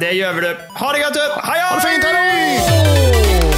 Det 0.00 0.12
gör 0.12 0.32
vi 0.32 0.40
du. 0.40 0.56
Ha 0.74 0.92
det 0.92 0.98
gött 0.98 1.16
upp! 1.16 1.44
Hej 1.44 1.60
Ha 1.60 1.74
det 1.74 1.80
fint, 1.80 2.04
hej! 2.04 3.51